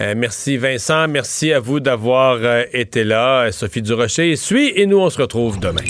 Euh, 0.00 0.14
merci 0.16 0.56
Vincent, 0.56 1.08
merci 1.08 1.52
à 1.52 1.60
vous 1.60 1.80
d'avoir 1.80 2.38
euh, 2.42 2.64
été 2.72 3.04
là. 3.04 3.50
Sophie 3.52 3.82
Durocher 3.82 4.36
suit 4.36 4.72
et 4.74 4.86
nous 4.86 4.98
on 4.98 5.10
se 5.10 5.20
retrouve 5.20 5.60
demain. 5.60 5.84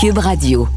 Cube 0.00 0.18
Radio. 0.18 0.68